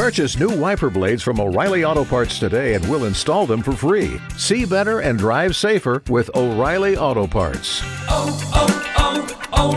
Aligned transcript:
Purchase 0.00 0.38
new 0.38 0.48
wiper 0.48 0.88
blades 0.88 1.22
from 1.22 1.38
O'Reilly 1.38 1.84
Auto 1.84 2.06
Parts 2.06 2.38
today 2.38 2.72
and 2.72 2.88
we'll 2.88 3.04
install 3.04 3.44
them 3.44 3.62
for 3.62 3.72
free. 3.72 4.18
See 4.38 4.64
better 4.64 5.00
and 5.00 5.18
drive 5.18 5.54
safer 5.54 6.02
with 6.08 6.34
O'Reilly 6.34 6.96
Auto 6.96 7.26
Parts. 7.26 7.82
Oh, 8.08 8.40
oh, 8.54 9.28
oh, 9.52 9.74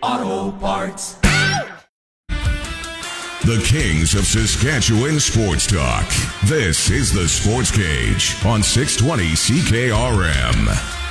O'Reilly 0.00 0.30
Auto 0.40 0.56
Parts. 0.58 1.16
The 3.44 3.62
Kings 3.66 4.14
of 4.14 4.24
Saskatchewan 4.24 5.20
Sports 5.20 5.66
Talk. 5.66 6.08
This 6.46 6.88
is 6.88 7.12
the 7.12 7.28
Sports 7.28 7.70
Cage 7.70 8.34
on 8.46 8.62
620 8.62 9.34
CKRM. 9.34 11.03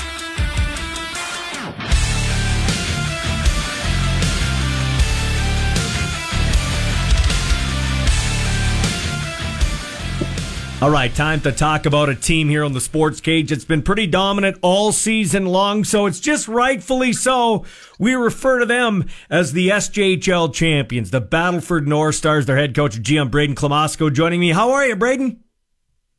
All 10.83 10.91
right, 10.91 11.15
time 11.15 11.39
to 11.43 11.53
talk 11.53 11.85
about 11.85 12.09
a 12.09 12.15
team 12.15 12.49
here 12.49 12.61
on 12.61 12.73
the 12.73 12.81
Sports 12.81 13.21
Cage. 13.21 13.53
It's 13.53 13.63
been 13.63 13.83
pretty 13.83 14.05
dominant 14.05 14.57
all 14.61 14.91
season 14.91 15.45
long, 15.45 15.85
so 15.85 16.07
it's 16.07 16.19
just 16.19 16.49
rightfully 16.49 17.13
so. 17.13 17.63
We 17.99 18.15
refer 18.15 18.59
to 18.59 18.65
them 18.65 19.05
as 19.29 19.53
the 19.53 19.69
SJHL 19.69 20.53
champions, 20.53 21.11
the 21.11 21.21
Battleford 21.21 21.87
North 21.87 22.15
Stars. 22.15 22.47
Their 22.47 22.57
head 22.57 22.75
coach, 22.75 23.01
GM 23.01 23.29
Brayden 23.29 23.55
Klimosko, 23.55 24.11
joining 24.11 24.41
me. 24.41 24.49
How 24.49 24.71
are 24.71 24.85
you, 24.85 24.97
Brayden? 24.97 25.37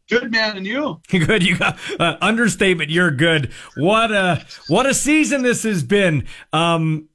Good 0.09 0.33
man, 0.33 0.57
and 0.57 0.67
you? 0.67 1.03
Good. 1.11 1.43
You 1.43 1.59
got 1.59 1.79
uh, 2.01 2.17
understatement. 2.23 2.89
You're 2.89 3.11
good. 3.11 3.53
What 3.77 4.13
a 4.13 4.47
what 4.69 4.87
a 4.87 4.95
season 4.95 5.43
this 5.43 5.65
has 5.65 5.83
been. 5.83 6.27
Um, 6.55 7.11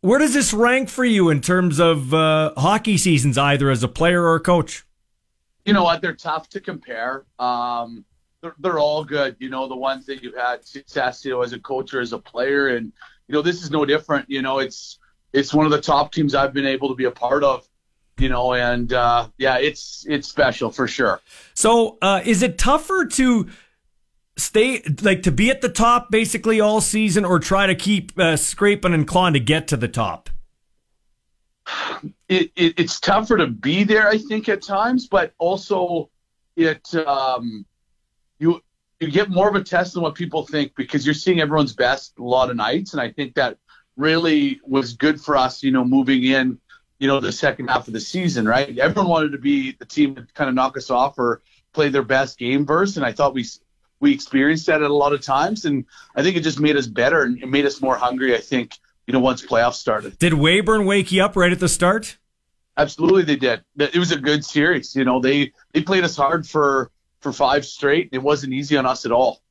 where 0.00 0.20
does 0.20 0.32
this 0.32 0.54
rank 0.54 0.88
for 0.88 1.04
you 1.04 1.28
in 1.28 1.42
terms 1.42 1.78
of 1.78 2.14
uh, 2.14 2.54
hockey 2.56 2.96
seasons, 2.96 3.36
either 3.36 3.68
as 3.68 3.82
a 3.82 3.88
player 3.88 4.22
or 4.22 4.36
a 4.36 4.40
coach? 4.40 4.86
You 5.64 5.72
know 5.72 5.84
what? 5.84 6.00
They're 6.02 6.14
tough 6.14 6.48
to 6.50 6.60
compare. 6.60 7.24
Um, 7.38 8.04
they're, 8.40 8.54
they're 8.58 8.78
all 8.78 9.04
good. 9.04 9.36
You 9.38 9.48
know, 9.48 9.68
the 9.68 9.76
ones 9.76 10.06
that 10.06 10.22
you've 10.22 10.36
had 10.36 10.66
success, 10.66 11.24
you 11.24 11.30
know, 11.30 11.42
as 11.42 11.52
a 11.52 11.60
coach 11.60 11.94
or 11.94 12.00
as 12.00 12.12
a 12.12 12.18
player, 12.18 12.76
and 12.76 12.92
you 13.28 13.32
know, 13.32 13.42
this 13.42 13.62
is 13.62 13.70
no 13.70 13.84
different. 13.84 14.28
You 14.28 14.42
know, 14.42 14.58
it's 14.58 14.98
it's 15.32 15.54
one 15.54 15.64
of 15.64 15.72
the 15.72 15.80
top 15.80 16.12
teams 16.12 16.34
I've 16.34 16.52
been 16.52 16.66
able 16.66 16.88
to 16.88 16.94
be 16.94 17.04
a 17.04 17.10
part 17.10 17.44
of. 17.44 17.66
You 18.18 18.28
know, 18.28 18.52
and 18.52 18.92
uh, 18.92 19.28
yeah, 19.38 19.58
it's 19.58 20.04
it's 20.08 20.28
special 20.28 20.70
for 20.70 20.86
sure. 20.86 21.20
So, 21.54 21.98
uh, 22.02 22.20
is 22.24 22.42
it 22.42 22.58
tougher 22.58 23.06
to 23.06 23.48
stay 24.36 24.82
like 25.00 25.22
to 25.22 25.32
be 25.32 25.50
at 25.50 25.60
the 25.60 25.68
top 25.68 26.10
basically 26.10 26.60
all 26.60 26.80
season, 26.80 27.24
or 27.24 27.38
try 27.38 27.66
to 27.66 27.74
keep 27.74 28.18
uh, 28.18 28.36
scraping 28.36 28.92
and 28.92 29.08
clawing 29.08 29.32
to 29.32 29.40
get 29.40 29.66
to 29.68 29.76
the 29.76 29.88
top? 29.88 30.28
It, 32.28 32.50
it, 32.56 32.78
it's 32.78 33.00
tougher 33.00 33.36
to 33.36 33.46
be 33.46 33.84
there, 33.84 34.08
I 34.08 34.18
think, 34.18 34.48
at 34.48 34.62
times, 34.62 35.08
but 35.08 35.32
also 35.38 36.10
it 36.56 36.94
um, 36.94 37.64
you 38.38 38.60
you 39.00 39.10
get 39.10 39.30
more 39.30 39.48
of 39.48 39.54
a 39.54 39.64
test 39.64 39.94
than 39.94 40.02
what 40.02 40.14
people 40.14 40.46
think 40.46 40.74
because 40.76 41.04
you're 41.04 41.14
seeing 41.14 41.40
everyone's 41.40 41.72
best 41.72 42.18
a 42.18 42.22
lot 42.22 42.50
of 42.50 42.56
nights, 42.56 42.92
and 42.92 43.00
I 43.00 43.10
think 43.10 43.34
that 43.34 43.58
really 43.96 44.60
was 44.64 44.94
good 44.94 45.20
for 45.20 45.36
us, 45.36 45.62
you 45.62 45.70
know, 45.70 45.84
moving 45.84 46.24
in, 46.24 46.58
you 46.98 47.08
know, 47.08 47.20
the 47.20 47.32
second 47.32 47.68
half 47.68 47.88
of 47.88 47.94
the 47.94 48.00
season, 48.00 48.46
right? 48.46 48.78
Everyone 48.78 49.10
wanted 49.10 49.32
to 49.32 49.38
be 49.38 49.72
the 49.72 49.84
team 49.84 50.14
to 50.14 50.26
kind 50.34 50.48
of 50.48 50.54
knock 50.54 50.76
us 50.76 50.90
off 50.90 51.18
or 51.18 51.42
play 51.72 51.88
their 51.88 52.02
best 52.02 52.38
game 52.38 52.64
verse, 52.64 52.96
and 52.96 53.04
I 53.04 53.12
thought 53.12 53.34
we 53.34 53.44
we 54.00 54.12
experienced 54.12 54.66
that 54.66 54.82
at 54.82 54.90
a 54.90 54.94
lot 54.94 55.12
of 55.12 55.20
times, 55.20 55.64
and 55.64 55.84
I 56.16 56.22
think 56.22 56.36
it 56.36 56.40
just 56.40 56.58
made 56.58 56.76
us 56.76 56.88
better 56.88 57.22
and 57.22 57.40
it 57.40 57.48
made 57.48 57.66
us 57.66 57.80
more 57.80 57.96
hungry. 57.96 58.34
I 58.34 58.40
think 58.40 58.76
you 59.06 59.12
know 59.12 59.20
once 59.20 59.44
playoffs 59.44 59.74
started. 59.74 60.18
Did 60.18 60.34
Weyburn 60.34 60.86
wake 60.86 61.12
you 61.12 61.22
up 61.24 61.36
right 61.36 61.52
at 61.52 61.60
the 61.60 61.68
start? 61.68 62.18
Absolutely, 62.76 63.22
they 63.24 63.36
did. 63.36 63.62
It 63.78 63.96
was 63.96 64.12
a 64.12 64.18
good 64.18 64.44
series. 64.44 64.96
You 64.96 65.04
know, 65.04 65.20
they 65.20 65.52
they 65.72 65.82
played 65.82 66.04
us 66.04 66.16
hard 66.16 66.46
for 66.46 66.90
for 67.20 67.32
five 67.32 67.64
straight. 67.64 68.08
It 68.12 68.18
wasn't 68.18 68.52
easy 68.52 68.76
on 68.76 68.86
us 68.86 69.04
at 69.04 69.12
all. 69.12 69.42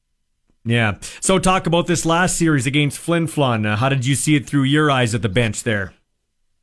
Yeah. 0.64 0.98
So 1.22 1.40
talk 1.40 1.66
about 1.66 1.88
this 1.88 2.06
last 2.06 2.38
series 2.38 2.68
against 2.68 3.00
Flin 3.00 3.28
Flon. 3.28 3.66
Uh, 3.66 3.76
how 3.76 3.90
did 3.90 4.06
you 4.06 4.16
see 4.16 4.36
it 4.36 4.48
through 4.48 4.64
your 4.64 4.92
eyes 4.92 5.16
at 5.16 5.22
the 5.22 5.30
bench 5.30 5.64
there? 5.64 5.94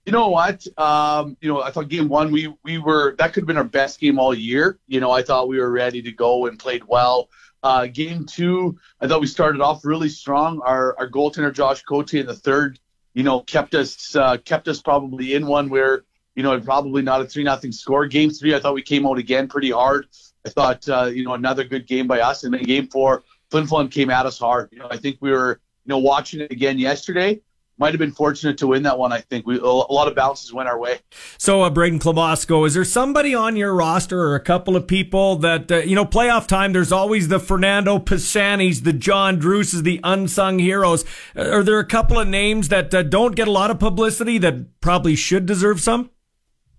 You 0.06 0.12
know 0.12 0.28
what? 0.28 0.66
Um, 0.78 1.36
you 1.40 1.52
know, 1.52 1.60
I 1.62 1.70
thought 1.70 1.88
game 1.88 2.08
one 2.08 2.32
we 2.32 2.52
we 2.64 2.78
were 2.78 3.14
that 3.18 3.32
could 3.32 3.42
have 3.42 3.46
been 3.46 3.58
our 3.58 3.64
best 3.64 4.00
game 4.00 4.18
all 4.18 4.34
year. 4.34 4.78
You 4.86 5.00
know, 5.00 5.10
I 5.10 5.22
thought 5.22 5.48
we 5.48 5.58
were 5.58 5.70
ready 5.70 6.00
to 6.02 6.12
go 6.12 6.46
and 6.46 6.58
played 6.58 6.84
well. 6.84 7.28
Uh, 7.62 7.86
game 7.86 8.24
two, 8.24 8.78
I 9.00 9.08
thought 9.08 9.20
we 9.20 9.26
started 9.26 9.60
off 9.60 9.84
really 9.84 10.08
strong. 10.08 10.60
Our 10.64 10.96
our 10.98 11.08
goaltender 11.08 11.52
Josh 11.52 11.82
Cote 11.82 12.14
in 12.14 12.26
the 12.26 12.34
third, 12.34 12.78
you 13.14 13.24
know, 13.24 13.40
kept 13.40 13.74
us 13.74 14.14
uh, 14.14 14.36
kept 14.38 14.68
us 14.68 14.80
probably 14.80 15.34
in 15.34 15.46
one 15.46 15.68
where 15.68 16.04
you 16.38 16.44
know, 16.44 16.60
probably 16.60 17.02
not 17.02 17.20
a 17.20 17.24
three 17.24 17.42
nothing 17.42 17.72
score. 17.72 18.06
Game 18.06 18.30
three, 18.30 18.54
I 18.54 18.60
thought 18.60 18.72
we 18.72 18.82
came 18.82 19.04
out 19.04 19.18
again 19.18 19.48
pretty 19.48 19.72
hard. 19.72 20.06
I 20.46 20.50
thought, 20.50 20.88
uh, 20.88 21.06
you 21.06 21.24
know, 21.24 21.34
another 21.34 21.64
good 21.64 21.88
game 21.88 22.06
by 22.06 22.20
us. 22.20 22.44
And 22.44 22.54
then 22.54 22.62
game 22.62 22.86
four, 22.86 23.24
Flin 23.50 23.66
Flon 23.66 23.90
came 23.90 24.08
at 24.08 24.24
us 24.24 24.38
hard. 24.38 24.68
You 24.70 24.78
know, 24.78 24.86
I 24.88 24.98
think 24.98 25.16
we 25.20 25.32
were, 25.32 25.60
you 25.84 25.90
know, 25.90 25.98
watching 25.98 26.40
it 26.40 26.52
again 26.52 26.78
yesterday. 26.78 27.40
Might 27.78 27.92
have 27.92 28.00
been 28.00 28.12
fortunate 28.12 28.58
to 28.58 28.66
win 28.66 28.82
that 28.82 28.98
one. 28.98 29.12
I 29.12 29.20
think 29.20 29.46
we 29.46 29.58
a 29.58 29.64
lot 29.64 30.08
of 30.08 30.16
bounces 30.16 30.52
went 30.52 30.68
our 30.68 30.78
way. 30.78 30.98
So, 31.38 31.62
uh, 31.62 31.70
Brayden 31.70 32.00
Klimosko, 32.00 32.66
is 32.66 32.74
there 32.74 32.84
somebody 32.84 33.36
on 33.36 33.54
your 33.54 33.72
roster 33.72 34.20
or 34.20 34.34
a 34.34 34.40
couple 34.40 34.74
of 34.74 34.88
people 34.88 35.36
that 35.36 35.70
uh, 35.70 35.76
you 35.78 35.94
know 35.94 36.04
playoff 36.04 36.48
time? 36.48 36.72
There's 36.72 36.90
always 36.90 37.28
the 37.28 37.38
Fernando 37.38 37.98
Pisanis, 37.98 38.82
the 38.82 38.92
John 38.92 39.38
Druces, 39.38 39.84
the 39.84 40.00
unsung 40.02 40.58
heroes. 40.58 41.04
Are 41.36 41.62
there 41.62 41.78
a 41.78 41.86
couple 41.86 42.18
of 42.18 42.26
names 42.26 42.68
that 42.68 42.92
uh, 42.92 43.04
don't 43.04 43.36
get 43.36 43.46
a 43.46 43.52
lot 43.52 43.70
of 43.70 43.78
publicity 43.78 44.38
that 44.38 44.80
probably 44.80 45.14
should 45.14 45.46
deserve 45.46 45.80
some? 45.80 46.10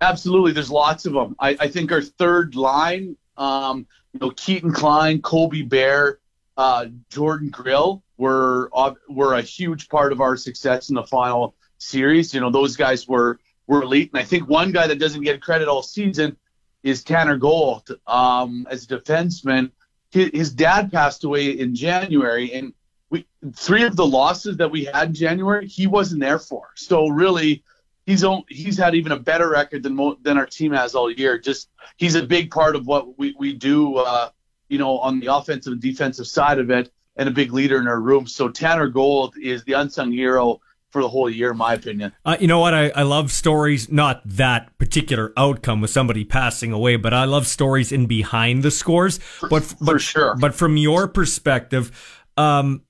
Absolutely, 0.01 0.51
there's 0.51 0.71
lots 0.71 1.05
of 1.05 1.13
them. 1.13 1.35
I, 1.39 1.57
I 1.59 1.67
think 1.69 1.91
our 1.91 2.01
third 2.01 2.55
line, 2.55 3.17
um, 3.37 3.87
you 4.13 4.19
know, 4.19 4.31
Keaton 4.31 4.71
Klein, 4.71 5.21
Colby 5.21 5.61
Bear, 5.61 6.18
uh, 6.59 6.87
Jordan 7.09 7.49
Grill 7.49 8.03
were 8.17 8.69
were 9.07 9.35
a 9.35 9.41
huge 9.41 9.87
part 9.87 10.11
of 10.11 10.19
our 10.19 10.35
success 10.35 10.89
in 10.89 10.95
the 10.95 11.05
final 11.05 11.55
series. 11.77 12.33
You 12.33 12.41
know, 12.41 12.51
those 12.51 12.75
guys 12.75 13.07
were 13.07 13.39
were 13.65 13.81
elite, 13.83 14.11
and 14.11 14.21
I 14.21 14.25
think 14.25 14.49
one 14.49 14.73
guy 14.73 14.85
that 14.87 14.99
doesn't 14.99 15.23
get 15.23 15.41
credit 15.41 15.69
all 15.69 15.81
season 15.81 16.35
is 16.83 17.01
Tanner 17.01 17.37
Gold 17.37 17.89
um, 18.07 18.67
as 18.69 18.83
a 18.83 18.87
defenseman. 18.87 19.71
His, 20.11 20.31
his 20.33 20.51
dad 20.51 20.91
passed 20.91 21.23
away 21.23 21.51
in 21.51 21.75
January, 21.75 22.51
and 22.51 22.73
we 23.09 23.25
three 23.55 23.83
of 23.83 23.95
the 23.95 24.05
losses 24.05 24.57
that 24.57 24.69
we 24.69 24.83
had 24.83 25.07
in 25.07 25.13
January, 25.13 25.65
he 25.65 25.87
wasn't 25.87 26.19
there 26.19 26.39
for. 26.39 26.71
So 26.75 27.07
really 27.07 27.63
he's 28.05 28.25
he's 28.49 28.77
had 28.77 28.95
even 28.95 29.13
a 29.13 29.19
better 29.19 29.49
record 29.49 29.83
than 29.83 29.97
than 30.23 30.37
our 30.37 30.45
team 30.45 30.73
has 30.73 30.93
all 30.93 31.09
year. 31.09 31.37
Just 31.37 31.69
he's 31.95 32.15
a 32.15 32.23
big 32.23 32.51
part 32.51 32.75
of 32.75 32.85
what 32.85 33.17
we 33.17 33.33
we 33.39 33.53
do, 33.53 33.95
uh, 33.95 34.31
you 34.69 34.77
know, 34.77 34.99
on 34.99 35.19
the 35.19 35.27
offensive 35.27 35.73
and 35.73 35.81
defensive 35.81 36.27
side 36.27 36.59
of 36.59 36.69
it, 36.69 36.91
and 37.15 37.27
a 37.27 37.31
big 37.31 37.51
leader 37.51 37.79
in 37.79 37.87
our 37.87 37.99
room. 37.99 38.25
So 38.27 38.47
Tanner 38.49 38.87
Gold 38.87 39.35
is 39.41 39.63
the 39.65 39.73
unsung 39.73 40.11
hero 40.11 40.61
for 40.89 41.01
the 41.01 41.09
whole 41.09 41.29
year, 41.29 41.51
in 41.51 41.57
my 41.57 41.73
opinion. 41.73 42.13
Uh, 42.25 42.37
you 42.39 42.47
know 42.47 42.59
what? 42.59 42.73
I, 42.73 42.89
I 42.89 43.03
love 43.03 43.31
stories, 43.31 43.91
not 43.91 44.21
that 44.25 44.75
particular 44.77 45.33
outcome 45.37 45.81
with 45.81 45.91
somebody 45.91 46.23
passing 46.23 46.71
away, 46.71 46.95
but 46.95 47.13
I 47.13 47.25
love 47.25 47.45
stories 47.45 47.91
in 47.91 48.05
behind 48.05 48.63
the 48.63 48.71
scores. 48.71 49.19
But 49.49 49.63
for 49.63 49.75
but 49.81 50.01
sure. 50.01 50.35
But 50.39 50.55
from 50.55 50.77
your 50.77 51.07
perspective, 51.07 51.91
um, 52.37 52.83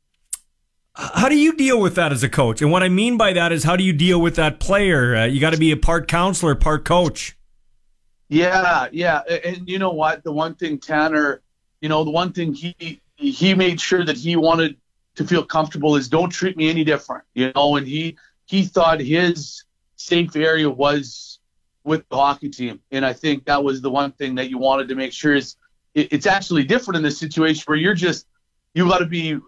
how 0.93 1.27
do 1.27 1.37
you 1.37 1.53
deal 1.55 1.79
with 1.81 1.95
that 1.95 2.11
as 2.11 2.23
a 2.23 2.29
coach? 2.29 2.61
And 2.61 2.71
what 2.71 2.83
I 2.83 2.89
mean 2.89 3.17
by 3.17 3.33
that 3.33 3.51
is, 3.51 3.63
how 3.63 3.75
do 3.75 3.83
you 3.83 3.93
deal 3.93 4.21
with 4.21 4.35
that 4.35 4.59
player? 4.59 5.15
Uh, 5.15 5.25
you 5.25 5.39
got 5.39 5.53
to 5.53 5.59
be 5.59 5.71
a 5.71 5.77
part 5.77 6.07
counselor, 6.07 6.55
part 6.55 6.85
coach. 6.85 7.37
Yeah, 8.27 8.87
yeah, 8.91 9.21
and 9.43 9.67
you 9.67 9.79
know 9.79 9.91
what? 9.91 10.23
The 10.23 10.31
one 10.31 10.55
thing 10.55 10.77
Tanner, 10.77 11.41
you 11.81 11.89
know, 11.89 12.03
the 12.03 12.11
one 12.11 12.33
thing 12.33 12.53
he 12.53 13.01
he 13.15 13.53
made 13.53 13.81
sure 13.81 14.03
that 14.05 14.17
he 14.17 14.35
wanted 14.35 14.77
to 15.15 15.25
feel 15.25 15.43
comfortable 15.43 15.95
is 15.95 16.07
don't 16.07 16.29
treat 16.29 16.55
me 16.55 16.69
any 16.69 16.83
different, 16.83 17.23
you 17.33 17.51
know. 17.55 17.75
And 17.75 17.87
he 17.87 18.17
he 18.45 18.63
thought 18.63 18.99
his 18.99 19.63
safe 19.95 20.35
area 20.35 20.69
was 20.69 21.39
with 21.83 22.07
the 22.09 22.15
hockey 22.15 22.49
team, 22.49 22.79
and 22.91 23.05
I 23.05 23.13
think 23.13 23.45
that 23.45 23.63
was 23.63 23.81
the 23.81 23.89
one 23.89 24.11
thing 24.11 24.35
that 24.35 24.49
you 24.49 24.57
wanted 24.57 24.89
to 24.89 24.95
make 24.95 25.13
sure 25.13 25.35
is 25.35 25.55
it, 25.93 26.13
it's 26.13 26.25
actually 26.25 26.63
different 26.63 26.97
in 26.97 27.03
this 27.03 27.17
situation 27.17 27.63
where 27.65 27.77
you're 27.77 27.93
just 27.93 28.27
you 28.73 28.87
got 28.87 28.99
to 28.99 29.05
be 29.05 29.39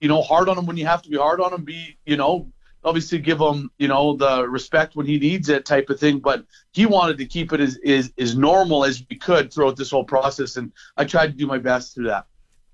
you 0.00 0.08
know, 0.08 0.22
hard 0.22 0.48
on 0.48 0.58
him 0.58 0.66
when 0.66 0.76
you 0.76 0.86
have 0.86 1.02
to 1.02 1.08
be 1.10 1.16
hard 1.16 1.40
on 1.40 1.52
him. 1.52 1.64
Be, 1.64 1.96
you 2.04 2.16
know, 2.16 2.50
obviously 2.86 3.18
give 3.18 3.40
him, 3.40 3.70
you 3.78 3.88
know, 3.88 4.16
the 4.16 4.48
respect 4.48 4.94
when 4.94 5.06
he 5.06 5.18
needs 5.18 5.48
it 5.48 5.66
type 5.66 5.90
of 5.90 5.98
thing. 5.98 6.20
But 6.20 6.46
he 6.72 6.86
wanted 6.86 7.18
to 7.18 7.26
keep 7.26 7.52
it 7.52 7.60
as, 7.60 7.78
as, 7.84 8.12
as 8.16 8.36
normal 8.36 8.84
as 8.84 9.04
we 9.10 9.16
could 9.16 9.52
throughout 9.52 9.76
this 9.76 9.90
whole 9.90 10.04
process. 10.04 10.56
And 10.56 10.72
I 10.96 11.04
tried 11.04 11.26
to 11.28 11.32
do 11.32 11.46
my 11.46 11.58
best 11.58 11.94
through 11.94 12.06
that. 12.06 12.26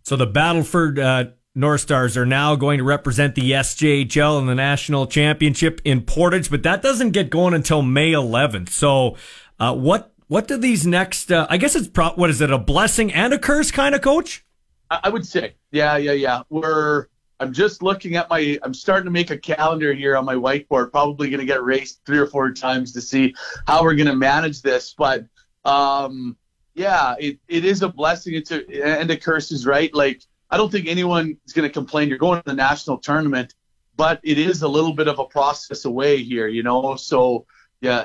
So 0.05 0.17
the 0.17 0.26
Battleford 0.26 0.99
uh, 0.99 1.31
North 1.55 1.81
Stars 1.81 2.17
are 2.17 2.26
now 2.26 2.55
going 2.56 2.79
to 2.79 2.85
represent 2.85 3.35
the 3.35 3.53
SJHL 3.53 4.41
in 4.41 4.47
the 4.47 4.55
national 4.55 5.06
championship 5.06 5.81
in 5.85 6.03
Portage, 6.03 6.50
but 6.50 6.62
that 6.62 6.82
doesn't 6.82 7.11
get 7.11 7.31
going 7.31 7.55
until 7.55 7.82
May 7.82 8.12
11th. 8.12 8.69
So 8.69 9.17
uh, 9.59 9.75
what 9.75 10.12
what 10.29 10.49
do 10.49 10.56
these 10.56 10.87
next? 10.87 11.31
Uh, 11.31 11.47
I 11.50 11.59
guess 11.59 11.76
it's 11.76 11.88
pro- 11.88 12.14
what 12.14 12.31
is 12.31 12.41
it? 12.41 12.50
A 12.50 12.59
blessing 12.59 13.12
and 13.12 13.35
a 13.35 13.38
curse 13.38 13.70
kind 13.70 13.94
of 13.94 14.00
coach? 14.00 14.47
I, 14.91 15.00
I 15.05 15.09
would 15.11 15.26
say, 15.26 15.56
yeah, 15.70 15.99
yeah, 15.99 16.12
yeah. 16.12 16.43
We're 16.49 17.06
I'm 17.42 17.52
just 17.52 17.82
looking 17.82 18.14
at 18.14 18.30
my. 18.30 18.56
I'm 18.62 18.72
starting 18.72 19.06
to 19.06 19.10
make 19.10 19.32
a 19.32 19.36
calendar 19.36 19.92
here 19.92 20.16
on 20.16 20.24
my 20.24 20.36
whiteboard. 20.36 20.92
Probably 20.92 21.28
going 21.28 21.40
to 21.40 21.46
get 21.46 21.60
raced 21.64 22.00
three 22.06 22.18
or 22.18 22.28
four 22.28 22.52
times 22.52 22.92
to 22.92 23.00
see 23.00 23.34
how 23.66 23.82
we're 23.82 23.96
going 23.96 24.06
to 24.06 24.14
manage 24.14 24.62
this. 24.62 24.94
But 24.96 25.26
um, 25.64 26.36
yeah, 26.74 27.16
it, 27.18 27.40
it 27.48 27.64
is 27.64 27.82
a 27.82 27.88
blessing. 27.88 28.34
It's 28.34 28.52
a 28.52 28.64
and 28.84 29.10
a 29.10 29.16
curse 29.16 29.50
is 29.50 29.66
right. 29.66 29.92
Like 29.92 30.22
I 30.50 30.56
don't 30.56 30.70
think 30.70 30.86
anyone 30.86 31.36
is 31.44 31.52
going 31.52 31.68
to 31.68 31.72
complain. 31.72 32.08
You're 32.08 32.18
going 32.18 32.38
to 32.38 32.44
the 32.46 32.54
national 32.54 32.98
tournament, 32.98 33.54
but 33.96 34.20
it 34.22 34.38
is 34.38 34.62
a 34.62 34.68
little 34.68 34.92
bit 34.92 35.08
of 35.08 35.18
a 35.18 35.24
process 35.24 35.84
away 35.84 36.22
here, 36.22 36.46
you 36.46 36.62
know. 36.62 36.94
So 36.94 37.46
yeah, 37.80 38.04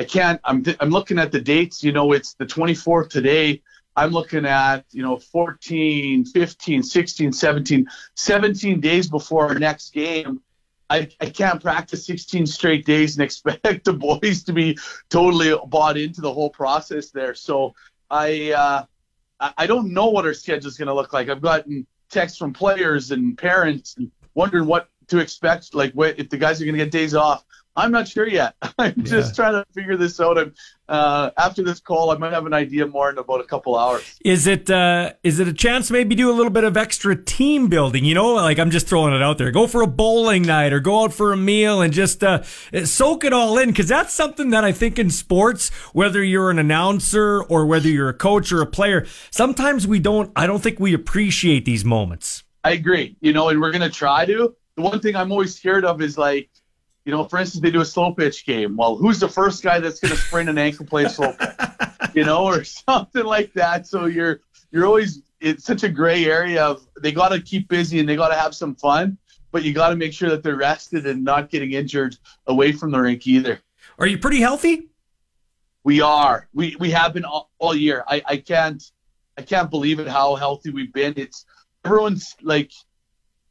I 0.00 0.04
can't. 0.04 0.40
I'm 0.42 0.64
I'm 0.80 0.90
looking 0.90 1.20
at 1.20 1.30
the 1.30 1.40
dates. 1.40 1.84
You 1.84 1.92
know, 1.92 2.10
it's 2.10 2.34
the 2.34 2.46
24th 2.46 3.10
today. 3.10 3.62
I'm 3.94 4.10
looking 4.10 4.46
at, 4.46 4.84
you 4.90 5.02
know, 5.02 5.18
14, 5.18 6.24
15, 6.24 6.82
16, 6.82 7.32
17, 7.32 7.86
17 8.14 8.80
days 8.80 9.08
before 9.08 9.48
our 9.48 9.58
next 9.58 9.92
game. 9.92 10.40
I, 10.88 11.08
I 11.20 11.30
can't 11.30 11.62
practice 11.62 12.06
16 12.06 12.46
straight 12.46 12.84
days 12.84 13.16
and 13.16 13.24
expect 13.24 13.84
the 13.84 13.92
boys 13.92 14.44
to 14.44 14.52
be 14.52 14.78
totally 15.08 15.54
bought 15.66 15.96
into 15.96 16.20
the 16.20 16.32
whole 16.32 16.50
process 16.50 17.10
there. 17.10 17.34
So 17.34 17.74
I 18.10 18.52
uh, 18.52 18.84
I 19.56 19.66
don't 19.66 19.92
know 19.92 20.08
what 20.08 20.24
our 20.24 20.34
schedule 20.34 20.68
is 20.68 20.76
going 20.76 20.88
to 20.88 20.94
look 20.94 21.12
like. 21.12 21.28
I've 21.28 21.40
gotten 21.40 21.86
texts 22.10 22.38
from 22.38 22.52
players 22.52 23.10
and 23.10 23.36
parents 23.36 23.96
and 23.96 24.10
wondering 24.34 24.66
what 24.66 24.88
to 25.08 25.18
expect, 25.18 25.74
like 25.74 25.92
what, 25.94 26.18
if 26.18 26.28
the 26.28 26.36
guys 26.36 26.62
are 26.62 26.64
going 26.64 26.78
to 26.78 26.84
get 26.84 26.92
days 26.92 27.14
off. 27.14 27.44
I'm 27.74 27.90
not 27.90 28.06
sure 28.06 28.28
yet. 28.28 28.54
I'm 28.78 28.94
yeah. 28.96 29.04
just 29.04 29.34
trying 29.34 29.54
to 29.54 29.64
figure 29.72 29.96
this 29.96 30.20
out. 30.20 30.38
I'm, 30.38 30.54
uh, 30.88 31.30
after 31.38 31.62
this 31.62 31.80
call, 31.80 32.10
I 32.10 32.18
might 32.18 32.32
have 32.32 32.44
an 32.44 32.52
idea 32.52 32.86
more 32.86 33.08
in 33.08 33.16
about 33.16 33.40
a 33.40 33.44
couple 33.44 33.78
hours. 33.78 34.18
Is 34.24 34.46
it 34.46 34.70
uh, 34.70 35.12
is 35.22 35.40
it 35.40 35.48
a 35.48 35.52
chance 35.54 35.86
to 35.86 35.94
maybe 35.94 36.14
do 36.14 36.30
a 36.30 36.34
little 36.34 36.50
bit 36.50 36.64
of 36.64 36.76
extra 36.76 37.16
team 37.16 37.68
building? 37.68 38.04
You 38.04 38.14
know, 38.14 38.34
like 38.34 38.58
I'm 38.58 38.70
just 38.70 38.86
throwing 38.86 39.14
it 39.14 39.22
out 39.22 39.38
there. 39.38 39.50
Go 39.50 39.66
for 39.66 39.80
a 39.80 39.86
bowling 39.86 40.42
night 40.42 40.72
or 40.72 40.80
go 40.80 41.04
out 41.04 41.14
for 41.14 41.32
a 41.32 41.36
meal 41.36 41.80
and 41.80 41.92
just 41.92 42.22
uh, 42.22 42.42
soak 42.84 43.24
it 43.24 43.32
all 43.32 43.56
in 43.56 43.70
because 43.70 43.88
that's 43.88 44.12
something 44.12 44.50
that 44.50 44.64
I 44.64 44.72
think 44.72 44.98
in 44.98 45.08
sports, 45.08 45.70
whether 45.94 46.22
you're 46.22 46.50
an 46.50 46.58
announcer 46.58 47.42
or 47.44 47.64
whether 47.64 47.88
you're 47.88 48.10
a 48.10 48.14
coach 48.14 48.52
or 48.52 48.60
a 48.60 48.66
player, 48.66 49.06
sometimes 49.30 49.86
we 49.86 49.98
don't. 49.98 50.30
I 50.36 50.46
don't 50.46 50.62
think 50.62 50.78
we 50.78 50.92
appreciate 50.92 51.64
these 51.64 51.84
moments. 51.86 52.44
I 52.64 52.72
agree. 52.72 53.16
You 53.20 53.32
know, 53.32 53.48
and 53.48 53.60
we're 53.60 53.72
gonna 53.72 53.88
try 53.88 54.26
to. 54.26 54.54
The 54.76 54.82
one 54.82 55.00
thing 55.00 55.16
I'm 55.16 55.32
always 55.32 55.54
scared 55.54 55.84
of 55.84 56.00
is 56.02 56.18
like 56.18 56.50
you 57.04 57.12
know, 57.12 57.24
for 57.24 57.38
instance, 57.38 57.62
they 57.62 57.70
do 57.70 57.80
a 57.80 57.84
slow 57.84 58.12
pitch 58.12 58.46
game. 58.46 58.76
Well, 58.76 58.96
who's 58.96 59.18
the 59.18 59.28
first 59.28 59.62
guy 59.62 59.80
that's 59.80 59.98
going 59.98 60.12
to 60.12 60.18
sprain 60.18 60.48
an 60.48 60.58
ankle 60.58 60.86
playing 60.86 61.08
slow 61.08 61.32
pitch? 61.32 61.48
You 62.14 62.24
know, 62.24 62.44
or 62.44 62.62
something 62.62 63.24
like 63.24 63.54
that. 63.54 63.86
So 63.86 64.04
you're 64.04 64.40
you're 64.70 64.84
always 64.84 65.22
it's 65.40 65.64
such 65.64 65.82
a 65.82 65.88
gray 65.88 66.26
area 66.26 66.62
of 66.62 66.86
they 67.00 67.10
got 67.10 67.30
to 67.30 67.40
keep 67.40 67.68
busy 67.68 68.00
and 68.00 68.08
they 68.08 68.16
got 68.16 68.28
to 68.28 68.34
have 68.34 68.54
some 68.54 68.74
fun, 68.74 69.16
but 69.50 69.62
you 69.62 69.72
got 69.72 69.88
to 69.90 69.96
make 69.96 70.12
sure 70.12 70.28
that 70.28 70.42
they're 70.42 70.56
rested 70.56 71.06
and 71.06 71.24
not 71.24 71.48
getting 71.48 71.72
injured 71.72 72.18
away 72.48 72.72
from 72.72 72.90
the 72.90 73.00
rink 73.00 73.26
either. 73.26 73.60
Are 73.98 74.06
you 74.06 74.18
pretty 74.18 74.40
healthy? 74.40 74.90
We 75.84 76.02
are. 76.02 76.48
We 76.52 76.76
we 76.78 76.90
have 76.90 77.14
been 77.14 77.24
all, 77.24 77.50
all 77.58 77.74
year. 77.74 78.04
I 78.06 78.22
I 78.26 78.36
can't 78.36 78.82
I 79.38 79.42
can't 79.42 79.70
believe 79.70 79.98
it 80.00 80.06
how 80.06 80.34
healthy 80.34 80.68
we've 80.68 80.92
been. 80.92 81.14
It's 81.16 81.46
everyone's 81.84 82.36
like 82.42 82.72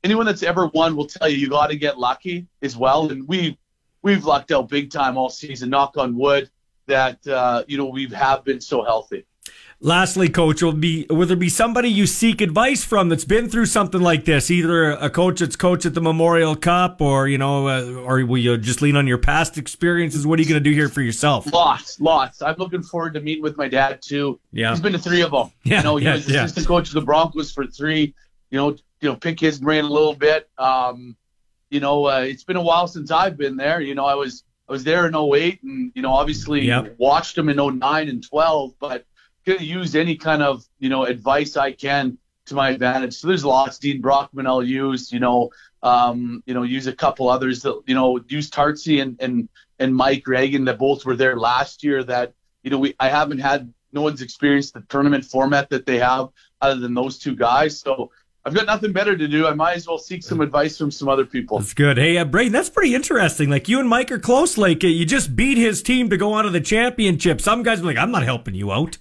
anyone 0.03 0.25
that's 0.25 0.43
ever 0.43 0.67
won 0.67 0.95
will 0.95 1.07
tell 1.07 1.29
you 1.29 1.37
you 1.37 1.49
got 1.49 1.67
to 1.67 1.75
get 1.75 1.97
lucky 1.97 2.47
as 2.61 2.75
well. 2.77 3.09
And 3.11 3.27
we 3.27 3.57
we've 4.01 4.25
lucked 4.25 4.51
out 4.51 4.69
big 4.69 4.91
time 4.91 5.17
all 5.17 5.29
season. 5.29 5.69
Knock 5.69 5.97
on 5.97 6.17
wood 6.17 6.49
that 6.87 7.25
uh, 7.27 7.63
you 7.67 7.77
know 7.77 7.85
we 7.85 8.07
have 8.07 8.43
been 8.43 8.61
so 8.61 8.83
healthy. 8.83 9.25
Lastly, 9.83 10.29
coach, 10.29 10.61
will 10.61 10.73
be 10.73 11.07
will 11.09 11.25
there 11.25 11.35
be 11.35 11.49
somebody 11.49 11.89
you 11.89 12.05
seek 12.05 12.39
advice 12.39 12.83
from 12.83 13.09
that's 13.09 13.25
been 13.25 13.49
through 13.49 13.65
something 13.65 13.99
like 13.99 14.25
this? 14.25 14.51
Either 14.51 14.91
a 14.91 15.09
coach 15.09 15.39
that's 15.39 15.55
coached 15.55 15.87
at 15.87 15.95
the 15.95 16.01
Memorial 16.01 16.55
Cup, 16.55 17.01
or 17.01 17.27
you 17.27 17.39
know, 17.39 17.67
uh, 17.67 18.03
or 18.05 18.23
will 18.23 18.37
you 18.37 18.59
just 18.59 18.83
lean 18.83 18.95
on 18.95 19.07
your 19.07 19.17
past 19.17 19.57
experiences? 19.57 20.27
What 20.27 20.37
are 20.37 20.43
you 20.43 20.47
going 20.47 20.63
to 20.63 20.69
do 20.69 20.75
here 20.75 20.87
for 20.87 21.01
yourself? 21.01 21.51
Lots, 21.51 21.99
lots. 21.99 22.43
I'm 22.43 22.57
looking 22.59 22.83
forward 22.83 23.15
to 23.15 23.21
meeting 23.21 23.41
with 23.41 23.57
my 23.57 23.67
dad 23.67 24.03
too. 24.03 24.39
Yeah, 24.51 24.69
he's 24.69 24.81
been 24.81 24.93
to 24.93 24.99
three 24.99 25.21
of 25.21 25.31
them. 25.31 25.51
Yeah, 25.63 25.77
you 25.77 25.83
know, 25.83 25.95
he 25.95 26.05
yeah, 26.05 26.13
was 26.13 26.29
yeah. 26.29 26.43
assistant 26.43 26.67
coach 26.67 26.89
of 26.89 26.93
the 26.93 27.01
Broncos 27.01 27.51
for 27.51 27.65
three. 27.65 28.13
You 28.51 28.57
know, 28.59 28.75
you 29.01 29.09
know, 29.09 29.15
pick 29.15 29.39
his 29.39 29.59
brain 29.59 29.83
a 29.83 29.89
little 29.89 30.15
bit. 30.15 30.49
Um, 30.57 31.15
you 31.69 31.79
know, 31.79 32.05
uh, 32.05 32.19
it's 32.19 32.43
been 32.43 32.57
a 32.57 32.61
while 32.61 32.87
since 32.87 33.11
I've 33.11 33.37
been 33.37 33.57
there. 33.57 33.81
You 33.81 33.95
know, 33.95 34.05
I 34.05 34.15
was 34.15 34.43
I 34.69 34.71
was 34.71 34.83
there 34.83 35.07
in 35.07 35.15
08 35.15 35.63
and 35.63 35.91
you 35.95 36.01
know 36.01 36.13
obviously 36.13 36.61
yep. 36.61 36.95
watched 36.97 37.37
him 37.37 37.49
in 37.49 37.57
09 37.57 38.09
and 38.09 38.23
12, 38.23 38.73
but 38.79 39.05
could 39.45 39.61
used 39.61 39.95
any 39.95 40.15
kind 40.15 40.43
of 40.43 40.63
you 40.79 40.89
know 40.89 41.05
advice 41.05 41.57
I 41.57 41.71
can 41.71 42.17
to 42.45 42.55
my 42.55 42.69
advantage. 42.69 43.15
So 43.15 43.27
there's 43.27 43.45
lots. 43.45 43.79
Dean 43.79 44.01
Brockman 44.01 44.47
I'll 44.47 44.63
use. 44.63 45.11
You 45.11 45.19
know, 45.19 45.49
um, 45.81 46.43
you 46.45 46.53
know, 46.53 46.63
use 46.63 46.87
a 46.87 46.93
couple 46.93 47.29
others 47.29 47.63
that 47.63 47.81
you 47.87 47.95
know 47.95 48.19
use 48.27 48.49
Tartsy 48.49 49.01
and 49.01 49.19
and 49.19 49.49
and 49.79 49.95
Mike 49.95 50.27
Reagan 50.27 50.65
that 50.65 50.77
both 50.77 51.05
were 51.05 51.15
there 51.15 51.37
last 51.37 51.83
year. 51.83 52.03
That 52.03 52.33
you 52.63 52.69
know 52.69 52.77
we 52.77 52.95
I 52.99 53.09
haven't 53.09 53.39
had 53.39 53.73
no 53.91 54.01
one's 54.01 54.21
experienced 54.21 54.73
the 54.73 54.81
tournament 54.87 55.25
format 55.25 55.69
that 55.69 55.85
they 55.85 55.99
have 55.99 56.29
other 56.61 56.79
than 56.79 56.93
those 56.93 57.17
two 57.17 57.35
guys. 57.35 57.79
So 57.79 58.11
I've 58.43 58.55
got 58.55 58.65
nothing 58.65 58.91
better 58.91 59.15
to 59.15 59.27
do. 59.27 59.47
I 59.47 59.53
might 59.53 59.75
as 59.75 59.87
well 59.87 59.99
seek 59.99 60.23
some 60.23 60.41
advice 60.41 60.77
from 60.77 60.89
some 60.89 61.07
other 61.07 61.25
people. 61.25 61.59
That's 61.59 61.73
good. 61.73 61.97
Hey, 61.97 62.17
uh, 62.17 62.25
Brayden, 62.25 62.51
that's 62.51 62.69
pretty 62.69 62.95
interesting. 62.95 63.49
Like 63.49 63.69
you 63.69 63.79
and 63.79 63.87
Mike 63.87 64.11
are 64.11 64.19
close. 64.19 64.57
Like 64.57 64.83
uh, 64.83 64.87
you 64.87 65.05
just 65.05 65.35
beat 65.35 65.57
his 65.57 65.83
team 65.83 66.09
to 66.09 66.17
go 66.17 66.33
on 66.33 66.45
to 66.45 66.49
the 66.49 66.61
championship. 66.61 67.39
Some 67.39 67.61
guys 67.61 67.81
are 67.81 67.85
like, 67.85 67.97
I'm 67.97 68.11
not 68.11 68.23
helping 68.23 68.55
you 68.55 68.71
out. 68.71 68.97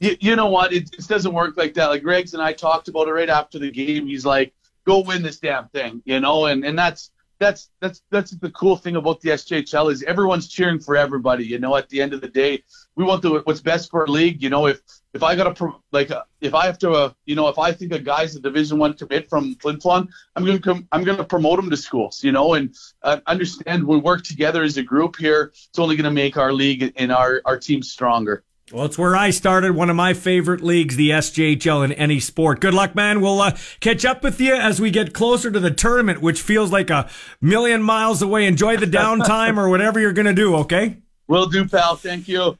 You, 0.00 0.16
you 0.20 0.34
know 0.34 0.48
what? 0.48 0.72
It 0.72 0.90
just 0.90 1.08
doesn't 1.08 1.32
work 1.32 1.56
like 1.56 1.74
that. 1.74 1.86
Like 1.86 2.02
Greg's 2.02 2.34
and 2.34 2.42
I 2.42 2.52
talked 2.52 2.88
about 2.88 3.06
it 3.06 3.12
right 3.12 3.30
after 3.30 3.58
the 3.58 3.70
game. 3.70 4.06
He's 4.06 4.26
like, 4.26 4.52
go 4.84 5.00
win 5.00 5.22
this 5.22 5.38
damn 5.38 5.68
thing, 5.68 6.02
you 6.04 6.18
know, 6.18 6.46
and, 6.46 6.64
and 6.64 6.78
that's, 6.78 7.10
that's 7.40 7.70
that's 7.80 8.02
that's 8.10 8.30
the 8.32 8.50
cool 8.50 8.76
thing 8.76 8.96
about 8.96 9.20
the 9.22 9.30
SJHL 9.30 9.90
is 9.90 10.02
everyone's 10.02 10.46
cheering 10.46 10.78
for 10.78 10.96
everybody. 10.96 11.44
You 11.44 11.58
know, 11.58 11.74
at 11.74 11.88
the 11.88 12.00
end 12.00 12.12
of 12.12 12.20
the 12.20 12.28
day, 12.28 12.62
we 12.94 13.04
want 13.04 13.22
the 13.22 13.40
what's 13.44 13.62
best 13.62 13.90
for 13.90 14.02
our 14.02 14.06
league. 14.06 14.42
You 14.42 14.50
know, 14.50 14.66
if 14.66 14.80
if 15.14 15.22
I 15.22 15.34
got 15.34 15.56
to 15.56 15.74
like 15.90 16.10
if 16.40 16.54
I 16.54 16.66
have 16.66 16.78
to, 16.78 16.92
uh, 16.92 17.12
you 17.24 17.34
know, 17.34 17.48
if 17.48 17.58
I 17.58 17.72
think 17.72 17.92
a 17.92 17.98
guy's 17.98 18.36
a 18.36 18.40
Division 18.40 18.78
One 18.78 18.92
commit 18.92 19.28
from 19.28 19.56
Flin 19.56 19.78
Flon, 19.78 20.08
I'm 20.36 20.44
gonna 20.44 20.60
come, 20.60 20.86
I'm 20.92 21.02
gonna 21.02 21.24
promote 21.24 21.58
him 21.58 21.70
to 21.70 21.76
schools. 21.76 22.22
You 22.22 22.32
know, 22.32 22.54
and 22.54 22.76
uh, 23.02 23.20
understand 23.26 23.84
we 23.86 23.96
work 23.96 24.22
together 24.22 24.62
as 24.62 24.76
a 24.76 24.82
group 24.82 25.16
here. 25.16 25.52
It's 25.54 25.78
only 25.78 25.96
gonna 25.96 26.10
make 26.10 26.36
our 26.36 26.52
league 26.52 26.92
and 26.96 27.10
our 27.10 27.40
our 27.46 27.58
team 27.58 27.82
stronger. 27.82 28.44
Well, 28.72 28.84
it's 28.84 28.96
where 28.96 29.16
I 29.16 29.30
started. 29.30 29.74
One 29.74 29.90
of 29.90 29.96
my 29.96 30.14
favorite 30.14 30.60
leagues, 30.60 30.94
the 30.94 31.10
SJHL 31.10 31.84
in 31.84 31.92
any 31.92 32.20
sport. 32.20 32.60
Good 32.60 32.72
luck, 32.72 32.94
man. 32.94 33.20
We'll 33.20 33.40
uh, 33.40 33.56
catch 33.80 34.04
up 34.04 34.22
with 34.22 34.40
you 34.40 34.54
as 34.54 34.80
we 34.80 34.92
get 34.92 35.12
closer 35.12 35.50
to 35.50 35.58
the 35.58 35.72
tournament, 35.72 36.22
which 36.22 36.40
feels 36.40 36.70
like 36.70 36.88
a 36.88 37.10
million 37.40 37.82
miles 37.82 38.22
away. 38.22 38.46
Enjoy 38.46 38.76
the 38.76 38.86
downtime 38.86 39.58
or 39.58 39.68
whatever 39.68 39.98
you're 39.98 40.12
going 40.12 40.26
to 40.26 40.34
do, 40.34 40.54
okay? 40.56 40.98
Will 41.26 41.46
do, 41.46 41.66
pal. 41.66 41.96
Thank 41.96 42.28
you. 42.28 42.56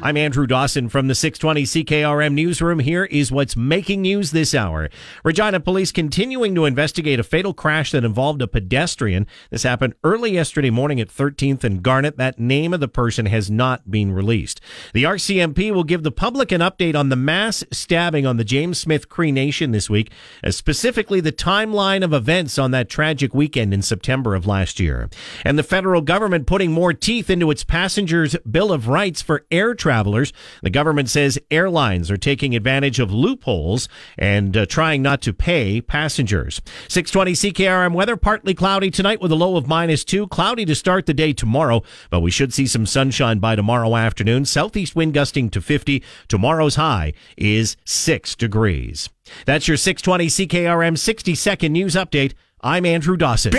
I'm 0.00 0.16
Andrew 0.16 0.46
Dawson 0.46 0.88
from 0.88 1.08
the 1.08 1.14
620 1.16 1.64
CKRM 1.64 2.32
newsroom. 2.32 2.78
Here 2.78 3.06
is 3.06 3.32
what's 3.32 3.56
making 3.56 4.02
news 4.02 4.30
this 4.30 4.54
hour. 4.54 4.90
Regina 5.24 5.58
police 5.58 5.90
continuing 5.90 6.54
to 6.54 6.66
investigate 6.66 7.18
a 7.18 7.24
fatal 7.24 7.52
crash 7.52 7.90
that 7.90 8.04
involved 8.04 8.40
a 8.40 8.46
pedestrian. 8.46 9.26
This 9.50 9.64
happened 9.64 9.94
early 10.04 10.30
yesterday 10.30 10.70
morning 10.70 11.00
at 11.00 11.08
13th 11.08 11.64
and 11.64 11.82
Garnet. 11.82 12.16
That 12.16 12.38
name 12.38 12.72
of 12.72 12.78
the 12.78 12.86
person 12.86 13.26
has 13.26 13.50
not 13.50 13.90
been 13.90 14.12
released. 14.12 14.60
The 14.94 15.02
RCMP 15.02 15.72
will 15.72 15.82
give 15.82 16.04
the 16.04 16.12
public 16.12 16.52
an 16.52 16.60
update 16.60 16.94
on 16.94 17.08
the 17.08 17.16
mass 17.16 17.64
stabbing 17.72 18.24
on 18.24 18.36
the 18.36 18.44
James 18.44 18.78
Smith 18.78 19.08
Cree 19.08 19.32
Nation 19.32 19.72
this 19.72 19.90
week, 19.90 20.12
uh, 20.44 20.52
specifically 20.52 21.20
the 21.20 21.32
timeline 21.32 22.04
of 22.04 22.12
events 22.12 22.56
on 22.56 22.70
that 22.70 22.88
tragic 22.88 23.34
weekend 23.34 23.74
in 23.74 23.82
September 23.82 24.36
of 24.36 24.46
last 24.46 24.78
year. 24.78 25.10
And 25.44 25.58
the 25.58 25.64
federal 25.64 26.02
government 26.02 26.46
putting 26.46 26.70
more 26.70 26.92
teeth 26.92 27.28
into 27.28 27.50
its 27.50 27.64
passengers' 27.64 28.36
Bill 28.48 28.70
of 28.70 28.86
Rights 28.86 29.20
for 29.20 29.44
air 29.50 29.74
travel 29.74 29.87
travelers. 29.88 30.34
The 30.62 30.68
government 30.68 31.08
says 31.08 31.38
airlines 31.50 32.10
are 32.10 32.18
taking 32.18 32.54
advantage 32.54 33.00
of 33.00 33.10
loopholes 33.10 33.88
and 34.18 34.54
uh, 34.54 34.66
trying 34.66 35.00
not 35.00 35.22
to 35.22 35.32
pay 35.32 35.80
passengers. 35.80 36.60
620 36.88 37.32
CKRM 37.32 37.94
weather, 37.94 38.14
partly 38.18 38.52
cloudy 38.52 38.90
tonight 38.90 39.22
with 39.22 39.32
a 39.32 39.34
low 39.34 39.56
of 39.56 39.66
minus 39.66 40.04
two. 40.04 40.26
Cloudy 40.26 40.66
to 40.66 40.74
start 40.74 41.06
the 41.06 41.14
day 41.14 41.32
tomorrow, 41.32 41.82
but 42.10 42.20
we 42.20 42.30
should 42.30 42.52
see 42.52 42.66
some 42.66 42.84
sunshine 42.84 43.38
by 43.38 43.56
tomorrow 43.56 43.96
afternoon. 43.96 44.44
Southeast 44.44 44.94
wind 44.94 45.14
gusting 45.14 45.48
to 45.48 45.62
50. 45.62 46.02
Tomorrow's 46.28 46.74
high 46.74 47.14
is 47.38 47.78
six 47.86 48.36
degrees. 48.36 49.08
That's 49.46 49.68
your 49.68 49.78
620 49.78 50.26
CKRM 50.26 50.98
60 50.98 51.34
second 51.34 51.72
news 51.72 51.94
update. 51.94 52.34
I'm 52.60 52.84
Andrew 52.84 53.16
Dawson. 53.16 53.52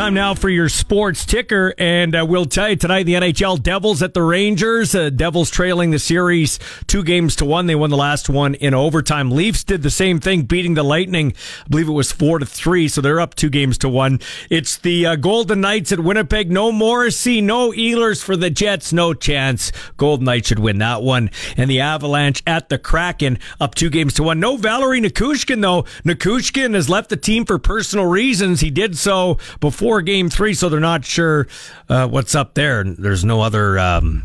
Time 0.00 0.14
now 0.14 0.32
for 0.32 0.48
your 0.48 0.70
sports 0.70 1.26
ticker, 1.26 1.74
and 1.76 2.16
uh, 2.16 2.24
we'll 2.26 2.46
tell 2.46 2.70
you 2.70 2.76
tonight 2.76 3.02
the 3.02 3.12
NHL 3.12 3.62
Devils 3.62 4.02
at 4.02 4.14
the 4.14 4.22
Rangers. 4.22 4.94
Uh, 4.94 5.10
Devils 5.10 5.50
trailing 5.50 5.90
the 5.90 5.98
series 5.98 6.58
two 6.86 7.04
games 7.04 7.36
to 7.36 7.44
one. 7.44 7.66
They 7.66 7.74
won 7.74 7.90
the 7.90 7.98
last 7.98 8.30
one 8.30 8.54
in 8.54 8.72
overtime. 8.72 9.30
Leafs 9.30 9.62
did 9.62 9.82
the 9.82 9.90
same 9.90 10.18
thing, 10.18 10.44
beating 10.44 10.72
the 10.72 10.82
Lightning. 10.82 11.34
I 11.66 11.68
believe 11.68 11.86
it 11.86 11.92
was 11.92 12.12
four 12.12 12.38
to 12.38 12.46
three, 12.46 12.88
so 12.88 13.02
they're 13.02 13.20
up 13.20 13.34
two 13.34 13.50
games 13.50 13.76
to 13.76 13.90
one. 13.90 14.20
It's 14.48 14.78
the 14.78 15.04
uh, 15.04 15.16
Golden 15.16 15.60
Knights 15.60 15.92
at 15.92 16.00
Winnipeg. 16.00 16.50
No 16.50 16.72
Morrissey, 16.72 17.42
no 17.42 17.70
Ehlers 17.70 18.24
for 18.24 18.36
the 18.36 18.48
Jets. 18.48 18.94
No 18.94 19.12
chance. 19.12 19.70
Golden 19.98 20.24
Knights 20.24 20.48
should 20.48 20.60
win 20.60 20.78
that 20.78 21.02
one. 21.02 21.30
And 21.58 21.68
the 21.68 21.80
Avalanche 21.80 22.42
at 22.46 22.70
the 22.70 22.78
Kraken, 22.78 23.38
up 23.60 23.74
two 23.74 23.90
games 23.90 24.14
to 24.14 24.22
one. 24.22 24.40
No 24.40 24.56
Valeri 24.56 25.02
Nichushkin 25.02 25.60
though. 25.60 25.82
Nichushkin 26.06 26.72
has 26.72 26.88
left 26.88 27.10
the 27.10 27.18
team 27.18 27.44
for 27.44 27.58
personal 27.58 28.06
reasons. 28.06 28.60
He 28.60 28.70
did 28.70 28.96
so 28.96 29.36
before 29.60 29.89
game 30.00 30.30
three, 30.30 30.54
so 30.54 30.68
they're 30.68 30.80
not 30.80 31.04
sure 31.04 31.48
uh, 31.88 32.06
what's 32.06 32.34
up 32.34 32.54
there. 32.54 32.84
There's 32.84 33.24
no 33.24 33.40
other. 33.40 33.78
Um, 33.78 34.24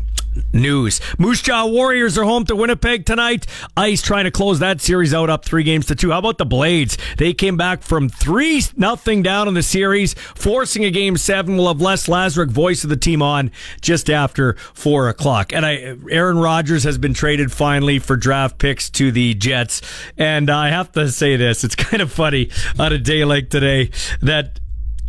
news. 0.52 1.00
Moose 1.18 1.42
Jaw 1.42 1.66
Warriors 1.66 2.16
are 2.18 2.24
home 2.24 2.44
to 2.46 2.56
Winnipeg 2.56 3.06
tonight. 3.06 3.46
Ice 3.76 4.02
trying 4.02 4.24
to 4.24 4.30
close 4.30 4.58
that 4.58 4.80
series 4.80 5.14
out 5.14 5.30
up 5.30 5.44
three 5.44 5.62
games 5.62 5.86
to 5.86 5.94
two. 5.94 6.10
How 6.10 6.18
about 6.18 6.38
the 6.38 6.44
Blades? 6.44 6.98
They 7.18 7.32
came 7.32 7.56
back 7.56 7.82
from 7.82 8.08
three 8.08 8.62
nothing 8.76 9.22
down 9.22 9.48
in 9.48 9.54
the 9.54 9.62
series, 9.62 10.14
forcing 10.14 10.84
a 10.84 10.90
game 10.90 11.16
seven. 11.16 11.56
We'll 11.56 11.68
have 11.68 11.80
Les 11.80 12.06
Lazaruk, 12.06 12.50
voice 12.50 12.84
of 12.84 12.90
the 12.90 12.96
team, 12.96 13.22
on 13.22 13.50
just 13.80 14.08
after 14.08 14.54
four 14.74 15.08
o'clock. 15.08 15.52
And 15.52 15.66
I, 15.66 15.96
Aaron 16.10 16.38
Rodgers 16.38 16.84
has 16.84 16.96
been 16.96 17.14
traded 17.14 17.52
finally 17.52 17.98
for 17.98 18.16
draft 18.16 18.58
picks 18.58 18.88
to 18.90 19.10
the 19.10 19.34
Jets. 19.34 19.82
And 20.16 20.48
I 20.48 20.70
have 20.70 20.92
to 20.92 21.10
say 21.10 21.36
this: 21.36 21.64
it's 21.64 21.74
kind 21.74 22.02
of 22.02 22.12
funny 22.12 22.50
on 22.78 22.92
a 22.92 22.98
day 22.98 23.24
like 23.24 23.50
today 23.50 23.90
that 24.22 24.60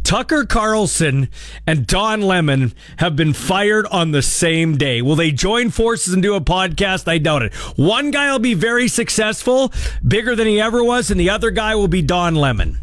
Tucker 0.08 0.46
Carlson 0.46 1.28
and 1.68 1.86
Don 1.86 2.22
Lemon 2.22 2.72
have 3.00 3.18
been 3.18 3.34
fired 3.34 3.86
on 3.88 4.12
the 4.12 4.22
same 4.22 4.78
day. 4.78 5.02
Will 5.02 5.18
they 5.18 5.32
join 5.32 5.70
forces 5.70 6.14
and 6.14 6.24
do 6.24 6.34
a 6.34 6.40
podcast? 6.40 7.10
I 7.10 7.18
doubt 7.18 7.42
it. 7.42 7.54
One 7.76 8.12
guy 8.12 8.32
will 8.32 8.40
be 8.40 8.54
very 8.54 8.88
successful, 8.88 9.74
bigger 10.08 10.34
than 10.34 10.48
he 10.48 10.62
ever 10.62 10.82
was, 10.82 11.12
and 11.12 11.20
the 11.20 11.30
other 11.30 11.52
guy 11.52 11.76
will 11.76 11.90
be 11.90 12.02
Don 12.02 12.36
Lemon. 12.36 12.78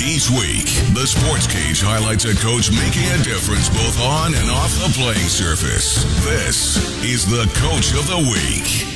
Each 0.00 0.30
week, 0.30 0.72
the 0.94 1.04
Sports 1.04 1.46
Cage 1.46 1.82
highlights 1.82 2.24
a 2.24 2.34
coach 2.36 2.70
making 2.70 3.04
a 3.12 3.22
difference 3.22 3.68
both 3.68 4.00
on 4.00 4.32
and 4.32 4.50
off 4.50 4.72
the 4.78 4.90
playing 4.98 5.28
surface. 5.28 6.02
This 6.24 6.78
is 7.04 7.26
the 7.26 7.44
Coach 7.60 7.92
of 7.92 8.08
the 8.08 8.30
Week. 8.32 8.95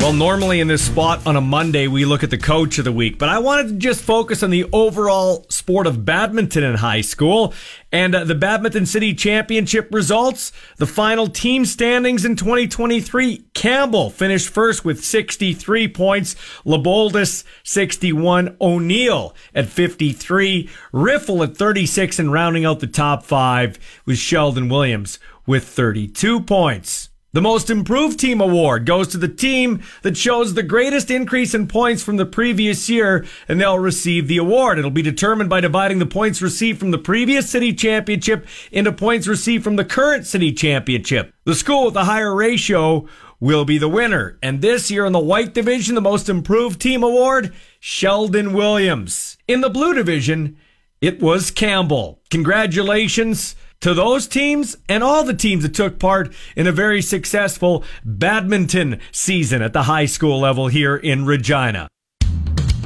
Well, 0.00 0.14
normally 0.14 0.60
in 0.60 0.66
this 0.66 0.82
spot 0.82 1.26
on 1.26 1.36
a 1.36 1.42
Monday, 1.42 1.86
we 1.86 2.06
look 2.06 2.24
at 2.24 2.30
the 2.30 2.38
coach 2.38 2.78
of 2.78 2.84
the 2.86 2.90
week, 2.90 3.18
but 3.18 3.28
I 3.28 3.38
wanted 3.38 3.68
to 3.68 3.74
just 3.74 4.00
focus 4.00 4.42
on 4.42 4.48
the 4.48 4.64
overall 4.72 5.44
sport 5.50 5.86
of 5.86 6.06
badminton 6.06 6.64
in 6.64 6.76
high 6.76 7.02
school 7.02 7.52
and 7.92 8.14
uh, 8.14 8.24
the 8.24 8.34
Badminton 8.34 8.86
City 8.86 9.12
Championship 9.12 9.92
results. 9.92 10.52
The 10.78 10.86
final 10.86 11.26
team 11.28 11.66
standings 11.66 12.24
in 12.24 12.34
2023. 12.34 13.44
Campbell 13.52 14.08
finished 14.08 14.48
first 14.48 14.86
with 14.86 15.04
63 15.04 15.88
points. 15.88 16.34
Leboldus 16.64 17.44
61. 17.62 18.56
O'Neill 18.58 19.34
at 19.54 19.66
53. 19.66 20.70
Riffel 20.92 21.44
at 21.44 21.58
36 21.58 22.18
and 22.18 22.32
rounding 22.32 22.64
out 22.64 22.80
the 22.80 22.86
top 22.86 23.22
five 23.22 23.78
was 24.06 24.18
Sheldon 24.18 24.70
Williams 24.70 25.18
with 25.46 25.68
32 25.68 26.40
points. 26.40 27.09
The 27.32 27.40
Most 27.40 27.70
Improved 27.70 28.18
Team 28.18 28.40
Award 28.40 28.86
goes 28.86 29.06
to 29.08 29.16
the 29.16 29.28
team 29.28 29.84
that 30.02 30.16
shows 30.16 30.54
the 30.54 30.64
greatest 30.64 31.12
increase 31.12 31.54
in 31.54 31.68
points 31.68 32.02
from 32.02 32.16
the 32.16 32.26
previous 32.26 32.90
year, 32.90 33.24
and 33.46 33.60
they'll 33.60 33.78
receive 33.78 34.26
the 34.26 34.38
award. 34.38 34.80
It'll 34.80 34.90
be 34.90 35.00
determined 35.00 35.48
by 35.48 35.60
dividing 35.60 36.00
the 36.00 36.06
points 36.06 36.42
received 36.42 36.80
from 36.80 36.90
the 36.90 36.98
previous 36.98 37.48
city 37.48 37.72
championship 37.72 38.48
into 38.72 38.90
points 38.90 39.28
received 39.28 39.62
from 39.62 39.76
the 39.76 39.84
current 39.84 40.26
city 40.26 40.52
championship. 40.52 41.32
The 41.44 41.54
school 41.54 41.84
with 41.84 41.94
the 41.94 42.06
higher 42.06 42.34
ratio 42.34 43.06
will 43.38 43.64
be 43.64 43.78
the 43.78 43.88
winner. 43.88 44.36
And 44.42 44.60
this 44.60 44.90
year 44.90 45.06
in 45.06 45.12
the 45.12 45.20
white 45.20 45.54
division, 45.54 45.94
the 45.94 46.00
Most 46.00 46.28
Improved 46.28 46.80
Team 46.80 47.04
Award, 47.04 47.54
Sheldon 47.78 48.54
Williams. 48.54 49.38
In 49.46 49.60
the 49.60 49.70
blue 49.70 49.94
division, 49.94 50.56
it 51.00 51.22
was 51.22 51.52
Campbell. 51.52 52.20
Congratulations 52.28 53.54
to 53.80 53.94
those 53.94 54.28
teams 54.28 54.76
and 54.88 55.02
all 55.02 55.24
the 55.24 55.34
teams 55.34 55.62
that 55.62 55.74
took 55.74 55.98
part 55.98 56.32
in 56.54 56.66
a 56.66 56.72
very 56.72 57.00
successful 57.00 57.82
badminton 58.04 59.00
season 59.10 59.62
at 59.62 59.72
the 59.72 59.84
high 59.84 60.06
school 60.06 60.38
level 60.40 60.68
here 60.68 60.96
in 60.96 61.24
Regina. 61.24 61.88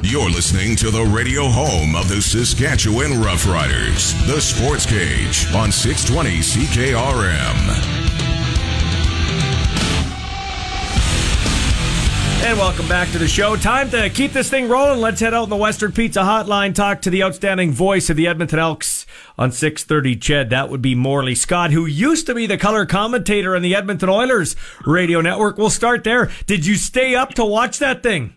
You're 0.01 0.29
listening 0.29 0.75
to 0.77 0.91
the 0.91 1.03
radio 1.03 1.47
home 1.47 1.95
of 1.95 2.07
the 2.07 2.21
Saskatchewan 2.21 3.11
Roughriders, 3.11 4.13
the 4.27 4.39
Sports 4.39 4.85
Cage 4.85 5.51
on 5.53 5.71
620 5.71 6.39
CKRM. 6.39 7.94
And 12.45 12.59
welcome 12.59 12.87
back 12.87 13.11
to 13.11 13.17
the 13.17 13.27
show. 13.27 13.55
Time 13.55 13.89
to 13.89 14.07
keep 14.07 14.31
this 14.31 14.51
thing 14.51 14.69
rolling. 14.69 15.01
Let's 15.01 15.19
head 15.19 15.33
out 15.33 15.45
in 15.45 15.49
the 15.49 15.55
Western 15.55 15.91
Pizza 15.91 16.19
Hotline, 16.19 16.75
talk 16.75 17.01
to 17.01 17.09
the 17.09 17.23
outstanding 17.23 17.71
voice 17.71 18.11
of 18.11 18.17
the 18.17 18.27
Edmonton 18.27 18.59
Elks 18.59 19.07
on 19.35 19.51
630 19.51 20.15
Ched. 20.17 20.49
That 20.51 20.69
would 20.69 20.79
be 20.79 20.93
Morley 20.93 21.33
Scott, 21.33 21.71
who 21.71 21.87
used 21.87 22.27
to 22.27 22.35
be 22.35 22.45
the 22.45 22.59
color 22.59 22.85
commentator 22.85 23.55
on 23.55 23.63
the 23.63 23.73
Edmonton 23.73 24.09
Oilers 24.09 24.55
radio 24.85 25.21
network. 25.21 25.57
We'll 25.57 25.71
start 25.71 26.03
there. 26.03 26.29
Did 26.45 26.67
you 26.67 26.75
stay 26.75 27.15
up 27.15 27.33
to 27.33 27.43
watch 27.43 27.79
that 27.79 28.03
thing? 28.03 28.35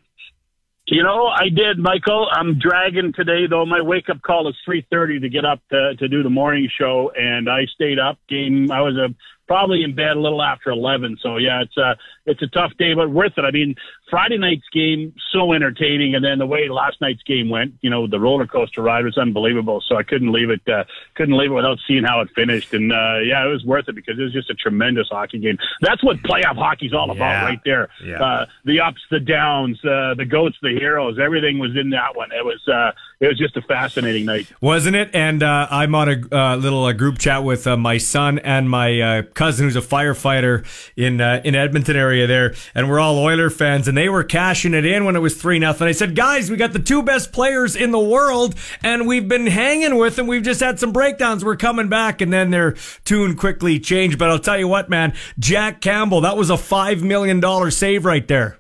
You 0.87 1.03
know, 1.03 1.27
I 1.27 1.51
did, 1.51 1.79
Michael. 1.79 2.29
I'm 2.33 2.59
dragging 2.59 3.13
today, 3.13 3.47
though. 3.47 3.67
My 3.67 3.83
wake 3.83 4.09
up 4.09 4.23
call 4.23 4.49
is 4.49 4.57
3:30 4.67 5.21
to 5.21 5.29
get 5.29 5.45
up 5.45 5.61
to, 5.71 5.97
to 5.97 6.09
do 6.09 6.23
the 6.23 6.31
morning 6.31 6.67
show, 6.81 7.13
and 7.15 7.47
I 7.47 7.67
stayed 7.75 7.99
up. 7.99 8.17
Game. 8.27 8.71
I 8.73 8.81
was 8.81 8.97
a 8.97 9.15
probably 9.49 9.83
in 9.83 9.95
bed 9.95 10.17
a 10.17 10.21
little 10.21 10.43
after 10.43 10.71
11. 10.71 11.19
So 11.23 11.39
yeah, 11.39 11.63
it's 11.63 11.77
a 11.77 11.97
it's 12.29 12.43
a 12.43 12.47
tough 12.47 12.73
day, 12.79 12.95
but 12.95 13.11
worth 13.11 13.33
it. 13.37 13.43
I 13.45 13.51
mean, 13.51 13.75
Friday 14.11 14.39
night's 14.39 14.69
game 14.73 15.13
so 15.33 15.53
entertaining, 15.53 16.15
and 16.15 16.25
then 16.25 16.39
the 16.39 16.47
way 16.47 16.69
last 16.69 17.01
night's 17.01 17.23
game 17.25 17.49
went, 17.49 17.75
you 17.81 17.91
know, 17.91 18.07
the 18.07 18.21
roller 18.21 18.47
coaster 18.47 18.83
ride 18.83 19.05
was 19.05 19.19
unbelievable. 19.19 19.83
So 19.87 19.97
I 19.97 20.03
couldn't 20.03 20.33
leave 20.33 20.51
it 20.51 20.61
uh, 20.69 20.85
couldn't 21.15 21.37
leave 21.37 21.51
it 21.51 21.55
without 21.55 21.79
seeing 21.87 22.05
how 22.05 22.21
it 22.21 22.29
finished. 22.35 22.73
And 22.75 22.93
uh, 22.93 23.19
yeah, 23.25 23.45
it 23.45 23.49
was 23.51 23.65
worth 23.65 23.89
it 23.89 23.95
because 23.95 24.19
it 24.19 24.23
was 24.23 24.33
just 24.33 24.51
a 24.51 24.55
tremendous 24.55 25.09
hockey 25.11 25.39
game. 25.39 25.59
That's 25.81 26.03
what 26.05 26.19
playoff 26.19 26.57
hockey's 26.57 26.93
all 26.93 27.11
about, 27.11 27.19
Yeah. 27.19 27.45
right 27.45 27.61
there. 27.65 27.89
Yeah. 28.05 28.23
Uh, 28.23 28.47
the 28.65 28.81
ups, 28.81 29.01
the 29.11 29.21
downs, 29.21 29.79
uh, 29.85 30.15
the 30.15 30.27
goats, 30.29 30.57
the 30.63 30.71
heroes, 30.71 31.19
everything 31.19 31.59
was 31.59 31.77
in 31.77 31.91
that 31.91 32.17
one. 32.17 32.31
It 32.33 32.45
was 32.45 32.61
uh, 32.69 32.93
it 33.21 33.29
was 33.29 33.39
just 33.39 33.57
a 33.57 33.63
fascinating 33.63 34.25
night. 34.27 34.47
Wasn't 34.61 34.95
it? 34.97 35.11
And 35.15 35.43
uh, 35.43 35.67
I'm 35.71 35.95
on 35.95 36.09
a 36.09 36.35
uh, 36.35 36.57
little 36.57 36.85
uh, 36.85 36.93
group 36.93 37.19
chat 37.19 37.45
with 37.45 37.67
uh, 37.67 37.77
my 37.77 37.99
son 37.99 38.39
and 38.41 38.69
my 38.71 39.01
uh, 39.01 39.23
cousin, 39.35 39.67
who's 39.67 39.77
a 39.77 39.81
firefighter 39.81 40.65
in 40.97 41.21
uh, 41.21 41.41
in 41.45 41.55
Edmonton 41.55 41.97
area 41.97 42.18
there, 42.27 42.55
and 42.75 42.89
we're 42.89 42.99
all 42.99 43.19
Oiler 43.19 43.51
fans, 43.51 43.89
and 43.89 43.97
they 43.97 44.09
were 44.09 44.25
cashing 44.25 44.75
it 44.75 44.85
in 44.85 45.05
when 45.05 45.17
it 45.17 45.21
was 45.21 45.41
three 45.41 45.59
nothing. 45.59 45.87
I 45.87 45.93
said, 45.93 46.17
guys, 46.17 46.51
we 46.51 46.57
got 46.57 46.73
the 46.73 46.79
two 46.79 47.03
best 47.03 47.33
players 47.33 47.77
in 47.77 47.91
the 47.91 47.99
world, 47.99 48.55
and 48.83 49.07
we've 49.07 49.29
been 49.29 49.47
hanging 49.47 49.97
with 49.97 50.17
them. 50.17 50.27
We've 50.27 50.43
just 50.43 50.61
had 50.61 50.79
some 50.79 50.93
breakdowns. 50.93 51.45
We're 51.45 51.57
coming 51.57 51.89
back, 51.89 52.21
and 52.21 52.33
then 52.33 52.51
their 52.51 52.73
tune 53.05 53.37
quickly 53.37 53.79
changed. 53.79 54.19
But 54.19 54.31
I'll 54.31 54.39
tell 54.39 54.59
you 54.59 54.69
what, 54.69 54.89
man, 54.89 55.15
Jack 55.39 55.81
Campbell, 55.81 56.21
that 56.23 56.37
was 56.37 56.51
a 56.51 56.57
five 56.57 57.03
million 57.03 57.41
dollar 57.41 57.71
save 57.71 58.05
right 58.05 58.27
there. 58.27 58.59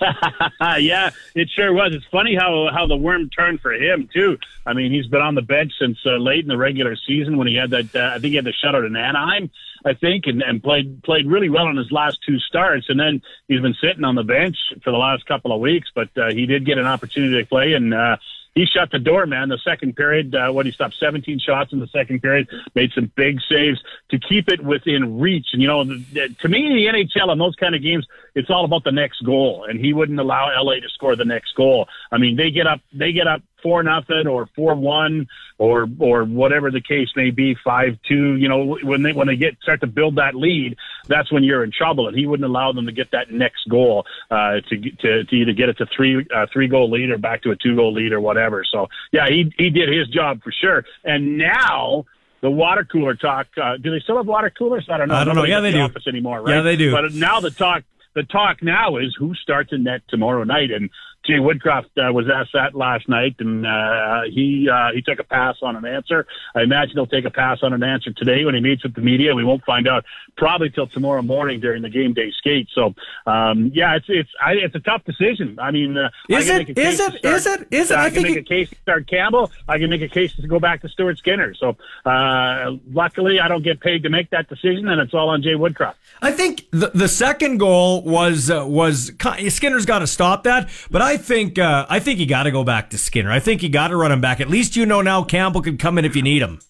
yeah, 0.78 1.10
it 1.34 1.48
sure 1.54 1.72
was. 1.72 1.94
It's 1.94 2.04
funny 2.10 2.34
how 2.34 2.68
how 2.72 2.86
the 2.86 2.96
worm 2.96 3.30
turned 3.30 3.60
for 3.60 3.72
him 3.72 4.08
too. 4.12 4.38
I 4.66 4.72
mean, 4.72 4.92
he's 4.92 5.06
been 5.06 5.20
on 5.20 5.34
the 5.34 5.42
bench 5.42 5.72
since 5.78 5.98
uh, 6.06 6.16
late 6.16 6.40
in 6.40 6.48
the 6.48 6.56
regular 6.56 6.96
season 7.06 7.36
when 7.36 7.46
he 7.46 7.54
had 7.54 7.70
that. 7.70 7.94
Uh, 7.94 8.12
I 8.14 8.18
think 8.18 8.30
he 8.30 8.36
had 8.36 8.44
the 8.44 8.52
shutout 8.52 8.86
in 8.86 8.96
Anaheim, 8.96 9.50
I 9.84 9.94
think, 9.94 10.26
and, 10.26 10.42
and 10.42 10.62
played 10.62 11.02
played 11.02 11.26
really 11.26 11.50
well 11.50 11.68
in 11.68 11.76
his 11.76 11.92
last 11.92 12.18
two 12.26 12.38
starts. 12.38 12.88
And 12.88 12.98
then 12.98 13.22
he's 13.48 13.60
been 13.60 13.76
sitting 13.80 14.04
on 14.04 14.14
the 14.14 14.22
bench 14.22 14.56
for 14.82 14.90
the 14.90 14.98
last 14.98 15.26
couple 15.26 15.52
of 15.52 15.60
weeks, 15.60 15.90
but 15.94 16.08
uh, 16.16 16.30
he 16.30 16.46
did 16.46 16.64
get 16.64 16.78
an 16.78 16.86
opportunity 16.86 17.40
to 17.42 17.46
play 17.46 17.74
and. 17.74 17.92
Uh, 17.92 18.16
he 18.54 18.66
shut 18.66 18.92
the 18.92 19.00
door, 19.00 19.26
man. 19.26 19.48
The 19.48 19.58
second 19.58 19.96
period, 19.96 20.34
uh, 20.34 20.52
what 20.52 20.64
he 20.64 20.72
stopped 20.72 20.94
17 21.00 21.40
shots 21.40 21.72
in 21.72 21.80
the 21.80 21.88
second 21.88 22.22
period, 22.22 22.48
made 22.74 22.92
some 22.92 23.10
big 23.16 23.40
saves 23.48 23.82
to 24.10 24.18
keep 24.18 24.48
it 24.48 24.62
within 24.62 25.18
reach. 25.18 25.48
And 25.52 25.60
you 25.60 25.66
know, 25.66 25.82
the, 25.82 26.04
the, 26.12 26.28
to 26.40 26.48
me, 26.48 26.62
the 26.62 26.86
NHL 26.86 27.32
in 27.32 27.38
those 27.38 27.56
kind 27.56 27.74
of 27.74 27.82
games, 27.82 28.06
it's 28.34 28.50
all 28.50 28.64
about 28.64 28.84
the 28.84 28.92
next 28.92 29.24
goal. 29.24 29.66
And 29.68 29.80
he 29.80 29.92
wouldn't 29.92 30.20
allow 30.20 30.50
LA 30.62 30.74
to 30.74 30.88
score 30.88 31.16
the 31.16 31.24
next 31.24 31.56
goal. 31.56 31.88
I 32.12 32.18
mean, 32.18 32.36
they 32.36 32.52
get 32.52 32.68
up, 32.68 32.80
they 32.92 33.12
get 33.12 33.26
up 33.26 33.42
four 33.64 33.82
nothing 33.82 34.28
or 34.28 34.46
four 34.54 34.76
one 34.76 35.26
or 35.58 35.88
or 35.98 36.24
whatever 36.24 36.70
the 36.70 36.80
case 36.80 37.08
may 37.16 37.30
be, 37.30 37.56
five 37.64 37.98
two. 38.06 38.36
You 38.36 38.48
know, 38.48 38.78
when 38.82 39.02
they 39.02 39.12
when 39.12 39.26
they 39.26 39.36
get 39.36 39.56
start 39.62 39.80
to 39.80 39.88
build 39.88 40.16
that 40.16 40.36
lead, 40.36 40.76
that's 41.08 41.32
when 41.32 41.42
you're 41.42 41.64
in 41.64 41.72
trouble. 41.72 42.06
And 42.06 42.16
he 42.16 42.26
wouldn't 42.26 42.48
allow 42.48 42.70
them 42.72 42.86
to 42.86 42.92
get 42.92 43.10
that 43.10 43.32
next 43.32 43.68
goal 43.68 44.06
uh, 44.30 44.60
to 44.68 44.78
to 44.78 45.24
to 45.24 45.34
either 45.34 45.52
get 45.52 45.68
it 45.70 45.78
to 45.78 45.86
three 45.86 46.24
uh, 46.32 46.46
three 46.52 46.68
goal 46.68 46.90
lead 46.90 47.10
or 47.10 47.18
back 47.18 47.42
to 47.42 47.50
a 47.50 47.56
two 47.56 47.74
goal 47.74 47.92
lead 47.92 48.12
or 48.12 48.20
whatever. 48.20 48.64
So 48.70 48.86
yeah, 49.10 49.26
he 49.28 49.52
he 49.58 49.70
did 49.70 49.88
his 49.88 50.06
job 50.08 50.42
for 50.44 50.52
sure. 50.52 50.84
And 51.02 51.38
now. 51.38 52.04
The 52.40 52.50
water 52.50 52.84
cooler 52.84 53.14
talk. 53.14 53.46
Uh, 53.56 53.78
do 53.78 53.90
they 53.90 54.00
still 54.00 54.18
have 54.18 54.26
water 54.26 54.50
coolers? 54.50 54.86
I 54.90 54.98
don't 54.98 55.08
know. 55.08 55.14
I 55.14 55.24
don't 55.24 55.34
know. 55.34 55.44
Yeah, 55.44 55.60
they 55.60 55.70
the 55.70 55.78
do. 55.78 55.84
Office 55.84 56.06
anymore, 56.06 56.42
right? 56.42 56.56
Yeah, 56.56 56.60
they 56.60 56.76
do. 56.76 56.92
But 56.92 57.14
now 57.14 57.40
the 57.40 57.50
talk 57.50 57.84
the 58.14 58.22
talk 58.22 58.62
now 58.62 58.96
is 58.98 59.14
who 59.18 59.34
starts 59.34 59.72
in 59.72 59.84
net 59.84 60.02
tomorrow 60.08 60.44
night, 60.44 60.70
and 60.70 60.90
Jay 61.26 61.34
Woodcroft 61.34 61.86
uh, 61.96 62.12
was 62.12 62.26
asked 62.28 62.50
that 62.52 62.74
last 62.74 63.08
night, 63.08 63.36
and 63.38 63.66
uh, 63.66 64.22
he 64.30 64.68
uh, 64.70 64.90
he 64.94 65.00
took 65.00 65.18
a 65.18 65.24
pass 65.24 65.56
on 65.62 65.74
an 65.74 65.86
answer. 65.86 66.26
I 66.54 66.62
imagine 66.62 66.96
he'll 66.96 67.06
take 67.06 67.24
a 67.24 67.30
pass 67.30 67.60
on 67.62 67.72
an 67.72 67.82
answer 67.82 68.12
today 68.12 68.44
when 68.44 68.54
he 68.54 68.60
meets 68.60 68.82
with 68.82 68.94
the 68.94 69.00
media. 69.00 69.34
We 69.34 69.42
won't 69.44 69.64
find 69.64 69.88
out 69.88 70.04
probably 70.36 70.68
till 70.68 70.86
tomorrow 70.86 71.22
morning 71.22 71.60
during 71.60 71.80
the 71.82 71.88
game 71.88 72.12
day 72.12 72.30
skate. 72.36 72.68
So, 72.74 72.94
um, 73.26 73.70
yeah, 73.74 73.96
it's 73.96 74.06
it's 74.08 74.28
I, 74.44 74.52
it's 74.52 74.74
a 74.74 74.80
tough 74.80 75.02
decision. 75.04 75.58
I 75.58 75.70
mean, 75.70 75.96
uh, 75.96 76.10
Is 76.28 76.50
I 76.50 76.56
it? 76.56 76.58
make 76.58 76.68
a 76.70 76.74
case 76.74 76.94
Is 76.94 77.00
it? 77.00 77.18
start- 77.18 77.24
Is 77.34 77.46
it? 77.46 77.68
Is 77.70 77.90
it? 77.90 77.94
I, 77.96 78.04
I 78.06 78.10
can 78.10 78.22
make 78.22 78.36
it- 78.36 78.40
a 78.40 78.42
case 78.42 78.68
to 78.70 78.76
start 78.82 79.06
Campbell. 79.08 79.50
I 79.66 79.78
can 79.78 79.88
make 79.88 80.02
a 80.02 80.08
case 80.08 80.34
to 80.36 80.46
go 80.46 80.60
back 80.60 80.82
to 80.82 80.88
Stuart 80.90 81.16
Skinner. 81.18 81.54
So, 81.54 81.76
uh, 82.04 82.72
luckily, 82.92 83.40
I 83.40 83.48
don't 83.48 83.62
get 83.62 83.80
paid 83.80 84.02
to 84.02 84.10
make 84.10 84.30
that 84.30 84.48
decision, 84.48 84.88
and 84.88 85.00
it's 85.00 85.14
all 85.14 85.30
on 85.30 85.42
Jay 85.42 85.54
Woodcroft. 85.54 85.94
I 86.20 86.32
think 86.32 86.66
the 86.70 86.90
the 86.94 87.08
second 87.08 87.58
goal 87.58 88.02
was 88.02 88.50
uh, 88.50 88.64
was 88.66 89.10
Skinner's 89.48 89.86
got 89.86 90.00
to 90.00 90.06
stop 90.06 90.44
that, 90.44 90.68
but 90.90 91.00
I 91.02 91.13
think 91.16 91.58
uh, 91.58 91.86
I 91.88 92.00
think 92.00 92.18
you 92.18 92.26
got 92.26 92.44
to 92.44 92.50
go 92.50 92.64
back 92.64 92.90
to 92.90 92.98
Skinner. 92.98 93.30
I 93.30 93.40
think 93.40 93.62
you 93.62 93.68
got 93.68 93.88
to 93.88 93.96
run 93.96 94.12
him 94.12 94.20
back. 94.20 94.40
At 94.40 94.48
least 94.48 94.76
you 94.76 94.86
know 94.86 95.02
now 95.02 95.22
Campbell 95.24 95.62
can 95.62 95.76
come 95.76 95.98
in 95.98 96.04
if 96.04 96.14
you 96.14 96.22
need 96.22 96.42
him. 96.42 96.60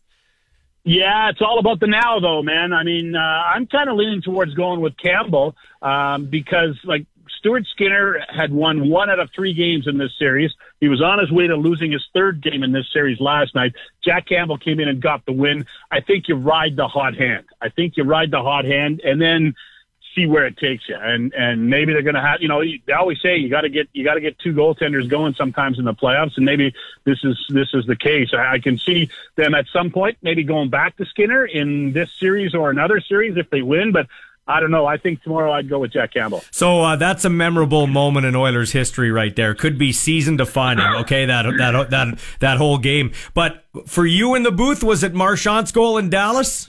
Yeah, 0.84 1.30
it's 1.30 1.40
all 1.40 1.58
about 1.58 1.80
the 1.80 1.86
now, 1.86 2.20
though, 2.20 2.42
man. 2.42 2.74
I 2.74 2.82
mean, 2.82 3.16
uh, 3.16 3.18
I'm 3.18 3.66
kind 3.66 3.88
of 3.88 3.96
leaning 3.96 4.20
towards 4.20 4.52
going 4.52 4.82
with 4.82 4.94
Campbell 4.98 5.56
um, 5.80 6.26
because, 6.26 6.78
like, 6.84 7.06
Stuart 7.38 7.64
Skinner 7.72 8.20
had 8.28 8.52
won 8.52 8.90
one 8.90 9.08
out 9.08 9.18
of 9.18 9.30
three 9.34 9.54
games 9.54 9.86
in 9.86 9.96
this 9.96 10.12
series. 10.18 10.50
He 10.80 10.88
was 10.88 11.02
on 11.02 11.18
his 11.18 11.30
way 11.30 11.46
to 11.46 11.56
losing 11.56 11.90
his 11.92 12.02
third 12.12 12.42
game 12.42 12.62
in 12.62 12.72
this 12.72 12.86
series 12.92 13.18
last 13.18 13.54
night. 13.54 13.72
Jack 14.04 14.26
Campbell 14.28 14.58
came 14.58 14.78
in 14.78 14.88
and 14.88 15.00
got 15.00 15.24
the 15.24 15.32
win. 15.32 15.66
I 15.90 16.00
think 16.00 16.28
you 16.28 16.36
ride 16.36 16.76
the 16.76 16.88
hot 16.88 17.14
hand. 17.16 17.46
I 17.62 17.70
think 17.70 17.96
you 17.96 18.04
ride 18.04 18.30
the 18.30 18.42
hot 18.42 18.66
hand, 18.66 19.00
and 19.04 19.20
then 19.20 19.54
see 20.14 20.26
where 20.26 20.46
it 20.46 20.56
takes 20.56 20.88
you. 20.88 20.96
And 20.96 21.32
and 21.34 21.68
maybe 21.68 21.92
they're 21.92 22.02
going 22.02 22.14
to 22.14 22.20
have, 22.20 22.40
you 22.40 22.48
know, 22.48 22.62
they 22.62 22.92
always 22.92 23.20
say 23.20 23.36
you 23.36 23.48
got 23.48 23.62
to 23.62 23.68
get 23.68 23.88
you 23.92 24.04
got 24.04 24.14
to 24.14 24.20
get 24.20 24.38
two 24.38 24.52
goaltenders 24.52 25.08
going 25.08 25.34
sometimes 25.34 25.78
in 25.78 25.84
the 25.84 25.94
playoffs, 25.94 26.36
and 26.36 26.44
maybe 26.44 26.74
this 27.04 27.18
is 27.24 27.38
this 27.48 27.68
is 27.74 27.86
the 27.86 27.96
case. 27.96 28.30
I, 28.32 28.54
I 28.54 28.58
can 28.58 28.78
see 28.78 29.10
them 29.36 29.54
at 29.54 29.66
some 29.72 29.90
point 29.90 30.18
maybe 30.22 30.44
going 30.44 30.70
back 30.70 30.96
to 30.96 31.04
Skinner 31.06 31.44
in 31.44 31.92
this 31.92 32.10
series 32.18 32.54
or 32.54 32.70
another 32.70 33.00
series 33.00 33.36
if 33.36 33.50
they 33.50 33.62
win, 33.62 33.92
but. 33.92 34.06
I 34.46 34.60
don't 34.60 34.70
know. 34.70 34.84
I 34.84 34.98
think 34.98 35.22
tomorrow 35.22 35.50
I'd 35.52 35.70
go 35.70 35.78
with 35.78 35.94
Jack 35.94 36.12
Campbell. 36.12 36.44
So 36.50 36.82
uh, 36.82 36.96
that's 36.96 37.24
a 37.24 37.30
memorable 37.30 37.86
moment 37.86 38.26
in 38.26 38.36
Oilers 38.36 38.72
history, 38.72 39.10
right 39.10 39.34
there. 39.34 39.54
Could 39.54 39.78
be 39.78 39.90
season 39.90 40.36
defining. 40.36 40.84
Okay, 40.84 41.24
that 41.24 41.44
that 41.56 41.88
that 41.88 42.18
that 42.40 42.58
whole 42.58 42.76
game. 42.76 43.12
But 43.32 43.64
for 43.86 44.04
you 44.04 44.34
in 44.34 44.42
the 44.42 44.52
booth, 44.52 44.84
was 44.84 45.02
it 45.02 45.14
Marchant's 45.14 45.72
goal 45.72 45.96
in 45.96 46.10
Dallas? 46.10 46.68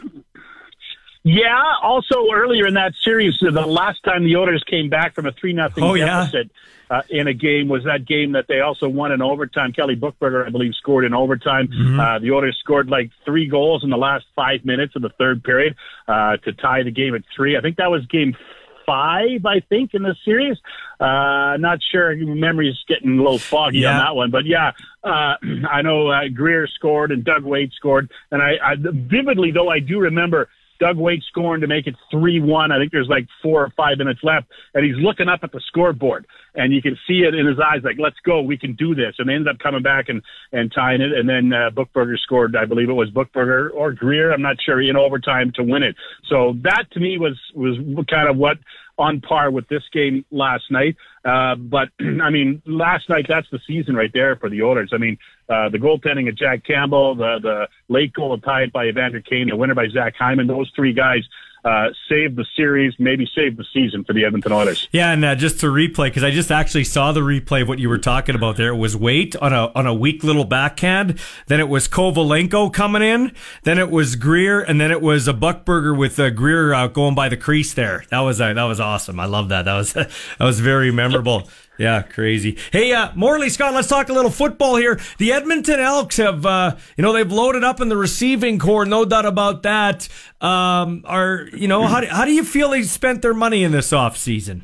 Yeah. 1.28 1.60
Also, 1.82 2.28
earlier 2.32 2.68
in 2.68 2.76
that 2.76 2.94
series, 3.04 3.34
the 3.42 3.50
last 3.52 4.04
time 4.04 4.24
the 4.24 4.36
Oilers 4.38 4.64
came 4.70 4.90
back 4.90 5.16
from 5.16 5.26
a 5.26 5.32
three 5.32 5.54
nothing 5.54 5.84
Oh, 5.84 5.96
yeah? 5.96 6.06
deficit 6.22 6.52
uh, 6.92 7.02
in 7.10 7.28
a 7.28 7.34
game 7.34 7.68
was 7.68 7.84
that 7.86 8.06
game 8.06 8.34
that 8.34 8.46
they 8.48 8.60
also 8.60 8.88
won 8.88 9.12
in 9.12 9.24
overtime. 9.24 9.74
Kelly 9.74 9.96
Buchberger, 9.96 10.46
I 10.46 10.52
believe, 10.52 10.74
scored 10.76 11.04
in 11.04 11.16
overtime. 11.16 11.68
Mm-hmm. 11.68 12.00
Uh, 12.00 12.20
the 12.20 12.30
Oilers 12.32 12.56
scored 12.64 12.90
like 12.90 13.10
three 13.26 13.48
goals 13.48 13.84
in 13.84 13.90
the 13.90 13.98
last 13.98 14.26
five 14.36 14.64
minutes 14.66 14.96
of 14.96 15.02
the 15.02 15.10
third 15.18 15.44
period 15.44 15.76
uh, 16.08 16.38
to 16.38 16.54
tie 16.54 16.84
the 16.84 16.92
game 16.92 17.16
at 17.16 17.24
three. 17.36 17.58
I 17.58 17.62
think 17.62 17.78
that 17.78 17.90
was 17.90 18.06
game 18.06 18.38
five, 18.86 19.44
I 19.48 19.62
think, 19.68 19.96
in 19.96 20.04
the 20.04 20.16
series. 20.24 20.58
Uh, 21.00 21.58
not 21.58 21.80
sure. 21.92 22.16
Memory's 22.16 22.78
getting 22.88 23.18
a 23.18 23.24
little 23.24 23.40
foggy 23.40 23.80
Yeah. 23.80 23.94
on 23.94 24.06
that 24.06 24.16
one, 24.16 24.30
but 24.30 24.46
yeah, 24.46 24.74
uh, 25.04 25.38
I 25.72 25.82
know 25.82 26.10
uh, 26.10 26.28
Grier 26.32 26.68
scored 26.68 27.12
and 27.12 27.24
Doug 27.26 27.42
Weight 27.44 27.74
scored, 27.74 28.12
and 28.30 28.44
I, 28.44 28.58
I 28.64 28.76
vividly 28.78 29.50
though 29.50 29.70
I 29.70 29.80
do 29.80 29.98
remember. 30.02 30.50
Doug 30.80 30.98
Weight 30.98 31.24
scoring 31.28 31.62
to 31.62 31.68
make 31.68 31.88
it 31.88 31.96
3-1. 32.14 32.72
I 32.72 32.80
think 32.80 32.92
there's 32.92 33.08
like 33.10 33.28
four 33.42 33.64
or 33.64 33.70
five 33.76 33.98
minutes 33.98 34.20
left 34.24 34.48
and 34.74 34.86
he's 34.86 34.96
looking 34.98 35.28
up 35.28 35.42
at 35.44 35.52
the 35.52 35.62
scoreboard 35.68 36.26
and 36.54 36.74
you 36.74 36.82
can 36.82 36.98
see 37.08 37.22
it 37.22 37.34
in 37.34 37.46
his 37.46 37.60
eyes 37.60 37.82
like, 37.84 37.98
let's 38.00 38.20
go. 38.26 38.42
We 38.42 38.58
can 38.58 38.76
do 38.76 38.96
this. 38.96 39.16
And 39.18 39.30
they 39.30 39.34
ended 39.34 39.54
up 39.54 39.60
coming 39.60 39.84
back 39.84 40.10
and, 40.10 40.22
and 40.52 40.72
tying 40.72 41.02
it. 41.02 41.12
And 41.14 41.28
then, 41.28 41.54
uh, 41.54 41.70
Buchberger 41.72 42.18
scored, 42.20 42.56
I 42.56 42.66
believe 42.66 42.90
it 42.90 42.94
was 42.94 43.10
Buchberger 43.12 43.70
or 43.74 43.94
Grier. 43.94 44.32
I'm 44.32 44.42
not 44.42 44.58
sure 44.66 44.82
in 44.82 44.96
overtime 44.96 45.52
to 45.56 45.64
win 45.64 45.84
it. 45.84 45.96
So 46.30 46.56
that 46.64 46.86
to 46.92 47.00
me 47.00 47.18
was, 47.18 47.40
was 47.54 47.78
kind 48.10 48.30
of 48.30 48.38
what 48.38 48.58
on 48.98 49.22
par 49.22 49.52
with 49.52 49.68
this 49.68 49.84
game 49.92 50.26
last 50.32 50.64
night. 50.72 50.96
Uh, 51.24 51.56
but 51.56 51.90
I 52.00 52.30
mean, 52.30 52.62
last 52.66 53.10
night, 53.10 53.26
that's 53.28 53.48
the 53.52 53.60
season 53.68 53.96
right 53.96 54.12
there 54.14 54.36
for 54.36 54.50
the 54.50 54.62
Oilers. 54.62 54.92
I 54.94 54.98
mean, 54.98 55.18
uh, 55.50 55.70
the 55.70 55.78
goaltending 55.78 56.28
of 56.28 56.36
Jack 56.36 56.66
Campbell, 56.66 57.16
the, 57.16 57.40
the 57.42 57.68
late 57.88 58.14
goal 58.14 58.34
of 58.34 58.44
tied 58.44 58.72
by 58.72 58.88
Evander 58.88 59.22
Kane, 59.22 59.50
the 59.50 59.56
winner 59.56 59.76
by 59.76 59.88
Zach 59.90 60.16
Hyman, 60.18 60.48
those 60.48 60.72
three 60.76 60.94
guys, 60.94 61.24
uh, 61.66 61.88
saved 62.08 62.36
the 62.36 62.46
series, 62.56 62.94
maybe 63.00 63.28
saved 63.36 63.58
the 63.58 63.66
season 63.74 64.04
for 64.04 64.14
the 64.14 64.24
Edmonton 64.24 64.52
Oilers. 64.52 64.88
Yeah, 64.92 65.12
and 65.12 65.26
uh, 65.26 65.34
just 65.34 65.60
to 65.62 65.66
replay 65.66 66.06
because 66.06 66.24
I 66.24 66.30
just 66.30 66.52
actually 66.52 66.84
saw 66.84 67.12
the 67.12 67.22
replay 67.22 67.64
of 67.64 67.68
what 67.68 67.80
you 67.80 67.90
were 67.90 67.98
talking 67.98 68.36
about 68.36 68.56
there. 68.56 68.70
It 68.70 68.78
was 68.78 68.96
Weight 68.96 69.36
on 69.38 69.52
a 69.52 69.72
on 69.74 69.88
a 69.88 69.94
weak 69.94 70.24
little 70.24 70.46
backhand. 70.46 71.20
Then 71.48 71.60
it 71.60 71.68
was 71.68 71.88
Kovalenko 71.88 72.72
coming 72.72 73.02
in. 73.02 73.32
Then 73.64 73.80
it 73.80 73.90
was 73.90 74.16
Grier, 74.16 74.62
and 74.62 74.80
then 74.80 74.92
it 74.92 75.02
was 75.02 75.28
a 75.28 75.34
Buchberger 75.34 75.98
with 75.98 76.20
uh, 76.20 76.30
Grier 76.30 76.74
uh, 76.74 76.88
going 76.88 77.16
by 77.16 77.30
the 77.30 77.38
crease 77.38 77.74
there. 77.74 78.04
That 78.12 78.20
was 78.20 78.40
uh, 78.40 78.54
that 78.54 78.64
was 78.64 78.80
awesome. 78.80 79.20
I 79.20 79.26
love 79.26 79.50
that. 79.50 79.66
That 79.66 79.76
was 79.76 79.94
that 79.94 80.12
was 80.40 80.60
very 80.60 80.92
memorable. 80.92 81.50
Yeah, 81.78 82.02
crazy. 82.04 82.58
Hey, 82.72 82.94
uh, 82.94 83.12
Morley 83.16 83.50
Scott, 83.50 83.74
let's 83.74 83.88
talk 83.88 84.10
a 84.10 84.14
little 84.14 84.32
football 84.32 84.78
here. 84.78 85.00
The 85.18 85.34
Edmonton 85.34 85.80
Elks 85.80 86.18
have, 86.18 86.46
uh, 86.46 86.78
you 86.96 87.02
know, 87.02 87.12
they've 87.12 87.32
loaded 87.32 87.64
up 87.64 87.82
in 87.82 87.90
the 87.90 87.98
receiving 87.98 88.60
core, 88.60 88.86
no 88.86 89.04
doubt 89.04 89.26
about 89.26 89.64
that. 89.64 90.08
Um, 90.40 91.04
are 91.06 91.48
you 91.54 91.68
know 91.68 91.88
how 91.88 92.02
do, 92.02 92.08
how 92.08 92.26
do 92.26 92.32
you 92.32 92.44
feel 92.44 92.70
they 92.70 92.84
spent 92.84 93.22
their 93.22 93.34
money 93.34 93.64
in 93.64 93.72
this 93.72 93.92
off 93.92 94.18
season? 94.18 94.64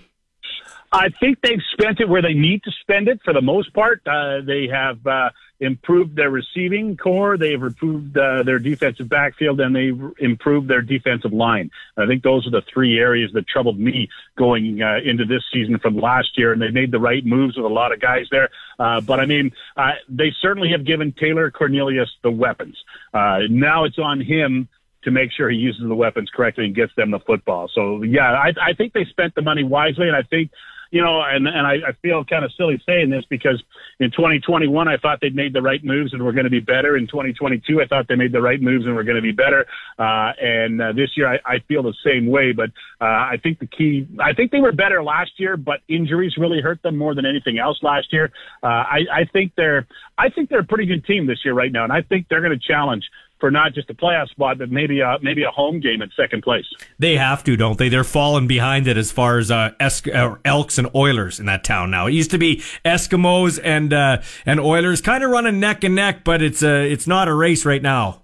I 0.91 1.07
think 1.19 1.37
they've 1.41 1.61
spent 1.73 1.99
it 1.99 2.09
where 2.09 2.21
they 2.21 2.33
need 2.33 2.63
to 2.63 2.71
spend 2.81 3.07
it 3.07 3.19
for 3.23 3.33
the 3.33 3.41
most 3.41 3.73
part. 3.73 4.01
Uh, 4.05 4.41
they 4.45 4.67
have 4.71 5.05
uh, 5.07 5.29
improved 5.61 6.15
their 6.15 6.31
receiving 6.31 6.97
core, 6.97 7.37
they've 7.37 7.61
improved 7.61 8.17
uh, 8.17 8.41
their 8.43 8.59
defensive 8.59 9.07
backfield, 9.07 9.61
and 9.61 9.75
they've 9.75 10.01
improved 10.19 10.67
their 10.67 10.81
defensive 10.81 11.31
line. 11.31 11.69
I 11.95 12.07
think 12.07 12.23
those 12.23 12.47
are 12.47 12.49
the 12.49 12.63
three 12.73 12.97
areas 12.97 13.31
that 13.33 13.47
troubled 13.47 13.79
me 13.79 14.09
going 14.37 14.81
uh, 14.81 14.97
into 15.05 15.23
this 15.23 15.43
season 15.53 15.77
from 15.77 15.97
last 15.97 16.37
year, 16.37 16.51
and 16.51 16.61
they 16.61 16.71
made 16.71 16.91
the 16.91 16.99
right 16.99 17.23
moves 17.23 17.55
with 17.55 17.65
a 17.65 17.69
lot 17.69 17.93
of 17.93 18.01
guys 18.01 18.25
there. 18.31 18.49
Uh, 18.79 19.01
but 19.01 19.19
I 19.19 19.25
mean, 19.27 19.51
uh, 19.77 19.91
they 20.09 20.33
certainly 20.41 20.69
have 20.71 20.83
given 20.83 21.13
Taylor 21.13 21.51
Cornelius 21.51 22.09
the 22.23 22.31
weapons. 22.31 22.75
Uh, 23.13 23.41
now 23.49 23.83
it's 23.83 23.99
on 23.99 24.19
him 24.19 24.67
to 25.03 25.11
make 25.11 25.31
sure 25.31 25.49
he 25.49 25.57
uses 25.57 25.87
the 25.87 25.95
weapons 25.95 26.29
correctly 26.29 26.65
and 26.65 26.75
gets 26.75 26.93
them 26.95 27.11
the 27.11 27.19
football. 27.19 27.69
So 27.73 28.03
yeah, 28.03 28.31
I, 28.33 28.53
I 28.61 28.73
think 28.73 28.93
they 28.93 29.05
spent 29.05 29.35
the 29.35 29.41
money 29.41 29.63
wisely, 29.63 30.07
and 30.07 30.15
I 30.15 30.23
think 30.23 30.51
you 30.91 31.01
know, 31.01 31.21
and 31.21 31.47
and 31.47 31.65
I, 31.65 31.75
I 31.87 31.91
feel 32.01 32.23
kind 32.25 32.43
of 32.43 32.51
silly 32.57 32.81
saying 32.85 33.09
this 33.09 33.23
because 33.29 33.63
in 33.99 34.11
2021 34.11 34.87
I 34.87 34.97
thought 34.97 35.19
they'd 35.21 35.35
made 35.35 35.53
the 35.53 35.61
right 35.61 35.83
moves 35.83 36.13
and 36.13 36.23
we're 36.23 36.33
going 36.33 36.43
to 36.43 36.51
be 36.51 36.59
better. 36.59 36.97
In 36.97 37.07
2022 37.07 37.81
I 37.81 37.87
thought 37.87 38.07
they 38.09 38.15
made 38.15 38.33
the 38.33 38.41
right 38.41 38.61
moves 38.61 38.85
and 38.85 38.93
we're 38.93 39.03
going 39.03 39.15
to 39.15 39.21
be 39.21 39.31
better. 39.31 39.65
Uh, 39.97 40.33
and 40.39 40.81
uh, 40.81 40.91
this 40.91 41.11
year 41.15 41.33
I, 41.33 41.39
I 41.45 41.59
feel 41.67 41.81
the 41.81 41.95
same 42.05 42.27
way. 42.27 42.51
But 42.51 42.71
uh, 42.99 43.05
I 43.05 43.39
think 43.41 43.59
the 43.59 43.67
key, 43.67 44.05
I 44.19 44.33
think 44.33 44.51
they 44.51 44.59
were 44.59 44.73
better 44.73 45.01
last 45.01 45.31
year, 45.37 45.55
but 45.55 45.79
injuries 45.87 46.35
really 46.37 46.61
hurt 46.61 46.83
them 46.83 46.97
more 46.97 47.15
than 47.15 47.25
anything 47.25 47.57
else 47.57 47.79
last 47.81 48.11
year. 48.11 48.31
Uh, 48.61 48.67
I, 48.67 48.99
I 49.13 49.25
think 49.31 49.53
they're, 49.55 49.87
I 50.17 50.29
think 50.29 50.49
they're 50.49 50.59
a 50.59 50.65
pretty 50.65 50.85
good 50.85 51.05
team 51.05 51.25
this 51.25 51.39
year 51.45 51.53
right 51.53 51.71
now, 51.71 51.85
and 51.85 51.93
I 51.93 52.01
think 52.01 52.27
they're 52.29 52.41
going 52.41 52.57
to 52.57 52.67
challenge 52.67 53.05
for 53.41 53.51
not 53.51 53.73
just 53.73 53.89
a 53.89 53.93
playoff 53.93 54.29
spot, 54.29 54.57
but 54.59 54.71
maybe 54.71 55.01
a 55.01 55.17
maybe 55.21 55.43
a 55.43 55.51
home 55.51 55.81
game 55.81 56.01
at 56.01 56.09
second 56.15 56.43
place. 56.43 56.63
They 56.97 57.17
have 57.17 57.43
to, 57.43 57.57
don't 57.57 57.77
they? 57.77 57.89
They're 57.89 58.05
falling 58.05 58.47
behind 58.47 58.87
it 58.87 58.95
as 58.95 59.11
far 59.11 59.37
as 59.37 59.51
uh, 59.51 59.71
es- 59.81 60.07
uh, 60.07 60.35
Elks 60.45 60.77
and 60.77 60.87
Oilers 60.95 61.39
in 61.41 61.47
that 61.47 61.65
town 61.65 61.91
now. 61.91 62.07
It 62.07 62.13
used 62.13 62.31
to 62.31 62.37
be 62.37 62.57
Eskimos 62.85 63.59
and 63.61 63.91
uh, 63.91 64.21
and 64.45 64.61
Oilers, 64.61 65.01
kind 65.01 65.23
of 65.25 65.31
running 65.31 65.59
neck 65.59 65.83
and 65.83 65.95
neck, 65.95 66.23
but 66.23 66.41
it's 66.41 66.63
uh, 66.63 66.67
it's 66.87 67.07
not 67.07 67.27
a 67.27 67.33
race 67.33 67.65
right 67.65 67.81
now. 67.81 68.21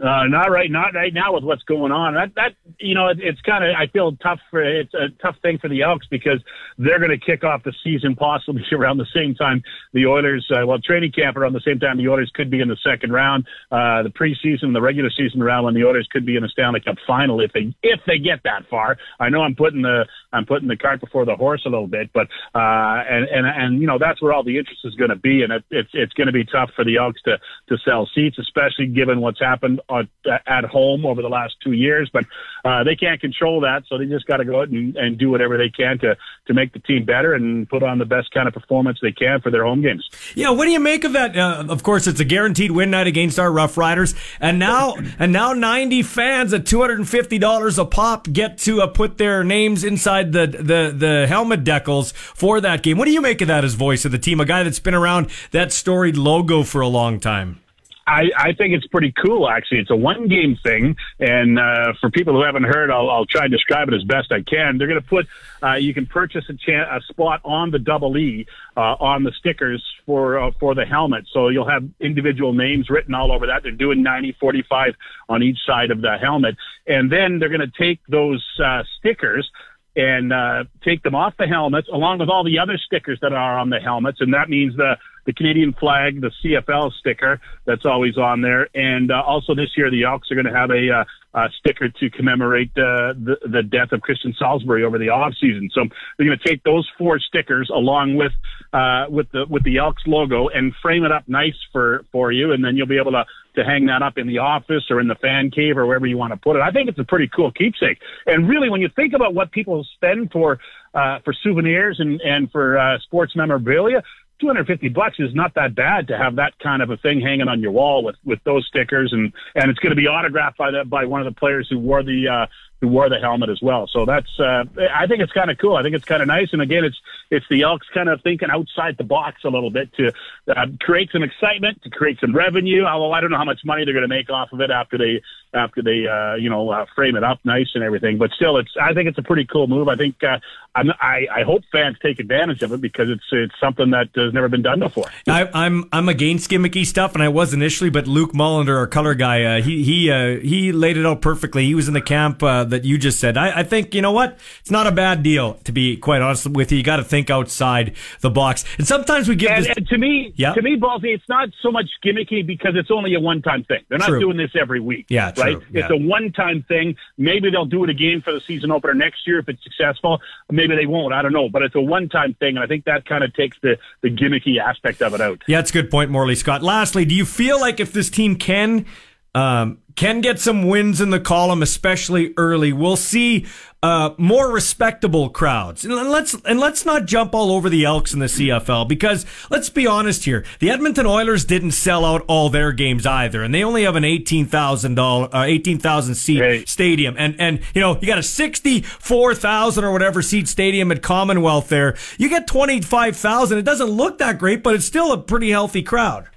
Uh, 0.00 0.24
not 0.28 0.50
right, 0.50 0.70
not 0.70 0.94
right 0.94 1.12
now 1.12 1.34
with 1.34 1.44
what's 1.44 1.62
going 1.64 1.92
on. 1.92 2.14
That, 2.14 2.34
that, 2.36 2.54
you 2.78 2.94
know, 2.94 3.08
it, 3.08 3.18
it's 3.20 3.40
kind 3.42 3.62
of, 3.62 3.74
I 3.76 3.86
feel 3.86 4.16
tough 4.16 4.40
for, 4.50 4.62
it's 4.62 4.94
a 4.94 5.08
tough 5.20 5.36
thing 5.42 5.58
for 5.58 5.68
the 5.68 5.82
Elks 5.82 6.06
because 6.06 6.40
they're 6.78 6.98
going 6.98 7.10
to 7.10 7.18
kick 7.18 7.44
off 7.44 7.64
the 7.64 7.74
season 7.84 8.16
possibly 8.16 8.64
around 8.72 8.96
the 8.96 9.06
same 9.14 9.34
time 9.34 9.62
the 9.92 10.06
Oilers, 10.06 10.50
uh, 10.50 10.66
well, 10.66 10.78
training 10.78 11.12
camp 11.12 11.36
around 11.36 11.52
the 11.52 11.60
same 11.60 11.78
time 11.78 11.98
the 11.98 12.08
Oilers 12.08 12.30
could 12.34 12.50
be 12.50 12.60
in 12.60 12.68
the 12.68 12.78
second 12.82 13.12
round, 13.12 13.46
uh, 13.70 14.02
the 14.02 14.08
preseason, 14.08 14.72
the 14.72 14.80
regular 14.80 15.10
season 15.10 15.42
round 15.42 15.66
when 15.66 15.74
the 15.74 15.84
Oilers 15.84 16.08
could 16.10 16.24
be 16.24 16.34
in 16.34 16.42
the 16.42 16.48
Stanley 16.48 16.80
Cup 16.80 16.96
final 17.06 17.40
if 17.40 17.52
they, 17.52 17.74
if 17.82 18.00
they 18.06 18.18
get 18.18 18.42
that 18.44 18.64
far. 18.70 18.96
I 19.18 19.28
know 19.28 19.42
I'm 19.42 19.54
putting 19.54 19.82
the, 19.82 20.06
I'm 20.32 20.46
putting 20.46 20.68
the 20.68 20.76
cart 20.76 21.00
before 21.00 21.26
the 21.26 21.36
horse 21.36 21.62
a 21.66 21.68
little 21.68 21.88
bit, 21.88 22.10
but, 22.14 22.28
uh, 22.54 23.04
and, 23.06 23.26
and, 23.28 23.46
and, 23.46 23.80
you 23.82 23.86
know, 23.86 23.98
that's 23.98 24.22
where 24.22 24.32
all 24.32 24.44
the 24.44 24.56
interest 24.56 24.80
is 24.84 24.94
going 24.94 25.10
to 25.10 25.16
be. 25.16 25.42
And 25.42 25.52
it, 25.52 25.64
it's, 25.70 25.90
it's 25.92 26.12
going 26.14 26.28
to 26.28 26.32
be 26.32 26.44
tough 26.44 26.70
for 26.74 26.86
the 26.86 26.96
Elks 26.96 27.20
to, 27.22 27.38
to 27.68 27.76
sell 27.84 28.08
seats, 28.14 28.38
especially 28.38 28.86
given 28.86 29.20
what's 29.20 29.40
happened 29.40 29.80
uh, 29.90 30.02
at 30.46 30.64
home 30.64 31.04
over 31.04 31.22
the 31.22 31.28
last 31.28 31.54
two 31.62 31.72
years, 31.72 32.08
but 32.12 32.24
uh, 32.64 32.84
they 32.84 32.96
can't 32.96 33.20
control 33.20 33.60
that, 33.60 33.82
so 33.88 33.98
they 33.98 34.06
just 34.06 34.26
got 34.26 34.38
to 34.38 34.44
go 34.44 34.60
out 34.60 34.68
and, 34.68 34.96
and 34.96 35.18
do 35.18 35.30
whatever 35.30 35.58
they 35.58 35.68
can 35.68 35.98
to 35.98 36.16
to 36.46 36.54
make 36.54 36.72
the 36.72 36.78
team 36.78 37.04
better 37.04 37.34
and 37.34 37.68
put 37.68 37.82
on 37.82 37.98
the 37.98 38.04
best 38.04 38.30
kind 38.32 38.48
of 38.48 38.54
performance 38.54 38.98
they 39.02 39.12
can 39.12 39.40
for 39.40 39.50
their 39.50 39.64
home 39.64 39.82
games. 39.82 40.08
Yeah, 40.34 40.50
what 40.50 40.64
do 40.64 40.70
you 40.70 40.80
make 40.80 41.04
of 41.04 41.12
that? 41.12 41.36
Uh, 41.36 41.64
of 41.68 41.82
course, 41.82 42.06
it's 42.06 42.20
a 42.20 42.24
guaranteed 42.24 42.70
win 42.70 42.90
night 42.90 43.06
against 43.06 43.38
our 43.38 43.50
Rough 43.50 43.76
Riders, 43.76 44.14
and 44.40 44.58
now 44.58 44.96
and 45.18 45.32
now 45.32 45.52
ninety 45.52 46.02
fans 46.02 46.52
at 46.52 46.66
two 46.66 46.80
hundred 46.80 46.98
and 46.98 47.08
fifty 47.08 47.38
dollars 47.38 47.78
a 47.78 47.84
pop 47.84 48.30
get 48.30 48.58
to 48.58 48.82
uh, 48.82 48.86
put 48.86 49.18
their 49.18 49.42
names 49.44 49.84
inside 49.84 50.32
the 50.32 50.46
the 50.46 50.94
the 50.96 51.26
helmet 51.28 51.64
decals 51.64 52.12
for 52.12 52.60
that 52.60 52.82
game. 52.82 52.98
What 52.98 53.06
do 53.06 53.12
you 53.12 53.20
make 53.20 53.40
of 53.40 53.48
that 53.48 53.64
as 53.64 53.74
voice 53.74 54.04
of 54.04 54.12
the 54.12 54.18
team? 54.18 54.40
A 54.40 54.44
guy 54.44 54.62
that's 54.62 54.80
been 54.80 54.94
around 54.94 55.30
that 55.52 55.72
storied 55.72 56.16
logo 56.16 56.62
for 56.62 56.80
a 56.80 56.88
long 56.88 57.20
time. 57.20 57.60
I, 58.06 58.30
I 58.36 58.52
think 58.52 58.74
it's 58.74 58.86
pretty 58.86 59.12
cool, 59.12 59.48
actually. 59.48 59.78
It's 59.78 59.90
a 59.90 59.96
one 59.96 60.26
game 60.26 60.56
thing. 60.56 60.96
And 61.18 61.58
uh, 61.58 61.92
for 62.00 62.10
people 62.10 62.34
who 62.34 62.42
haven't 62.42 62.64
heard, 62.64 62.90
I'll, 62.90 63.08
I'll 63.08 63.26
try 63.26 63.44
and 63.44 63.52
describe 63.52 63.88
it 63.88 63.94
as 63.94 64.02
best 64.04 64.32
I 64.32 64.42
can. 64.42 64.78
They're 64.78 64.88
going 64.88 65.00
to 65.00 65.06
put, 65.06 65.28
uh, 65.62 65.74
you 65.74 65.94
can 65.94 66.06
purchase 66.06 66.44
a, 66.48 66.54
cha- 66.54 66.96
a 66.96 67.00
spot 67.02 67.40
on 67.44 67.70
the 67.70 67.78
double 67.78 68.16
E 68.16 68.46
uh, 68.76 68.96
on 68.98 69.22
the 69.22 69.32
stickers 69.38 69.84
for 70.06 70.38
uh, 70.38 70.50
for 70.58 70.74
the 70.74 70.84
helmet. 70.84 71.26
So 71.32 71.48
you'll 71.48 71.68
have 71.68 71.88
individual 72.00 72.52
names 72.52 72.90
written 72.90 73.14
all 73.14 73.30
over 73.30 73.46
that. 73.46 73.62
They're 73.62 73.72
doing 73.72 74.02
90 74.02 74.32
45 74.40 74.94
on 75.28 75.42
each 75.42 75.58
side 75.64 75.90
of 75.90 76.00
the 76.00 76.16
helmet. 76.18 76.56
And 76.86 77.12
then 77.12 77.38
they're 77.38 77.48
going 77.48 77.60
to 77.60 77.72
take 77.78 78.00
those 78.08 78.44
uh, 78.62 78.82
stickers 78.98 79.50
and 79.96 80.32
uh, 80.32 80.64
take 80.82 81.02
them 81.02 81.14
off 81.14 81.34
the 81.36 81.46
helmets 81.46 81.88
along 81.92 82.18
with 82.18 82.28
all 82.28 82.44
the 82.44 82.58
other 82.58 82.78
stickers 82.78 83.18
that 83.20 83.32
are 83.32 83.58
on 83.58 83.70
the 83.70 83.80
helmets. 83.80 84.20
And 84.20 84.34
that 84.34 84.48
means 84.48 84.76
the, 84.76 84.96
the 85.26 85.32
Canadian 85.32 85.72
flag, 85.72 86.20
the 86.20 86.30
CFL 86.44 86.92
sticker 86.98 87.40
that's 87.66 87.84
always 87.84 88.16
on 88.16 88.40
there. 88.40 88.68
And 88.74 89.10
uh, 89.10 89.22
also 89.26 89.54
this 89.54 89.70
year, 89.76 89.90
the 89.90 90.04
Elks 90.04 90.30
are 90.30 90.34
going 90.34 90.46
to 90.46 90.52
have 90.52 90.70
a, 90.70 90.90
uh, 90.90 91.04
a 91.34 91.48
sticker 91.58 91.88
to 91.88 92.10
commemorate 92.10 92.70
uh, 92.76 93.14
the, 93.14 93.36
the 93.42 93.62
death 93.62 93.92
of 93.92 94.00
Christian 94.00 94.34
Saulsberry 94.40 94.84
over 94.84 94.98
the 94.98 95.10
off 95.10 95.34
season. 95.40 95.70
So 95.72 95.84
they're 96.16 96.26
going 96.26 96.38
to 96.38 96.48
take 96.48 96.62
those 96.64 96.88
four 96.98 97.18
stickers 97.18 97.70
along 97.74 98.16
with, 98.16 98.32
uh, 98.72 99.06
with 99.08 99.30
the, 99.32 99.46
with 99.48 99.64
the 99.64 99.78
Elks 99.78 100.02
logo 100.06 100.48
and 100.48 100.74
frame 100.82 101.04
it 101.04 101.12
up 101.12 101.28
nice 101.28 101.56
for, 101.72 102.04
for 102.12 102.32
you. 102.32 102.52
And 102.52 102.64
then 102.64 102.76
you'll 102.76 102.86
be 102.86 102.98
able 102.98 103.12
to 103.12 103.24
to 103.56 103.64
hang 103.64 103.86
that 103.86 104.02
up 104.02 104.16
in 104.16 104.26
the 104.26 104.38
office 104.38 104.84
or 104.90 105.00
in 105.00 105.08
the 105.08 105.14
fan 105.16 105.50
cave 105.50 105.76
or 105.76 105.86
wherever 105.86 106.06
you 106.06 106.16
want 106.16 106.32
to 106.32 106.36
put 106.36 106.56
it. 106.56 106.62
I 106.62 106.70
think 106.70 106.88
it's 106.88 106.98
a 106.98 107.04
pretty 107.04 107.28
cool 107.34 107.50
keepsake. 107.50 107.98
And 108.26 108.48
really, 108.48 108.70
when 108.70 108.80
you 108.80 108.88
think 108.94 109.12
about 109.12 109.34
what 109.34 109.50
people 109.50 109.84
spend 109.96 110.30
for 110.30 110.58
uh, 110.94 111.18
for 111.24 111.32
souvenirs 111.42 111.96
and 111.98 112.20
and 112.20 112.50
for 112.50 112.78
uh, 112.78 112.98
sports 113.00 113.34
memorabilia, 113.36 114.02
250 114.40 114.88
bucks 114.88 115.16
is 115.18 115.34
not 115.34 115.54
that 115.54 115.74
bad 115.74 116.08
to 116.08 116.16
have 116.16 116.36
that 116.36 116.58
kind 116.58 116.82
of 116.82 116.90
a 116.90 116.96
thing 116.96 117.20
hanging 117.20 117.48
on 117.48 117.60
your 117.60 117.72
wall 117.72 118.02
with 118.02 118.16
with 118.24 118.42
those 118.44 118.66
stickers. 118.66 119.12
And 119.12 119.32
and 119.54 119.70
it's 119.70 119.78
going 119.78 119.90
to 119.90 119.96
be 119.96 120.08
autographed 120.08 120.58
by 120.58 120.70
the 120.70 120.84
by 120.84 121.04
one 121.04 121.20
of 121.20 121.32
the 121.32 121.38
players 121.38 121.68
who 121.68 121.78
wore 121.78 122.02
the 122.02 122.28
uh 122.28 122.46
who 122.80 122.88
wore 122.88 123.08
the 123.08 123.18
helmet 123.18 123.50
as 123.50 123.60
well. 123.60 123.86
So 123.86 124.04
that's 124.04 124.28
uh 124.38 124.64
I 124.94 125.06
think 125.06 125.20
it's 125.20 125.32
kind 125.32 125.50
of 125.50 125.58
cool. 125.58 125.76
I 125.76 125.82
think 125.82 125.94
it's 125.94 126.04
kind 126.04 126.22
of 126.22 126.28
nice 126.28 126.48
and 126.52 126.62
again 126.62 126.84
it's 126.84 126.96
it's 127.30 127.46
the 127.50 127.62
Elks 127.62 127.86
kind 127.92 128.08
of 128.08 128.22
thinking 128.22 128.50
outside 128.50 128.96
the 128.96 129.04
box 129.04 129.44
a 129.44 129.48
little 129.48 129.70
bit 129.70 129.92
to 129.94 130.12
uh, 130.48 130.66
create 130.80 131.10
some 131.12 131.22
excitement, 131.22 131.80
to 131.82 131.90
create 131.90 132.18
some 132.20 132.34
revenue. 132.34 132.84
Although 132.84 133.12
I 133.12 133.20
don't 133.20 133.30
know 133.30 133.36
how 133.36 133.44
much 133.44 133.60
money 133.64 133.84
they're 133.84 133.94
going 133.94 134.02
to 134.02 134.08
make 134.08 134.30
off 134.30 134.52
of 134.52 134.60
it 134.60 134.70
after 134.70 134.98
they 134.98 135.22
after 135.52 135.82
they 135.82 136.06
uh 136.06 136.34
you 136.36 136.48
know 136.48 136.70
uh, 136.70 136.86
frame 136.94 137.16
it 137.16 137.24
up 137.24 137.40
nice 137.44 137.68
and 137.74 137.84
everything. 137.84 138.18
But 138.18 138.30
still 138.32 138.56
it's 138.56 138.70
I 138.80 138.94
think 138.94 139.08
it's 139.08 139.18
a 139.18 139.22
pretty 139.22 139.46
cool 139.46 139.66
move. 139.66 139.88
I 139.88 139.96
think 139.96 140.22
uh 140.24 140.38
I'm, 140.74 140.90
I 141.00 141.26
I 141.34 141.42
hope 141.42 141.62
fans 141.72 141.96
take 142.00 142.20
advantage 142.20 142.62
of 142.62 142.72
it 142.72 142.80
because 142.80 143.10
it's 143.10 143.24
it's 143.32 143.54
something 143.60 143.90
that 143.90 144.08
has 144.14 144.32
never 144.32 144.48
been 144.48 144.62
done 144.62 144.78
before. 144.78 145.10
I, 145.26 145.48
I'm 145.52 145.88
I'm 145.92 146.08
against 146.08 146.50
gimmicky 146.50 146.86
stuff, 146.86 147.14
and 147.14 147.22
I 147.22 147.28
was 147.28 147.52
initially, 147.52 147.90
but 147.90 148.06
Luc 148.06 148.32
Mullinder, 148.32 148.76
our 148.76 148.86
color 148.86 149.14
guy, 149.14 149.42
uh, 149.42 149.62
he 149.62 149.82
he 149.82 150.10
uh, 150.10 150.38
he 150.40 150.70
laid 150.70 150.96
it 150.96 151.04
out 151.04 151.20
perfectly. 151.20 151.66
He 151.66 151.74
was 151.74 151.88
in 151.88 151.94
the 151.94 152.00
camp 152.00 152.42
uh, 152.42 152.64
that 152.70 152.84
you 152.84 152.98
just 152.98 153.20
said. 153.20 153.36
I, 153.36 153.60
I 153.60 153.62
think 153.62 153.94
you 153.94 154.02
know 154.02 154.12
what, 154.12 154.38
it's 154.60 154.70
not 154.70 154.86
a 154.86 154.92
bad 154.92 155.22
deal 155.22 155.54
to 155.64 155.72
be 155.72 155.96
quite 155.96 156.22
honest 156.22 156.46
with 156.48 156.72
you. 156.72 156.78
You 156.78 156.84
got 156.84 156.96
to 156.96 157.04
think 157.04 157.30
outside 157.30 157.94
the 158.20 158.30
box, 158.30 158.64
and 158.78 158.86
sometimes 158.86 159.28
we 159.28 159.34
give 159.36 159.50
And, 159.50 159.64
this. 159.64 159.76
and 159.76 159.86
to 159.88 159.98
me, 159.98 160.32
Yeah. 160.36 160.54
to 160.54 160.62
me, 160.62 160.76
Ballsy, 160.76 161.14
it's 161.14 161.28
not 161.28 161.48
so 161.62 161.70
much 161.70 161.86
gimmicky 162.04 162.46
because 162.46 162.72
it's 162.76 162.90
only 162.90 163.14
a 163.14 163.20
one-time 163.20 163.64
thing. 163.64 163.80
They're 163.88 163.98
not 163.98 164.08
True. 164.08 164.20
doing 164.20 164.36
this 164.36 164.50
every 164.58 164.80
week. 164.80 165.06
Yeah, 165.08 165.30
true. 165.32 165.44
right. 165.44 165.58
Yeah. 165.70 165.82
It's 165.82 165.90
a 165.92 165.96
one-time 165.96 166.64
thing. 166.68 166.96
Maybe 167.18 167.50
they'll 167.50 167.64
do 167.64 167.84
it 167.84 167.90
again 167.90 168.22
for 168.22 168.32
the 168.32 168.40
season 168.40 168.70
opener 168.70 168.94
next 168.94 169.26
year 169.26 169.38
if 169.38 169.48
it's 169.48 169.62
successful. 169.62 170.20
Maybe 170.50 170.74
they 170.76 170.86
won't. 170.86 171.12
I 171.12 171.22
don't 171.22 171.32
know. 171.32 171.48
But 171.48 171.62
it's 171.62 171.74
a 171.74 171.80
one-time 171.80 172.34
thing, 172.34 172.56
and 172.56 172.60
I 172.60 172.66
think 172.66 172.84
that 172.84 173.04
kind 173.06 173.24
of 173.24 173.34
takes 173.34 173.56
the 173.60 173.78
the 174.02 174.08
gimmicky 174.10 174.58
aspect 174.58 175.02
of 175.02 175.14
it 175.14 175.20
out. 175.20 175.42
Yeah, 175.46 175.58
it's 175.60 175.70
a 175.70 175.72
good 175.72 175.90
point, 175.90 176.10
Morley 176.10 176.34
Scott. 176.34 176.62
Lastly, 176.62 177.04
do 177.04 177.14
you 177.14 177.24
feel 177.24 177.60
like 177.60 177.80
if 177.80 177.92
this 177.92 178.08
team 178.10 178.36
can 178.36 178.86
um, 179.34 179.78
can 179.96 180.20
get 180.20 180.40
some 180.40 180.66
wins 180.66 181.00
in 181.00 181.10
the 181.10 181.20
column, 181.20 181.62
especially 181.62 182.32
early, 182.36 182.72
we'll 182.72 182.96
see 182.96 183.46
uh, 183.82 184.10
more 184.16 184.50
respectable 184.50 185.28
crowds? 185.28 185.84
And 185.84 185.94
let's 185.94 186.34
and 186.44 186.58
let's 186.58 186.86
not 186.86 187.04
jump 187.04 187.34
all 187.34 187.50
over 187.52 187.68
the 187.68 187.84
Elks 187.84 188.14
in 188.14 188.20
the 188.20 188.26
CFL 188.26 188.88
because 188.88 189.26
let's 189.50 189.68
be 189.68 189.86
honest 189.86 190.24
here, 190.24 190.44
the 190.58 190.70
Edmonton 190.70 191.06
Oilers 191.06 191.44
didn't 191.44 191.72
sell 191.72 192.04
out 192.04 192.24
all 192.28 192.48
their 192.48 192.72
games 192.72 193.04
either, 193.06 193.42
and 193.42 193.54
they 193.54 193.62
only 193.62 193.82
have 193.82 193.94
an 193.96 194.04
eighteen 194.04 194.46
thousand 194.46 194.94
dollar, 194.94 195.28
uh, 195.34 195.44
eighteen 195.44 195.78
thousand 195.78 196.14
seat 196.14 196.38
stadium, 196.66 197.14
and 197.18 197.36
and 197.38 197.60
you 197.74 197.80
know 197.80 197.98
you 198.00 198.06
got 198.06 198.18
a 198.18 198.22
sixty 198.22 198.80
four 198.82 199.34
thousand 199.34 199.84
or 199.84 199.92
whatever 199.92 200.22
seat 200.22 200.48
stadium 200.48 200.90
at 200.90 201.02
Commonwealth 201.02 201.68
there. 201.68 201.96
You 202.18 202.28
get 202.28 202.46
twenty 202.46 202.80
five 202.80 203.16
thousand. 203.16 203.58
It 203.58 203.64
doesn't 203.64 203.90
look 203.90 204.18
that 204.18 204.38
great, 204.38 204.62
but 204.62 204.74
it's 204.74 204.86
still 204.86 205.12
a 205.12 205.18
pretty 205.18 205.50
healthy 205.50 205.82
crowd. 205.82 206.28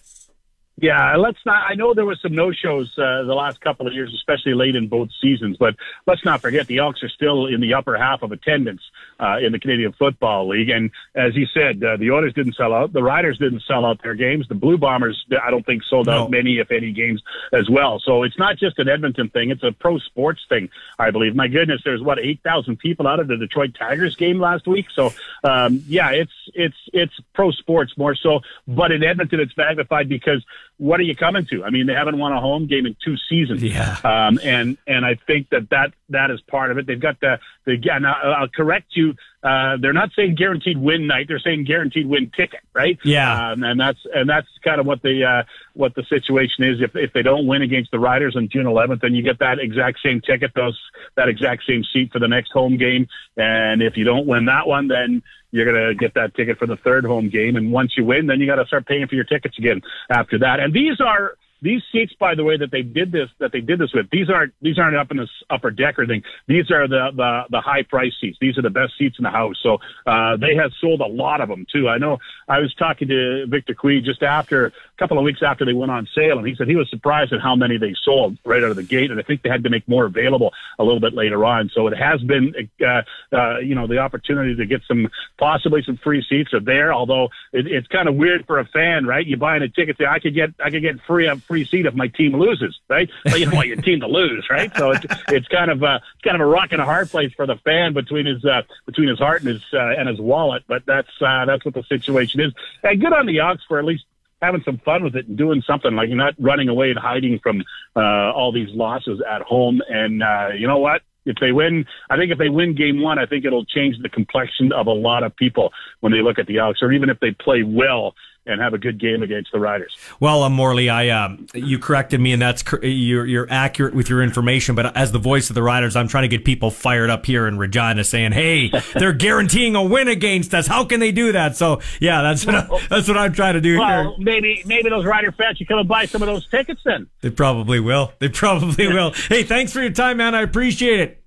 Yeah, 0.82 1.16
let's 1.18 1.38
not. 1.46 1.70
I 1.70 1.76
know 1.76 1.94
there 1.94 2.04
was 2.06 2.20
some 2.22 2.34
no-shows 2.34 2.98
uh, 2.98 3.24
the 3.24 3.36
last 3.36 3.62
couple 3.62 3.86
of 3.86 3.94
years, 3.94 4.12
especially 4.16 4.56
late 4.56 4.76
in 4.76 4.88
both 4.88 5.10
seasons. 5.22 5.56
But 5.58 5.76
let's 6.08 6.26
not 6.26 6.42
forget 6.42 6.66
the 6.66 6.80
Elks 6.80 7.04
are 7.04 7.10
still 7.10 7.46
in 7.46 7.62
the 7.62 7.76
upper 7.76 7.96
half 7.96 8.24
of 8.24 8.32
attendance 8.32 8.82
uh, 9.20 9.38
in 9.38 9.52
the 9.52 9.60
Canadian 9.60 9.94
Football 9.94 10.48
League. 10.50 10.70
And 10.70 10.90
as 11.14 11.36
you 11.36 11.46
said, 11.54 11.84
uh, 11.84 11.98
the 11.98 12.10
Oilers 12.10 12.34
didn't 12.34 12.56
sell 12.56 12.74
out. 12.74 12.92
The 12.92 13.04
Riders 13.04 13.38
didn't 13.38 13.62
sell 13.68 13.86
out 13.86 14.02
their 14.02 14.16
games. 14.16 14.48
The 14.48 14.56
Blue 14.56 14.80
Bombers, 14.80 15.24
I 15.42 15.52
don't 15.52 15.64
think, 15.64 15.84
sold 15.84 16.10
out 16.10 16.32
No. 16.32 16.38
many, 16.38 16.58
if 16.58 16.72
any, 16.72 16.92
games 16.92 17.22
as 17.54 17.70
well. 17.70 18.00
So 18.04 18.24
it's 18.24 18.40
not 18.40 18.58
just 18.58 18.80
an 18.80 18.90
Edmonton 18.90 19.30
thing; 19.30 19.52
it's 19.52 19.64
a 19.64 19.72
pro 19.74 20.00
sports 20.00 20.42
thing, 20.50 20.70
I 20.98 21.12
believe. 21.12 21.36
My 21.36 21.50
goodness, 21.50 21.82
there's 21.86 22.02
what 22.02 22.18
eight 22.18 22.42
thousand 22.44 22.80
people 22.80 23.06
out 23.06 23.20
of 23.20 23.28
the 23.28 23.38
Detroit 23.38 23.76
Tigers 23.78 24.16
game 24.16 24.40
last 24.40 24.66
week. 24.66 24.88
So 24.92 25.14
um, 25.44 25.84
yeah, 25.88 26.10
it's 26.10 26.34
it's 26.56 26.78
it's 26.92 27.14
pro 27.36 27.52
sports 27.52 27.96
more 27.96 28.16
so. 28.16 28.40
But 28.68 28.92
in 28.92 29.04
Edmonton, 29.04 29.40
it's 29.40 29.56
magnified 29.56 30.10
because 30.10 30.44
what 30.78 31.00
are 31.00 31.04
you 31.04 31.16
coming 31.16 31.46
to? 31.48 31.64
I 31.64 31.70
mean, 31.70 31.88
they 31.88 31.94
haven't 31.94 32.18
won 32.18 32.34
a 32.34 32.42
home 32.42 32.68
game 32.68 32.86
in 32.86 32.96
two 33.04 33.16
seasons. 33.30 33.64
Yeah. 33.64 33.98
Um, 34.04 34.40
and 34.44 34.78
and 34.88 35.06
I 35.06 35.16
think 35.16 35.50
that 35.50 35.70
that 35.70 35.94
that 36.14 36.32
is 36.32 36.42
part 36.42 36.72
of 36.72 36.78
it. 36.78 36.88
They've 36.88 37.00
got 37.00 37.20
the 37.20 37.40
the. 37.66 37.78
Now 38.00 38.16
I'll 38.40 38.48
correct 38.48 38.88
you. 38.96 39.14
Uh, 39.44 39.76
they're 39.82 39.94
not 39.94 40.10
saying 40.16 40.36
guaranteed 40.36 40.78
win 40.78 41.06
night. 41.06 41.26
They're 41.28 41.40
saying 41.40 41.66
guaranteed 41.66 42.08
win 42.08 42.32
ticket, 42.36 42.62
right? 42.74 42.98
Yeah. 43.04 43.52
Um, 43.52 43.64
and 43.64 43.80
that's 43.80 44.00
and 44.14 44.30
that's 44.30 44.48
kind 44.64 44.80
of 44.80 44.86
what 44.86 45.02
the 45.02 45.24
uh, 45.24 45.44
what 45.74 45.96
the 45.96 46.04
situation 46.04 46.64
is. 46.64 46.82
If 46.82 46.96
if 46.96 47.12
they 47.14 47.22
don't 47.22 47.46
win 47.46 47.62
against 47.62 47.92
the 47.92 48.00
Riders 48.00 48.36
on 48.38 48.48
June 48.50 48.66
11th, 48.66 49.02
then 49.02 49.14
you 49.14 49.22
get 49.22 49.40
that 49.40 49.60
exact 49.60 50.00
same 50.04 50.22
ticket, 50.22 50.52
those 50.56 50.80
that 51.16 51.28
exact 51.28 51.64
same 51.68 51.84
seat 51.94 52.12
for 52.14 52.20
the 52.20 52.28
next 52.28 52.52
home 52.52 52.78
game. 52.78 53.08
And 53.36 53.82
if 53.82 53.98
you 53.98 54.06
don't 54.06 54.26
win 54.26 54.46
that 54.46 54.66
one, 54.66 54.88
then 54.88 55.22
you're 55.52 55.66
gonna 55.66 55.94
get 55.94 56.14
that 56.14 56.36
ticket 56.36 56.58
for 56.58 56.66
the 56.66 56.78
third 56.78 57.04
home 57.04 57.30
game. 57.30 57.58
And 57.58 57.72
once 57.72 57.94
you 57.98 58.06
win, 58.06 58.28
then 58.28 58.40
you 58.40 58.48
got 58.48 58.56
to 58.56 58.66
start 58.66 58.88
paying 58.88 59.08
for 59.08 59.16
your 59.16 59.26
tickets 59.26 59.58
again 59.58 59.82
after 60.10 60.40
that. 60.40 60.60
And 60.60 60.74
these 60.74 61.02
are 61.02 61.36
these 61.64 61.82
seats, 61.92 62.14
by 62.20 62.36
the 62.36 62.44
way, 62.44 62.58
that 62.58 62.72
they 62.72 62.82
did 62.82 63.12
this 63.12 63.30
that 63.40 63.54
they 63.54 63.62
did 63.62 63.80
this 63.80 63.94
with, 63.94 64.10
these 64.12 64.30
aren't 64.30 64.54
these 64.62 64.78
aren't 64.78 64.98
up 64.98 65.10
in 65.12 65.18
this 65.18 65.30
upper 65.50 65.72
decker 65.72 66.06
thing. 66.06 66.22
These 66.46 66.70
are 66.70 66.88
the 66.88 67.12
the 67.16 67.44
the 67.50 67.62
high 67.62 67.84
price 67.84 68.12
seats. 68.20 68.38
These 68.42 68.58
are 68.58 68.62
the 68.62 68.70
best 68.70 68.94
seats 68.98 69.16
in 69.18 69.24
the 69.24 69.30
house. 69.30 69.56
So 69.64 69.80
uh, 70.06 70.36
they 70.36 70.56
have 70.56 70.72
sold 70.82 71.00
a 71.00 71.08
lot 71.08 71.40
of 71.40 71.48
them 71.48 71.66
too. 71.72 71.88
I 71.88 71.98
know. 71.98 72.20
I 72.50 72.60
was 72.60 72.76
talking 72.76 73.08
to 73.08 73.48
Victor 73.48 73.74
Cui 73.74 74.02
just 74.02 74.22
after 74.24 74.68
a 74.68 74.72
couple 75.00 75.18
of 75.18 75.24
weeks 75.24 75.42
after 75.42 75.64
they 75.64 75.74
went 75.74 75.92
on 75.92 76.08
sale, 76.14 76.38
and 76.38 76.46
he 76.46 76.54
said 76.56 76.68
he 76.68 76.76
was 76.76 76.90
surprised 76.90 77.32
at 77.32 77.40
how 77.40 77.56
many 77.56 77.78
they 77.78 77.96
sold 78.04 78.38
right 78.44 78.62
out 78.62 78.70
of 78.70 78.76
the 78.76 78.84
gate, 78.84 79.10
and 79.10 79.20
I 79.20 79.24
think 79.24 79.42
they 79.42 79.50
had 79.50 79.64
to 79.64 79.70
make 79.70 79.88
more 79.88 80.06
available 80.06 80.54
a 80.80 80.84
little 80.84 81.00
bit 81.00 81.14
later 81.14 81.46
on. 81.46 81.72
So 81.74 81.88
it 81.88 81.98
has 81.98 82.22
been, 82.22 82.54
uh, 82.86 83.02
uh, 83.32 83.60
you 83.60 83.76
know, 83.76 83.88
the 83.88 84.00
opportunity 84.00 84.56
to 84.56 84.66
get 84.66 84.82
some 84.86 85.08
possibly 85.38 85.82
some 85.86 85.96
free 85.96 86.26
seats 86.30 86.54
are 86.54 86.60
there. 86.60 86.94
Although 86.94 87.30
it, 87.54 87.68
it's 87.68 87.88
kind 87.88 88.10
of 88.10 88.16
weird 88.16 88.46
for 88.48 88.60
a 88.60 88.66
fan, 88.66 89.06
right? 89.06 89.26
You 89.26 89.38
buying 89.38 89.64
a 89.64 89.70
ticket, 89.70 89.98
say 89.98 90.06
I 90.06 90.20
could 90.20 90.36
get 90.36 90.50
I 90.62 90.70
could 90.70 90.82
get 90.82 91.00
free 91.08 91.28
a 91.28 91.38
free 91.38 91.53
seat 91.64 91.86
if 91.86 91.94
my 91.94 92.08
team 92.08 92.36
loses, 92.36 92.80
right? 92.90 93.10
But 93.24 93.40
you 93.40 93.46
don't 93.46 93.56
want 93.56 93.68
your 93.68 93.78
team 93.78 94.00
to 94.02 94.08
lose, 94.08 94.48
right? 94.50 94.76
So 94.76 94.92
it's 94.92 95.06
it's 95.30 95.48
kind 95.48 95.70
of 95.70 95.84
it's 95.84 96.22
kind 96.24 96.36
of 96.36 96.42
a 96.42 96.46
rock 96.46 96.72
and 96.72 96.82
a 96.82 96.86
hard 96.86 97.10
place 97.10 97.32
for 97.34 97.46
the 97.46 97.58
fan 97.58 97.94
between 97.94 98.26
his 98.26 98.44
uh, 98.44 98.64
between 98.86 99.10
his 99.10 99.20
heart 99.20 99.42
and 99.42 99.50
his 99.50 99.64
uh, 99.74 99.94
and 99.98 100.10
his 100.10 100.20
wallet. 100.20 100.64
But 100.68 100.86
that's 100.86 101.12
uh, 101.22 101.46
that's 101.46 101.64
what 101.64 101.76
the 101.76 101.84
situation 101.84 102.42
is. 102.42 102.54
And 102.84 103.00
good 103.00 103.14
on 103.14 103.28
the 103.28 103.40
Ox 103.42 103.62
for 103.68 103.78
at 103.78 103.86
least 103.86 104.06
having 104.42 104.62
some 104.64 104.78
fun 104.80 105.04
with 105.04 105.16
it 105.16 105.28
and 105.28 105.38
doing 105.38 105.62
something 105.66 105.96
like 105.96 106.10
not 106.10 106.36
running 106.38 106.68
away 106.68 106.90
and 106.90 107.00
hiding 107.00 107.40
from 107.40 107.64
uh, 107.96 108.32
all 108.34 108.52
these 108.52 108.70
losses 108.72 109.22
at 109.30 109.42
home. 109.42 109.82
And 109.88 110.22
uh, 110.22 110.50
you 110.58 110.68
know 110.68 110.80
what? 110.80 111.02
If 111.26 111.38
they 111.40 111.54
win, 111.54 111.86
I 112.10 112.18
think 112.18 112.34
if 112.34 112.38
they 112.38 112.50
win 112.50 112.76
game 112.76 113.02
one, 113.02 113.18
I 113.18 113.26
think 113.26 113.46
it'll 113.46 113.64
change 113.64 113.96
the 114.02 114.10
complexion 114.10 114.74
of 114.74 114.88
a 114.88 114.92
lot 114.92 115.24
of 115.24 115.34
people 115.36 115.72
when 116.02 116.12
they 116.12 116.22
look 116.22 116.38
at 116.38 116.48
the 116.48 116.58
Elks, 116.58 116.82
or 116.82 116.92
even 116.92 117.10
if 117.10 117.22
they 117.22 117.32
play 117.32 117.64
well 117.64 118.14
and 118.46 118.60
have 118.62 118.74
a 118.74 118.78
good 118.78 119.00
game 119.00 119.24
against 119.24 119.52
the 119.52 119.60
Riders. 119.60 119.96
Well, 120.20 120.44
um, 120.44 120.54
Morley, 120.54 120.90
I 120.90 121.10
um, 121.10 121.48
you 121.54 121.80
corrected 121.80 122.20
me, 122.20 122.34
and 122.34 122.42
that's 122.42 122.64
you're 122.82 123.26
you're 123.26 123.48
accurate 123.50 123.94
with 123.94 124.10
your 124.10 124.22
information. 124.22 124.76
But 124.76 124.96
as 124.98 125.12
the 125.12 125.20
voice 125.20 125.50
of 125.50 125.54
the 125.56 125.64
Riders, 125.64 125.96
I'm 125.96 126.08
trying 126.08 126.24
to 126.24 126.28
get 126.28 126.44
people 126.44 126.70
fired 126.72 127.10
up 127.10 127.26
here 127.26 127.48
in 127.48 127.58
Regina, 127.58 128.04
saying, 128.04 128.34
"Hey, 128.34 128.70
they're 128.96 129.14
guaranteeing 129.14 129.76
a 129.76 129.84
win 129.84 130.08
against 130.08 130.54
us. 130.54 130.68
How 130.68 130.84
can 130.84 131.00
they 131.00 131.12
do 131.12 131.32
that?" 131.32 131.56
So, 131.56 131.80
yeah, 132.02 132.22
that's 132.22 132.46
what 132.46 132.56
I, 132.56 132.88
that's 132.90 133.08
what 133.08 133.18
I'm 133.18 133.34
trying 133.34 133.54
to 133.54 133.62
do 133.62 133.80
Well, 133.80 134.16
here. 134.16 134.24
maybe 134.26 134.62
maybe 134.66 134.90
those 134.90 135.06
Rider 135.06 135.32
fans 135.32 135.58
should 135.58 135.68
come 135.68 135.80
and 135.80 135.88
buy 135.88 136.06
some 136.06 136.22
of 136.22 136.28
those 136.28 136.48
tickets 136.50 136.82
then. 136.84 137.08
They 137.22 137.30
probably 137.30 137.80
will. 137.80 138.12
They 138.20 138.30
probably 138.30 138.88
will. 138.94 139.12
Hey, 139.14 139.44
thanks 139.44 139.72
for 139.72 139.82
your 139.82 139.92
time, 139.92 140.18
man. 140.18 140.36
I 140.36 140.42
appreciate 140.42 141.00
it. 141.00 141.24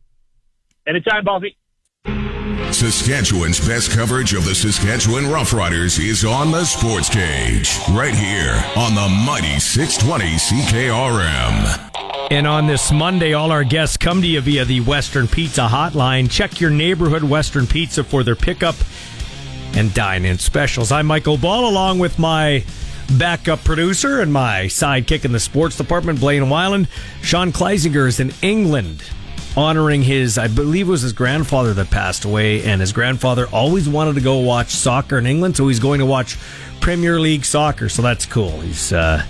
Anytime, 0.87 1.24
Baldy. 1.24 1.57
Saskatchewan's 2.76 3.58
best 3.66 3.90
coverage 3.90 4.34
of 4.34 4.44
the 4.44 4.54
Saskatchewan 4.54 5.24
Roughriders 5.24 5.98
is 5.98 6.26
on 6.26 6.50
the 6.50 6.62
Sports 6.62 7.08
Cage, 7.08 7.78
right 7.92 8.14
here 8.14 8.52
on 8.76 8.94
the 8.94 9.08
mighty 9.24 9.58
620 9.58 10.36
CKRM. 10.36 12.28
And 12.30 12.46
on 12.46 12.66
this 12.66 12.92
Monday, 12.92 13.32
all 13.32 13.50
our 13.50 13.64
guests 13.64 13.96
come 13.96 14.20
to 14.20 14.26
you 14.26 14.42
via 14.42 14.66
the 14.66 14.80
Western 14.80 15.26
Pizza 15.26 15.62
Hotline. 15.62 16.30
Check 16.30 16.60
your 16.60 16.68
neighborhood 16.68 17.24
Western 17.24 17.66
Pizza 17.66 18.04
for 18.04 18.22
their 18.22 18.36
pickup 18.36 18.76
and 19.72 19.94
dine 19.94 20.26
in 20.26 20.36
specials. 20.36 20.92
I'm 20.92 21.06
Michael 21.06 21.38
Ball, 21.38 21.70
along 21.70 21.98
with 21.98 22.18
my 22.18 22.62
backup 23.16 23.64
producer 23.64 24.20
and 24.20 24.30
my 24.30 24.64
sidekick 24.64 25.24
in 25.24 25.32
the 25.32 25.40
sports 25.40 25.78
department, 25.78 26.20
Blaine 26.20 26.42
Weiland. 26.42 26.88
Sean 27.22 27.52
Kleisinger 27.52 28.06
is 28.06 28.20
in 28.20 28.34
England 28.42 29.02
honoring 29.57 30.03
his, 30.03 30.38
I 30.38 30.49
believe 30.49 30.88
it 30.88 30.90
was 30.90 31.03
his 31.03 31.12
grandfather 31.12 31.73
that 31.75 31.90
passed 31.90 32.25
away, 32.25 32.62
and 32.64 32.81
his 32.81 32.92
grandfather 32.92 33.47
always 33.53 33.88
wanted 33.88 34.16
to 34.16 34.21
go 34.21 34.38
watch 34.38 34.71
soccer 34.71 35.19
in 35.19 35.27
England, 35.27 35.57
so 35.57 35.69
he's 35.69 35.81
going 35.81 36.01
to 36.01 36.07
watch 36.07 36.37
Premier 36.81 37.19
League 37.19 37.45
soccer, 37.45 37.88
so 37.88 38.03
that's 38.03 38.27
cool. 38.27 38.61
He's 38.61 38.92
uh, 38.92 39.25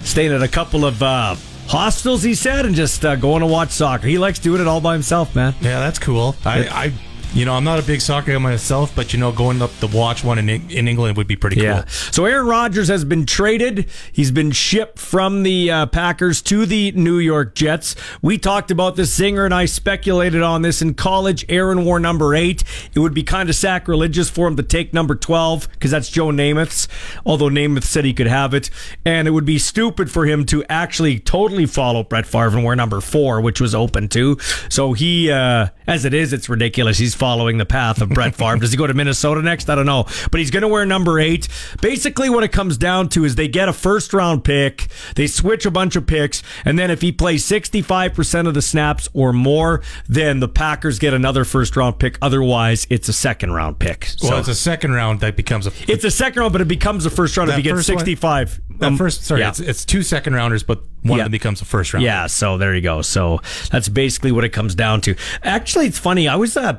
staying 0.00 0.32
at 0.32 0.42
a 0.42 0.48
couple 0.48 0.84
of 0.84 1.02
uh, 1.02 1.34
hostels, 1.66 2.22
he 2.22 2.34
said, 2.34 2.66
and 2.66 2.74
just 2.74 3.04
uh, 3.04 3.16
going 3.16 3.40
to 3.40 3.46
watch 3.46 3.70
soccer. 3.70 4.06
He 4.06 4.18
likes 4.18 4.38
doing 4.38 4.60
it 4.60 4.68
all 4.68 4.80
by 4.80 4.92
himself, 4.92 5.34
man. 5.34 5.54
Yeah, 5.60 5.80
that's 5.80 5.98
cool. 5.98 6.36
I, 6.44 6.68
I, 6.68 6.92
you 7.34 7.44
know, 7.44 7.54
I'm 7.54 7.64
not 7.64 7.80
a 7.80 7.82
big 7.82 8.00
soccer 8.00 8.30
guy 8.32 8.38
myself, 8.38 8.94
but 8.94 9.12
you 9.12 9.18
know, 9.18 9.32
going 9.32 9.60
up 9.60 9.76
to 9.80 9.88
watch 9.88 10.22
one 10.22 10.38
in 10.38 10.48
in 10.48 10.86
England 10.86 11.16
would 11.16 11.26
be 11.26 11.34
pretty 11.34 11.56
cool. 11.56 11.64
Yeah. 11.64 11.84
So 11.86 12.26
Aaron 12.26 12.46
Rodgers 12.46 12.86
has 12.86 13.04
been 13.04 13.26
traded. 13.26 13.90
He's 14.12 14.30
been 14.30 14.52
shipped 14.52 15.00
from 15.00 15.42
the 15.42 15.68
uh, 15.68 15.86
Packers 15.86 16.40
to 16.42 16.64
the 16.64 16.92
New 16.92 17.18
York 17.18 17.56
Jets. 17.56 17.96
We 18.22 18.38
talked 18.38 18.70
about 18.70 18.94
this. 18.94 19.18
Zinger 19.18 19.44
and 19.44 19.52
I 19.52 19.64
speculated 19.64 20.42
on 20.42 20.62
this 20.62 20.80
in 20.80 20.94
college. 20.94 21.44
Aaron 21.48 21.84
wore 21.84 21.98
number 21.98 22.36
eight. 22.36 22.62
It 22.94 23.00
would 23.00 23.14
be 23.14 23.24
kind 23.24 23.48
of 23.48 23.56
sacrilegious 23.56 24.30
for 24.30 24.46
him 24.46 24.54
to 24.56 24.62
take 24.62 24.92
number 24.92 25.16
12 25.16 25.68
because 25.72 25.90
that's 25.90 26.08
Joe 26.08 26.28
Namath's, 26.28 26.86
although 27.26 27.48
Namath 27.48 27.84
said 27.84 28.04
he 28.04 28.14
could 28.14 28.28
have 28.28 28.54
it. 28.54 28.70
And 29.04 29.26
it 29.26 29.32
would 29.32 29.44
be 29.44 29.58
stupid 29.58 30.08
for 30.08 30.24
him 30.24 30.46
to 30.46 30.64
actually 30.68 31.18
totally 31.18 31.66
follow 31.66 32.04
Brett 32.04 32.26
Favre 32.26 32.56
and 32.56 32.64
wear 32.64 32.76
number 32.76 33.00
four, 33.00 33.40
which 33.40 33.60
was 33.60 33.74
open 33.74 34.08
to. 34.10 34.38
So 34.68 34.92
he, 34.92 35.32
uh, 35.32 35.68
as 35.86 36.04
it 36.04 36.14
is, 36.14 36.32
it's 36.32 36.48
ridiculous. 36.48 36.98
He's 36.98 37.14
following 37.14 37.58
the 37.58 37.66
path 37.66 38.00
of 38.00 38.08
Brett 38.10 38.34
Favre. 38.34 38.56
Does 38.58 38.70
he 38.70 38.76
go 38.76 38.86
to 38.86 38.94
Minnesota 38.94 39.42
next? 39.42 39.68
I 39.68 39.74
don't 39.74 39.86
know. 39.86 40.06
But 40.30 40.40
he's 40.40 40.50
going 40.50 40.62
to 40.62 40.68
wear 40.68 40.84
number 40.86 41.18
eight. 41.20 41.48
Basically, 41.80 42.30
what 42.30 42.42
it 42.44 42.52
comes 42.52 42.76
down 42.78 43.08
to 43.10 43.24
is 43.24 43.34
they 43.34 43.48
get 43.48 43.68
a 43.68 43.72
first 43.72 44.12
round 44.12 44.44
pick, 44.44 44.86
they 45.16 45.26
switch 45.26 45.66
a 45.66 45.70
bunch 45.70 45.96
of 45.96 46.06
picks, 46.06 46.42
and 46.64 46.78
then 46.78 46.90
if 46.90 47.00
he 47.02 47.12
plays 47.12 47.44
65% 47.44 48.48
of 48.48 48.54
the 48.54 48.62
snaps 48.62 49.08
or 49.12 49.32
more, 49.32 49.82
then 50.08 50.40
the 50.40 50.48
Packers 50.48 50.98
get 50.98 51.14
another 51.14 51.44
first 51.44 51.76
round 51.76 51.98
pick. 51.98 52.18
Otherwise, 52.22 52.86
it's 52.90 53.08
a 53.08 53.12
second 53.12 53.52
round 53.52 53.78
pick. 53.78 54.08
Well, 54.22 54.32
So 54.32 54.38
it's 54.38 54.48
a 54.48 54.54
second 54.54 54.92
round 54.92 55.20
that 55.20 55.36
becomes 55.36 55.66
a. 55.66 55.72
it's 55.88 56.04
a 56.04 56.10
second 56.10 56.40
round, 56.40 56.52
but 56.52 56.60
it 56.62 56.68
becomes 56.68 57.04
a 57.06 57.10
first 57.10 57.36
round 57.36 57.50
if 57.50 57.54
That 57.56 57.58
you 57.58 57.64
get 57.64 57.76
first 57.76 57.88
one- 57.90 57.98
65. 57.98 58.60
that 58.78 58.86
Um, 58.86 58.96
first, 58.96 59.24
sorry, 59.24 59.40
yeah. 59.42 59.48
it's, 59.50 59.60
it's 59.60 59.84
two 59.84 60.02
second 60.02 60.34
rounders, 60.34 60.62
but 60.62 60.82
one 61.02 61.18
Yeah. 61.18 61.24
of 61.24 61.26
them 61.26 61.32
becomes 61.32 61.60
a 61.60 61.64
first 61.66 61.92
round. 61.92 62.04
Yeah, 62.04 62.26
so 62.28 62.56
there 62.56 62.74
you 62.74 62.80
go. 62.80 63.02
So 63.02 63.40
that's 63.70 63.88
basically 63.90 64.32
what 64.32 64.42
it 64.44 64.48
comes 64.50 64.74
down 64.74 65.00
to. 65.02 65.14
Actually, 65.42 65.73
it's 65.82 65.98
funny. 65.98 66.28
I 66.28 66.36
was 66.36 66.56
uh, 66.56 66.78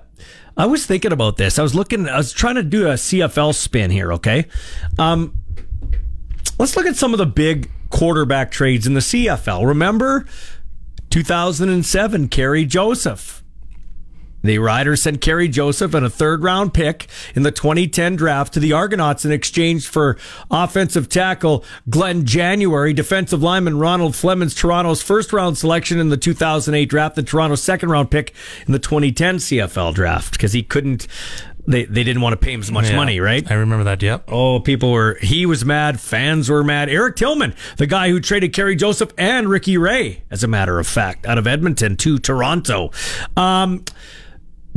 I 0.58 0.66
was 0.66 0.86
thinking 0.86 1.12
about 1.12 1.38
this. 1.38 1.60
I 1.60 1.64
was 1.64 1.76
looking. 1.76 2.08
I 2.08 2.18
was 2.18 2.34
trying 2.34 2.56
to 2.56 2.64
do 2.64 2.88
a 2.88 2.94
CFL 2.94 3.54
spin 3.54 3.92
here. 3.92 4.14
Okay, 4.14 4.46
um, 4.98 5.36
let's 6.58 6.76
look 6.76 6.86
at 6.86 6.96
some 6.96 7.14
of 7.14 7.18
the 7.18 7.26
big 7.26 7.70
quarterback 7.90 8.52
trades 8.52 8.88
in 8.88 8.94
the 8.94 9.00
CFL. 9.00 9.66
Remember, 9.66 10.26
2007, 11.10 12.30
Kerry 12.30 12.66
Joseph. 12.66 13.44
The 14.46 14.60
Riders 14.60 15.02
sent 15.02 15.22
Kerry 15.22 15.48
Joseph 15.48 15.94
and 15.94 16.06
a 16.06 16.10
third 16.10 16.44
round 16.44 16.74
pick 16.74 17.08
in 17.36 17.44
the 17.44 17.52
2010 17.52 18.16
draft 18.16 18.54
to 18.54 18.60
the 18.60 18.74
Argonauts 18.74 19.26
in 19.26 19.32
exchange 19.32 19.88
for 19.88 20.18
offensive 20.52 21.10
tackle 21.10 21.64
Glenn 21.90 22.26
January, 22.26 22.94
defensive 22.94 23.42
lineman 23.42 23.78
Ronald 23.80 24.16
Flemings, 24.16 24.54
Toronto's 24.56 25.02
first 25.02 25.34
round 25.34 25.58
selection 25.58 26.00
in 26.00 26.10
the 26.10 26.18
2008 26.18 26.86
draft, 26.86 27.16
the 27.16 27.24
Toronto's 27.24 27.62
second 27.64 27.90
round 27.90 28.12
pick 28.12 28.34
in 28.68 28.74
the 28.74 28.80
2010 28.80 29.38
CFL 29.38 29.94
draft 29.94 30.32
because 30.34 30.54
he 30.54 30.64
couldn't. 30.64 31.08
They, 31.68 31.86
they 31.86 32.04
didn't 32.04 32.22
want 32.22 32.34
to 32.34 32.38
pay 32.38 32.54
him 32.54 32.60
as 32.62 32.72
much 32.72 32.92
Yeah. 32.92 32.96
money, 32.96 33.20
right? 33.20 33.50
I 33.50 33.56
remember 33.56 33.86
that. 33.86 34.00
Yep. 34.04 34.26
Oh, 34.28 34.60
people 34.60 34.92
were. 34.92 35.18
He 35.22 35.48
was 35.48 35.66
mad. 35.66 36.00
Fans 36.00 36.48
were 36.48 36.64
mad. 36.64 36.90
Eric 36.90 37.16
Tillman, 37.16 37.56
the 37.78 37.88
guy 37.88 38.10
who 38.10 38.20
traded 38.20 38.54
Kerry 38.54 38.76
Joseph 38.76 39.12
and 39.18 39.50
Ricky 39.50 39.76
Ray, 39.76 40.22
as 40.30 40.44
a 40.44 40.48
matter 40.48 40.78
of 40.80 40.86
fact, 40.86 41.26
out 41.26 41.40
of 41.40 41.48
Edmonton 41.48 41.98
to 41.98 42.20
Toronto. 42.20 42.92
Um, 43.36 43.84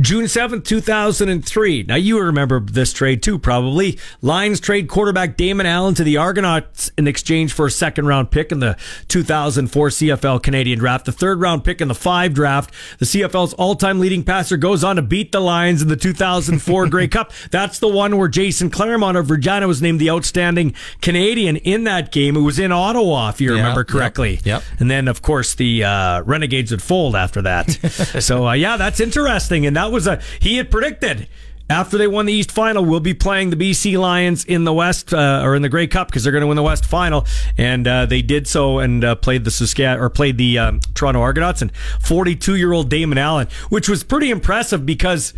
June 0.01 0.25
7th, 0.25 0.63
2003. 0.63 1.83
Now, 1.83 1.95
you 1.95 2.21
remember 2.21 2.61
this 2.61 2.93
trade 2.93 3.21
too, 3.21 3.37
probably. 3.37 3.99
Lions 4.21 4.61
trade 4.61 4.87
quarterback 4.87 5.35
Damon 5.35 5.65
Allen 5.65 5.93
to 5.95 6.05
the 6.05 6.15
Argonauts 6.15 6.89
in 6.97 7.05
exchange 7.05 7.51
for 7.51 7.65
a 7.65 7.71
second 7.71 8.07
round 8.07 8.31
pick 8.31 8.53
in 8.53 8.61
the 8.61 8.77
2004 9.09 9.89
CFL 9.89 10.41
Canadian 10.41 10.79
draft. 10.79 11.03
The 11.03 11.11
third 11.11 11.41
round 11.41 11.65
pick 11.65 11.81
in 11.81 11.89
the 11.89 11.95
five 11.95 12.33
draft. 12.33 12.73
The 12.99 13.05
CFL's 13.05 13.53
all 13.55 13.75
time 13.75 13.99
leading 13.99 14.23
passer 14.23 14.55
goes 14.55 14.85
on 14.85 14.95
to 14.95 15.01
beat 15.01 15.33
the 15.33 15.41
Lions 15.41 15.81
in 15.81 15.89
the 15.89 15.97
2004 15.97 16.87
Grey 16.89 17.09
Cup. 17.09 17.33
That's 17.51 17.79
the 17.79 17.89
one 17.89 18.17
where 18.17 18.29
Jason 18.29 18.69
Clermont 18.69 19.17
of 19.17 19.29
Regina 19.29 19.67
was 19.67 19.81
named 19.81 19.99
the 19.99 20.09
outstanding 20.11 20.75
Canadian 21.01 21.57
in 21.57 21.83
that 21.83 22.13
game. 22.13 22.37
It 22.37 22.41
was 22.41 22.57
in 22.57 22.71
Ottawa, 22.71 23.29
if 23.29 23.41
you 23.41 23.51
remember 23.51 23.81
yep, 23.81 23.87
correctly. 23.87 24.39
yep. 24.45 24.63
And 24.79 24.89
then, 24.89 25.09
of 25.09 25.21
course, 25.21 25.55
the 25.55 25.83
uh, 25.83 26.21
Renegades 26.21 26.71
would 26.71 26.81
fold 26.81 27.17
after 27.17 27.41
that. 27.41 27.69
so, 28.21 28.47
uh, 28.47 28.53
yeah, 28.53 28.77
that's 28.77 29.01
interesting. 29.01 29.65
And 29.65 29.75
that 29.75 29.88
was 29.91 30.07
a 30.07 30.21
he 30.39 30.57
had 30.57 30.71
predicted. 30.71 31.27
After 31.71 31.99
they 31.99 32.07
won 32.07 32.25
the 32.25 32.33
East 32.33 32.51
Final, 32.51 32.83
we'll 32.83 32.99
be 32.99 33.13
playing 33.13 33.51
the 33.51 33.55
BC 33.55 33.95
Lions 33.95 34.43
in 34.43 34.63
the 34.63 34.73
West 34.73 35.13
uh, 35.13 35.43
or 35.43 35.55
in 35.55 35.61
the 35.61 35.69
Grey 35.69 35.85
Cup 35.85 36.07
because 36.07 36.23
they're 36.23 36.31
going 36.31 36.41
to 36.41 36.47
win 36.47 36.55
the 36.55 36.63
West 36.63 36.83
Final, 36.83 37.27
and 37.59 37.87
uh, 37.87 38.07
they 38.07 38.23
did 38.23 38.47
so 38.47 38.79
and 38.79 39.03
uh, 39.03 39.13
played 39.13 39.43
the 39.43 39.51
Saskatchewan 39.51 40.03
or 40.03 40.09
played 40.09 40.39
the 40.39 40.57
um, 40.57 40.79
Toronto 40.95 41.21
Argonauts 41.21 41.61
and 41.61 41.71
42 42.01 42.55
year 42.55 42.73
old 42.73 42.89
Damon 42.89 43.19
Allen, 43.19 43.47
which 43.69 43.87
was 43.87 44.03
pretty 44.03 44.31
impressive 44.31 44.83
because 44.83 45.35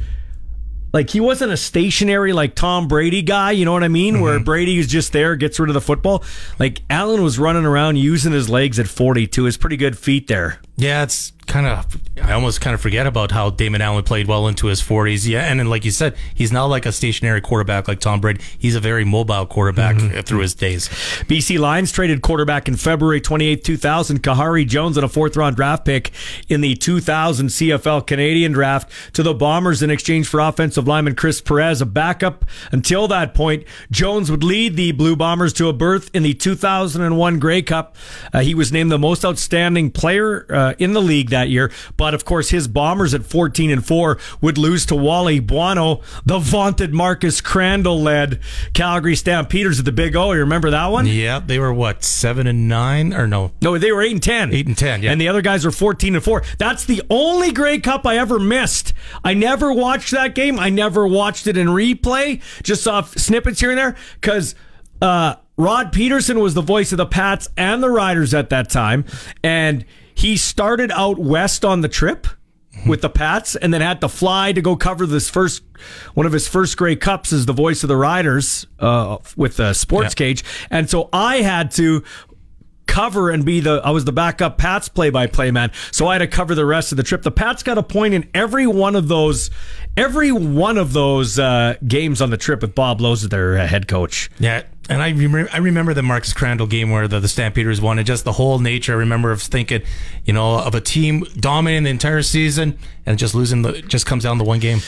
like 0.94 1.10
he 1.10 1.20
wasn't 1.20 1.52
a 1.52 1.58
stationary 1.58 2.34
like 2.34 2.56
Tom 2.56 2.88
Brady 2.88 3.22
guy, 3.22 3.52
you 3.52 3.66
know 3.66 3.74
what 3.74 3.84
I 3.84 3.88
mean? 3.88 4.20
Where 4.22 4.40
Brady 4.40 4.78
is 4.78 4.88
just 4.88 5.14
there, 5.14 5.36
gets 5.36 5.60
rid 5.60 5.70
of 5.70 5.74
the 5.74 5.82
football. 5.82 6.24
Like 6.60 6.82
Allen 6.90 7.24
was 7.24 7.40
running 7.40 7.66
around 7.66 7.98
using 7.98 8.32
his 8.32 8.50
legs 8.50 8.80
at 8.80 8.88
42. 8.88 9.46
His 9.46 9.58
pretty 9.58 9.78
good 9.78 9.98
feet 9.98 10.28
there. 10.28 10.60
Yeah, 10.82 11.04
it's 11.04 11.32
kind 11.46 11.68
of. 11.68 12.02
I 12.24 12.34
almost 12.34 12.62
kind 12.62 12.74
of 12.74 12.82
forget 12.82 13.08
about 13.08 13.32
how 13.32 13.50
Damon 13.50 13.82
Allen 13.82 14.04
played 14.04 14.28
well 14.28 14.48
into 14.48 14.68
his 14.68 14.82
40s. 14.82 15.28
Yeah, 15.28 15.42
and 15.42 15.60
then 15.60 15.68
like 15.68 15.86
you 15.86 15.92
said, 15.92 16.16
he's 16.34 16.52
not 16.52 16.66
like 16.66 16.86
a 16.86 16.92
stationary 16.92 17.42
quarterback 17.42 17.88
like 17.88 18.00
Tom 18.00 18.22
Brady. 18.22 18.42
He's 18.58 18.76
a 18.76 18.80
very 18.80 19.04
mobile 19.04 19.46
quarterback 19.46 19.98
through 20.26 20.40
his 20.40 20.56
days. 20.56 20.88
BC 21.28 21.60
Lions 21.60 21.92
traded 21.92 22.22
quarterback 22.22 22.68
in 22.68 22.76
February 22.78 23.22
28, 23.22 23.64
2000, 23.64 24.24
Khari 24.24 24.68
Jones 24.68 24.98
and 24.98 25.06
a 25.06 25.10
fourth 25.10 25.36
round 25.36 25.56
draft 25.56 25.86
pick 25.86 26.12
in 26.48 26.62
the 26.62 26.76
2000 26.76 27.48
CFL 27.48 28.08
Canadian 28.08 28.52
draft 28.52 28.92
to 29.14 29.24
the 29.24 29.34
Bombers 29.34 29.82
in 29.84 29.90
exchange 29.92 30.28
for 30.28 30.40
offensive 30.40 30.88
lineman 30.88 31.16
Chris 31.16 31.42
Perez, 31.42 31.82
a 31.82 31.86
backup 31.86 32.46
until 32.72 33.08
that 33.08 33.34
point. 33.34 33.66
Jones 33.92 34.32
would 34.32 34.44
lead 34.44 34.76
the 34.76 34.92
Blue 34.94 35.16
Bombers 35.16 35.54
to 35.54 35.68
a 35.70 35.74
berth 35.74 36.10
in 36.14 36.24
the 36.24 36.34
2001 36.34 37.40
Grey 37.40 37.62
Cup. 37.62 37.96
Uh, 38.34 38.40
he 38.40 38.56
was 38.56 38.72
named 38.72 38.92
the 38.92 39.00
most 39.00 39.26
outstanding 39.26 39.92
player 39.92 40.46
uh, 40.50 40.71
in 40.80 40.94
the 40.94 41.02
league 41.02 41.30
that 41.30 41.50
year, 41.50 41.72
but 41.98 42.14
of 42.14 42.26
course 42.26 42.50
his 42.50 42.68
Bombers 42.68 43.14
at 43.14 43.26
14 43.26 43.70
and 43.72 43.86
4 43.86 44.18
would 44.42 44.58
lose 44.58 44.86
to 44.88 44.96
Wally 44.96 45.40
Buono, 45.40 46.02
the 46.26 46.40
vaunted 46.40 46.94
Marcus 46.94 47.42
Crandell 47.42 48.02
led 48.02 48.40
Calgary 48.74 49.16
Stampeders 49.16 49.80
at 49.80 49.86
the 49.86 49.92
Big 49.92 50.16
O. 50.16 50.32
You 50.32 50.40
remember 50.40 50.70
that 50.72 50.88
one? 50.88 51.06
Yeah, 51.06 51.40
they 51.40 51.60
were 51.60 51.74
what 51.74 52.04
seven 52.04 52.48
and 52.48 52.68
nine 52.68 53.14
or 53.14 53.28
no? 53.28 53.52
No, 53.62 53.78
they 53.78 53.92
were 53.92 54.02
eight 54.02 54.14
and 54.14 54.24
ten. 54.24 54.54
Eight 54.54 54.68
and 54.68 54.78
10, 54.78 55.04
yeah. 55.04 55.12
And 55.12 55.20
the 55.20 55.28
other 55.28 55.42
guys 55.42 55.66
were 55.66 55.72
fourteen 55.72 56.16
and 56.16 56.24
four. 56.24 56.44
That's 56.58 56.86
the 56.86 57.02
only 57.10 57.52
Grey 57.52 57.80
Cup 57.80 58.06
I 58.06 58.18
ever 58.18 58.40
missed. 58.40 58.94
I 59.24 59.34
never 59.34 59.72
watched 59.74 60.12
that 60.12 60.36
game. 60.36 60.60
I 60.60 60.70
never 60.70 61.08
watched 61.08 61.48
it 61.48 61.58
in 61.58 61.68
replay. 61.68 62.42
Just 62.64 62.84
saw 62.84 63.02
snippets 63.02 63.60
here 63.60 63.70
and 63.70 63.78
there 63.78 63.96
because 64.20 64.56
uh, 65.02 65.36
Rod 65.58 65.92
Pedersen 65.92 66.40
was 66.40 66.54
the 66.54 66.62
voice 66.62 66.92
of 66.92 66.98
the 66.98 67.06
Pats 67.06 67.50
and 67.58 67.84
the 67.84 67.90
Riders 67.90 68.34
at 68.34 68.50
that 68.50 68.70
time, 68.70 69.06
and 69.44 69.86
he 70.22 70.38
started 70.38 70.92
out 70.92 71.18
west 71.20 71.66
on 71.66 71.82
the 71.82 71.90
trip. 71.90 72.28
with 72.88 73.02
the 73.02 73.10
Pats, 73.10 73.58
and 73.58 73.74
then 73.74 73.82
had 73.82 74.00
to 74.00 74.08
fly 74.08 74.54
to 74.54 74.62
go 74.62 74.78
cover 74.78 75.06
this 75.06 75.30
first 75.30 75.62
one 76.14 76.26
of 76.26 76.32
his 76.32 76.48
first 76.48 76.78
Grey 76.78 76.96
Cups 76.96 77.34
as 77.34 77.46
the 77.46 77.52
voice 77.54 77.84
of 77.84 77.90
the 77.90 77.98
Riders 77.98 78.66
uh, 78.80 79.18
with 79.36 79.58
the 79.58 79.74
Sports 79.74 80.14
Yeah. 80.14 80.26
Cage, 80.26 80.44
and 80.72 80.90
so 80.90 81.10
I 81.12 81.42
had 81.42 81.70
to 81.72 82.02
cover 82.88 83.30
and 83.30 83.46
be 83.46 83.60
the 83.60 83.82
I 83.84 83.90
was 83.92 84.06
the 84.06 84.12
backup 84.14 84.58
Pats 84.58 84.88
play 84.90 85.10
by 85.10 85.28
play 85.28 85.52
man. 85.52 85.72
So 85.92 86.08
I 86.08 86.14
had 86.16 86.20
to 86.20 86.28
cover 86.28 86.56
the 86.56 86.66
rest 86.66 86.92
of 86.94 86.98
the 86.98 87.04
trip. 87.04 87.24
The 87.24 87.32
Pats 87.32 87.62
got 87.62 87.78
a 87.78 87.84
point 87.84 88.14
in 88.14 88.30
every 88.34 88.68
one 88.68 88.96
of 88.96 89.10
those 89.10 89.50
every 89.98 90.32
one 90.32 90.78
of 90.78 90.94
those 90.94 91.38
uh, 91.40 91.76
games 91.88 92.22
on 92.22 92.30
the 92.30 92.38
trip 92.38 92.62
with 92.62 92.74
Bob 92.74 93.02
Lowe 93.02 93.12
as 93.14 93.28
their 93.28 93.58
uh, 93.58 93.68
head 93.68 93.88
coach. 93.90 94.30
Yeah, 94.40 94.64
and 94.92 95.02
I 95.02 95.10
remember 95.10 95.50
I 95.54 95.58
remember 95.58 95.94
the 95.94 96.04
Marcus 96.04 96.34
Crandell 96.34 96.70
game 96.70 96.92
where 96.92 97.08
the, 97.08 97.20
the 97.20 97.28
Stampeders 97.28 97.80
won, 97.80 97.98
and 97.98 98.06
just 98.06 98.26
the 98.26 98.34
whole 98.34 98.60
nature. 98.60 98.94
I 98.94 98.98
remember 98.98 99.32
of 99.32 99.42
thinking, 99.42 99.84
you 100.26 100.34
know, 100.34 100.60
of 100.60 100.76
a 100.76 100.82
team 100.82 101.24
dominating 101.38 101.84
the 101.84 101.90
entire 101.90 102.22
season 102.22 102.78
and 103.06 103.18
just 103.18 103.34
losing 103.34 103.62
the 103.62 103.82
just 103.82 104.06
comes 104.06 104.24
down 104.24 104.38
to 104.40 104.44
one 104.44 104.60
game. 104.60 104.80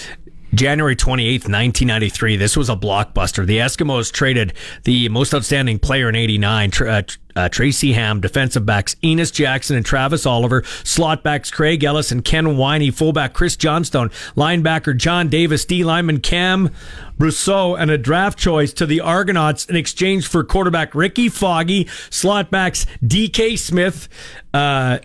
January 0.54 0.96
28th, 0.96 1.50
1993. 1.50 2.36
This 2.36 2.56
was 2.56 2.70
a 2.70 2.76
blockbuster. 2.76 3.46
The 3.46 3.58
Eskimos 3.58 4.12
traded 4.12 4.54
the 4.84 5.10
most 5.10 5.34
outstanding 5.34 5.80
player 5.80 6.10
in 6.10 6.16
89, 6.16 6.72
uh, 6.82 7.02
uh, 7.36 7.50
Tracy 7.50 7.94
Ham, 7.94 8.22
defensive 8.22 8.66
backs 8.66 8.96
Enos 9.04 9.32
Jackson 9.32 9.76
and 9.76 9.86
Travis 9.86 10.26
Oliver, 10.26 10.64
slot 10.84 11.24
backs 11.24 11.50
Craig 11.50 11.84
Ellis 11.84 12.12
and 12.12 12.24
Ken 12.24 12.56
Winey, 12.56 12.94
fullback 12.94 13.34
Chris 13.34 13.56
Johnstone, 13.56 14.10
linebacker 14.36 14.96
John 14.96 15.30
Davis, 15.30 15.66
D 15.66 15.84
lineman 15.84 16.20
Cam 16.20 16.70
Rousseau, 17.18 17.76
and 17.76 17.90
a 17.90 17.98
draft 17.98 18.38
choice 18.38 18.74
to 18.74 18.86
the 18.86 19.02
Argonauts 19.02 19.66
in 19.66 19.76
exchange 19.76 20.28
for 20.28 20.44
quarterback 20.44 20.94
Rickey 20.94 21.30
Foggie, 21.30 21.88
slot 22.12 22.52
backs 22.52 22.86
DK 23.04 23.58
Smith, 23.58 24.08
uh, 24.54 25.00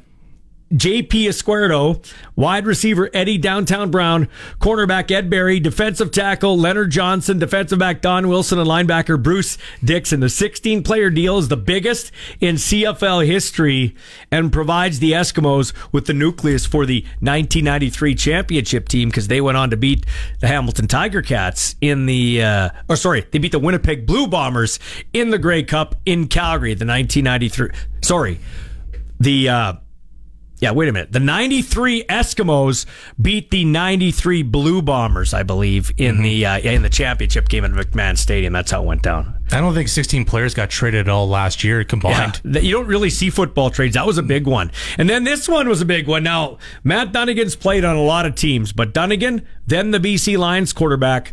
JP 0.72 1.28
Izquierdo, 1.28 2.04
wide 2.36 2.66
receiver 2.66 3.08
Eddie 3.14 3.38
Downtown 3.38 3.90
Brown, 3.90 4.28
cornerback 4.60 5.10
Ed 5.10 5.30
Berry, 5.30 5.58
defensive 5.60 6.10
tackle 6.10 6.58
Leonard 6.58 6.90
Johnson, 6.90 7.38
defensive 7.38 7.78
back 7.78 8.02
Don 8.02 8.28
Wilson, 8.28 8.58
and 8.58 8.68
linebacker 8.68 9.22
Bruce 9.22 9.56
Dixon. 9.82 10.20
The 10.20 10.28
16 10.28 10.82
player 10.82 11.08
deal 11.08 11.38
is 11.38 11.48
the 11.48 11.56
biggest 11.56 12.12
in 12.40 12.56
CFL 12.56 13.26
history 13.26 13.96
and 14.30 14.52
provides 14.52 14.98
the 14.98 15.12
Eskimos 15.12 15.72
with 15.90 16.06
the 16.06 16.12
nucleus 16.12 16.66
for 16.66 16.84
the 16.84 17.00
1993 17.20 18.14
championship 18.14 18.88
team 18.88 19.08
because 19.08 19.28
they 19.28 19.40
went 19.40 19.56
on 19.56 19.70
to 19.70 19.76
beat 19.76 20.04
the 20.40 20.48
Hamilton 20.48 20.86
Tiger 20.86 21.22
Cats 21.22 21.76
in 21.80 22.04
the, 22.04 22.42
uh, 22.42 22.68
or 22.90 22.96
sorry, 22.96 23.24
they 23.30 23.38
beat 23.38 23.52
the 23.52 23.58
Winnipeg 23.58 24.06
Blue 24.06 24.26
Bombers 24.26 24.78
in 25.14 25.30
the 25.30 25.38
Grey 25.38 25.62
Cup 25.62 25.94
in 26.04 26.28
Calgary, 26.28 26.74
the 26.74 26.84
1993, 26.84 27.70
sorry, 28.02 28.38
the, 29.18 29.48
uh, 29.48 29.72
yeah, 30.60 30.72
wait 30.72 30.88
a 30.88 30.92
minute. 30.92 31.12
The 31.12 31.20
93 31.20 32.04
Eskimos 32.04 32.84
beat 33.20 33.50
the 33.50 33.64
93 33.64 34.42
Blue 34.42 34.82
Bombers, 34.82 35.32
I 35.32 35.42
believe, 35.42 35.92
in 35.96 36.22
the 36.22 36.44
uh, 36.46 36.58
in 36.58 36.82
the 36.82 36.88
championship 36.88 37.48
game 37.48 37.64
at 37.64 37.70
McMahon 37.70 38.18
Stadium. 38.18 38.52
That's 38.52 38.70
how 38.70 38.82
it 38.82 38.86
went 38.86 39.02
down. 39.02 39.34
I 39.50 39.60
don't 39.60 39.72
think 39.74 39.88
16 39.88 40.24
players 40.24 40.52
got 40.54 40.68
traded 40.68 41.00
at 41.00 41.08
all 41.08 41.28
last 41.28 41.64
year 41.64 41.82
combined. 41.84 42.40
that- 42.44 42.64
you 42.64 42.72
don't 42.72 42.86
really 42.86 43.08
see 43.10 43.30
football 43.30 43.70
trades. 43.70 43.94
That 43.94 44.06
was 44.06 44.18
a 44.18 44.22
big 44.22 44.46
one. 44.46 44.70
And 44.98 45.08
then 45.08 45.24
this 45.24 45.48
one 45.48 45.68
was 45.68 45.80
a 45.80 45.86
big 45.86 46.06
one. 46.06 46.22
Now, 46.22 46.58
Matt 46.84 47.12
Dunigan's 47.12 47.56
played 47.56 47.84
on 47.84 47.96
a 47.96 48.02
lot 48.02 48.26
of 48.26 48.34
teams, 48.34 48.72
but 48.72 48.92
Dunnigan, 48.92 49.46
then 49.66 49.90
the 49.92 49.98
BC 49.98 50.36
Lions 50.36 50.72
quarterback, 50.74 51.32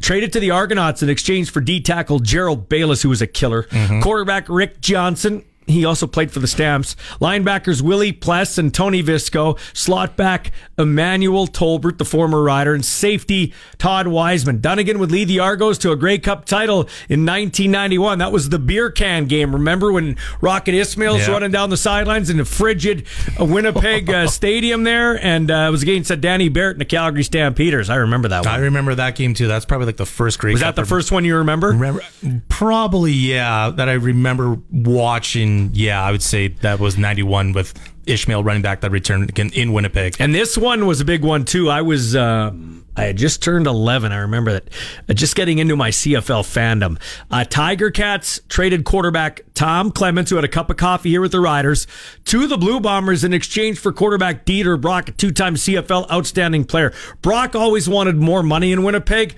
traded 0.00 0.32
to 0.32 0.40
the 0.40 0.50
Argonauts 0.50 1.02
in 1.02 1.08
exchange 1.10 1.50
for 1.50 1.60
D 1.60 1.80
tackle 1.80 2.18
Gerald 2.18 2.68
Bayless, 2.68 3.02
who 3.02 3.08
was 3.10 3.20
a 3.22 3.26
killer. 3.26 3.64
Quarterback 4.02 4.48
Rick 4.48 4.80
Johnson. 4.80 5.44
He 5.66 5.84
also 5.84 6.06
played 6.06 6.30
for 6.30 6.40
the 6.40 6.46
Stamps. 6.46 6.94
Linebackers 7.20 7.80
Willie 7.80 8.12
Pless 8.12 8.58
and 8.58 8.72
Tony 8.72 9.02
Visco. 9.02 9.58
Slot 9.72 10.16
back 10.16 10.52
Emmanuel 10.78 11.46
Tolbert, 11.46 11.98
the 11.98 12.04
former 12.04 12.42
rider. 12.42 12.74
And 12.74 12.84
safety 12.84 13.52
Todd 13.78 14.06
Wiseman. 14.08 14.58
Dunigan 14.60 14.98
would 14.98 15.10
lead 15.10 15.28
the 15.28 15.40
Argos 15.40 15.78
to 15.78 15.90
a 15.92 15.96
Grey 15.96 16.18
Cup 16.18 16.44
title 16.44 16.80
in 17.08 17.24
1991. 17.24 18.18
That 18.18 18.30
was 18.32 18.50
the 18.50 18.58
beer 18.58 18.90
can 18.90 19.26
game. 19.26 19.54
Remember 19.54 19.92
when 19.92 20.16
Rocket 20.40 20.74
Ismail's 20.74 21.26
Yeah. 21.26 21.32
running 21.32 21.50
down 21.50 21.70
the 21.70 21.76
sidelines 21.76 22.28
in 22.28 22.36
the 22.36 22.44
frigid 22.44 23.06
uh, 23.40 23.44
Winnipeg 23.44 24.10
uh, 24.10 24.26
stadium 24.28 24.84
there? 24.84 25.22
And 25.24 25.50
uh, 25.50 25.66
it 25.68 25.70
was 25.70 25.82
against 25.82 26.10
uh, 26.10 26.16
Danny 26.16 26.48
Barrett 26.50 26.74
and 26.74 26.80
the 26.80 26.84
Calgary 26.84 27.22
Stampeders. 27.24 27.88
I 27.88 27.96
remember 27.96 28.28
that 28.28 28.44
one. 28.44 28.54
I 28.54 28.58
remember 28.58 28.94
that 28.96 29.14
game 29.16 29.32
too. 29.32 29.46
That's 29.46 29.64
probably 29.64 29.86
like 29.86 29.96
the 29.96 30.04
first 30.06 30.38
Grey 30.38 30.52
Was 30.52 30.60
Cup 30.62 30.74
that 30.74 30.82
the 30.82 30.86
first 30.86 31.10
one 31.10 31.24
you 31.24 31.36
remember? 31.36 31.68
Remember, 31.68 32.02
probably 32.48 33.12
yeah. 33.12 33.70
That 33.70 33.88
I 33.88 33.94
remember 33.94 34.58
watching. 34.70 35.53
Yeah, 35.72 36.02
I 36.02 36.10
would 36.10 36.22
say 36.22 36.48
that 36.48 36.80
was 36.80 36.96
'91 36.98 37.52
with 37.52 37.74
Ishmael 38.06 38.44
running 38.44 38.62
back 38.62 38.80
that 38.82 38.90
returned 38.90 39.28
again 39.30 39.50
in 39.54 39.72
Winnipeg. 39.72 40.16
And 40.18 40.34
this 40.34 40.56
one 40.56 40.86
was 40.86 41.00
a 41.00 41.04
big 41.04 41.22
one 41.22 41.44
too. 41.44 41.70
I 41.70 41.82
was 41.82 42.14
uh, 42.14 42.52
I 42.96 43.04
had 43.04 43.16
just 43.16 43.42
turned 43.42 43.66
11. 43.66 44.12
I 44.12 44.18
remember 44.18 44.52
that. 44.52 44.70
Uh, 45.08 45.14
just 45.14 45.34
getting 45.34 45.58
into 45.58 45.74
my 45.76 45.90
CFL 45.90 46.42
fandom. 46.44 47.00
Uh, 47.30 47.44
Tiger 47.44 47.90
Cats 47.90 48.40
traded 48.48 48.84
quarterback 48.84 49.40
Tom 49.54 49.90
Clements, 49.90 50.30
who 50.30 50.36
had 50.36 50.44
a 50.44 50.48
cup 50.48 50.70
of 50.70 50.76
coffee 50.76 51.10
here 51.10 51.20
with 51.20 51.32
the 51.32 51.40
Riders, 51.40 51.86
to 52.26 52.46
the 52.46 52.56
Blue 52.56 52.78
Bombers 52.78 53.24
in 53.24 53.32
exchange 53.32 53.78
for 53.78 53.92
quarterback 53.92 54.46
Dieter 54.46 54.80
Brock, 54.80 55.08
a 55.08 55.12
two-time 55.12 55.56
CFL 55.56 56.10
outstanding 56.10 56.64
player. 56.64 56.92
Brock 57.20 57.56
always 57.56 57.88
wanted 57.88 58.16
more 58.16 58.42
money 58.42 58.70
in 58.70 58.84
Winnipeg. 58.84 59.34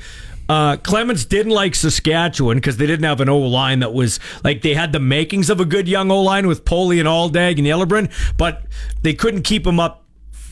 Uh, 0.49 0.77
Clements 0.77 1.25
didn't 1.25 1.53
like 1.53 1.75
Saskatchewan 1.75 2.59
because 2.59 2.77
they 2.77 2.87
didn't 2.87 3.05
have 3.05 3.21
an 3.21 3.29
O 3.29 3.39
line 3.39 3.81
that 3.81 3.93
was 3.93 4.21
like 4.45 4.63
they 4.63 4.75
had 4.75 4.93
the 4.93 5.01
makings 5.01 5.51
of 5.51 5.61
a 5.61 5.65
good 5.65 5.89
young 5.89 6.11
O 6.11 6.23
line 6.23 6.47
with 6.47 6.65
Poley 6.65 7.01
and 7.01 7.09
Aldag 7.09 7.59
and 7.59 7.67
Yellowbrin, 7.67 8.11
but 8.37 8.65
they 9.03 9.15
couldn't 9.15 9.43
keep 9.43 9.67
him 9.67 9.81
up 9.81 10.07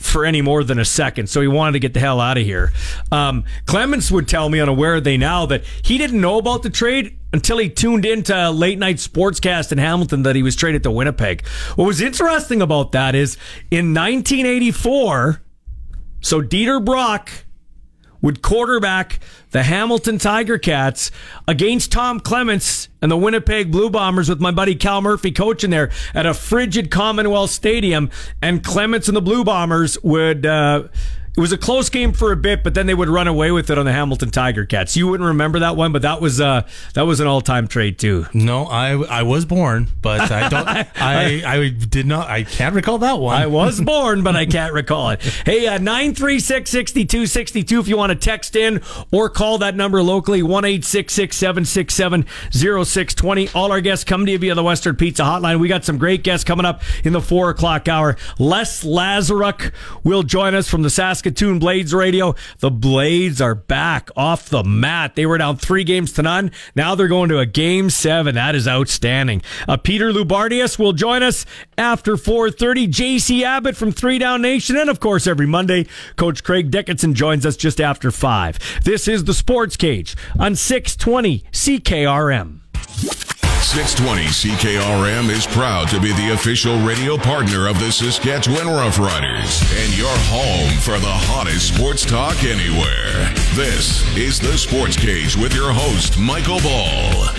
for 0.04 0.26
any 0.26 0.42
more 0.42 0.62
than 0.62 0.78
a 0.78 0.84
second. 0.84 1.28
So 1.28 1.40
he 1.40 1.48
wanted 1.48 1.72
to 1.72 1.78
get 1.78 1.94
the 1.94 2.00
hell 2.00 2.20
out 2.20 2.36
of 2.36 2.44
here. 2.44 2.72
Um, 3.10 3.44
Clements 3.66 4.10
would 4.10 4.28
tell 4.28 4.48
me 4.48 4.60
on 4.60 4.68
a 4.68 4.72
Where 4.72 4.96
Are 4.96 5.00
They 5.00 5.16
Now 5.16 5.46
that 5.46 5.64
he 5.82 5.96
didn't 5.96 6.20
know 6.20 6.38
about 6.38 6.62
the 6.62 6.70
trade 6.70 7.18
until 7.32 7.58
he 7.58 7.68
tuned 7.68 8.04
into 8.04 8.50
late 8.50 8.78
night 8.78 8.96
sportscast 8.96 9.72
in 9.72 9.78
Hamilton 9.78 10.22
that 10.22 10.36
he 10.36 10.42
was 10.42 10.54
traded 10.56 10.82
to 10.84 10.90
Winnipeg. 10.90 11.46
What 11.74 11.86
was 11.86 12.00
interesting 12.00 12.60
about 12.60 12.92
that 12.92 13.14
is 13.14 13.36
in 13.70 13.94
1984, 13.94 15.42
so 16.20 16.40
Dieter 16.40 16.84
Brock 16.84 17.30
would 18.24 18.40
quarterback 18.40 19.20
the 19.50 19.62
Hamilton 19.62 20.16
Tiger 20.16 20.56
Cats 20.56 21.10
against 21.46 21.92
Tom 21.92 22.20
Clements 22.20 22.88
and 23.02 23.12
the 23.12 23.18
Winnipeg 23.18 23.70
Blue 23.70 23.90
Bombers 23.90 24.30
with 24.30 24.40
my 24.40 24.50
buddy 24.50 24.74
Cal 24.74 25.02
Murphy 25.02 25.30
coaching 25.30 25.68
there 25.68 25.90
at 26.14 26.24
a 26.24 26.32
frigid 26.32 26.90
Commonwealth 26.90 27.50
Stadium. 27.50 28.08
And 28.40 28.64
Clements 28.64 29.08
and 29.08 29.16
the 29.16 29.20
Blue 29.20 29.44
Bombers 29.44 30.02
would. 30.02 30.46
Uh, 30.46 30.84
it 31.36 31.40
was 31.40 31.52
a 31.52 31.58
close 31.58 31.88
game 31.88 32.12
for 32.12 32.30
a 32.30 32.36
bit, 32.36 32.62
but 32.62 32.74
then 32.74 32.86
they 32.86 32.94
would 32.94 33.08
run 33.08 33.26
away 33.26 33.50
with 33.50 33.68
it 33.70 33.76
on 33.76 33.84
the 33.84 33.92
Hamilton 33.92 34.30
Tiger 34.30 34.64
Cats. 34.64 34.96
You 34.96 35.08
wouldn't 35.08 35.26
remember 35.26 35.58
that 35.58 35.76
one, 35.76 35.92
but 35.92 36.02
that 36.02 36.20
was 36.20 36.40
uh, 36.40 36.66
that 36.94 37.02
was 37.02 37.18
an 37.18 37.26
all 37.26 37.40
time 37.40 37.66
trade 37.66 37.98
too. 37.98 38.26
No, 38.32 38.66
I 38.66 38.92
I 38.92 39.22
was 39.22 39.44
born, 39.44 39.88
but 40.00 40.30
I 40.30 40.48
don't. 40.48 40.68
I 40.96 41.42
I 41.44 41.68
did 41.70 42.06
not. 42.06 42.28
I 42.28 42.44
can't 42.44 42.74
recall 42.74 42.98
that 42.98 43.18
one. 43.18 43.34
I 43.40 43.46
was 43.46 43.80
born, 43.80 44.22
but 44.22 44.36
I 44.36 44.46
can't 44.46 44.72
recall 44.72 45.10
it. 45.10 45.22
Hey, 45.44 45.66
uh, 45.66 45.78
936 45.78 46.70
6262 46.70 47.80
if 47.80 47.88
you 47.88 47.96
want 47.96 48.10
to 48.10 48.16
text 48.16 48.54
in 48.54 48.80
or 49.10 49.28
call 49.28 49.58
that 49.58 49.74
number 49.74 50.02
locally, 50.02 50.42
1 50.42 50.82
767 50.82 52.26
0620. 52.52 53.48
All 53.54 53.72
our 53.72 53.80
guests 53.80 54.04
come 54.04 54.24
to 54.26 54.32
you 54.32 54.38
via 54.38 54.54
the 54.54 54.62
Western 54.62 54.94
Pizza 54.96 55.22
Hotline. 55.24 55.58
We 55.58 55.68
got 55.68 55.84
some 55.84 55.98
great 55.98 56.22
guests 56.22 56.44
coming 56.44 56.64
up 56.64 56.82
in 57.04 57.12
the 57.12 57.20
4 57.20 57.50
o'clock 57.50 57.88
hour. 57.88 58.16
Les 58.38 58.84
Lazaruk 58.84 59.72
will 60.04 60.22
join 60.22 60.54
us 60.54 60.68
from 60.68 60.82
the 60.82 60.90
Saskatoon 61.24 61.58
Blades 61.58 61.94
Radio. 61.94 62.34
The 62.58 62.70
Blades 62.70 63.40
are 63.40 63.54
back 63.54 64.10
off 64.14 64.50
the 64.50 64.62
mat. 64.62 65.14
They 65.14 65.24
were 65.24 65.38
down 65.38 65.56
three 65.56 65.82
games 65.82 66.12
to 66.12 66.22
none. 66.22 66.50
Now 66.76 66.94
they're 66.94 67.08
going 67.08 67.30
to 67.30 67.38
a 67.38 67.46
game 67.46 67.88
seven. 67.88 68.34
That 68.34 68.54
is 68.54 68.68
outstanding. 68.68 69.40
Uh, 69.66 69.78
Peter 69.78 70.12
Loubardias 70.12 70.78
will 70.78 70.92
join 70.92 71.22
us 71.22 71.46
after 71.78 72.16
4.30. 72.16 72.88
JC 72.88 73.42
Abbott 73.42 73.74
from 73.74 73.90
Three 73.90 74.18
Down 74.18 74.42
Nation. 74.42 74.76
And 74.76 74.90
of 74.90 75.00
course, 75.00 75.26
every 75.26 75.46
Monday, 75.46 75.86
Coach 76.16 76.44
Craig 76.44 76.70
Dickenson 76.70 77.14
joins 77.14 77.46
us 77.46 77.56
just 77.56 77.80
after 77.80 78.10
5. 78.10 78.82
This 78.84 79.08
is 79.08 79.24
the 79.24 79.32
Sports 79.32 79.78
Cage 79.78 80.14
on 80.38 80.54
620 80.54 81.42
CKRM. 81.52 83.23
620 83.74 84.54
CKRM 84.54 85.28
is 85.30 85.48
proud 85.48 85.88
to 85.88 85.98
be 85.98 86.12
the 86.12 86.30
official 86.32 86.78
radio 86.82 87.16
partner 87.16 87.66
of 87.66 87.76
the 87.80 87.90
Saskatchewan 87.90 88.68
Roughriders 88.68 89.64
and 89.82 89.98
your 89.98 90.14
home 90.30 90.78
for 90.78 90.96
the 91.00 91.10
hottest 91.10 91.74
sports 91.74 92.04
talk 92.04 92.44
anywhere. 92.44 93.34
This 93.56 94.06
is 94.16 94.38
the 94.38 94.56
Sports 94.56 94.96
Cage 94.96 95.36
with 95.36 95.52
your 95.56 95.72
host, 95.72 96.16
Michael 96.20 96.60
Ball. 96.60 97.30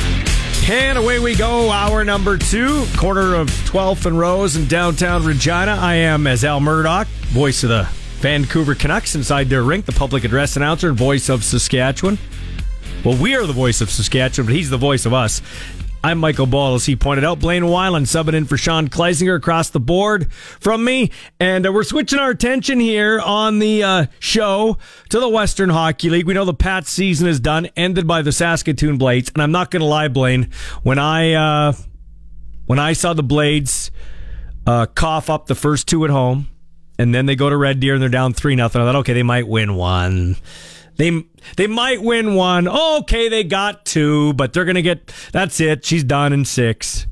And 0.69 0.98
away 0.98 1.19
we 1.19 1.38
go, 1.38 1.71
hour 1.71 2.04
number 2.04 2.38
two, 2.38 2.86
corner 2.98 3.34
of 3.36 3.48
12th 3.48 4.06
and 4.06 4.19
Rose 4.19 4.58
in 4.58 4.67
downtown 4.67 5.24
Regina. 5.24 5.78
I 5.80 5.93
am, 5.95 6.28
as 6.28 6.43
Al 6.43 6.60
Murdoch, 6.60 7.08
voice 7.32 7.63
of 7.63 7.69
the 7.69 7.88
Vancouver 8.19 8.76
Canucks 8.76 9.15
inside 9.15 9.48
their 9.48 9.63
rink, 9.63 9.86
the 9.86 9.93
public 9.93 10.26
address 10.26 10.58
announcer 10.58 10.89
and 10.89 10.98
voice 10.98 11.30
of 11.30 11.45
Saskatchewan. 11.45 12.17
Well, 13.06 13.15
we 13.15 13.36
are 13.36 13.45
the 13.45 13.54
voice 13.54 13.82
of 13.82 13.91
Saskatchewan, 13.91 14.48
but 14.48 14.56
he's 14.56 14.71
the 14.71 14.78
voice 14.78 15.06
of 15.06 15.13
us. 15.13 15.43
I'm 16.06 16.20
Michael 16.20 16.46
Ball, 16.46 16.76
as 16.76 16.86
he 16.86 16.96
pointed 16.96 17.24
out. 17.24 17.39
Blaine 17.39 17.63
Weiland 17.63 18.04
subbing 18.04 18.36
in 18.36 18.46
for 18.46 18.58
Sean 18.58 18.89
Kleisinger 18.89 19.36
across 19.36 19.72
the 19.72 19.80
board 19.80 20.32
from 20.32 20.84
me. 20.84 21.10
And 21.39 21.65
uh, 21.65 21.74
we're 21.74 21.84
switching 21.84 22.20
our 22.20 22.30
attention 22.30 22.80
here 22.80 23.20
on 23.20 23.58
the 23.58 23.82
uh, 23.82 24.06
show 24.20 24.78
to 25.10 25.20
the 25.20 25.28
Western 25.28 25.72
Hockey 25.72 26.12
League. 26.12 26.28
We 26.28 26.36
know 26.36 26.46
the 26.46 26.54
Pats 26.54 26.91
season 26.91 27.28
is 27.28 27.39
done, 27.39 27.70
ended 27.76 28.06
by 28.06 28.22
the 28.22 28.32
Saskatoon 28.32 29.00
Blades. 29.00 29.32
And 29.34 29.41
I'm 29.41 29.52
not 29.52 29.72
going 29.72 29.80
to 29.80 29.88
lie, 29.88 30.08
Blaine, 30.08 30.52
when 30.84 31.00
I, 31.00 31.34
uh, 31.34 31.74
when 32.68 32.78
I 32.78 32.94
saw 32.94 33.13
the 33.13 33.24
Blades 33.24 33.89
uh, 34.68 34.86
cough 34.86 35.28
up 35.28 35.48
the 35.48 35.56
first 35.56 35.88
two 35.88 36.06
at 36.06 36.12
home, 36.12 36.50
and 37.00 37.15
then 37.15 37.26
they 37.26 37.36
go 37.36 37.50
to 37.50 37.58
Red 37.58 37.80
Deer 37.80 37.96
and 37.96 38.02
they're 38.04 38.10
down 38.10 38.34
3 38.34 38.56
nothing, 38.56 38.80
I 38.80 38.86
thought, 38.86 38.97
okay, 38.97 39.14
they 39.14 39.24
might 39.24 39.47
win 39.47 39.74
one. 39.74 40.36
They 40.98 41.26
they 41.58 41.68
might 41.68 42.02
win 42.02 42.36
one. 42.36 42.68
Oh, 42.70 43.00
okay, 43.02 43.28
they 43.30 43.43
got 43.43 43.86
two, 43.86 44.34
but 44.34 44.54
they're 44.54 44.66
gonna 44.66 44.82
get. 44.82 45.14
That's 45.32 45.60
it. 45.60 45.86
She's 45.86 46.04
done 46.04 46.32
in 46.34 46.46
six. 46.46 47.06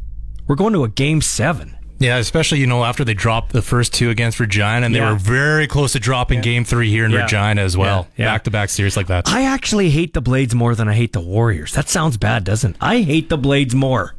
We're 0.47 0.55
going 0.55 0.73
to 0.73 0.83
a 0.83 0.89
game 0.89 1.21
seven. 1.21 1.75
Yeah, 1.99 2.17
especially 2.17 2.59
you 2.59 2.67
know 2.67 2.83
after 2.83 3.05
they 3.05 3.13
dropped 3.13 3.53
the 3.53 3.61
first 3.61 3.93
two 3.93 4.09
against 4.09 4.39
Regina, 4.39 4.85
and 4.85 4.93
they 4.93 4.99
Yeah. 4.99 5.11
were 5.11 5.17
very 5.17 5.67
close 5.67 5.93
to 5.93 5.99
dropping 5.99 6.41
Game 6.41 6.65
Three 6.65 6.89
here 6.89 7.05
in 7.05 7.11
Yeah. 7.11 7.21
Regina 7.23 7.61
as 7.61 7.77
well. 7.77 8.07
Yeah. 8.17 8.25
Yeah. 8.25 8.33
Back 8.33 8.43
to 8.45 8.51
back 8.51 8.69
series 8.69 8.97
like 8.97 9.07
that. 9.07 9.29
I 9.29 9.43
actually 9.43 9.89
hate 9.89 10.13
the 10.13 10.21
Blades 10.21 10.53
more 10.53 10.75
than 10.75 10.89
I 10.89 10.95
hate 10.95 11.13
the 11.13 11.21
Warriors. 11.21 11.71
That 11.73 11.87
sounds 11.87 12.17
bad, 12.17 12.43
doesn't 12.43 12.71
it? 12.71 12.77
I 12.81 13.01
hate 13.01 13.29
the 13.29 13.37
Blades 13.37 13.73
more. 13.73 14.15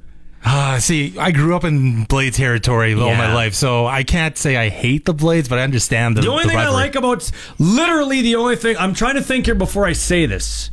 Ah, 0.47 0.77
see, 0.79 1.15
I 1.19 1.31
grew 1.31 1.57
up 1.57 1.65
in 1.65 2.05
Blade 2.05 2.35
territory 2.35 2.93
all 2.95 3.07
Yeah. 3.09 3.17
my 3.19 3.33
life, 3.35 3.55
so 3.55 3.87
I 3.87 4.03
can't 4.03 4.37
say 4.37 4.57
I 4.57 4.69
hate 4.69 5.07
the 5.07 5.15
Blades, 5.15 5.49
but 5.49 5.59
I 5.59 5.63
understand 5.63 6.17
the, 6.17 6.21
The 6.23 6.29
only 6.29 6.45
thing 6.45 6.57
I 6.57 6.65
rivalry. 6.65 6.83
like 6.83 6.95
about 6.97 7.31
literally 7.59 8.21
the 8.23 8.37
only 8.37 8.57
thing 8.57 8.77
I'm 8.79 8.93
trying 8.93 9.15
to 9.15 9.23
think 9.23 9.47
here 9.47 9.55
before 9.55 9.87
I 9.87 9.93
say 9.95 10.27
this. 10.27 10.71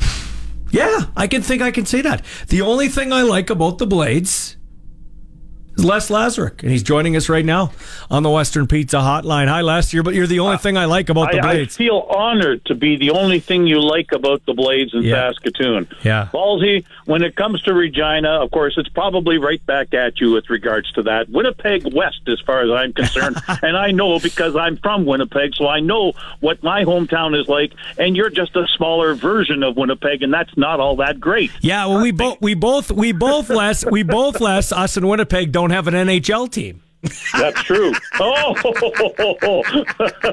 Yeah, 0.70 1.02
I 1.16 1.28
can 1.28 1.40
think 1.40 1.62
I 1.62 1.70
can 1.70 1.86
say 1.86 2.00
that. 2.02 2.24
The 2.48 2.60
only 2.62 2.88
thing 2.88 3.12
I 3.12 3.22
like 3.22 3.48
about 3.48 3.78
the 3.78 3.86
Blades 3.86 4.56
is 5.76 5.84
Les 5.84 6.10
Lazaruk, 6.10 6.62
and 6.62 6.70
he's 6.70 6.82
joining 6.82 7.16
us 7.16 7.28
right 7.28 7.44
now 7.44 7.72
on 8.10 8.22
the 8.22 8.30
Western 8.30 8.66
Pizza 8.66 8.96
Hotline. 8.98 9.48
Hi, 9.48 9.60
Les. 9.60 9.92
You're, 9.92 10.02
but 10.02 10.14
you're 10.14 10.26
the 10.26 10.40
only 10.40 10.58
thing 10.58 10.76
I 10.76 10.84
like 10.84 11.08
about 11.08 11.32
the 11.32 11.40
I, 11.40 11.52
I 11.52 11.64
feel 11.66 12.06
honored 12.10 12.64
to 12.66 12.74
be 12.74 12.96
the 12.96 13.10
only 13.10 13.40
thing 13.40 13.66
you 13.66 13.80
like 13.80 14.12
about 14.12 14.44
the 14.46 14.54
Blades 14.54 14.94
in 14.94 15.02
Yeah. 15.02 15.30
Saskatoon. 15.32 15.88
Yeah. 16.02 16.28
Ballsy, 16.32 16.84
when 17.04 17.22
it 17.22 17.36
comes 17.36 17.62
to 17.62 17.74
Regina, 17.74 18.42
of 18.42 18.50
course, 18.50 18.74
it's 18.76 18.88
probably 18.88 19.38
right 19.38 19.64
back 19.66 19.94
at 19.94 20.20
you 20.20 20.32
with 20.32 20.48
regards 20.50 20.90
to 20.92 21.02
that. 21.02 21.28
Winnipeg 21.28 21.92
West, 21.94 22.20
as 22.28 22.40
far 22.40 22.62
as 22.62 22.70
I'm 22.70 22.92
concerned. 22.92 23.36
and 23.62 23.76
I 23.76 23.90
know 23.90 24.18
because 24.18 24.56
I'm 24.56 24.76
from 24.78 25.04
Winnipeg, 25.04 25.54
so 25.54 25.68
I 25.68 25.80
know 25.80 26.12
what 26.40 26.62
my 26.62 26.84
hometown 26.84 27.38
is 27.38 27.48
like. 27.48 27.72
And 27.98 28.16
you're 28.16 28.30
just 28.30 28.54
a 28.56 28.66
smaller 28.76 29.14
version 29.14 29.62
of 29.62 29.76
Winnipeg, 29.76 30.22
and 30.22 30.32
that's 30.32 30.56
not 30.56 30.80
all 30.80 30.96
that 30.96 31.20
great. 31.20 31.50
Yeah, 31.60 31.86
well, 31.86 32.00
we 32.02 32.10
both, 32.10 32.40
we 32.40 32.54
both, 32.54 32.90
we 32.90 33.12
both, 33.12 33.50
Les, 33.50 33.84
we 33.90 34.02
both, 34.02 34.40
Les, 34.40 34.72
us 34.72 34.96
in 34.96 35.06
Winnipeg 35.06 35.52
don't 35.52 35.63
have 35.70 35.88
an 35.88 35.94
NHL 35.94 36.50
team. 36.50 36.82
That's 37.32 37.62
true. 37.62 37.92
oh, 38.20 38.54
uh, 39.98 40.32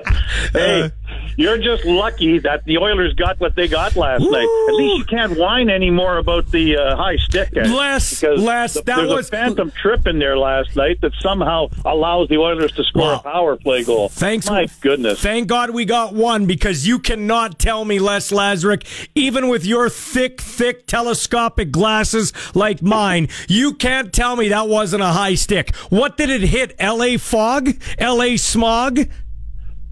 hey, 0.54 0.92
you're 1.38 1.58
just 1.58 1.86
lucky 1.86 2.40
that 2.40 2.64
the 2.66 2.78
Oilers 2.78 3.14
got 3.14 3.40
what 3.40 3.56
they 3.56 3.68
got 3.68 3.96
last 3.96 4.22
night. 4.22 4.48
At 4.70 4.74
least 4.76 4.98
you 5.00 5.06
can't 5.06 5.38
whine 5.38 5.70
anymore 5.70 6.18
about 6.18 6.52
the 6.52 6.78
uh, 6.78 6.96
high 6.96 7.18
stick. 7.18 7.50
Les, 7.56 8.20
because 8.22 8.40
Les, 8.42 8.74
the- 8.74 8.82
that 8.84 9.08
was- 9.08 9.28
a 9.28 9.32
phantom 9.32 9.72
trip 9.72 10.08
in 10.08 10.20
there 10.20 10.38
last 10.38 10.76
night 10.76 11.00
that 11.02 11.14
somehow 11.22 11.68
allows 11.86 12.28
the 12.30 12.38
Oilers 12.38 12.72
to 12.74 12.84
score 12.84 13.02
Wow. 13.04 13.16
a 13.20 13.24
power 13.24 13.56
play 13.56 13.84
goal. 13.84 14.10
Thanks. 14.10 14.50
my 14.50 14.68
goodness. 14.82 15.22
Thank 15.22 15.48
God 15.48 15.70
we 15.72 15.86
got 15.86 16.14
one 16.14 16.46
because 16.46 16.86
you 16.88 17.00
cannot 17.00 17.58
tell 17.60 17.86
me, 17.86 18.00
Les 18.00 18.32
Lazaruk, 18.32 18.84
even 19.16 19.48
with 19.48 19.66
your 19.66 19.90
thick, 19.90 20.42
thick 20.42 20.86
telescopic 20.88 21.72
glasses 21.72 22.34
like 22.56 22.82
mine, 22.82 23.28
you 23.48 23.74
can't 23.74 24.12
tell 24.14 24.36
me 24.36 24.50
that 24.50 24.68
wasn't 24.68 25.02
a 25.02 25.08
high 25.08 25.36
stick. 25.36 25.76
What 25.90 26.18
did 26.18 26.30
it 26.30 26.42
hit? 26.42 26.76
L.A. 26.80 27.18
fog? 27.18 27.70
L.A. 27.98 28.38
smog? 28.38 29.00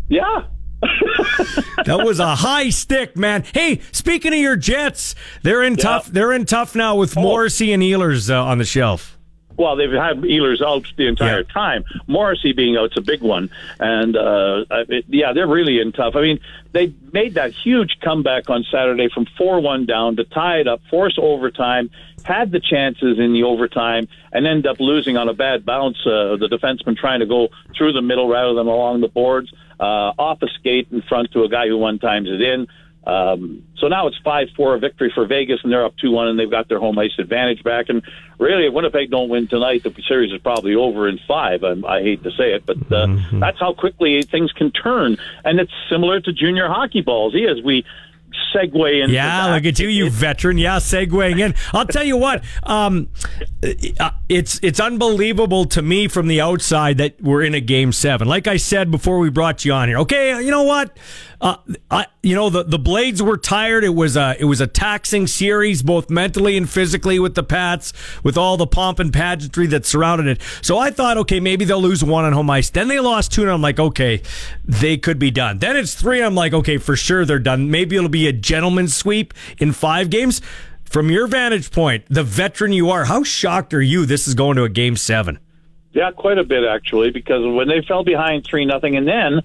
yeah. 0.08 0.44
That 1.86 2.02
was 2.06 2.20
a 2.20 2.36
high 2.36 2.70
stick, 2.70 3.16
man. 3.18 3.44
Hey, 3.54 3.80
speaking 3.92 4.34
of 4.34 4.40
your 4.40 4.56
Jets, 4.56 5.16
they're 5.44 5.64
in 5.64 5.76
tough. 5.76 6.08
They're 6.08 6.34
in 6.34 6.46
tough 6.46 6.76
now 6.76 6.96
with 6.96 7.16
Morrissey 7.16 7.72
and 7.74 7.82
Ehlers 7.82 8.30
uh, 8.30 8.44
on 8.44 8.58
the 8.58 8.66
shelf. 8.66 9.18
Well, 9.58 9.76
they've 9.76 9.92
had 9.92 10.18
Ehlers 10.22 10.62
out 10.62 10.86
the 10.98 11.08
entire 11.08 11.40
Yeah. 11.42 11.54
time. 11.54 11.84
Morrissey 12.08 12.54
being 12.54 12.78
out's 12.78 12.96
a 12.98 13.02
big 13.02 13.22
one, 13.22 13.50
and 13.80 14.16
uh, 14.16 14.66
it, 14.88 15.06
yeah, 15.10 15.34
they're 15.34 15.48
really 15.48 15.80
in 15.80 15.92
tough. 15.92 16.16
I 16.16 16.22
mean, 16.22 16.40
they 16.74 16.94
made 17.12 17.34
that 17.34 17.52
huge 17.52 17.98
comeback 18.02 18.50
on 18.50 18.64
Saturday 18.72 19.10
from 19.10 19.26
four-one 19.38 19.86
down 19.86 20.16
to 20.18 20.24
tie 20.26 20.60
it 20.60 20.68
up, 20.68 20.82
force 20.90 21.18
overtime, 21.22 21.90
had 22.30 22.52
the 22.52 22.62
chances 22.62 23.18
in 23.20 23.34
the 23.34 23.44
overtime, 23.44 24.08
and 24.32 24.48
end 24.48 24.66
up 24.68 24.80
losing 24.80 25.18
on 25.18 25.28
a 25.28 25.34
bad 25.34 25.66
bounce. 25.66 25.98
Uh, 26.06 26.38
the 26.38 26.48
defenseman 26.50 26.96
trying 26.96 27.20
to 27.20 27.26
go 27.26 27.50
through 27.76 27.94
the 27.94 28.02
middle 28.02 28.28
rather 28.30 28.54
than 28.54 28.68
along 28.68 29.02
the 29.02 29.08
boards, 29.08 29.52
uh, 29.80 30.14
off 30.28 30.42
a 30.42 30.48
skate 30.60 30.88
in 30.92 31.02
front 31.02 31.32
to 31.32 31.44
a 31.44 31.50
guy 31.50 31.68
who 31.68 31.78
one 31.78 31.98
times 32.00 32.30
it 32.30 32.42
in. 32.42 32.68
Um, 33.08 33.64
so 33.80 33.88
now 33.88 34.08
it's 34.08 34.18
five 34.24 34.50
four 34.56 34.76
a 34.76 34.80
victory 34.80 35.12
for 35.16 35.26
Vegas, 35.26 35.60
and 35.64 35.72
they're 35.72 35.86
up 35.86 35.96
two 35.98 36.12
one, 36.12 36.28
and 36.28 36.38
they've 36.38 36.52
got 36.52 36.68
their 36.68 36.80
home 36.80 37.00
ice 37.00 37.18
advantage 37.18 37.64
back. 37.64 37.90
And 37.90 38.04
really, 38.38 38.68
if 38.68 38.74
Winnipeg 38.74 39.10
don't 39.10 39.30
win 39.30 39.48
tonight, 39.48 39.82
the 39.84 39.94
series 40.08 40.32
is 40.32 40.42
probably 40.42 40.76
over 40.76 41.08
in 41.08 41.18
five. 41.28 41.64
I, 41.64 41.74
I 41.88 42.04
hate 42.04 42.22
to 42.24 42.32
say 42.32 42.54
it, 42.54 42.66
but 42.66 42.78
uh, 42.92 43.08
that's 43.34 43.60
how 43.60 43.74
quickly 43.74 44.22
things 44.22 44.52
can 44.52 44.70
turn, 44.72 45.18
and 45.44 45.60
it's 45.60 45.72
similar 45.90 46.20
to 46.20 46.32
junior 46.32 46.68
hockey 46.68 47.02
balls. 47.02 47.34
As 47.36 47.64
we 47.64 47.86
segue 48.54 49.04
into 49.04 49.14
Yeah, 49.14 49.54
look 49.54 49.66
at 49.66 49.80
you, 49.80 49.88
you 49.88 50.10
veteran. 50.10 50.58
Yeah, 50.58 50.78
segueing 50.78 51.40
in. 51.40 51.56
I'll 51.74 51.86
tell 51.86 52.04
you 52.04 52.18
what, 52.18 52.44
um, 52.64 53.10
uh, 54.00 54.12
it's 54.28 54.60
it's 54.64 54.80
unbelievable 54.80 55.66
to 55.66 55.82
me 55.82 56.08
from 56.08 56.28
the 56.28 56.42
outside 56.42 56.98
that 56.98 57.22
we're 57.22 57.44
in 57.44 57.54
a 57.54 57.62
game 57.62 57.92
seven. 57.92 58.28
Like 58.28 58.48
I 58.48 58.58
said 58.58 58.92
before 58.92 59.20
we 59.20 59.30
brought 59.30 59.66
you 59.66 59.74
on 59.74 59.88
here. 59.88 59.98
Okay, 60.00 60.42
you 60.44 60.52
know 60.52 60.64
what? 60.64 60.98
Uh, 61.42 61.56
I, 61.90 62.08
you 62.22 62.36
know 62.36 62.50
the 62.50 62.64
the 62.64 62.78
Blades 62.78 63.24
were 63.24 63.38
tired. 63.38 63.86
It 63.86 63.96
was 63.96 64.18
a 64.18 64.36
it 64.38 64.44
was 64.44 64.60
a 64.60 64.68
taxing 64.68 65.26
series, 65.26 65.82
both 65.82 66.10
mentally 66.10 66.58
and 66.58 66.70
physically, 66.70 67.18
with 67.18 67.36
the 67.36 67.44
Pats, 67.44 67.94
with 68.24 68.38
all 68.38 68.58
the 68.58 68.68
pomp 68.68 69.00
and 69.00 69.14
pageantry 69.14 69.66
that 69.68 69.86
surrounded 69.86 70.28
it. 70.28 70.42
So 70.62 70.78
I 70.78 70.92
thought, 70.92 71.18
okay, 71.18 71.40
maybe 71.40 71.64
they'll 71.64 71.82
lose 71.82 72.04
one 72.04 72.26
on 72.26 72.34
home 72.34 72.50
ice. 72.50 72.70
Then 72.70 72.90
they 72.90 73.00
lost 73.00 73.32
two, 73.32 73.44
and 73.44 73.52
I'm 73.52 73.62
like, 73.62 73.80
okay, 73.80 74.22
they 74.66 74.98
could 74.98 75.18
be 75.18 75.32
done. 75.32 75.60
Then 75.60 75.78
it's 75.78 75.96
three, 75.96 76.18
and 76.18 76.26
I'm 76.26 76.36
like, 76.36 76.54
okay, 76.54 76.78
for 76.78 76.98
sure 76.98 77.24
they're 77.24 77.40
done. 77.40 77.72
Maybe 77.72 77.96
it'll 77.96 78.10
be 78.10 78.28
a 78.28 78.34
gentleman's 78.34 78.96
sweep 78.96 79.34
in 79.60 79.72
five 79.72 80.10
games. 80.10 80.42
From 80.84 81.10
your 81.10 81.28
vantage 81.28 81.72
point, 81.72 82.04
the 82.10 82.24
veteran 82.24 82.74
you 82.74 82.90
are, 82.90 83.06
how 83.06 83.24
shocked 83.24 83.74
are 83.74 83.82
you? 83.82 84.06
This 84.06 84.28
is 84.28 84.34
going 84.34 84.58
to 84.58 84.64
a 84.64 84.70
game 84.70 84.98
seven. 84.98 85.40
Yeah, 85.94 86.12
quite 86.12 86.38
a 86.38 86.44
bit 86.44 86.64
actually, 86.66 87.12
because 87.12 87.46
when 87.46 87.68
they 87.68 87.82
fell 87.88 88.04
behind 88.04 88.46
three 88.46 88.66
nothing, 88.66 88.98
and 88.98 89.08
then 89.08 89.42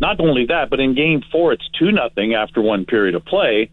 not 0.00 0.20
only 0.20 0.46
that, 0.46 0.70
but 0.70 0.80
in 0.80 0.94
game 0.94 1.22
four 1.32 1.52
it's 1.52 1.68
two 1.78 1.92
nothing 1.92 2.34
after 2.34 2.60
one 2.60 2.84
period 2.84 3.14
of 3.14 3.24
play, 3.24 3.70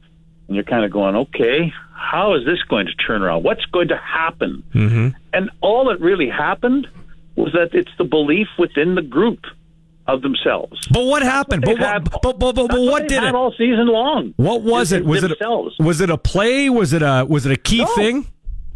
and 0.48 0.56
you're 0.56 0.64
kind 0.66 0.86
of 0.86 0.92
going, 0.92 1.16
okay, 1.16 1.72
how 1.94 2.36
is 2.36 2.46
this 2.46 2.62
going 2.70 2.88
to 2.88 2.94
turn 2.96 3.22
around? 3.22 3.44
What's 3.44 3.66
going 3.66 3.88
to 3.90 3.98
happen? 3.98 4.64
Mm-hmm. 4.74 5.10
And 5.34 5.50
all 5.62 5.86
that 5.90 6.00
really 6.02 6.30
happened 6.30 6.88
was 7.36 7.54
that 7.54 7.74
it's 7.74 7.92
the 7.98 8.04
belief 8.04 8.48
within 8.58 8.96
the 8.96 9.02
group 9.02 9.46
of 10.08 10.22
themselves. 10.22 10.88
But 10.88 11.06
what 11.06 11.24
happened? 11.24 11.64
But, 11.66 11.80
what, 11.80 11.90
had- 11.90 12.12
but, 12.12 12.22
but, 12.22 12.40
but, 12.40 12.56
but 12.56 12.68
That's 12.68 12.80
what 12.80 13.08
did 13.08 13.24
it? 13.24 13.34
all 13.34 13.52
season 13.58 13.88
long? 13.88 14.34
What 14.38 14.62
was 14.62 14.92
it? 14.92 15.04
Was 15.04 15.24
it 15.24 15.30
themselves. 15.30 15.76
a, 15.80 15.84
was 15.84 16.00
it 16.00 16.10
a 16.12 16.18
play? 16.18 16.70
Was 16.70 16.94
it 16.94 17.02
a 17.02 17.26
was 17.28 17.46
it 17.46 17.52
a 17.52 17.58
key 17.58 17.80
No. 17.80 17.86
thing? 17.96 18.28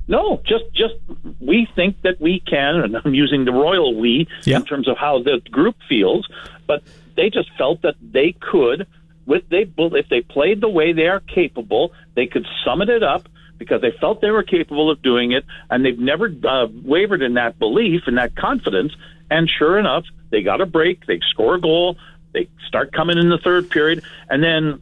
No, 0.08 0.42
just 0.44 0.64
just 0.74 0.96
we 1.40 1.68
think 1.76 2.02
that 2.02 2.20
we 2.20 2.40
can, 2.40 2.78
and 2.78 2.96
I'm 3.06 3.14
using 3.14 3.46
the 3.46 3.52
royal 3.52 3.94
we 3.96 4.28
in 4.48 4.66
terms 4.66 4.88
of 4.88 4.98
how 4.98 5.22
the 5.22 5.40
group 5.52 5.76
feels, 5.88 6.28
but 6.66 6.82
they 7.20 7.30
just 7.30 7.50
felt 7.58 7.82
that 7.82 7.96
they 8.02 8.34
could, 8.40 8.88
with 9.26 9.44
they 9.50 9.70
if 9.78 10.08
they 10.10 10.22
played 10.22 10.62
the 10.62 10.70
way 10.70 10.94
they 10.94 11.08
are 11.08 11.20
capable, 11.20 11.92
they 12.16 12.28
could 12.28 12.48
summit 12.64 12.88
it 12.88 13.04
up 13.04 13.28
because 13.58 13.82
they 13.82 13.92
felt 14.00 14.22
they 14.22 14.32
were 14.32 14.44
capable 14.44 14.90
of 14.90 15.02
doing 15.02 15.34
it, 15.34 15.44
and 15.70 15.84
they've 15.84 16.00
never 16.00 16.34
uh, 16.48 16.68
wavered 16.72 17.22
in 17.22 17.34
that 17.34 17.60
belief 17.60 18.04
and 18.08 18.18
that 18.18 18.34
confidence. 18.38 18.94
And 19.30 19.50
sure 19.50 19.78
enough, 19.78 20.06
they 20.30 20.42
got 20.44 20.62
a 20.62 20.66
break, 20.66 21.06
they 21.08 21.20
score 21.30 21.56
a 21.56 21.60
goal, 21.62 21.98
they 22.32 22.48
start 22.70 22.94
coming 22.94 23.18
in 23.18 23.28
the 23.30 23.38
third 23.38 23.70
period, 23.70 24.02
and 24.30 24.42
then 24.42 24.82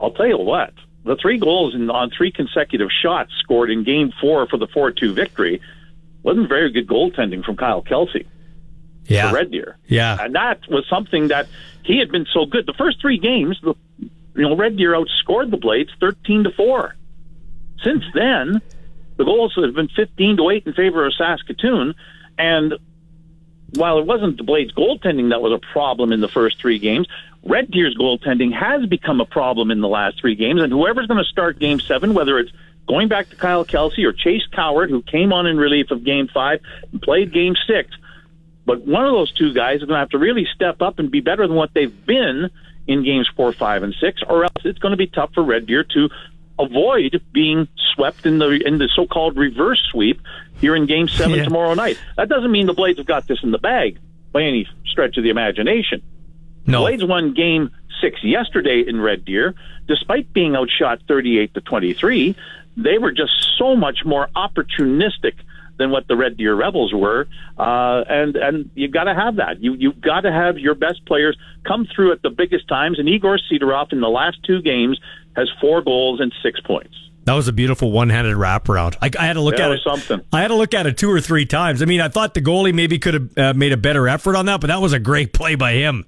I'll 0.00 0.10
tell 0.10 0.26
you 0.26 0.38
what, 0.38 0.74
the 1.04 1.14
three 1.14 1.38
goals 1.38 1.72
in, 1.76 1.88
on 1.88 2.10
three 2.10 2.32
consecutive 2.32 2.88
shots 2.90 3.30
scored 3.38 3.70
in 3.70 3.84
game 3.84 4.12
four 4.20 4.48
for 4.48 4.56
the 4.56 4.66
4 4.66 4.90
2 4.90 5.14
victory 5.14 5.60
wasn't 6.24 6.48
very 6.48 6.72
good 6.72 6.88
goaltending 6.88 7.44
from 7.44 7.56
Kyle 7.56 7.80
Kelsey, 7.80 8.26
Yeah, 9.04 9.28
the 9.28 9.34
Red 9.34 9.52
Deer. 9.52 9.78
yeah. 9.86 10.16
And 10.20 10.34
that 10.34 10.68
was 10.68 10.84
something 10.90 11.28
that 11.28 11.46
he 11.86 11.98
had 11.98 12.10
been 12.10 12.26
so 12.32 12.46
good. 12.46 12.66
The 12.66 12.74
first 12.74 13.00
three 13.00 13.18
games, 13.18 13.58
the 13.62 13.74
you 13.98 14.42
know, 14.42 14.54
Red 14.54 14.76
Deer 14.76 14.92
outscored 14.92 15.50
the 15.50 15.56
Blades 15.56 15.90
13 15.98 16.44
to 16.44 16.50
4. 16.50 16.94
Since 17.82 18.04
then, 18.14 18.60
the 19.16 19.24
goals 19.24 19.54
have 19.56 19.74
been 19.74 19.88
15 19.88 20.36
to 20.36 20.50
8 20.50 20.66
in 20.66 20.72
favor 20.74 21.06
of 21.06 21.14
Saskatoon. 21.14 21.94
And 22.38 22.74
while 23.74 23.98
it 23.98 24.06
wasn't 24.06 24.36
the 24.36 24.42
Blades' 24.42 24.72
goaltending 24.72 25.30
that 25.30 25.40
was 25.40 25.52
a 25.52 25.72
problem 25.72 26.12
in 26.12 26.20
the 26.20 26.28
first 26.28 26.60
three 26.60 26.78
games, 26.78 27.08
Red 27.44 27.70
Deer's 27.70 27.96
goaltending 27.96 28.52
has 28.52 28.86
become 28.86 29.20
a 29.20 29.24
problem 29.24 29.70
in 29.70 29.80
the 29.80 29.88
last 29.88 30.20
three 30.20 30.34
games. 30.34 30.60
And 30.60 30.72
whoever's 30.72 31.06
going 31.06 31.22
to 31.22 31.30
start 31.30 31.58
game 31.58 31.80
seven, 31.80 32.12
whether 32.12 32.38
it's 32.38 32.52
going 32.86 33.08
back 33.08 33.30
to 33.30 33.36
Kyle 33.36 33.64
Kelsey 33.64 34.04
or 34.04 34.12
Chase 34.12 34.46
Coward, 34.52 34.90
who 34.90 35.02
came 35.02 35.32
on 35.32 35.46
in 35.46 35.56
relief 35.56 35.90
of 35.90 36.04
Game 36.04 36.28
Five 36.28 36.60
and 36.92 37.00
played 37.00 37.32
Game 37.32 37.54
Six. 37.66 37.90
But 38.66 38.84
one 38.84 39.06
of 39.06 39.12
those 39.12 39.32
two 39.32 39.54
guys 39.54 39.76
is 39.76 39.82
going 39.82 39.94
to 39.94 40.00
have 40.00 40.10
to 40.10 40.18
really 40.18 40.46
step 40.54 40.82
up 40.82 40.98
and 40.98 41.10
be 41.10 41.20
better 41.20 41.46
than 41.46 41.56
what 41.56 41.70
they've 41.72 42.04
been 42.06 42.50
in 42.86 43.04
games 43.04 43.28
four, 43.36 43.52
five, 43.52 43.82
and 43.82 43.94
six, 44.00 44.20
or 44.28 44.42
else 44.44 44.52
it's 44.64 44.78
going 44.80 44.90
to 44.90 44.96
be 44.96 45.06
tough 45.06 45.30
for 45.34 45.42
Red 45.44 45.66
Deer 45.66 45.84
to 45.94 46.08
avoid 46.58 47.20
being 47.32 47.68
swept 47.94 48.26
in 48.26 48.38
the 48.38 48.48
in 48.66 48.78
the 48.78 48.88
so-called 48.94 49.36
reverse 49.36 49.80
sweep 49.90 50.20
here 50.60 50.74
in 50.74 50.86
Game 50.86 51.06
Seven 51.08 51.36
Yeah. 51.38 51.44
tomorrow 51.44 51.74
night. 51.74 51.98
That 52.16 52.28
doesn't 52.28 52.50
mean 52.50 52.66
the 52.66 52.72
Blades 52.74 52.98
have 52.98 53.06
got 53.06 53.26
this 53.28 53.38
in 53.42 53.50
the 53.50 53.58
bag 53.58 53.98
by 54.32 54.42
any 54.42 54.68
stretch 54.86 55.16
of 55.16 55.22
the 55.24 55.30
imagination. 55.30 56.02
No. 56.66 56.80
Blades 56.80 57.04
won 57.04 57.34
Game 57.34 57.70
Six 58.00 58.22
yesterday 58.24 58.84
in 58.86 59.00
Red 59.00 59.24
Deer, 59.24 59.54
despite 59.86 60.32
being 60.32 60.56
outshot 60.56 61.00
38 61.08 61.54
to 61.54 61.60
23. 61.60 62.34
They 62.76 62.98
were 62.98 63.12
just 63.12 63.32
so 63.58 63.74
much 63.76 64.04
more 64.04 64.28
opportunistic 64.36 65.34
than 65.78 65.90
what 65.90 66.08
the 66.08 66.16
Red 66.16 66.36
Deer 66.36 66.54
Rebels 66.54 66.92
were, 66.94 67.26
uh, 67.58 68.04
and 68.08 68.36
and 68.36 68.70
you 68.74 68.88
got 68.88 69.04
to 69.04 69.14
have 69.14 69.36
that. 69.36 69.62
You 69.62 69.74
you 69.74 69.92
got 69.92 70.20
to 70.22 70.32
have 70.32 70.58
your 70.58 70.74
best 70.74 71.04
players 71.06 71.36
come 71.66 71.86
through 71.94 72.12
at 72.12 72.22
the 72.22 72.30
biggest 72.30 72.66
times. 72.68 72.98
And 72.98 73.08
Egor 73.08 73.38
Sidorov 73.50 73.92
in 73.92 74.00
the 74.00 74.08
last 74.08 74.38
two 74.44 74.62
games 74.62 74.98
has 75.36 75.48
four 75.60 75.82
goals 75.82 76.20
and 76.20 76.32
six 76.42 76.60
points. 76.60 76.94
That 77.24 77.34
was 77.34 77.48
a 77.48 77.52
beautiful 77.52 77.90
one-handed 77.90 78.36
wraparound. 78.36 78.96
I, 79.02 79.10
I 79.18 79.26
had 79.26 79.32
to 79.32 79.40
look 79.40 79.56
That 79.56 79.72
at 79.72 79.78
it. 79.78 79.80
something. 79.84 80.20
I 80.32 80.42
had 80.42 80.48
to 80.48 80.54
look 80.54 80.72
at 80.74 80.86
it 80.86 80.96
two 80.96 81.10
or 81.10 81.20
three 81.20 81.44
times. 81.44 81.82
I 81.82 81.84
mean, 81.84 82.00
I 82.00 82.06
thought 82.08 82.34
the 82.34 82.40
goalie 82.40 82.72
maybe 82.72 83.00
could 83.00 83.14
have 83.14 83.38
uh, 83.38 83.52
made 83.52 83.72
a 83.72 83.76
better 83.76 84.06
effort 84.08 84.36
on 84.36 84.46
that, 84.46 84.60
but 84.60 84.68
that 84.68 84.80
was 84.80 84.92
a 84.92 85.00
great 85.00 85.32
play 85.32 85.56
by 85.56 85.72
him. 85.72 86.06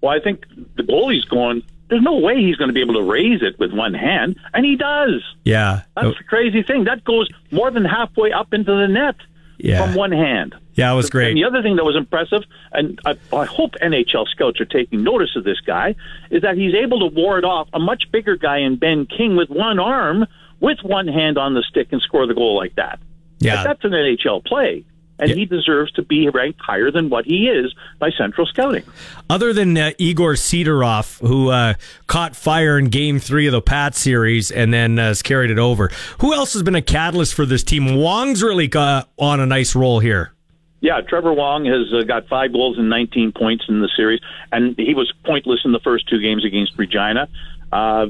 Well, 0.00 0.10
I 0.10 0.18
think 0.22 0.44
the 0.76 0.82
goalie's 0.82 1.24
going. 1.26 1.62
There's 1.88 2.02
no 2.02 2.16
way 2.16 2.36
he's 2.42 2.56
going 2.56 2.68
to 2.68 2.74
be 2.74 2.80
able 2.82 2.94
to 2.94 3.02
raise 3.02 3.42
it 3.42 3.58
with 3.58 3.72
one 3.72 3.94
hand, 3.94 4.36
and 4.54 4.64
he 4.64 4.76
does. 4.76 5.22
Yeah, 5.44 5.82
That's 5.96 6.18
the 6.18 6.24
crazy 6.24 6.62
thing. 6.62 6.84
That 6.84 7.04
goes 7.04 7.28
more 7.50 7.70
than 7.70 7.84
halfway 7.84 8.30
up 8.32 8.52
into 8.52 8.72
the 8.72 8.86
net 8.88 9.16
Yeah. 9.58 9.84
from 9.86 9.94
one 9.94 10.12
hand. 10.12 10.54
yeah, 10.74 10.92
it 10.92 10.96
was 10.96 11.08
great. 11.10 11.28
And 11.30 11.36
the 11.38 11.44
other 11.44 11.62
thing 11.62 11.76
that 11.76 11.84
was 11.84 11.96
impressive, 11.96 12.42
and 12.72 13.00
I, 13.06 13.16
I 13.34 13.44
hope 13.46 13.72
NHL 13.82 14.26
scouts 14.28 14.60
are 14.60 14.64
taking 14.66 15.02
notice 15.02 15.34
of 15.34 15.44
this 15.44 15.60
guy, 15.60 15.94
is 16.30 16.42
that 16.42 16.56
he's 16.56 16.74
able 16.74 17.00
to 17.08 17.14
ward 17.14 17.44
off 17.44 17.68
a 17.72 17.78
much 17.78 18.04
bigger 18.12 18.36
guy 18.36 18.58
in 18.58 18.76
Ben 18.76 19.06
King 19.06 19.34
with 19.36 19.48
one 19.50 19.78
arm, 19.78 20.26
with 20.60 20.78
one 20.82 21.08
hand 21.08 21.38
on 21.38 21.54
the 21.54 21.62
stick, 21.62 21.88
and 21.92 22.00
score 22.02 22.26
the 22.26 22.34
goal 22.34 22.54
like 22.56 22.74
that. 22.76 23.00
Yeah. 23.40 23.62
That's 23.64 23.82
an 23.84 23.92
NHL 23.92 24.44
play. 24.44 24.84
And 25.20 25.30
Yeah. 25.30 25.36
he 25.36 25.44
deserves 25.46 25.90
to 25.92 26.02
be 26.02 26.28
ranked 26.28 26.60
higher 26.60 26.90
than 26.90 27.08
what 27.10 27.24
he 27.24 27.48
is 27.48 27.74
by 27.98 28.10
Central 28.10 28.46
Scouting. 28.46 28.84
Other 29.28 29.52
than 29.52 29.76
uh, 29.76 29.90
Egor 29.98 30.34
Sidorov, 30.34 31.18
who 31.26 31.50
uh, 31.50 31.74
caught 32.06 32.36
fire 32.36 32.78
in 32.78 32.86
Game 32.86 33.18
Three 33.18 33.46
of 33.46 33.52
the 33.52 33.60
Pat 33.60 33.94
series 33.96 34.50
and 34.50 34.72
then 34.72 34.98
uh, 34.98 35.08
has 35.08 35.22
carried 35.22 35.50
it 35.50 35.58
over, 35.58 35.90
who 36.20 36.32
else 36.34 36.52
has 36.52 36.62
been 36.62 36.74
a 36.76 36.82
catalyst 36.82 37.34
for 37.34 37.44
this 37.46 37.62
team? 37.62 37.96
Wong's 37.96 38.42
really 38.42 38.72
uh, 38.72 39.02
on 39.18 39.40
a 39.40 39.46
nice 39.46 39.74
roll 39.74 39.98
here. 39.98 40.32
Yeah, 40.80 41.00
Trevor 41.00 41.32
Wong 41.32 41.64
has 41.64 41.92
uh, 41.92 42.04
got 42.04 42.28
five 42.28 42.52
goals 42.52 42.78
and 42.78 42.88
19 42.88 43.32
points 43.32 43.64
in 43.68 43.80
the 43.80 43.88
series, 43.96 44.20
and 44.52 44.76
he 44.78 44.94
was 44.94 45.12
pointless 45.24 45.60
in 45.64 45.72
the 45.72 45.80
first 45.80 46.08
two 46.08 46.20
games 46.20 46.44
against 46.44 46.78
Regina. 46.78 47.28
Uh, 47.72 48.06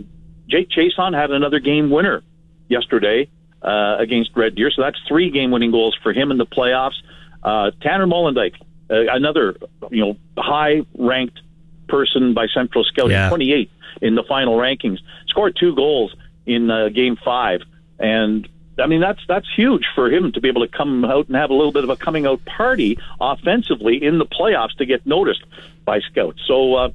Jake 0.50 0.68
Chiasson 0.68 1.14
had 1.18 1.30
another 1.30 1.60
game 1.60 1.88
winner 1.88 2.22
yesterday 2.68 3.30
uh, 3.62 3.96
against 3.98 4.30
Red 4.36 4.54
Deer, 4.54 4.70
so 4.70 4.82
that's 4.82 4.98
three 5.08 5.30
game-winning 5.30 5.70
goals 5.70 5.96
for 6.02 6.12
him 6.12 6.30
in 6.30 6.38
the 6.38 6.46
playoffs. 6.46 6.94
Uh, 7.42 7.70
Tanner 7.82 8.06
Molendyk, 8.06 8.54
uh, 8.90 9.12
another 9.12 9.56
you 9.90 10.04
know 10.04 10.16
high-ranked 10.36 11.40
person 11.88 12.34
by 12.34 12.46
Central 12.52 12.84
Scouting, 12.84 13.12
Yeah. 13.12 13.28
28 13.28 13.70
in 14.02 14.14
the 14.14 14.22
final 14.22 14.56
rankings, 14.56 14.98
scored 15.28 15.56
two 15.58 15.74
goals 15.74 16.14
in 16.46 16.70
uh, 16.70 16.88
Game 16.88 17.16
Five, 17.24 17.62
and 17.98 18.48
I 18.78 18.86
mean 18.86 19.00
that's 19.00 19.20
that's 19.26 19.46
huge 19.56 19.84
for 19.94 20.10
him 20.10 20.32
to 20.32 20.40
be 20.40 20.48
able 20.48 20.66
to 20.66 20.68
come 20.76 21.04
out 21.04 21.26
and 21.28 21.36
have 21.36 21.50
a 21.50 21.54
little 21.54 21.72
bit 21.72 21.84
of 21.84 21.90
a 21.90 21.96
coming 21.96 22.26
out 22.26 22.44
party 22.44 22.98
offensively 23.20 24.02
in 24.02 24.18
the 24.18 24.26
playoffs 24.26 24.76
to 24.78 24.86
get 24.86 25.06
noticed 25.06 25.42
by 25.84 26.00
scouts. 26.00 26.40
So. 26.46 26.74
Uh, 26.74 26.88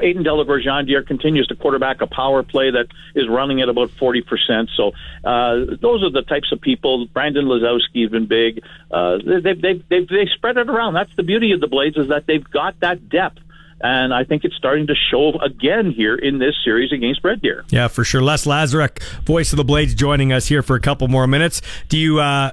Aidan 0.00 0.22
De 0.22 0.32
La 0.32 0.44
Gorgendiere 0.44 1.06
continues 1.06 1.46
to 1.48 1.56
quarterback 1.56 2.00
a 2.00 2.06
power 2.06 2.42
play 2.42 2.70
that 2.70 2.86
is 3.14 3.28
running 3.28 3.62
at 3.62 3.68
about 3.68 3.90
40%. 3.90 4.68
So 4.76 4.92
uh, 5.24 5.76
those 5.80 6.02
are 6.02 6.10
the 6.10 6.24
types 6.26 6.52
of 6.52 6.60
people. 6.60 7.06
Brandon 7.06 7.46
Lisowsky 7.46 8.02
has 8.02 8.10
been 8.10 8.26
big. 8.26 8.62
Uh, 8.90 9.18
they've, 9.24 9.60
they've, 9.60 9.88
they've, 9.88 10.08
they 10.08 10.26
spread 10.34 10.56
it 10.56 10.68
around. 10.68 10.94
That's 10.94 11.14
the 11.16 11.22
beauty 11.22 11.52
of 11.52 11.60
the 11.60 11.66
Blades 11.66 11.96
is 11.96 12.08
that 12.08 12.26
they've 12.26 12.44
got 12.44 12.78
that 12.80 13.08
depth. 13.08 13.38
And 13.80 14.14
I 14.14 14.24
think 14.24 14.44
it's 14.44 14.56
starting 14.56 14.86
to 14.86 14.94
show 15.10 15.32
again 15.40 15.90
here 15.90 16.14
in 16.14 16.38
this 16.38 16.54
series 16.64 16.92
against 16.92 17.22
Red 17.22 17.42
Deer. 17.42 17.64
Yeah, 17.68 17.88
for 17.88 18.04
sure. 18.04 18.22
Les 18.22 18.46
Lazaruk, 18.46 19.02
voice 19.24 19.52
of 19.52 19.58
the 19.58 19.64
Blades, 19.64 19.94
joining 19.94 20.32
us 20.32 20.46
here 20.46 20.62
for 20.62 20.76
a 20.76 20.80
couple 20.80 21.08
more 21.08 21.26
minutes. 21.26 21.60
Do 21.90 21.98
you 21.98 22.18
uh, 22.18 22.52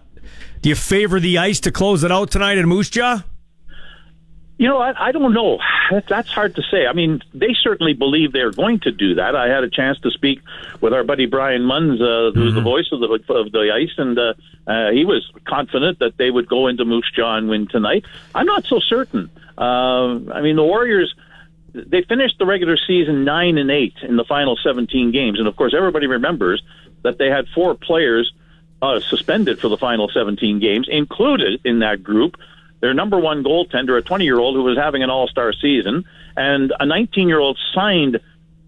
do 0.61 0.67
you 0.67 0.75
favor 0.75 1.21
the 1.21 1.37
ice 1.37 1.61
to 1.61 1.71
close 1.71 2.03
it 2.03 2.11
out 2.11 2.29
tonight 2.29 2.57
in 2.57 2.67
Moose 2.67 2.89
Jaw? 2.89 3.23
You 4.57 4.67
know, 4.67 4.77
I, 4.77 5.07
I 5.07 5.11
don't 5.11 5.33
know. 5.33 5.59
That, 5.91 6.07
that's 6.07 6.29
hard 6.29 6.55
to 6.55 6.61
say. 6.71 6.85
I 6.85 6.93
mean, 6.93 7.21
they 7.33 7.53
certainly 7.61 7.93
believe 7.93 8.31
they're 8.31 8.51
going 8.51 8.79
to 8.81 8.91
do 8.91 9.15
that. 9.15 9.35
I 9.35 9.47
had 9.47 9.63
a 9.63 9.69
chance 9.69 9.99
to 10.01 10.11
speak 10.11 10.41
with 10.79 10.93
our 10.93 11.03
buddy 11.03 11.25
Brian 11.25 11.63
Munns, 11.63 11.99
uh, 12.01 12.31
who's 12.33 12.53
the 12.53 12.61
voice 12.61 12.87
of 12.91 12.99
the 12.99 13.33
of 13.33 13.51
the 13.51 13.71
ice, 13.73 13.93
and 13.97 14.17
uh, 14.17 14.33
uh, 14.67 14.91
he 14.91 15.05
was 15.05 15.29
confident 15.45 15.99
that 15.99 16.17
they 16.17 16.29
would 16.29 16.47
go 16.47 16.67
into 16.67 16.85
Moose 16.85 17.11
Jaw 17.15 17.35
and 17.37 17.49
win 17.49 17.67
tonight. 17.67 18.05
I'm 18.33 18.45
not 18.45 18.65
so 18.65 18.79
certain. 18.79 19.29
Uh, 19.57 20.19
I 20.31 20.41
mean, 20.41 20.55
the 20.55 20.63
Warriors 20.63 21.13
they 21.73 22.03
finished 22.03 22.37
the 22.37 22.45
regular 22.45 22.77
season 22.77 23.23
nine 23.23 23.57
and 23.57 23.71
eight 23.71 23.95
in 24.03 24.15
the 24.15 24.23
final 24.23 24.57
17 24.63 25.11
games, 25.11 25.39
and 25.39 25.47
of 25.47 25.55
course, 25.55 25.73
everybody 25.75 26.07
remembers 26.07 26.61
that 27.01 27.17
they 27.17 27.29
had 27.29 27.47
four 27.53 27.75
players 27.75 28.31
uh, 28.81 28.99
suspended 28.99 29.59
for 29.59 29.69
the 29.69 29.77
final 29.77 30.09
17 30.09 30.59
games, 30.59 30.87
included 30.89 31.61
in 31.63 31.79
that 31.79 32.03
group 32.03 32.37
their 32.83 32.93
number 32.93 33.17
one 33.17 33.45
goaltender, 33.45 33.97
a 33.97 34.01
20 34.01 34.25
year 34.25 34.37
old 34.37 34.57
who 34.57 34.63
was 34.63 34.77
having 34.77 35.03
an 35.03 35.09
all 35.09 35.29
star 35.29 35.53
season, 35.53 36.03
and 36.35 36.73
a 36.77 36.85
19 36.85 37.29
year 37.29 37.39
old 37.39 37.57
signed 37.73 38.17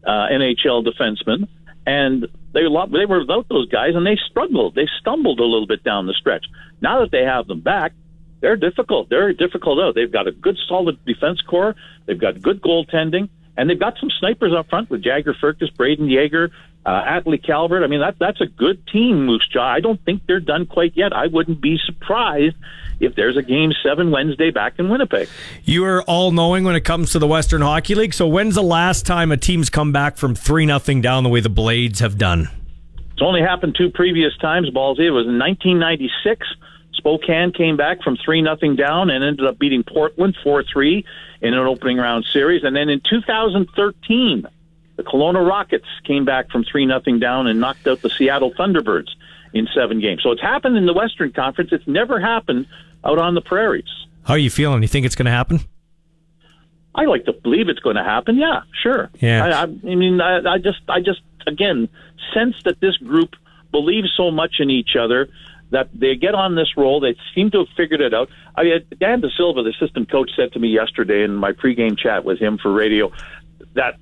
uh, 0.08 0.10
NHL 0.10 0.88
defenseman. 0.88 1.50
And 1.86 2.22
they, 2.54 2.62
they 2.62 3.06
were 3.06 3.20
without 3.20 3.50
those 3.50 3.68
guys, 3.68 3.94
and 3.94 4.08
they 4.08 4.16
struggled. 4.30 4.74
They 4.74 4.88
stumbled 5.02 5.42
a 5.42 5.44
little 5.44 5.68
bit 5.68 5.84
down 5.84 6.08
the 6.08 6.14
stretch. 6.14 6.46
Now 6.80 7.02
that 7.02 7.12
they 7.12 7.24
have 7.24 7.48
them 7.48 7.60
back, 7.60 7.92
they're 8.40 8.56
difficult. 8.56 9.10
They're 9.10 9.34
difficult 9.34 9.80
out. 9.80 9.96
They've 9.96 10.10
got 10.10 10.28
a 10.28 10.32
good, 10.32 10.58
solid 10.66 11.04
defense 11.04 11.42
core. 11.42 11.76
They've 12.06 12.18
got 12.18 12.42
good 12.42 12.62
goaltending, 12.62 13.28
and 13.58 13.70
they've 13.70 13.78
got 13.78 13.98
some 14.00 14.10
snipers 14.18 14.54
up 14.58 14.70
front 14.70 14.90
with 14.90 15.04
Jagger 15.04 15.34
Firkus, 15.34 15.74
Brayden 15.76 16.10
Yager, 16.10 16.52
uh, 16.86 17.04
Atley 17.04 17.44
Calvert. 17.44 17.84
I 17.84 17.88
mean, 17.88 18.00
that 18.00 18.18
that's 18.20 18.42
a 18.42 18.46
good 18.46 18.86
team, 18.88 19.26
Moose 19.26 19.48
Jaw. 19.48 19.66
I 19.66 19.80
don't 19.80 20.04
think 20.06 20.24
they're 20.28 20.40
done 20.40 20.66
quite 20.66 20.94
yet. 20.96 21.14
I 21.14 21.28
wouldn't 21.28 21.62
be 21.62 21.80
surprised 21.84 22.56
if 23.00 23.16
there's 23.16 23.36
a 23.36 23.42
game 23.42 23.74
seven 23.84 24.12
Wednesday 24.12 24.52
back 24.52 24.80
in 24.80 24.90
Winnipeg. 24.90 25.28
You 25.64 25.84
are 25.86 26.04
all 26.04 26.32
knowing 26.32 26.64
when 26.64 26.76
it 26.76 26.86
comes 26.86 27.12
to 27.12 27.20
the 27.20 27.28
Western 27.28 27.62
Hockey 27.62 27.96
League. 27.96 28.14
So 28.14 28.28
when's 28.28 28.56
the 28.56 28.64
last 28.64 29.06
time 29.06 29.32
a 29.32 29.38
team's 29.38 29.70
come 29.70 29.92
back 29.92 30.18
from 30.18 30.36
three 30.36 30.66
nothing 30.66 31.02
down 31.02 31.24
the 31.24 31.30
way 31.30 31.40
the 31.40 31.50
Blades 31.50 32.00
have 32.00 32.18
done? 32.18 32.50
It's 33.12 33.22
only 33.22 33.42
happened 33.42 33.76
two 33.78 33.90
previous 33.90 34.36
times, 34.38 34.70
Ballsy. 34.70 35.06
It 35.06 35.12
was 35.12 35.26
in 35.26 35.40
1996. 35.40 36.46
Spokane 36.96 37.52
came 37.52 37.78
back 37.78 38.02
from 38.02 38.18
3 38.18 38.42
nothing 38.42 38.76
down 38.76 39.10
and 39.10 39.24
ended 39.24 39.46
up 39.46 39.60
beating 39.60 39.84
Portland 39.84 40.36
4 40.44 40.64
3 40.64 41.06
in 41.42 41.54
an 41.54 41.60
opening 41.60 41.98
round 41.98 42.26
series. 42.34 42.64
And 42.64 42.76
then 42.76 42.90
in 42.90 43.02
2013, 43.08 44.48
the 44.96 45.04
Kelowna 45.04 45.48
Rockets 45.48 45.88
came 46.06 46.26
back 46.26 46.50
from 46.50 46.64
3 46.64 46.86
nothing 46.86 47.20
down 47.20 47.48
and 47.48 47.60
knocked 47.60 47.88
out 47.88 48.02
the 48.02 48.10
Seattle 48.10 48.54
Thunderbirds 48.54 49.10
in 49.54 49.68
seven 49.74 50.00
games. 50.00 50.22
So 50.22 50.32
it's 50.32 50.42
happened 50.42 50.78
in 50.78 50.86
the 50.86 50.94
Western 50.94 51.32
Conference. 51.32 51.72
It's 51.72 51.88
never 51.88 52.20
happened 52.20 52.68
out 53.04 53.20
on 53.20 53.36
the 53.36 53.42
prairies. 53.42 53.90
How 54.24 54.34
are 54.34 54.38
you 54.38 54.50
feeling? 54.50 54.82
You 54.82 54.88
think 54.88 55.06
it's 55.06 55.16
going 55.16 55.26
to 55.26 55.32
happen? 55.32 55.62
I 56.94 57.06
like 57.06 57.26
to 57.26 57.34
believe 57.34 57.70
it's 57.70 57.80
going 57.80 57.98
to 57.98 58.04
happen. 58.04 58.38
Yeah, 58.38 58.62
sure. 58.82 59.10
Yeah. 59.20 59.46
I, 59.46 59.64
I, 59.64 59.66
mean, 59.66 60.22
I, 60.22 60.54
I 60.54 60.58
just, 60.58 60.80
I 60.88 61.00
just, 61.02 61.22
again, 61.46 61.90
sense 62.34 62.56
that 62.64 62.80
this 62.80 62.98
group 62.98 63.36
believes 63.72 64.14
so 64.16 64.32
much 64.32 64.56
in 64.60 64.70
each 64.70 64.96
other 65.00 65.30
that 65.72 65.90
they 65.94 66.16
get 66.16 66.36
on 66.36 66.56
this 66.56 66.78
roll. 66.78 67.00
They 67.00 67.16
seem 67.34 67.52
to 67.52 67.60
have 67.60 67.68
figured 67.76 68.02
it 68.02 68.14
out. 68.14 68.30
I, 68.56 68.62
uh, 68.62 68.80
Dan 69.00 69.22
De 69.22 69.30
Silva, 69.36 69.64
the 69.64 69.72
assistant 69.72 70.10
coach, 70.10 70.32
said 70.36 70.54
to 70.54 70.60
me 70.60 70.70
yesterday 70.70 71.24
in 71.24 71.36
my 71.36 71.52
pregame 71.52 71.98
chat 71.98 72.24
with 72.24 72.40
him 72.40 72.58
for 72.58 72.72
radio 72.72 73.12
that. 73.74 73.96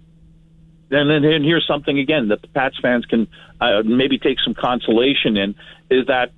And 0.93 1.09
then 1.09 1.23
and 1.23 1.43
here's 1.43 1.65
something 1.67 1.97
again 1.99 2.29
that 2.29 2.41
the 2.41 2.47
Pats 2.47 2.77
fans 2.81 3.05
can 3.05 3.27
uh, 3.59 3.81
maybe 3.83 4.17
take 4.17 4.39
some 4.39 4.53
consolation 4.53 5.37
in 5.37 5.55
is 5.89 6.07
that 6.07 6.31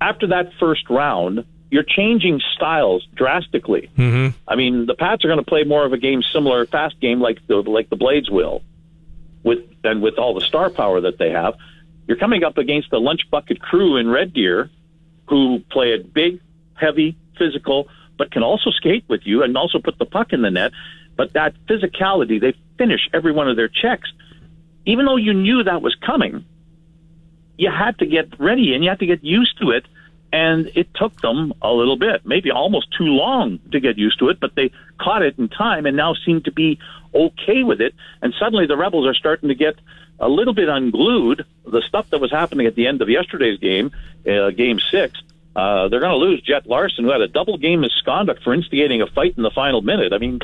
after 0.00 0.28
that 0.28 0.52
first 0.60 0.88
round, 0.88 1.44
you're 1.70 1.84
changing 1.84 2.40
styles 2.54 3.06
drastically. 3.14 3.90
Mm-hmm. 3.96 4.36
I 4.46 4.56
mean, 4.56 4.86
the 4.86 4.94
Pats 4.94 5.24
are 5.24 5.28
going 5.28 5.38
to 5.38 5.44
play 5.44 5.64
more 5.64 5.84
of 5.84 5.92
a 5.92 5.98
game 5.98 6.22
similar, 6.22 6.64
fast 6.66 6.98
game 7.00 7.20
like 7.20 7.46
the 7.46 7.56
like 7.56 7.90
the 7.90 7.96
Blades 7.96 8.30
will, 8.30 8.62
with 9.42 9.60
and 9.84 10.02
with 10.02 10.18
all 10.18 10.34
the 10.34 10.40
star 10.40 10.70
power 10.70 11.00
that 11.02 11.18
they 11.18 11.30
have. 11.30 11.54
You're 12.06 12.16
coming 12.16 12.42
up 12.42 12.56
against 12.56 12.90
the 12.90 12.98
lunch 12.98 13.28
bucket 13.30 13.60
crew 13.60 13.96
in 13.96 14.08
Red 14.08 14.32
Deer, 14.32 14.70
who 15.28 15.60
play 15.70 15.92
it 15.92 16.14
big, 16.14 16.40
heavy, 16.74 17.16
physical, 17.36 17.88
but 18.16 18.30
can 18.30 18.42
also 18.42 18.70
skate 18.70 19.04
with 19.08 19.20
you 19.24 19.42
and 19.42 19.56
also 19.56 19.78
put 19.78 19.98
the 19.98 20.06
puck 20.06 20.32
in 20.32 20.40
the 20.40 20.50
net. 20.50 20.72
But 21.16 21.34
that 21.34 21.54
physicality, 21.66 22.40
they 22.40 22.54
finish 22.78 23.08
every 23.12 23.32
one 23.32 23.48
of 23.50 23.56
their 23.56 23.68
checks, 23.68 24.10
even 24.86 25.04
though 25.04 25.16
you 25.16 25.34
knew 25.34 25.64
that 25.64 25.82
was 25.82 25.94
coming. 25.96 26.44
you 27.58 27.70
had 27.70 27.98
to 27.98 28.06
get 28.06 28.38
ready 28.38 28.72
and 28.74 28.82
you 28.82 28.88
had 28.88 29.00
to 29.00 29.06
get 29.06 29.22
used 29.22 29.58
to 29.60 29.72
it. 29.72 29.84
And 30.30 30.70
it 30.74 30.88
took 30.94 31.20
them 31.22 31.54
a 31.62 31.72
little 31.72 31.96
bit, 31.96 32.26
maybe 32.26 32.50
almost 32.50 32.88
too 32.96 33.06
long 33.06 33.60
to 33.72 33.80
get 33.80 33.96
used 33.96 34.18
to 34.18 34.28
it, 34.28 34.38
but 34.38 34.54
they 34.54 34.70
caught 35.00 35.22
it 35.22 35.38
in 35.38 35.48
time 35.48 35.86
and 35.86 35.96
now 35.96 36.14
seem 36.14 36.42
to 36.42 36.52
be 36.52 36.78
okay 37.14 37.62
with 37.64 37.80
it. 37.80 37.94
And 38.20 38.34
suddenly 38.38 38.66
the 38.66 38.76
Rebels 38.76 39.06
are 39.06 39.14
starting 39.14 39.48
to 39.48 39.54
get 39.54 39.76
a 40.20 40.28
little 40.28 40.52
bit 40.52 40.68
unglued. 40.68 41.46
The 41.64 41.82
stuff 41.88 42.10
that 42.10 42.20
was 42.20 42.30
happening 42.30 42.66
at 42.66 42.74
the 42.74 42.86
end 42.86 43.00
of 43.00 43.08
yesterday's 43.08 43.58
game, 43.58 43.90
uh, 44.26 44.50
game 44.50 44.78
six, 44.90 45.18
uh, 45.56 45.88
they're 45.88 46.00
going 46.00 46.12
to 46.12 46.18
lose 46.18 46.42
Jhett 46.42 46.66
Larson, 46.66 47.04
who 47.04 47.10
had 47.10 47.22
a 47.22 47.28
double 47.28 47.56
game 47.56 47.80
misconduct 47.80 48.42
for 48.42 48.52
instigating 48.52 49.00
a 49.00 49.06
fight 49.06 49.34
in 49.38 49.42
the 49.42 49.50
final 49.50 49.80
minute. 49.80 50.12
I 50.12 50.18
mean, 50.18 50.40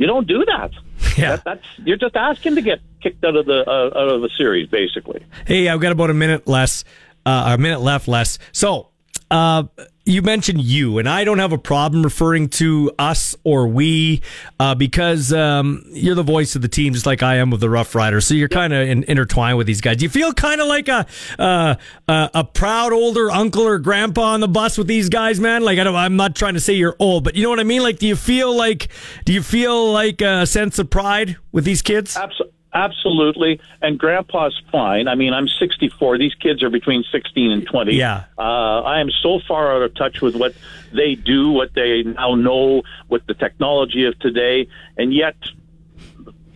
you 0.00 0.06
don't 0.06 0.26
do 0.26 0.44
that. 0.46 0.70
Yeah. 1.16 1.36
That, 1.36 1.44
that's 1.44 1.66
you're 1.84 1.98
just 1.98 2.16
asking 2.16 2.54
to 2.54 2.62
get 2.62 2.80
kicked 3.02 3.22
out 3.22 3.36
of 3.36 3.44
the 3.44 3.68
uh, 3.68 3.98
out 3.98 4.08
of 4.08 4.22
the 4.22 4.30
series, 4.36 4.66
basically. 4.68 5.24
Hey, 5.46 5.68
I've 5.68 5.80
got 5.80 5.92
about 5.92 6.08
a 6.08 6.14
minute 6.14 6.48
less, 6.48 6.84
uh, 7.26 7.54
a 7.54 7.58
minute 7.58 7.82
left 7.82 8.08
less. 8.08 8.38
So, 8.52 8.88
uh, 9.30 9.64
you 10.04 10.22
mentioned 10.22 10.60
you, 10.62 10.98
and 10.98 11.08
I 11.08 11.22
don't 11.22 11.38
have 11.38 11.52
a 11.52 11.58
problem 11.58 12.02
referring 12.02 12.48
to 12.48 12.90
us 12.98 13.36
or 13.44 13.68
we 13.68 14.22
uh, 14.58 14.74
because 14.74 15.32
um, 15.32 15.84
you're 15.92 16.16
the 16.16 16.24
voice 16.24 16.56
of 16.56 16.62
the 16.62 16.68
team, 16.68 16.94
just 16.94 17.06
like 17.06 17.22
I 17.22 17.36
am 17.36 17.50
with 17.50 17.60
the 17.60 17.70
Rough 17.70 17.94
Riders. 17.94 18.26
So 18.26 18.34
you're 18.34 18.48
kind 18.48 18.72
of 18.72 18.88
in, 18.88 19.04
intertwined 19.04 19.56
with 19.56 19.68
these 19.68 19.80
guys. 19.80 19.98
Do 19.98 20.04
you 20.04 20.08
feel 20.08 20.32
kind 20.32 20.60
of 20.60 20.66
like 20.66 20.88
a 20.88 21.06
uh, 21.38 21.76
uh, 22.08 22.28
a 22.34 22.44
proud 22.44 22.92
older 22.92 23.30
uncle 23.30 23.62
or 23.62 23.78
grandpa 23.78 24.32
on 24.32 24.40
the 24.40 24.48
bus 24.48 24.76
with 24.76 24.88
these 24.88 25.08
guys, 25.08 25.38
man? 25.38 25.62
Like 25.62 25.78
I 25.78 25.84
don't, 25.84 25.94
I'm 25.94 26.16
not 26.16 26.34
trying 26.34 26.54
to 26.54 26.60
say 26.60 26.72
you're 26.72 26.96
old, 26.98 27.22
but 27.22 27.36
you 27.36 27.44
know 27.44 27.50
what 27.50 27.60
I 27.60 27.64
mean. 27.64 27.82
Like, 27.82 27.98
do 27.98 28.08
you 28.08 28.16
feel 28.16 28.54
like 28.56 28.88
do 29.26 29.32
you 29.32 29.42
feel 29.42 29.92
like 29.92 30.20
a 30.22 30.44
sense 30.44 30.78
of 30.80 30.90
pride 30.90 31.36
with 31.52 31.64
these 31.64 31.82
kids? 31.82 32.16
Absolutely. 32.16 32.59
Absolutely, 32.72 33.60
and 33.82 33.98
Grandpa's 33.98 34.60
fine. 34.70 35.08
I 35.08 35.16
mean, 35.16 35.32
I'm 35.32 35.48
64. 35.48 36.18
These 36.18 36.34
kids 36.34 36.62
are 36.62 36.70
between 36.70 37.04
16 37.10 37.50
and 37.50 37.66
20. 37.66 37.94
Yeah. 37.94 38.24
Uh, 38.38 38.82
I 38.82 39.00
am 39.00 39.10
so 39.10 39.40
far 39.46 39.74
out 39.74 39.82
of 39.82 39.94
touch 39.94 40.20
with 40.20 40.36
what 40.36 40.54
they 40.92 41.16
do, 41.16 41.50
what 41.50 41.74
they 41.74 42.04
now 42.04 42.36
know, 42.36 42.82
with 43.08 43.26
the 43.26 43.34
technology 43.34 44.04
of 44.04 44.16
today, 44.20 44.68
and 44.96 45.12
yet, 45.12 45.34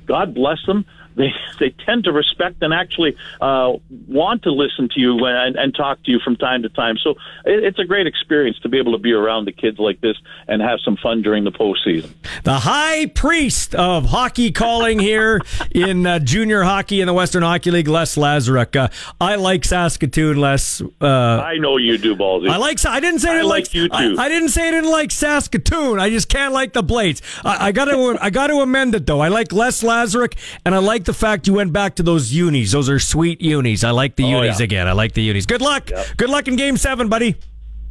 God 0.07 0.35
bless 0.35 0.65
them. 0.67 0.85
They 1.17 1.33
they 1.59 1.71
tend 1.71 2.05
to 2.05 2.13
respect 2.13 2.63
and 2.63 2.73
actually 2.73 3.17
uh, 3.41 3.73
want 4.09 4.43
to 4.45 4.53
listen 4.53 4.89
to 4.91 5.01
you 5.01 5.25
and, 5.25 5.57
and 5.57 5.75
talk 5.75 6.03
to 6.05 6.11
you 6.11 6.19
from 6.21 6.37
time 6.37 6.63
to 6.63 6.69
time. 6.69 6.97
So 6.99 7.11
it, 7.45 7.65
it's 7.65 7.79
a 7.79 7.85
great 7.85 8.07
experience 8.07 8.59
to 8.61 8.69
be 8.69 8.79
able 8.79 8.93
to 8.93 8.99
be 8.99 9.13
around 9.13 9.47
the 9.47 9.53
kids 9.53 9.79
like 9.79 10.01
this 10.01 10.17
and 10.47 10.63
have 10.63 10.81
some 10.85 10.97
fun 10.97 11.23
during 11.23 11.45
the 11.45 11.53
postseason. 11.53 12.11
the 12.45 12.61
high 12.61 13.07
priest 13.07 13.75
of 13.75 14.07
hockey 14.07 14.51
calling 14.51 14.99
here 14.99 15.41
in 15.71 16.07
uh, 16.07 16.19
junior 16.19 16.63
hockey 16.63 17.01
in 17.01 17.07
the 17.07 17.15
Western 17.15 17.43
Hockey 17.43 17.71
League, 17.71 17.89
Les 17.89 18.17
Lazaruk. 18.17 18.77
Uh, 18.77 18.89
I 19.21 19.37
like 19.37 19.65
Saskatoon, 19.65 20.37
Les. 20.37 20.81
Uh, 21.01 21.07
I 21.07 21.57
know 21.59 21.77
you 21.77 21.99
do, 21.99 22.15
Ballsy. 22.15 22.51
I 22.51 22.57
like. 22.57 22.85
I 22.87 23.01
didn't 23.01 23.21
say 23.21 23.39
I, 23.39 23.43
like 23.43 23.65
like 23.65 23.75
you 23.75 23.89
too. 23.89 24.17
I, 24.19 24.25
I 24.25 24.29
didn't 24.29 24.49
say 24.51 24.69
I 24.69 24.71
didn't 24.71 24.91
like 24.91 25.11
Saskatoon. 25.11 26.01
I 26.01 26.11
just 26.11 26.29
can't 26.29 26.53
like 26.53 26.73
the 26.73 26.83
Blades. 26.83 27.23
I, 27.45 27.69
I 27.69 27.73
got 27.73 27.87
to. 27.87 28.19
I 28.21 28.31
got 28.31 28.49
to 28.49 28.57
amend 28.57 28.95
it 28.95 29.07
though. 29.07 29.21
I 29.21 29.29
like 29.29 29.53
Les 29.53 29.83
Lazaruk 29.83 30.35
and 30.65 30.75
I 30.75 30.79
like 30.79 31.04
the 31.05 31.15
fact 31.15 31.47
you 31.47 31.55
went 31.55 31.73
back 31.73 31.97
to 31.97 32.03
those 32.03 32.33
unis. 32.33 32.73
Those 32.73 32.89
are 32.89 32.99
sweet 32.99 33.41
unis. 33.41 33.85
I 33.85 33.91
like 33.91 34.17
the 34.17 34.25
Oh, 34.25 34.43
unis 34.43 34.59
yeah. 34.61 34.65
again. 34.65 34.89
I 34.89 34.93
like 34.93 35.13
the 35.15 35.23
unis. 35.23 35.47
Good 35.47 35.61
luck. 35.63 35.91
Good 36.17 36.31
luck 36.31 36.49
in 36.49 36.57
Game 36.57 36.77
Seven, 36.77 37.09
buddy. 37.09 37.37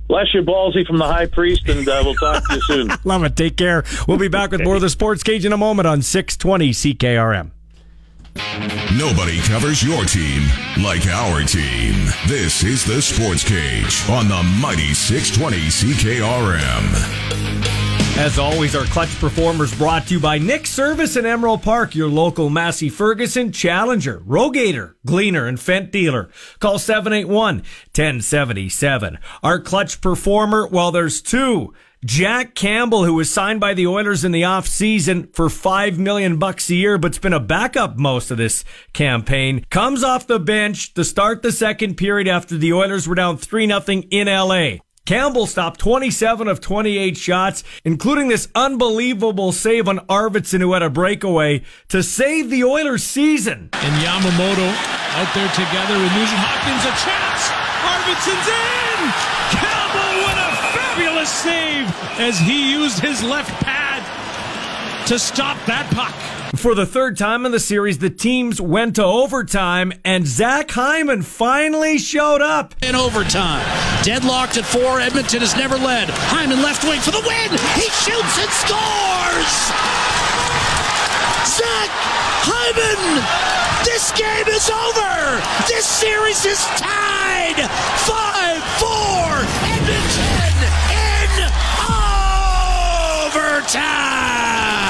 Bless 0.08 0.34
you, 0.34 0.42
Ballsy, 0.42 0.86
from 0.86 0.98
the 0.98 1.08
High 1.08 1.28
Priest, 1.28 1.68
and 1.70 1.88
uh, 1.88 2.02
we'll 2.04 2.16
talk 2.16 2.46
to 2.50 2.56
you 2.56 2.62
soon. 2.62 2.92
Love 3.06 3.24
it. 3.24 3.36
Take 3.38 3.56
care. 3.56 3.84
We'll 4.08 4.18
be 4.18 4.28
back 4.28 4.52
with 4.52 4.62
more 4.64 4.76
of 4.76 4.82
the 4.82 4.90
Sports 4.90 5.24
Cage 5.24 5.46
in 5.46 5.54
a 5.54 5.58
moment 5.58 5.88
on 5.88 6.02
620 6.02 6.72
CKRM. 6.72 7.52
Nobody 8.98 9.40
covers 9.42 9.82
your 9.84 10.04
team 10.06 10.42
like 10.84 11.06
our 11.08 11.42
team. 11.44 11.94
This 12.28 12.64
is 12.64 12.84
the 12.84 13.02
Sports 13.02 13.48
Cage 13.48 14.04
on 14.10 14.28
the 14.28 14.44
mighty 14.62 14.94
620 14.94 15.58
CKRM. 15.70 17.83
As 18.16 18.38
always, 18.38 18.76
our 18.76 18.86
clutch 18.86 19.20
performers 19.20 19.76
brought 19.76 20.06
to 20.06 20.14
you 20.14 20.20
by 20.20 20.38
Nick 20.38 20.68
Service 20.68 21.16
in 21.16 21.26
Emerald 21.26 21.64
Park, 21.64 21.96
your 21.96 22.10
local 22.10 22.52
Massey 22.52 22.88
Ferguson 22.88 23.52
Challenger, 23.52 24.20
RoGator, 24.20 24.94
Gleaner, 25.04 25.48
and 25.48 25.58
Fendt 25.58 25.90
dealer. 25.90 26.30
Call 26.60 26.76
781-1077. 26.76 29.18
Our 29.42 29.60
clutch 29.60 30.00
performer, 30.00 30.68
well, 30.68 30.92
there's 30.92 31.24
two. 31.24 31.74
Jack 32.06 32.54
Campbell, 32.54 33.04
who 33.04 33.16
was 33.16 33.32
signed 33.32 33.60
by 33.60 33.74
the 33.74 33.88
Oilers 33.88 34.24
in 34.24 34.32
the 34.32 34.44
offseason 34.44 35.34
for 35.34 35.50
five 35.50 35.98
million 35.98 36.38
bucks 36.38 36.70
a 36.70 36.76
year, 36.76 37.00
but's 37.00 37.18
been 37.18 37.34
a 37.34 37.40
backup 37.40 37.98
most 37.98 38.30
of 38.30 38.38
this 38.38 38.64
campaign, 38.94 39.66
comes 39.72 40.04
off 40.04 40.28
the 40.28 40.40
bench 40.40 40.94
to 40.94 41.04
start 41.04 41.42
the 41.42 41.52
second 41.52 41.96
period 41.96 42.28
after 42.28 42.58
the 42.58 42.74
Oilers 42.74 43.08
were 43.08 43.16
down 43.16 43.38
3 43.38 43.66
0 43.66 43.82
in 44.12 44.28
LA. 44.28 44.76
Campbell 45.06 45.48
stopped 45.48 45.82
27 45.82 46.48
of 46.48 46.62
28 46.62 47.18
shots, 47.18 47.62
including 47.84 48.30
this 48.30 48.48
unbelievable 48.56 49.52
save 49.52 49.90
on 49.90 50.00
Arvidsson 50.08 50.62
who 50.62 50.72
had 50.72 50.82
a 50.82 50.90
breakaway 50.90 51.62
to 51.90 52.02
save 52.02 52.50
the 52.50 52.64
Oilers 52.64 53.04
season. 53.04 53.68
and 53.74 53.96
Yamamoto 54.02 54.64
out 55.20 55.28
there 55.36 55.50
together 55.52 56.00
with 56.00 56.08
Nugent 56.16 56.40
Hopkins. 56.40 56.88
A 56.88 56.96
chance. 57.04 57.44
Arvidsson's 57.84 58.48
in. 58.48 59.12
Campbell 59.60 60.24
with 60.24 60.40
a 60.40 60.52
fabulous 60.72 61.30
save 61.30 61.86
as 62.22 62.40
he 62.40 62.72
used 62.72 63.00
his 63.00 63.22
left 63.24 63.52
pad 63.62 64.00
to 65.08 65.20
stop 65.20 65.58
that 65.66 65.86
puck. 65.92 66.16
For 66.56 66.76
the 66.76 66.86
third 66.86 67.18
time 67.18 67.48
in 67.48 67.52
the 67.52 67.60
series, 67.60 67.98
the 67.98 68.12
teams 68.12 68.62
went 68.62 68.98
to 68.98 69.04
overtime 69.04 69.92
and 70.06 70.28
Zach 70.28 70.70
Hyman 70.70 71.24
finally 71.24 71.98
showed 71.98 72.42
up. 72.44 72.76
In 72.84 72.94
overtime, 72.94 73.66
deadlocked 74.04 74.58
at 74.58 74.66
four. 74.66 75.02
Edmonton 75.02 75.40
has 75.42 75.56
never 75.56 75.76
led. 75.76 76.10
Hyman 76.12 76.62
left 76.62 76.84
wing 76.84 77.02
for 77.02 77.10
the 77.10 77.22
win. 77.26 77.50
He 77.74 77.90
shoots 78.06 78.38
and 78.38 78.54
scores. 78.54 79.54
Zach 81.58 81.90
Hyman. 82.46 83.02
This 83.84 84.12
game 84.14 84.48
is 84.48 84.70
over. 84.70 85.42
This 85.68 85.86
series 85.90 86.46
is 86.46 86.64
tied. 86.78 87.66
Five 88.06 88.62
four. 88.78 89.42
Edmonton 89.74 90.70
in 90.94 91.50
overtime. 93.34 94.83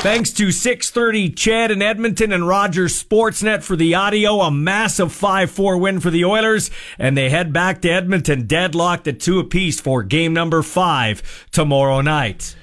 Thanks 0.00 0.30
to 0.34 0.52
630 0.52 1.30
CHED 1.30 1.72
in 1.72 1.82
Edmonton 1.82 2.30
and 2.30 2.46
Rogers 2.46 3.02
Sportsnet 3.02 3.64
for 3.64 3.74
the 3.74 3.96
audio. 3.96 4.40
A 4.42 4.50
massive 4.50 5.08
5-4 5.08 5.80
win 5.80 5.98
for 5.98 6.10
the 6.10 6.24
Oilers. 6.24 6.70
And 7.00 7.16
they 7.16 7.30
head 7.30 7.52
back 7.52 7.82
to 7.82 7.90
Edmonton 7.90 8.46
deadlocked 8.46 9.08
at 9.08 9.18
two 9.18 9.40
apiece 9.40 9.80
for 9.80 10.04
game 10.04 10.32
number 10.32 10.62
five 10.62 11.48
tomorrow 11.50 12.00
night. 12.00 12.54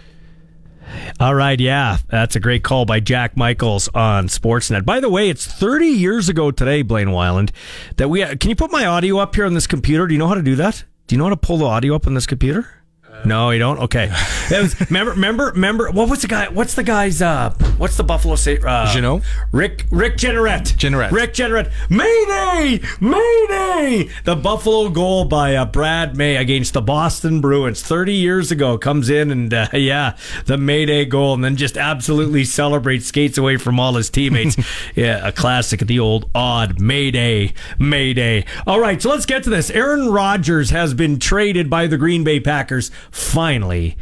All 1.20 1.36
right, 1.36 1.60
yeah, 1.60 1.98
that's 2.08 2.38
a 2.38 2.40
great 2.40 2.64
call 2.64 2.86
by 2.86 3.02
Jack 3.02 3.36
Michaels 3.36 3.90
on 3.90 4.28
Sportsnet. 4.28 4.86
By 4.86 5.02
the 5.02 5.10
way, 5.10 5.28
it's 5.28 5.46
30 5.46 5.88
years 5.88 6.30
ago 6.30 6.52
today, 6.52 6.84
Blaine 6.84 7.10
Wyland, 7.10 7.52
that 7.98 8.08
we. 8.08 8.24
Can 8.38 8.50
you 8.50 8.56
put 8.56 8.72
my 8.72 8.86
audio 8.86 9.18
up 9.18 9.36
here 9.36 9.46
on 9.46 9.56
this 9.56 9.68
computer? 9.68 10.08
Do 10.08 10.14
you 10.14 10.20
know 10.20 10.30
how 10.30 10.36
to 10.36 10.42
do 10.42 10.56
that? 10.56 10.86
Do 11.08 11.16
you 11.16 11.18
know 11.18 11.26
how 11.26 11.32
to 11.32 11.38
pull 11.38 11.58
the 11.58 11.66
audio 11.66 11.96
up 11.96 12.08
on 12.08 12.14
this 12.14 12.28
computer? 12.28 12.85
No, 13.24 13.52
you 13.52 13.60
don't. 13.60 13.80
Okay. 13.80 14.12
It 14.46 14.62
was, 14.62 14.80
remember, 14.92 15.12
remember, 15.14 15.46
remember. 15.56 15.90
What 15.90 16.08
was 16.08 16.22
the 16.22 16.28
guy? 16.28 16.48
What's 16.50 16.76
the 16.76 16.84
guy's? 16.84 17.20
Uh, 17.20 17.50
what's 17.80 17.98
the 17.98 18.04
Buffalo 18.04 18.36
say? 18.36 18.60
Uh, 18.60 18.94
Jeannot? 18.94 19.24
Rick 19.52 19.88
Rick 19.90 20.18
Jeanneret. 20.18 20.76
Jeanneret. 20.78 21.10
Rick 21.10 21.34
Jeanneret. 21.34 21.72
Mayday! 21.90 22.80
Mayday! 23.02 24.12
The 24.24 24.36
Buffalo 24.36 24.90
goal 24.90 25.26
by 25.26 25.56
uh, 25.56 25.66
Brad 25.66 26.16
May 26.16 26.36
against 26.36 26.74
the 26.74 26.82
Boston 26.84 27.42
Bruins 27.42 27.82
30 27.82 28.14
years 28.14 28.52
ago 28.52 28.78
comes 28.78 29.10
in 29.10 29.32
and 29.32 29.52
uh, 29.52 29.68
yeah, 29.74 30.16
the 30.46 30.58
Mayday 30.58 31.06
goal 31.06 31.34
and 31.34 31.44
then 31.44 31.56
just 31.56 31.76
absolutely 31.76 32.44
celebrates, 32.44 33.08
skates 33.08 33.40
away 33.40 33.58
from 33.58 33.80
all 33.80 33.96
his 33.96 34.12
teammates. 34.12 34.58
yeah, 34.96 35.28
a 35.28 35.32
classic 35.32 35.82
of 35.82 35.88
the 35.88 35.98
old 35.98 36.30
odd 36.36 36.80
Mayday, 36.80 37.52
Mayday. 37.80 38.46
All 38.68 38.80
right, 38.80 39.02
so 39.02 39.10
let's 39.10 39.26
get 39.26 39.42
to 39.46 39.50
this. 39.50 39.72
Aaron 39.72 40.12
Rodgers 40.12 40.70
has 40.70 40.94
been 40.94 41.18
traded 41.18 41.68
by 41.68 41.88
the 41.88 41.98
Green 41.98 42.24
Bay 42.24 42.40
Packers 42.40 42.92
finally 43.12 43.98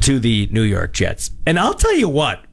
to 0.00 0.18
the 0.18 0.48
New 0.52 0.62
York 0.62 0.92
Jets. 0.92 1.30
And 1.46 1.58
I'll 1.58 1.74
tell 1.74 1.94
you 1.94 2.08
what, 2.08 2.44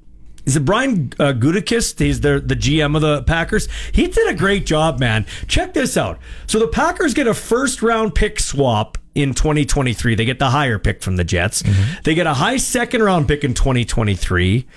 is 0.45 0.55
it 0.55 0.65
Brian 0.65 1.11
uh, 1.19 1.33
Gutekunst? 1.33 1.99
He's 1.99 2.21
the 2.21 2.39
the 2.39 2.55
GM 2.55 2.95
of 2.95 3.01
the 3.01 3.23
Packers. 3.23 3.67
He 3.91 4.07
did 4.07 4.27
a 4.27 4.33
great 4.33 4.65
job, 4.65 4.99
man. 4.99 5.25
Check 5.47 5.73
this 5.73 5.97
out. 5.97 6.19
So 6.45 6.59
the 6.59 6.67
Packers 6.67 7.13
get 7.13 7.27
a 7.27 7.33
first 7.33 7.81
round 7.81 8.13
pick 8.13 8.39
swap 8.39 8.97
in 9.15 9.33
2023. 9.33 10.13
They 10.13 10.25
get 10.25 10.39
the 10.39 10.51
higher 10.51 10.77
pick 10.77 11.01
from 11.01 11.15
the 11.15 11.23
Jets. 11.23 11.63
They 12.03 12.13
get 12.13 12.27
a 12.27 12.35
high 12.35 12.57
second 12.57 13.01
round 13.01 13.27
pick 13.27 13.43
in 13.43 13.53
2023, 13.53 14.67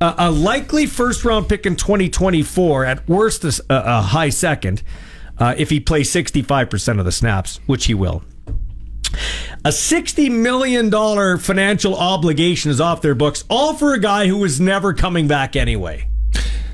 uh, 0.00 0.14
a 0.16 0.30
likely 0.30 0.86
first 0.86 1.24
round 1.24 1.48
pick 1.48 1.66
in 1.66 1.76
2024. 1.76 2.84
At 2.86 3.06
worst, 3.08 3.44
a, 3.44 3.62
a 3.68 4.00
high 4.00 4.30
second 4.30 4.82
uh, 5.38 5.54
if 5.58 5.68
he 5.68 5.78
plays 5.78 6.10
65 6.10 6.70
percent 6.70 6.98
of 6.98 7.04
the 7.04 7.12
snaps, 7.12 7.60
which 7.66 7.84
he 7.84 7.94
will. 7.94 8.22
A 9.64 9.70
$60 9.70 10.30
million 10.30 10.90
financial 11.38 11.96
obligation 11.96 12.70
is 12.70 12.80
off 12.80 13.02
their 13.02 13.14
books, 13.14 13.44
all 13.48 13.74
for 13.74 13.92
a 13.92 13.98
guy 13.98 14.26
who 14.26 14.38
was 14.38 14.60
never 14.60 14.94
coming 14.94 15.26
back 15.26 15.56
anyway. 15.56 16.08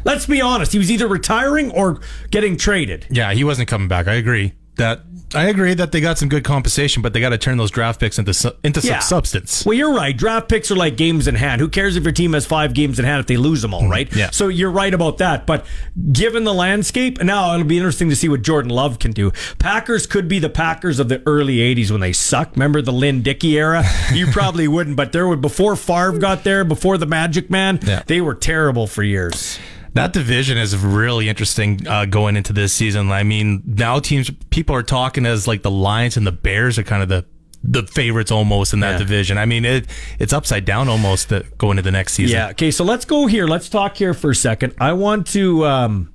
Let's 0.04 0.26
be 0.26 0.42
honest. 0.42 0.72
He 0.72 0.78
was 0.78 0.90
either 0.90 1.08
retiring 1.08 1.70
or 1.70 2.00
getting 2.30 2.56
traded. 2.56 3.06
Yeah, 3.10 3.32
he 3.32 3.42
wasn't 3.42 3.68
coming 3.68 3.88
back. 3.88 4.06
I 4.06 4.14
agree 4.14 4.52
that 4.76 5.00
I 5.34 5.48
agree 5.48 5.74
that 5.74 5.92
they 5.92 6.00
got 6.00 6.18
some 6.18 6.28
good 6.28 6.44
compensation, 6.44 7.02
but 7.02 7.12
they 7.12 7.20
got 7.20 7.30
to 7.30 7.38
turn 7.38 7.58
those 7.58 7.70
draft 7.70 8.00
picks 8.00 8.18
into 8.18 8.34
su- 8.34 8.52
into 8.62 8.80
some 8.80 9.00
substance. 9.00 9.64
Well, 9.64 9.74
you're 9.74 9.94
right. 9.94 10.16
Draft 10.16 10.48
picks 10.48 10.70
are 10.70 10.76
like 10.76 10.96
games 10.96 11.26
in 11.28 11.34
hand. 11.34 11.60
Who 11.60 11.68
cares 11.68 11.96
if 11.96 12.04
your 12.04 12.12
team 12.12 12.32
has 12.32 12.46
five 12.46 12.74
games 12.74 12.98
in 12.98 13.04
hand 13.04 13.20
if 13.20 13.26
they 13.26 13.36
lose 13.36 13.62
them 13.62 13.74
all, 13.74 13.82
mm-hmm. 13.82 13.90
right? 13.90 14.14
Yeah. 14.14 14.30
So 14.30 14.48
you're 14.48 14.70
right 14.70 14.92
about 14.92 15.18
that. 15.18 15.46
But 15.46 15.66
given 16.12 16.44
the 16.44 16.54
landscape, 16.54 17.22
now 17.22 17.54
it'll 17.54 17.66
be 17.66 17.76
interesting 17.76 18.08
to 18.10 18.16
see 18.16 18.28
what 18.28 18.42
Jordan 18.42 18.70
Love 18.70 18.98
can 18.98 19.12
do. 19.12 19.32
Packers 19.58 20.06
could 20.06 20.28
be 20.28 20.38
the 20.38 20.50
Packers 20.50 20.98
of 20.98 21.08
the 21.08 21.22
early 21.26 21.56
'80s 21.58 21.90
when 21.90 22.00
they 22.00 22.12
sucked. 22.12 22.56
Remember 22.56 22.80
the 22.82 22.92
Lynn 22.92 23.22
Dickey 23.22 23.58
era? 23.58 23.84
You 24.12 24.26
probably 24.28 24.68
wouldn't, 24.68 24.96
but 24.96 25.12
there 25.12 25.26
were 25.26 25.36
before 25.36 25.74
Favre 25.76 26.18
got 26.18 26.44
there, 26.44 26.62
before 26.64 26.98
the 26.98 27.06
Magic 27.06 27.50
Man, 27.50 27.80
Yeah. 27.82 28.02
they 28.06 28.20
were 28.20 28.34
terrible 28.34 28.86
for 28.86 29.02
years. 29.02 29.58
That 29.94 30.12
division 30.12 30.58
is 30.58 30.76
really 30.76 31.28
interesting 31.28 31.86
uh, 31.86 32.04
going 32.04 32.36
into 32.36 32.52
this 32.52 32.72
season. 32.72 33.10
I 33.12 33.22
mean, 33.22 33.62
now 33.64 33.98
teams 34.00 34.30
people 34.50 34.74
are 34.76 34.82
talking 34.82 35.24
as 35.26 35.46
like 35.46 35.62
the 35.62 35.70
Lions 35.70 36.16
and 36.16 36.26
the 36.26 36.32
Bears 36.32 36.78
are 36.78 36.82
kind 36.82 37.02
of 37.02 37.08
the 37.08 37.24
the 37.66 37.82
favorites 37.84 38.30
almost 38.30 38.74
in 38.74 38.80
that 38.80 38.92
Yeah. 38.92 38.98
division. 38.98 39.38
I 39.38 39.46
mean, 39.46 39.64
it 39.64 39.86
it's 40.18 40.32
upside 40.32 40.64
down 40.64 40.88
almost 40.88 41.32
going 41.56 41.78
into 41.78 41.82
the 41.82 41.92
next 41.92 42.12
season. 42.14 42.36
Yeah. 42.36 42.48
Okay. 42.50 42.70
So 42.70 42.84
let's 42.84 43.04
go 43.06 43.26
here. 43.26 43.46
Let's 43.46 43.68
talk 43.68 43.96
here 43.96 44.12
for 44.14 44.30
a 44.30 44.34
second. 44.34 44.74
I 44.78 44.92
want 44.92 45.26
to. 45.28 45.64
Um, 45.66 46.10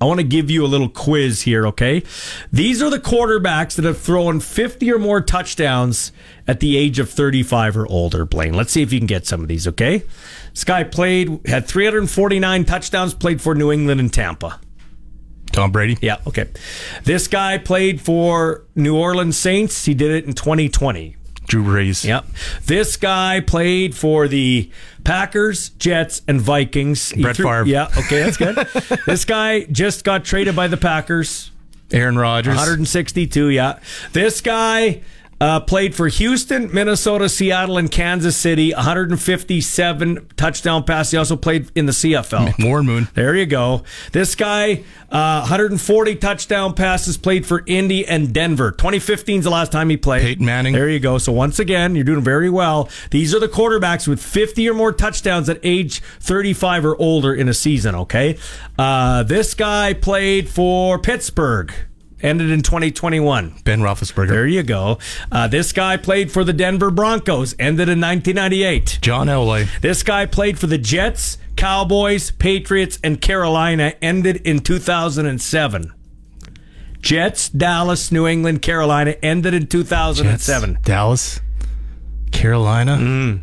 I 0.00 0.04
want 0.04 0.20
to 0.20 0.24
give 0.24 0.48
you 0.50 0.64
a 0.64 0.68
little 0.68 0.88
quiz 0.88 1.42
here, 1.42 1.66
okay? 1.68 2.04
These 2.52 2.80
are 2.82 2.90
the 2.90 3.00
quarterbacks 3.00 3.74
that 3.76 3.84
have 3.84 3.98
thrown 3.98 4.38
50 4.38 4.92
or 4.92 4.98
more 4.98 5.20
touchdowns 5.20 6.12
at 6.46 6.60
the 6.60 6.76
age 6.76 6.98
of 7.00 7.10
35 7.10 7.76
or 7.76 7.86
older, 7.88 8.24
Blaine. 8.24 8.54
Let's 8.54 8.72
see 8.72 8.82
if 8.82 8.92
you 8.92 9.00
can 9.00 9.08
get 9.08 9.26
some 9.26 9.42
of 9.42 9.48
these, 9.48 9.66
okay? 9.66 10.04
This 10.50 10.64
guy 10.64 10.84
played, 10.84 11.40
had 11.46 11.66
349 11.66 12.64
touchdowns, 12.64 13.12
played 13.14 13.42
for 13.42 13.54
New 13.56 13.72
England 13.72 14.00
and 14.00 14.12
Tampa. 14.12 14.60
Tom 15.50 15.72
Brady. 15.72 15.98
Yeah, 16.00 16.18
okay. 16.26 16.48
This 17.04 17.26
guy 17.26 17.58
played 17.58 18.00
for 18.00 18.64
New 18.76 18.96
Orleans 18.96 19.36
Saints. 19.36 19.84
He 19.84 19.94
did 19.94 20.12
it 20.12 20.24
in 20.26 20.34
2020. 20.34 21.16
Drew 21.48 21.64
Brees. 21.64 22.04
Yep. 22.04 22.26
This 22.66 22.96
guy 22.96 23.40
played 23.40 23.94
for 23.96 24.28
the 24.28 24.70
Packers, 25.02 25.70
Jets, 25.70 26.22
and 26.28 26.40
Vikings. 26.40 27.12
Brett 27.14 27.36
threw- 27.36 27.46
Favre. 27.46 27.66
Yeah, 27.66 27.86
okay, 27.96 28.22
that's 28.22 28.36
good. 28.36 28.56
this 29.06 29.24
guy 29.24 29.64
just 29.64 30.04
got 30.04 30.24
traded 30.24 30.54
by 30.54 30.68
the 30.68 30.76
Packers. 30.76 31.50
Aaron 31.90 32.18
Rodgers. 32.18 32.54
162, 32.54 33.48
yeah. 33.48 33.78
This 34.12 34.42
guy 34.42 35.00
uh, 35.40 35.60
played 35.60 35.94
for 35.94 36.08
Houston, 36.08 36.72
Minnesota, 36.72 37.28
Seattle, 37.28 37.78
and 37.78 37.90
Kansas 37.90 38.36
City. 38.36 38.72
157 38.72 40.28
touchdown 40.36 40.84
pass. 40.84 41.10
He 41.10 41.16
also 41.16 41.36
played 41.36 41.70
in 41.74 41.86
the 41.86 41.92
CFL. 41.92 42.54
Warren 42.64 42.86
Moon. 42.86 43.08
There 43.14 43.34
you 43.36 43.46
go. 43.46 43.84
This 44.12 44.34
guy, 44.34 44.84
uh, 45.10 45.40
140 45.40 46.16
touchdown 46.16 46.74
passes, 46.74 47.16
played 47.16 47.46
for 47.46 47.62
Indy 47.66 48.06
and 48.06 48.32
Denver. 48.32 48.72
2015 48.72 49.38
is 49.38 49.44
the 49.44 49.50
last 49.50 49.70
time 49.70 49.90
he 49.90 49.96
played. 49.96 50.22
Peyton 50.22 50.44
Manning. 50.44 50.74
There 50.74 50.88
you 50.88 51.00
go. 51.00 51.18
So 51.18 51.32
once 51.32 51.58
again, 51.58 51.94
you're 51.94 52.04
doing 52.04 52.24
very 52.24 52.50
well. 52.50 52.88
These 53.10 53.34
are 53.34 53.40
the 53.40 53.48
quarterbacks 53.48 54.08
with 54.08 54.20
50 54.20 54.68
or 54.68 54.74
more 54.74 54.92
touchdowns 54.92 55.48
at 55.48 55.60
age 55.62 56.00
35 56.20 56.84
or 56.84 56.96
older 56.96 57.32
in 57.34 57.48
a 57.48 57.54
season. 57.54 57.94
Okay. 57.94 58.38
Uh, 58.78 59.22
this 59.22 59.54
guy 59.54 59.94
played 59.94 60.48
for 60.48 60.98
Pittsburgh. 60.98 61.72
Ended 62.20 62.50
in 62.50 62.62
2021. 62.62 63.60
Ben 63.64 63.80
Roethlisberger. 63.80 64.28
There 64.28 64.46
you 64.46 64.62
go. 64.62 64.98
Uh, 65.30 65.46
this 65.46 65.72
guy 65.72 65.96
played 65.96 66.32
for 66.32 66.42
the 66.42 66.52
Denver 66.52 66.90
Broncos. 66.90 67.54
Ended 67.58 67.88
in 67.88 68.00
1998. 68.00 68.98
John 69.00 69.28
Elway. 69.28 69.68
This 69.80 70.02
guy 70.02 70.26
played 70.26 70.58
for 70.58 70.66
the 70.66 70.78
Jets, 70.78 71.38
Cowboys, 71.56 72.32
Patriots, 72.32 72.98
and 73.04 73.20
Carolina. 73.20 73.94
Ended 74.02 74.36
in 74.38 74.58
2007. 74.60 75.92
Jets, 77.00 77.48
Dallas, 77.48 78.10
New 78.10 78.26
England, 78.26 78.62
Carolina. 78.62 79.14
Ended 79.22 79.54
in 79.54 79.68
2007. 79.68 80.74
Jets, 80.74 80.84
Dallas. 80.84 81.40
Carolina. 82.32 82.96
Mm. 82.96 83.42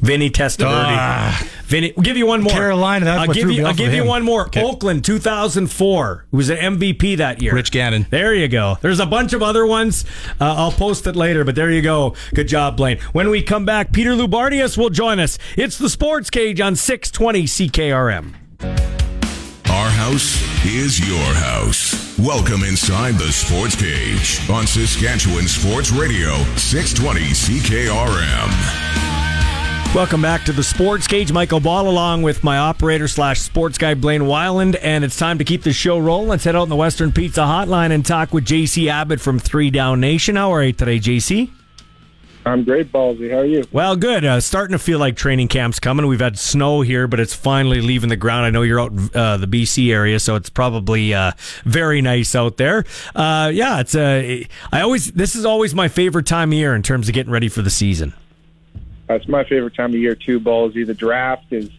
Vinny 0.00 0.30
Testaverde. 0.30 0.96
Ah. 0.96 1.48
Vinny, 1.64 1.92
we'll 1.96 2.04
give 2.04 2.16
you 2.16 2.26
one 2.26 2.40
more. 2.42 2.52
Carolina, 2.52 3.04
that's 3.04 3.20
I'll 3.20 3.26
what 3.26 3.34
give 3.34 3.42
threw 3.42 3.52
you. 3.52 3.58
me 3.58 3.64
I'll 3.64 3.70
off 3.70 3.76
give 3.76 3.88
of 3.88 3.94
you 3.94 4.02
him. 4.02 4.08
one 4.08 4.22
more. 4.22 4.46
Okay. 4.46 4.62
Oakland, 4.62 5.04
2004. 5.04 6.26
Who 6.30 6.36
was 6.36 6.48
an 6.48 6.56
MVP 6.78 7.18
that 7.18 7.42
year? 7.42 7.52
Rich 7.54 7.70
Gannon. 7.72 8.06
There 8.10 8.34
you 8.34 8.48
go. 8.48 8.78
There's 8.80 9.00
a 9.00 9.06
bunch 9.06 9.32
of 9.34 9.42
other 9.42 9.66
ones. 9.66 10.04
Uh, 10.40 10.54
I'll 10.56 10.72
post 10.72 11.06
it 11.06 11.14
later, 11.16 11.44
but 11.44 11.54
there 11.54 11.70
you 11.70 11.82
go. 11.82 12.14
Good 12.34 12.48
job, 12.48 12.76
Blaine. 12.76 12.98
When 13.12 13.28
we 13.30 13.42
come 13.42 13.64
back, 13.66 13.92
Peter 13.92 14.12
Loubardias 14.12 14.78
will 14.78 14.90
join 14.90 15.20
us. 15.20 15.38
It's 15.56 15.76
the 15.76 15.90
Sports 15.90 16.30
Cage 16.30 16.60
on 16.60 16.74
620 16.76 17.44
CKRM. 17.44 18.34
Our 19.70 19.90
house 19.90 20.42
is 20.64 20.98
your 21.06 21.34
house. 21.34 22.18
Welcome 22.18 22.62
inside 22.64 23.14
the 23.16 23.30
Sports 23.30 23.76
Cage 23.76 24.40
on 24.50 24.66
Saskatchewan 24.66 25.46
Sports 25.46 25.90
Radio, 25.92 26.32
620 26.56 27.20
CKRM. 27.30 28.87
Welcome 29.94 30.20
back 30.20 30.44
to 30.44 30.52
the 30.52 30.62
Sports 30.62 31.06
Cage. 31.06 31.32
Michael 31.32 31.60
Ball 31.60 31.88
along 31.88 32.20
with 32.22 32.44
my 32.44 32.58
operator 32.58 33.08
slash 33.08 33.40
sports 33.40 33.78
guy 33.78 33.94
Blaine 33.94 34.20
Wyland, 34.20 34.78
and 34.82 35.02
it's 35.02 35.16
time 35.16 35.38
to 35.38 35.44
keep 35.44 35.62
the 35.62 35.72
show 35.72 35.98
rolling. 35.98 36.28
Let's 36.28 36.44
head 36.44 36.54
out 36.54 36.64
in 36.64 36.68
the 36.68 36.76
Western 36.76 37.10
Pizza 37.10 37.40
Hotline 37.40 37.90
and 37.90 38.04
talk 38.04 38.34
with 38.34 38.44
JC 38.44 38.88
Abbott 38.88 39.18
from 39.18 39.38
Three 39.38 39.70
Down 39.70 39.98
Nation. 39.98 40.36
How 40.36 40.52
are 40.52 40.62
you 40.62 40.74
today, 40.74 40.98
JC? 40.98 41.50
I'm 42.44 42.64
great, 42.64 42.92
Ballsy. 42.92 43.30
How 43.30 43.38
are 43.38 43.44
you? 43.46 43.64
Well, 43.72 43.96
good. 43.96 44.26
Uh, 44.26 44.40
starting 44.40 44.72
to 44.72 44.78
feel 44.78 44.98
like 44.98 45.16
training 45.16 45.48
camp's 45.48 45.80
coming. 45.80 46.06
We've 46.06 46.20
had 46.20 46.38
snow 46.38 46.82
here, 46.82 47.08
but 47.08 47.18
it's 47.18 47.34
finally 47.34 47.80
leaving 47.80 48.10
the 48.10 48.16
ground. 48.16 48.44
I 48.44 48.50
know 48.50 48.62
you're 48.62 48.80
out 48.80 48.92
uh, 49.16 49.38
the 49.38 49.46
BC 49.48 49.90
area, 49.92 50.20
so 50.20 50.36
it's 50.36 50.50
probably 50.50 51.14
uh, 51.14 51.32
very 51.64 52.02
nice 52.02 52.34
out 52.34 52.58
there. 52.58 52.84
Uh, 53.16 53.50
yeah, 53.52 53.80
it's. 53.80 53.94
Uh, 53.94 54.44
I 54.70 54.82
always. 54.82 55.12
This 55.12 55.34
is 55.34 55.46
always 55.46 55.74
my 55.74 55.88
favorite 55.88 56.26
time 56.26 56.50
of 56.50 56.58
year 56.58 56.74
in 56.74 56.82
terms 56.82 57.08
of 57.08 57.14
getting 57.14 57.32
ready 57.32 57.48
for 57.48 57.62
the 57.62 57.70
season. 57.70 58.12
That's 59.08 59.26
my 59.26 59.44
favorite 59.44 59.74
time 59.74 59.90
of 59.90 60.00
year 60.00 60.14
too, 60.14 60.38
Ballsy. 60.38 60.86
The 60.86 60.94
draft 60.94 61.52
is 61.52 61.70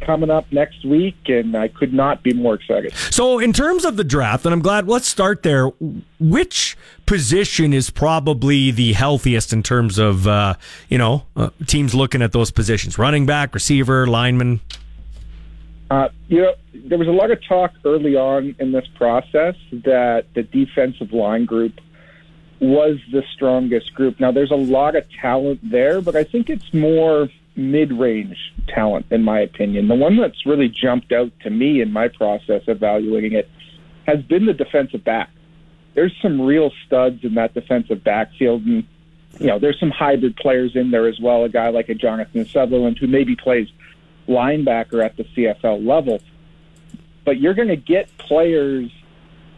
coming 0.00 0.30
up 0.30 0.50
next 0.50 0.84
week, 0.84 1.16
and 1.26 1.56
I 1.56 1.68
could 1.68 1.92
not 1.92 2.22
be 2.22 2.32
more 2.32 2.54
excited. 2.54 2.92
So, 3.10 3.38
in 3.38 3.52
terms 3.52 3.84
of 3.84 3.96
the 3.96 4.04
draft, 4.04 4.44
and 4.44 4.52
I'm 4.52 4.60
glad. 4.60 4.88
Let's 4.88 5.06
start 5.06 5.42
there. 5.42 5.68
Which 6.18 6.76
position 7.06 7.72
is 7.72 7.90
probably 7.90 8.70
the 8.70 8.92
healthiest 8.94 9.52
in 9.52 9.62
terms 9.62 9.98
of 9.98 10.26
uh, 10.26 10.54
you 10.88 10.98
know 10.98 11.26
uh, 11.36 11.50
teams 11.66 11.94
looking 11.94 12.22
at 12.22 12.32
those 12.32 12.50
positions? 12.50 12.98
Running 12.98 13.26
back, 13.26 13.54
receiver, 13.54 14.06
lineman. 14.06 14.60
Uh, 15.90 16.08
you 16.28 16.40
know, 16.40 16.54
there 16.72 16.96
was 16.96 17.08
a 17.08 17.12
lot 17.12 17.30
of 17.30 17.38
talk 17.46 17.72
early 17.84 18.16
on 18.16 18.56
in 18.58 18.72
this 18.72 18.86
process 18.94 19.54
that 19.72 20.24
the 20.34 20.42
defensive 20.42 21.12
line 21.12 21.44
group 21.44 21.78
was 22.62 22.98
the 23.10 23.24
strongest 23.34 23.92
group. 23.92 24.20
Now, 24.20 24.30
there's 24.30 24.52
a 24.52 24.56
lot 24.56 24.94
of 24.94 25.04
talent 25.10 25.58
there, 25.68 26.00
but 26.00 26.14
I 26.14 26.22
think 26.22 26.48
it's 26.48 26.72
more 26.72 27.28
mid-range 27.56 28.36
talent, 28.68 29.06
in 29.10 29.24
my 29.24 29.40
opinion. 29.40 29.88
The 29.88 29.96
one 29.96 30.16
that's 30.16 30.46
really 30.46 30.68
jumped 30.68 31.10
out 31.10 31.32
to 31.40 31.50
me 31.50 31.80
in 31.80 31.92
my 31.92 32.06
process 32.06 32.62
evaluating 32.68 33.32
it 33.32 33.50
has 34.06 34.22
been 34.22 34.46
the 34.46 34.54
defensive 34.54 35.02
back. 35.02 35.30
There's 35.94 36.14
some 36.22 36.40
real 36.40 36.70
studs 36.86 37.24
in 37.24 37.34
that 37.34 37.52
defensive 37.52 38.04
backfield, 38.04 38.64
and 38.64 38.84
you 39.40 39.46
know, 39.46 39.58
there's 39.58 39.80
some 39.80 39.90
hybrid 39.90 40.36
players 40.36 40.76
in 40.76 40.92
there 40.92 41.08
as 41.08 41.18
well. 41.20 41.42
A 41.42 41.48
guy 41.48 41.68
like 41.70 41.88
a 41.88 41.94
Jonathan 41.94 42.46
Sutherland 42.46 42.98
who 42.98 43.08
maybe 43.08 43.34
plays 43.34 43.68
linebacker 44.28 45.04
at 45.04 45.16
the 45.16 45.24
CFL 45.24 45.84
level. 45.84 46.20
But 47.24 47.40
you're 47.40 47.54
going 47.54 47.68
to 47.68 47.76
get 47.76 48.16
players 48.18 48.90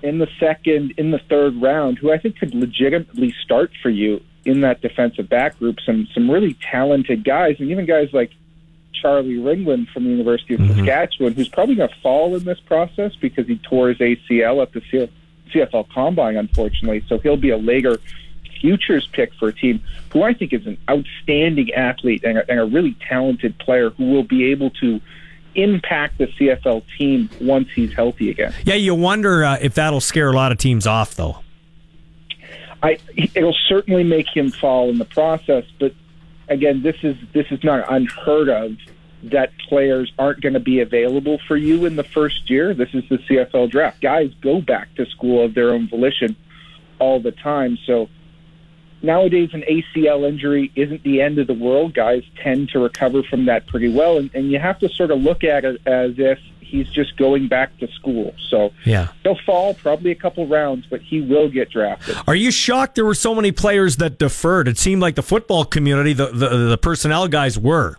in 0.04 0.18
the 0.18 0.28
second, 0.38 0.94
in 0.98 1.10
the 1.10 1.18
third 1.18 1.60
round 1.60 1.98
who 1.98 2.12
I 2.12 2.18
think 2.18 2.38
could 2.38 2.54
legitimately 2.54 3.34
start 3.42 3.72
for 3.82 3.90
you 3.90 4.22
in 4.44 4.60
that 4.60 4.82
defensive 4.82 5.28
back 5.28 5.58
group. 5.58 5.80
Some 5.84 6.06
some 6.12 6.30
really 6.30 6.54
talented 6.54 7.24
guys, 7.24 7.56
and 7.58 7.70
even 7.70 7.86
guys 7.86 8.10
like 8.12 8.30
Charlie 8.92 9.36
Ringland 9.36 9.88
from 9.88 10.04
the 10.04 10.10
University 10.10 10.54
of 10.54 10.60
mm-hmm. 10.60 10.78
Saskatchewan, 10.78 11.32
who's 11.32 11.48
probably 11.48 11.74
going 11.74 11.88
to 11.88 12.00
fall 12.02 12.36
in 12.36 12.44
this 12.44 12.60
process 12.60 13.14
because 13.16 13.46
he 13.46 13.56
tore 13.58 13.88
his 13.88 13.98
ACL 13.98 14.62
at 14.62 14.72
the 14.72 15.08
CFL 15.50 15.88
Combine, 15.90 16.36
unfortunately. 16.36 17.04
So 17.08 17.18
he'll 17.18 17.36
be 17.36 17.50
a 17.50 17.58
later 17.58 17.98
futures 18.60 19.06
pick 19.12 19.34
for 19.34 19.48
a 19.48 19.52
team 19.52 19.82
who 20.10 20.22
I 20.22 20.32
think 20.32 20.52
is 20.52 20.66
an 20.66 20.78
outstanding 20.88 21.72
athlete 21.74 22.24
and 22.24 22.38
a, 22.38 22.50
and 22.50 22.60
a 22.60 22.64
really 22.64 22.96
talented 23.08 23.58
player 23.58 23.90
who 23.90 24.10
will 24.10 24.22
be 24.22 24.50
able 24.52 24.70
to 24.70 25.00
impact 25.54 26.18
the 26.18 26.26
CFL 26.26 26.82
team 26.98 27.30
once 27.40 27.68
he's 27.74 27.92
healthy 27.92 28.30
again. 28.30 28.54
Yeah, 28.64 28.74
you 28.74 28.94
wonder 28.94 29.44
uh, 29.44 29.58
if 29.60 29.74
that'll 29.74 30.00
scare 30.00 30.30
a 30.30 30.34
lot 30.34 30.52
of 30.52 30.58
teams 30.58 30.86
off, 30.86 31.14
though. 31.14 31.38
I 32.82 32.98
it'll 33.16 33.56
certainly 33.68 34.04
make 34.04 34.28
him 34.28 34.50
fall 34.50 34.90
in 34.90 34.98
the 34.98 35.06
process, 35.06 35.64
but 35.78 35.94
again, 36.48 36.82
this 36.82 36.96
is 37.02 37.16
this 37.32 37.46
is 37.50 37.62
not 37.64 37.90
unheard 37.90 38.48
of 38.48 38.76
that 39.24 39.52
players 39.68 40.12
aren't 40.18 40.42
going 40.42 40.52
to 40.52 40.60
be 40.60 40.80
available 40.80 41.40
for 41.48 41.56
you 41.56 41.86
in 41.86 41.96
the 41.96 42.04
first 42.04 42.50
year. 42.50 42.74
This 42.74 42.90
is 42.92 43.04
the 43.08 43.16
CFL 43.16 43.70
draft. 43.70 44.02
Guys 44.02 44.30
go 44.42 44.60
back 44.60 44.94
to 44.96 45.06
school 45.06 45.42
of 45.42 45.54
their 45.54 45.70
own 45.70 45.88
volition 45.88 46.36
all 46.98 47.20
the 47.20 47.32
time. 47.32 47.78
So 47.86 48.10
nowadays 49.04 49.50
an 49.52 49.62
ACL 49.62 50.26
injury 50.28 50.72
isn't 50.74 51.02
the 51.04 51.20
end 51.20 51.38
of 51.38 51.46
the 51.46 51.54
world. 51.54 51.94
Guys 51.94 52.22
tend 52.42 52.70
to 52.70 52.78
recover 52.80 53.22
from 53.22 53.46
that 53.46 53.66
pretty 53.66 53.88
well, 53.88 54.18
and, 54.18 54.30
and 54.34 54.50
you 54.50 54.58
have 54.58 54.78
to 54.80 54.88
sort 54.88 55.10
of 55.10 55.20
look 55.20 55.44
at 55.44 55.64
it 55.64 55.80
as 55.86 56.14
if 56.18 56.38
he's 56.60 56.88
just 56.88 57.16
going 57.16 57.46
back 57.46 57.76
to 57.78 57.86
school. 57.92 58.34
So 58.50 58.72
Yeah. 58.84 59.08
he'll 59.22 59.38
fall 59.46 59.74
probably 59.74 60.10
a 60.10 60.14
couple 60.16 60.46
rounds, 60.48 60.86
but 60.90 61.00
he 61.02 61.20
will 61.20 61.48
get 61.48 61.70
drafted. 61.70 62.16
Are 62.26 62.34
you 62.34 62.50
shocked 62.50 62.96
there 62.96 63.04
were 63.04 63.14
so 63.14 63.34
many 63.34 63.52
players 63.52 63.98
that 63.98 64.18
deferred? 64.18 64.66
It 64.66 64.78
seemed 64.78 65.00
like 65.02 65.14
the 65.14 65.22
football 65.22 65.64
community, 65.64 66.14
the 66.14 66.26
the, 66.28 66.48
the 66.70 66.78
personnel 66.78 67.28
guys 67.28 67.58
were. 67.58 67.96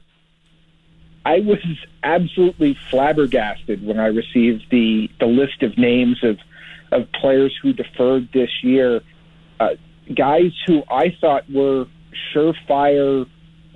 I 1.25 1.39
was 1.39 1.59
absolutely 2.03 2.77
flabbergasted 2.91 3.83
when 3.83 3.99
I 3.99 4.07
received 4.07 4.65
the, 4.69 5.09
the 5.19 5.25
list 5.25 5.63
of 5.63 5.75
names 5.77 6.23
of, 6.23 6.37
of 6.91 7.11
players 7.13 7.51
who 7.61 7.73
deferred 7.73 8.29
this 8.31 8.49
year. 8.61 9.01
Uh, 9.59 9.69
guys 10.13 10.51
who 10.65 10.83
I 10.89 11.15
thought 11.19 11.49
were 11.49 11.85
surefire 12.33 13.27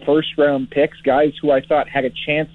first 0.06 0.38
round 0.38 0.70
picks, 0.70 1.00
guys 1.02 1.34
who 1.42 1.52
I 1.52 1.62
thought 1.62 1.90
had 1.90 2.06
a 2.06 2.10
chance 2.10 2.50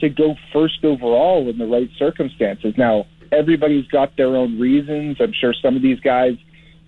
to 0.00 0.08
go 0.08 0.36
first 0.52 0.84
overall 0.84 1.48
in 1.48 1.58
the 1.58 1.66
right 1.66 1.90
circumstances. 1.98 2.74
Now, 2.76 3.06
everybody's 3.30 3.86
got 3.86 4.16
their 4.16 4.36
own 4.36 4.58
reasons. 4.58 5.18
I'm 5.20 5.32
sure 5.32 5.52
some 5.52 5.76
of 5.76 5.82
these 5.82 6.00
guys 6.00 6.36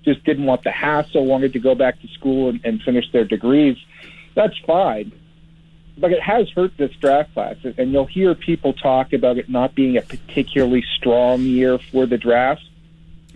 just 0.05 0.25
didn't 0.25 0.47
want 0.47 0.65
the 0.65 0.71
hassle, 0.71 1.25
wanted 1.27 1.53
to 1.53 1.59
go 1.59 1.75
back 1.75 2.01
to 2.01 2.09
school 2.09 2.49
and, 2.49 2.61
and 2.65 2.83
finish 2.83 3.05
their 3.13 3.25
degrees. 3.25 3.77
That's 4.35 4.57
fine 4.67 5.13
but 5.99 6.13
it 6.13 6.23
has 6.23 6.49
hurt 6.51 6.77
this 6.77 6.91
draft 7.01 7.35
class, 7.35 7.57
and 7.77 7.93
you'll 7.93 8.07
hear 8.07 8.35
people 8.35 8.73
talk 8.73 9.13
about 9.13 9.39
it 9.39 9.49
not 9.49 9.75
being 9.75 9.97
a 9.97 10.03
particularly 10.03 10.85
strong 10.97 11.43
year 11.43 11.79
for 11.79 12.07
the 12.07 12.17
draft. 12.17 12.63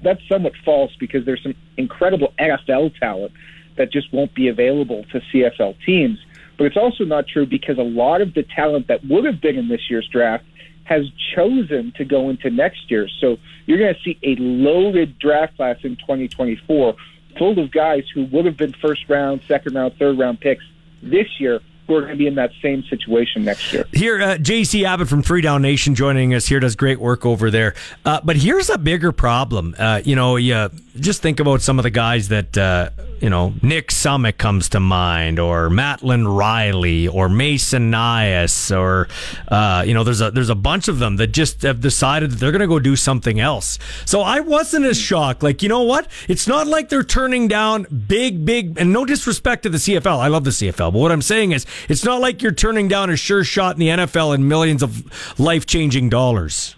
That's 0.02 0.20
somewhat 0.28 0.52
false 0.64 0.92
because 0.98 1.24
there's 1.24 1.42
some 1.42 1.54
incredible 1.76 2.32
NFL 2.38 2.98
talent 2.98 3.32
that 3.76 3.92
just 3.92 4.12
won't 4.12 4.34
be 4.34 4.48
available 4.48 5.04
to 5.12 5.20
CFL 5.32 5.76
teams. 5.84 6.18
But 6.56 6.64
it's 6.64 6.76
also 6.76 7.04
not 7.04 7.26
true 7.28 7.46
because 7.46 7.78
a 7.78 7.82
lot 7.82 8.20
of 8.20 8.34
the 8.34 8.42
talent 8.42 8.88
that 8.88 9.04
would 9.04 9.24
have 9.24 9.40
been 9.40 9.56
in 9.56 9.68
this 9.68 9.90
year's 9.90 10.08
draft 10.08 10.44
has 10.84 11.02
chosen 11.34 11.92
to 11.96 12.04
go 12.04 12.30
into 12.30 12.48
next 12.48 12.90
year. 12.90 13.08
So 13.20 13.38
you're 13.66 13.78
going 13.78 13.94
to 13.94 14.00
see 14.02 14.18
a 14.22 14.36
loaded 14.36 15.18
draft 15.18 15.56
class 15.56 15.76
in 15.82 15.96
2024 15.96 16.94
full 17.38 17.58
of 17.58 17.70
guys 17.70 18.04
who 18.14 18.24
would 18.26 18.46
have 18.46 18.56
been 18.56 18.72
first 18.72 19.08
round, 19.08 19.42
second 19.46 19.74
round, 19.74 19.94
third 19.98 20.18
round 20.18 20.40
picks 20.40 20.64
this 21.02 21.26
year 21.38 21.60
who 21.86 21.94
are 21.94 22.00
going 22.00 22.12
to 22.12 22.18
be 22.18 22.26
in 22.26 22.34
that 22.36 22.50
same 22.60 22.82
situation 22.84 23.44
next 23.44 23.72
year. 23.72 23.84
Here, 23.92 24.20
uh, 24.20 24.36
JC 24.36 24.84
Abbott 24.84 25.08
from 25.08 25.22
Three 25.22 25.40
Down 25.40 25.62
Nation 25.62 25.94
joining 25.94 26.34
us 26.34 26.46
here 26.46 26.60
does 26.60 26.76
great 26.76 27.00
work 27.00 27.24
over 27.24 27.50
there. 27.50 27.74
Uh, 28.04 28.20
but 28.24 28.36
here's 28.36 28.70
a 28.70 28.78
bigger 28.78 29.12
problem. 29.12 29.74
Uh, 29.78 30.02
you 30.04 30.16
know, 30.16 30.36
you 30.36 30.68
just 30.98 31.22
think 31.22 31.40
about 31.40 31.62
some 31.62 31.78
of 31.78 31.82
the 31.82 31.90
guys 31.90 32.28
that, 32.28 32.56
uh, 32.58 32.90
you 33.20 33.30
know, 33.30 33.54
Nick 33.62 33.90
Summit 33.90 34.38
comes 34.38 34.68
to 34.70 34.80
mind, 34.80 35.38
or 35.38 35.68
Matlin 35.68 36.36
Riley, 36.36 37.08
or 37.08 37.28
Mason 37.28 37.90
Nias, 37.90 38.76
or 38.76 39.08
uh, 39.48 39.84
you 39.86 39.94
know, 39.94 40.04
there's 40.04 40.20
a 40.20 40.30
there's 40.30 40.50
a 40.50 40.54
bunch 40.54 40.88
of 40.88 40.98
them 40.98 41.16
that 41.16 41.28
just 41.28 41.62
have 41.62 41.80
decided 41.80 42.30
that 42.30 42.36
they're 42.36 42.52
going 42.52 42.60
to 42.60 42.66
go 42.66 42.78
do 42.78 42.96
something 42.96 43.40
else. 43.40 43.78
So 44.04 44.20
I 44.20 44.40
wasn't 44.40 44.84
as 44.84 44.98
shocked. 44.98 45.42
Like, 45.42 45.62
you 45.62 45.68
know 45.68 45.82
what? 45.82 46.08
It's 46.28 46.46
not 46.46 46.66
like 46.66 46.88
they're 46.88 47.02
turning 47.02 47.48
down 47.48 47.86
big, 48.06 48.44
big, 48.44 48.78
and 48.78 48.92
no 48.92 49.04
disrespect 49.04 49.62
to 49.64 49.68
the 49.68 49.78
CFL. 49.78 50.18
I 50.18 50.28
love 50.28 50.44
the 50.44 50.50
CFL, 50.50 50.92
but 50.92 50.98
what 50.98 51.12
I'm 51.12 51.22
saying 51.22 51.52
is, 51.52 51.66
it's 51.88 52.04
not 52.04 52.20
like 52.20 52.42
you're 52.42 52.52
turning 52.52 52.88
down 52.88 53.10
a 53.10 53.16
sure 53.16 53.44
shot 53.44 53.76
in 53.76 53.80
the 53.80 53.88
NFL 53.88 54.34
and 54.34 54.48
millions 54.48 54.82
of 54.82 55.38
life 55.38 55.66
changing 55.66 56.08
dollars. 56.08 56.76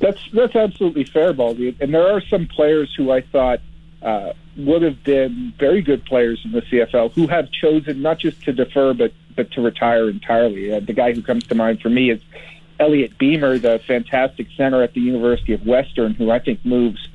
That's 0.00 0.20
that's 0.32 0.56
absolutely 0.56 1.04
fair, 1.04 1.32
Baldy. 1.34 1.76
And 1.78 1.92
there 1.92 2.10
are 2.10 2.22
some 2.22 2.46
players 2.46 2.92
who 2.96 3.12
I 3.12 3.20
thought 3.20 3.60
uh, 4.02 4.32
would 4.56 4.82
have 4.82 5.02
been 5.04 5.52
very 5.58 5.82
good 5.82 6.04
players 6.04 6.40
in 6.44 6.52
the 6.52 6.62
CFL 6.62 7.12
who 7.12 7.26
have 7.26 7.50
chosen 7.50 8.02
not 8.02 8.18
just 8.18 8.42
to 8.44 8.52
defer 8.52 8.94
but 8.94 9.12
but 9.36 9.50
to 9.52 9.60
retire 9.60 10.08
entirely. 10.08 10.72
Uh, 10.72 10.80
the 10.80 10.92
guy 10.92 11.12
who 11.12 11.22
comes 11.22 11.46
to 11.46 11.54
mind 11.54 11.80
for 11.80 11.88
me 11.88 12.10
is 12.10 12.20
Elliot 12.78 13.16
Beamer, 13.18 13.58
the 13.58 13.80
fantastic 13.86 14.48
center 14.56 14.82
at 14.82 14.94
the 14.94 15.00
University 15.00 15.52
of 15.52 15.66
Western, 15.66 16.14
who 16.14 16.30
I 16.30 16.38
think 16.38 16.64
moves 16.64 17.08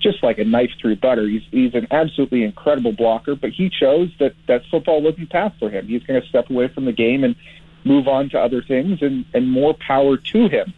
just 0.00 0.22
like 0.22 0.38
a 0.38 0.44
knife 0.44 0.72
through 0.80 0.96
butter. 0.96 1.26
He's 1.26 1.42
he's 1.50 1.74
an 1.74 1.86
absolutely 1.90 2.42
incredible 2.42 2.92
blocker, 2.92 3.36
but 3.36 3.50
he 3.50 3.70
chose 3.70 4.10
that 4.18 4.34
that 4.48 4.62
football 4.70 5.00
wasn't 5.00 5.30
path 5.30 5.54
for 5.58 5.70
him. 5.70 5.86
He's 5.86 6.02
going 6.02 6.20
to 6.20 6.28
step 6.28 6.50
away 6.50 6.68
from 6.68 6.84
the 6.84 6.92
game 6.92 7.24
and 7.24 7.36
move 7.84 8.08
on 8.08 8.28
to 8.30 8.40
other 8.40 8.62
things, 8.62 9.00
and 9.00 9.24
and 9.32 9.48
more 9.48 9.74
power 9.74 10.16
to 10.16 10.48
him. 10.48 10.74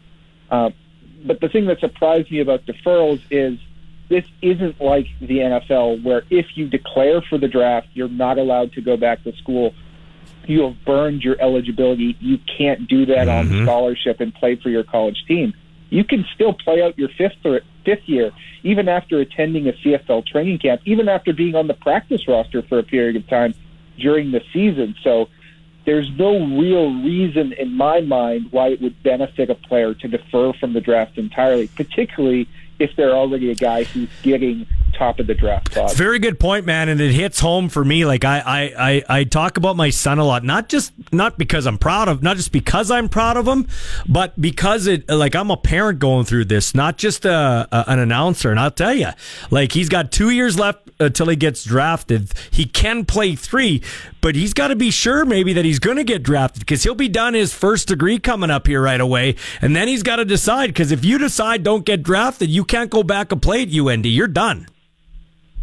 Uh, 0.50 0.70
but 1.24 1.40
the 1.40 1.48
thing 1.48 1.66
that 1.66 1.80
surprised 1.80 2.30
me 2.30 2.40
about 2.40 2.66
deferrals 2.66 3.22
is 3.30 3.58
this 4.14 4.24
isn't 4.42 4.80
like 4.80 5.08
the 5.20 5.38
NFL 5.38 6.04
where 6.04 6.22
if 6.30 6.46
you 6.54 6.68
declare 6.68 7.20
for 7.20 7.36
the 7.36 7.48
draft, 7.48 7.88
you're 7.94 8.08
not 8.08 8.38
allowed 8.38 8.72
to 8.74 8.80
go 8.80 8.96
back 8.96 9.24
to 9.24 9.32
school. 9.38 9.74
You 10.46 10.62
have 10.62 10.84
burned 10.84 11.22
your 11.22 11.34
eligibility. 11.40 12.16
You 12.20 12.38
can't 12.56 12.86
do 12.86 13.06
that 13.06 13.28
on 13.28 13.48
mm-hmm. 13.48 13.64
scholarship 13.64 14.20
and 14.20 14.32
play 14.32 14.54
for 14.54 14.68
your 14.68 14.84
college 14.84 15.24
team. 15.26 15.52
You 15.90 16.04
can 16.04 16.24
still 16.32 16.52
play 16.52 16.80
out 16.80 16.96
your 16.96 17.08
fifth 17.08 17.44
or 17.44 17.62
fifth 17.84 18.08
year, 18.08 18.30
even 18.62 18.88
after 18.88 19.18
attending 19.18 19.66
a 19.68 19.72
CFL 19.72 20.24
training 20.28 20.60
camp, 20.60 20.82
even 20.84 21.08
after 21.08 21.32
being 21.32 21.56
on 21.56 21.66
the 21.66 21.74
practice 21.74 22.28
roster 22.28 22.62
for 22.62 22.78
a 22.78 22.84
period 22.84 23.16
of 23.16 23.26
time 23.26 23.52
during 23.98 24.30
the 24.30 24.42
season. 24.52 24.94
So 25.02 25.28
there's 25.86 26.08
no 26.16 26.38
real 26.56 27.02
reason 27.02 27.52
in 27.52 27.72
my 27.72 28.00
mind 28.00 28.52
why 28.52 28.68
it 28.68 28.80
would 28.80 29.02
benefit 29.02 29.50
a 29.50 29.56
player 29.56 29.92
to 29.92 30.06
defer 30.06 30.52
from 30.52 30.72
the 30.72 30.80
draft 30.80 31.18
entirely, 31.18 31.66
particularly 31.66 32.48
if 32.78 32.94
they're 32.96 33.14
already 33.14 33.50
a 33.50 33.54
guy 33.54 33.84
who's 33.84 34.08
getting 34.22 34.66
top 34.94 35.18
of 35.18 35.26
the 35.26 35.34
draft 35.34 35.72
class. 35.72 35.94
Very 35.94 36.18
good 36.18 36.38
point, 36.38 36.64
man, 36.64 36.88
and 36.88 37.00
it 37.00 37.12
hits 37.12 37.40
home 37.40 37.68
for 37.68 37.84
me. 37.84 38.04
Like 38.04 38.24
I, 38.24 38.38
I, 38.38 38.60
I, 38.78 39.18
I 39.20 39.24
talk 39.24 39.56
about 39.56 39.76
my 39.76 39.90
son 39.90 40.18
a 40.18 40.24
lot, 40.24 40.44
not 40.44 40.68
just 40.68 40.92
not 41.12 41.36
because 41.38 41.66
I'm 41.66 41.78
proud 41.78 42.08
of, 42.08 42.22
not 42.22 42.36
just 42.36 42.52
because 42.52 42.90
I'm 42.90 43.08
proud 43.08 43.36
of 43.36 43.46
him, 43.46 43.66
but 44.08 44.40
because 44.40 44.86
it, 44.86 45.08
like 45.08 45.34
I'm 45.34 45.50
a 45.50 45.56
parent 45.56 45.98
going 45.98 46.24
through 46.24 46.46
this, 46.46 46.74
not 46.74 46.96
just 46.96 47.24
a, 47.24 47.68
a 47.70 47.84
an 47.88 47.98
announcer. 47.98 48.50
And 48.50 48.58
I'll 48.58 48.70
tell 48.70 48.94
you, 48.94 49.08
like 49.50 49.72
he's 49.72 49.88
got 49.88 50.12
two 50.12 50.30
years 50.30 50.58
left 50.58 50.88
uh, 51.00 51.06
until 51.06 51.28
he 51.28 51.36
gets 51.36 51.64
drafted. 51.64 52.32
He 52.50 52.64
can 52.64 53.04
play 53.04 53.34
three, 53.34 53.82
but 54.24 54.34
he's 54.34 54.54
got 54.54 54.68
to 54.68 54.74
be 54.74 54.90
sure 54.90 55.26
maybe 55.26 55.52
that 55.52 55.66
he's 55.66 55.78
going 55.78 55.98
to 55.98 56.02
get 56.02 56.22
drafted 56.22 56.60
because 56.60 56.82
he'll 56.82 56.94
be 56.94 57.10
done 57.10 57.34
his 57.34 57.52
first 57.52 57.88
degree 57.88 58.18
coming 58.18 58.48
up 58.48 58.66
here 58.66 58.80
right 58.80 59.02
away, 59.02 59.36
and 59.60 59.76
then 59.76 59.86
he's 59.86 60.02
got 60.02 60.16
to 60.16 60.24
decide. 60.24 60.68
Because 60.68 60.90
if 60.90 61.04
you 61.04 61.18
decide 61.18 61.62
don't 61.62 61.84
get 61.84 62.02
drafted, 62.02 62.48
you 62.48 62.64
can't 62.64 62.88
go 62.88 63.02
back 63.02 63.32
and 63.32 63.42
play 63.42 63.64
at 63.64 63.68
UND. 63.68 64.06
You're 64.06 64.26
done. 64.26 64.66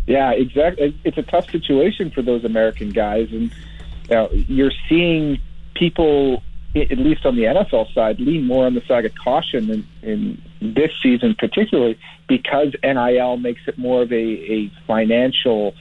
Yeah, 0.06 0.34
exactly. 0.34 0.96
It's 1.04 1.18
a 1.18 1.24
tough 1.24 1.50
situation 1.50 2.12
for 2.12 2.22
those 2.22 2.46
American 2.46 2.92
guys, 2.92 3.30
and 3.32 3.52
you 3.52 4.12
know, 4.12 4.30
you're 4.32 4.74
seeing 4.88 5.40
people, 5.74 6.44
at 6.76 7.00
least 7.00 7.26
on 7.26 7.36
the 7.36 7.46
NFL 7.46 7.92
side, 7.96 8.20
lean 8.20 8.46
more 8.46 8.68
on 8.68 8.76
the 8.76 8.82
side 8.82 9.06
of 9.06 9.16
caution 9.16 9.72
in, 9.72 9.88
in 10.04 10.42
this 10.76 10.92
season, 11.02 11.34
particularly 11.34 11.98
because 12.28 12.76
NIL 12.84 13.38
makes 13.38 13.62
it 13.66 13.80
more 13.80 14.04
of 14.04 14.12
a, 14.12 14.16
a 14.16 14.72
financial. 14.86 15.74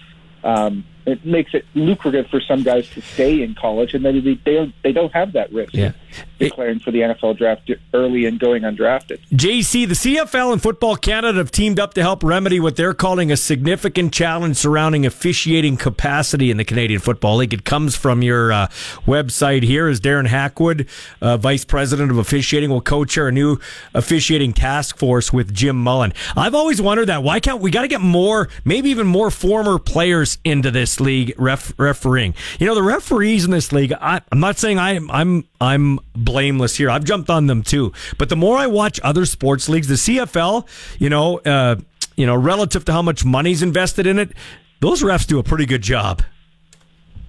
Um, 0.43 0.87
it 1.11 1.25
makes 1.25 1.55
it 1.55 1.65
lucrative 1.75 2.27
for 2.29 2.41
some 2.41 2.63
guys 2.63 2.89
to 2.91 3.01
stay 3.01 3.43
in 3.43 3.55
college, 3.55 3.95
and 3.95 4.05
then 4.05 4.23
they 4.25 4.35
don't, 4.35 4.75
they 4.83 4.93
don't 4.93 5.13
have 5.13 5.33
that 5.33 5.53
risk 5.53 5.75
Yeah. 5.75 5.93
Declaring 6.41 6.81
for 6.81 6.91
the 6.91 7.01
NFL 7.01 7.37
draft 7.37 7.71
early 7.95 8.25
and 8.25 8.41
going 8.41 8.63
undrafted. 8.63 9.21
JC, 9.33 9.87
the 9.87 9.95
CFL 9.95 10.53
and 10.53 10.63
Football 10.63 10.97
Canada 10.97 11.39
have 11.39 11.53
teamed 11.53 11.79
up 11.79 11.95
to 11.95 12.03
help 12.03 12.25
remedy 12.25 12.59
what 12.59 12.77
they're 12.77 12.95
calling 12.95 13.31
a 13.31 13.37
significant 13.37 14.13
challenge 14.13 14.57
surrounding 14.57 15.07
officiating 15.07 15.77
capacity 15.77 16.51
in 16.51 16.57
the 16.57 16.65
Canadian 16.65 17.01
Football 17.01 17.37
League. 17.37 17.55
It 17.55 17.65
comes 17.65 17.95
from 17.95 18.23
your 18.23 18.53
uh, 18.53 18.67
website 19.07 19.63
here. 19.63 19.89
Is 19.89 20.01
Darren 20.01 20.27
Hackwood, 20.27 20.89
uh, 21.21 21.37
Vice 21.37 21.65
President 21.65 22.11
of 22.11 22.19
Officiating, 22.19 22.71
will 22.71 22.81
co-chair 22.81 23.29
a 23.29 23.33
new 23.33 23.59
officiating 23.95 24.53
task 24.53 24.97
force 24.97 25.33
with 25.33 25.55
Jim 25.55 25.77
Mullen. 25.77 26.13
I've 26.37 26.55
always 26.55 26.81
wondered 26.81 27.07
that. 27.07 27.23
Why 27.23 27.41
can't 27.41 27.61
we 27.61 27.71
got 27.71 27.83
to 27.83 27.89
get 27.89 28.01
more, 28.01 28.49
maybe 28.65 28.91
even 28.91 29.07
more 29.07 29.31
former 29.31 29.79
players 29.79 30.39
into 30.45 30.71
this 30.71 31.01
league 31.01 31.35
ref, 31.37 31.73
refereeing? 31.79 32.35
You 32.59 32.67
know, 32.67 32.75
the 32.75 32.83
referees 32.83 33.45
in 33.45 33.51
this 33.51 33.73
league. 33.73 33.93
I, 33.93 34.23
I'm 34.33 34.41
not 34.41 34.59
saying 34.59 34.79
I'm 34.79 35.11
I'm 35.11 35.45
I'm 35.61 35.99
blameless 36.31 36.77
here. 36.77 36.91
I've 36.91 37.05
jumped 37.05 37.29
on 37.29 37.47
them 37.47 37.63
too. 37.63 37.93
But 38.19 38.29
the 38.29 38.37
more 38.37 38.57
I 38.57 38.67
watch 38.67 39.01
other 39.03 39.27
sports 39.27 39.69
leagues, 39.69 39.89
the 39.89 39.95
CFL, 39.95 40.67
you 40.99 41.11
know, 41.11 41.39
uh, 41.39 41.77
you 42.17 42.27
know, 42.27 42.37
relative 42.37 42.85
to 42.85 42.93
how 42.93 43.03
much 43.03 43.25
money's 43.25 43.63
invested 43.63 44.07
in 44.07 44.19
it, 44.19 44.33
those 44.81 45.03
refs 45.03 45.27
do 45.27 45.39
a 45.39 45.43
pretty 45.43 45.67
good 45.67 45.83
job. 45.83 46.23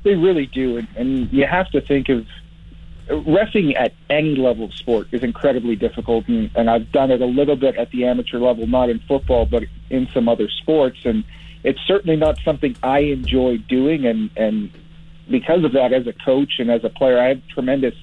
They 0.03 0.15
really 0.15 0.45
do, 0.47 0.77
and, 0.77 0.87
and 0.95 1.33
you 1.33 1.45
have 1.45 1.69
to 1.71 1.81
think 1.81 2.09
of 2.09 2.25
refing 3.07 3.75
at 3.75 3.93
any 4.09 4.35
level 4.35 4.65
of 4.65 4.73
sport 4.73 5.07
is 5.11 5.23
incredibly 5.23 5.75
difficult, 5.75 6.27
and, 6.27 6.49
and 6.55 6.69
I've 6.69 6.91
done 6.91 7.11
it 7.11 7.21
a 7.21 7.25
little 7.25 7.55
bit 7.55 7.75
at 7.75 7.91
the 7.91 8.05
amateur 8.05 8.39
level, 8.39 8.67
not 8.67 8.89
in 8.89 8.99
football, 8.99 9.45
but 9.45 9.63
in 9.89 10.07
some 10.13 10.29
other 10.29 10.47
sports, 10.49 10.99
and 11.05 11.23
it's 11.63 11.79
certainly 11.87 12.15
not 12.15 12.39
something 12.43 12.75
I 12.81 12.99
enjoy 12.99 13.57
doing, 13.57 14.05
and 14.05 14.31
and 14.35 14.71
because 15.29 15.63
of 15.63 15.73
that, 15.73 15.93
as 15.93 16.07
a 16.07 16.13
coach 16.13 16.53
and 16.59 16.69
as 16.69 16.83
a 16.83 16.89
player, 16.89 17.19
I 17.19 17.29
have 17.29 17.47
tremendous 17.47 17.95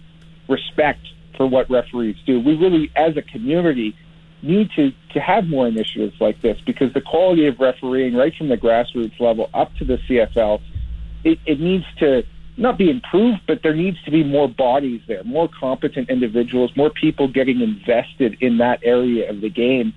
respect 0.48 1.00
for 1.36 1.46
what 1.46 1.70
referees 1.70 2.16
do. 2.26 2.40
We 2.40 2.56
really, 2.56 2.90
as 2.96 3.16
a 3.16 3.22
community, 3.22 3.96
need 4.42 4.70
to, 4.76 4.92
to 5.12 5.20
have 5.20 5.46
more 5.46 5.66
initiatives 5.66 6.20
like 6.20 6.40
this 6.42 6.58
because 6.64 6.92
the 6.92 7.00
quality 7.00 7.46
of 7.46 7.58
refereeing, 7.58 8.14
right 8.14 8.34
from 8.36 8.48
the 8.48 8.56
grassroots 8.56 9.18
level 9.18 9.50
up 9.54 9.74
to 9.76 9.84
the 9.84 9.98
CFL, 10.08 10.60
it, 11.24 11.38
it 11.46 11.60
needs 11.60 11.84
to 11.98 12.24
not 12.56 12.76
be 12.76 12.90
improved, 12.90 13.40
but 13.46 13.62
there 13.62 13.74
needs 13.74 14.02
to 14.02 14.10
be 14.10 14.24
more 14.24 14.48
bodies 14.48 15.00
there, 15.06 15.22
more 15.24 15.48
competent 15.48 16.10
individuals, 16.10 16.76
more 16.76 16.90
people 16.90 17.28
getting 17.28 17.60
invested 17.60 18.36
in 18.40 18.58
that 18.58 18.80
area 18.82 19.30
of 19.30 19.40
the 19.40 19.48
game. 19.48 19.94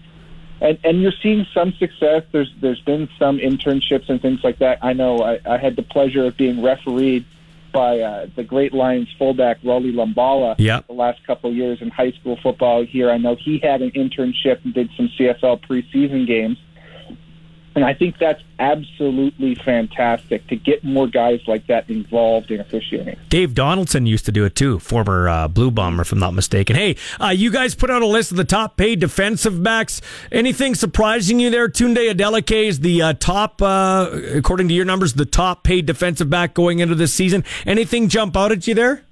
And, 0.62 0.78
and 0.84 1.02
you're 1.02 1.14
seeing 1.24 1.48
some 1.56 1.74
success. 1.74 2.24
There's 2.32 2.54
there's 2.62 2.82
been 2.82 3.10
some 3.18 3.40
internships 3.40 4.10
and 4.10 4.22
things 4.22 4.44
like 4.44 4.60
that. 4.60 4.78
I 4.84 4.94
know 4.94 5.18
I, 5.18 5.40
I 5.44 5.58
had 5.58 5.76
the 5.76 5.82
pleasure 5.82 6.26
of 6.26 6.38
being 6.38 6.62
refereed 6.62 7.26
by 7.72 8.00
uh, 8.00 8.28
the 8.36 8.44
great 8.44 8.74
Lions 8.74 9.08
fullback 9.18 9.58
Rolly 9.64 9.92
Lumbala 9.92 10.56
Yep. 10.58 10.88
the 10.88 10.94
last 10.94 11.26
couple 11.26 11.50
of 11.50 11.56
years 11.56 11.80
in 11.82 11.90
high 11.90 12.12
school 12.20 12.38
football 12.42 12.86
here. 12.86 13.10
I 13.10 13.18
know 13.18 13.36
he 13.36 13.60
had 13.62 13.82
an 13.82 13.92
internship 13.92 14.64
and 14.64 14.74
did 14.74 14.90
some 14.96 15.10
CFL 15.20 15.62
preseason 15.68 16.28
games. 16.28 16.58
And 17.74 17.86
I 17.86 17.94
think 17.94 18.18
that's 18.18 18.44
absolutely 18.60 19.56
fantastic 19.56 20.46
to 20.48 20.58
get 20.58 20.84
more 20.84 21.08
guys 21.08 21.40
like 21.48 21.68
that 21.68 21.90
involved 21.90 22.52
in 22.52 22.60
officiating. 22.60 23.18
Dave 23.30 23.56
Donaldson 23.56 24.06
used 24.06 24.26
to 24.26 24.32
do 24.32 24.44
it 24.44 24.56
too, 24.56 24.78
former 24.80 25.30
uh, 25.30 25.48
Blue 25.48 25.72
Bomber, 25.72 26.02
if 26.02 26.12
I'm 26.12 26.20
not 26.20 26.34
mistaken. 26.34 26.76
Hey, 26.76 26.98
uh, 27.22 27.30
you 27.30 27.50
guys 27.50 27.74
put 27.74 27.90
out 27.90 28.02
a 28.02 28.06
list 28.08 28.32
of 28.32 28.38
the 28.38 28.44
top 28.44 28.76
paid 28.76 29.00
defensive 29.00 29.64
backs. 29.64 30.02
Anything 30.34 30.76
surprising 30.76 31.40
you 31.40 31.50
there? 31.50 31.70
Tunde 31.70 32.12
Adeleke 32.12 32.68
is 32.68 32.82
the 32.82 33.02
uh, 33.02 33.14
top, 33.14 33.62
uh, 33.62 34.10
according 34.34 34.68
to 34.68 34.74
your 34.74 34.86
numbers, 34.86 35.14
the 35.14 35.26
top 35.26 35.64
paid 35.64 35.86
defensive 35.86 36.30
back 36.30 36.54
going 36.54 36.80
into 36.80 36.96
this 36.96 37.14
season. 37.14 37.46
Anything 37.66 38.10
jump 38.10 38.36
out 38.36 38.52
at 38.52 38.68
you 38.68 38.74
there? 38.74 39.04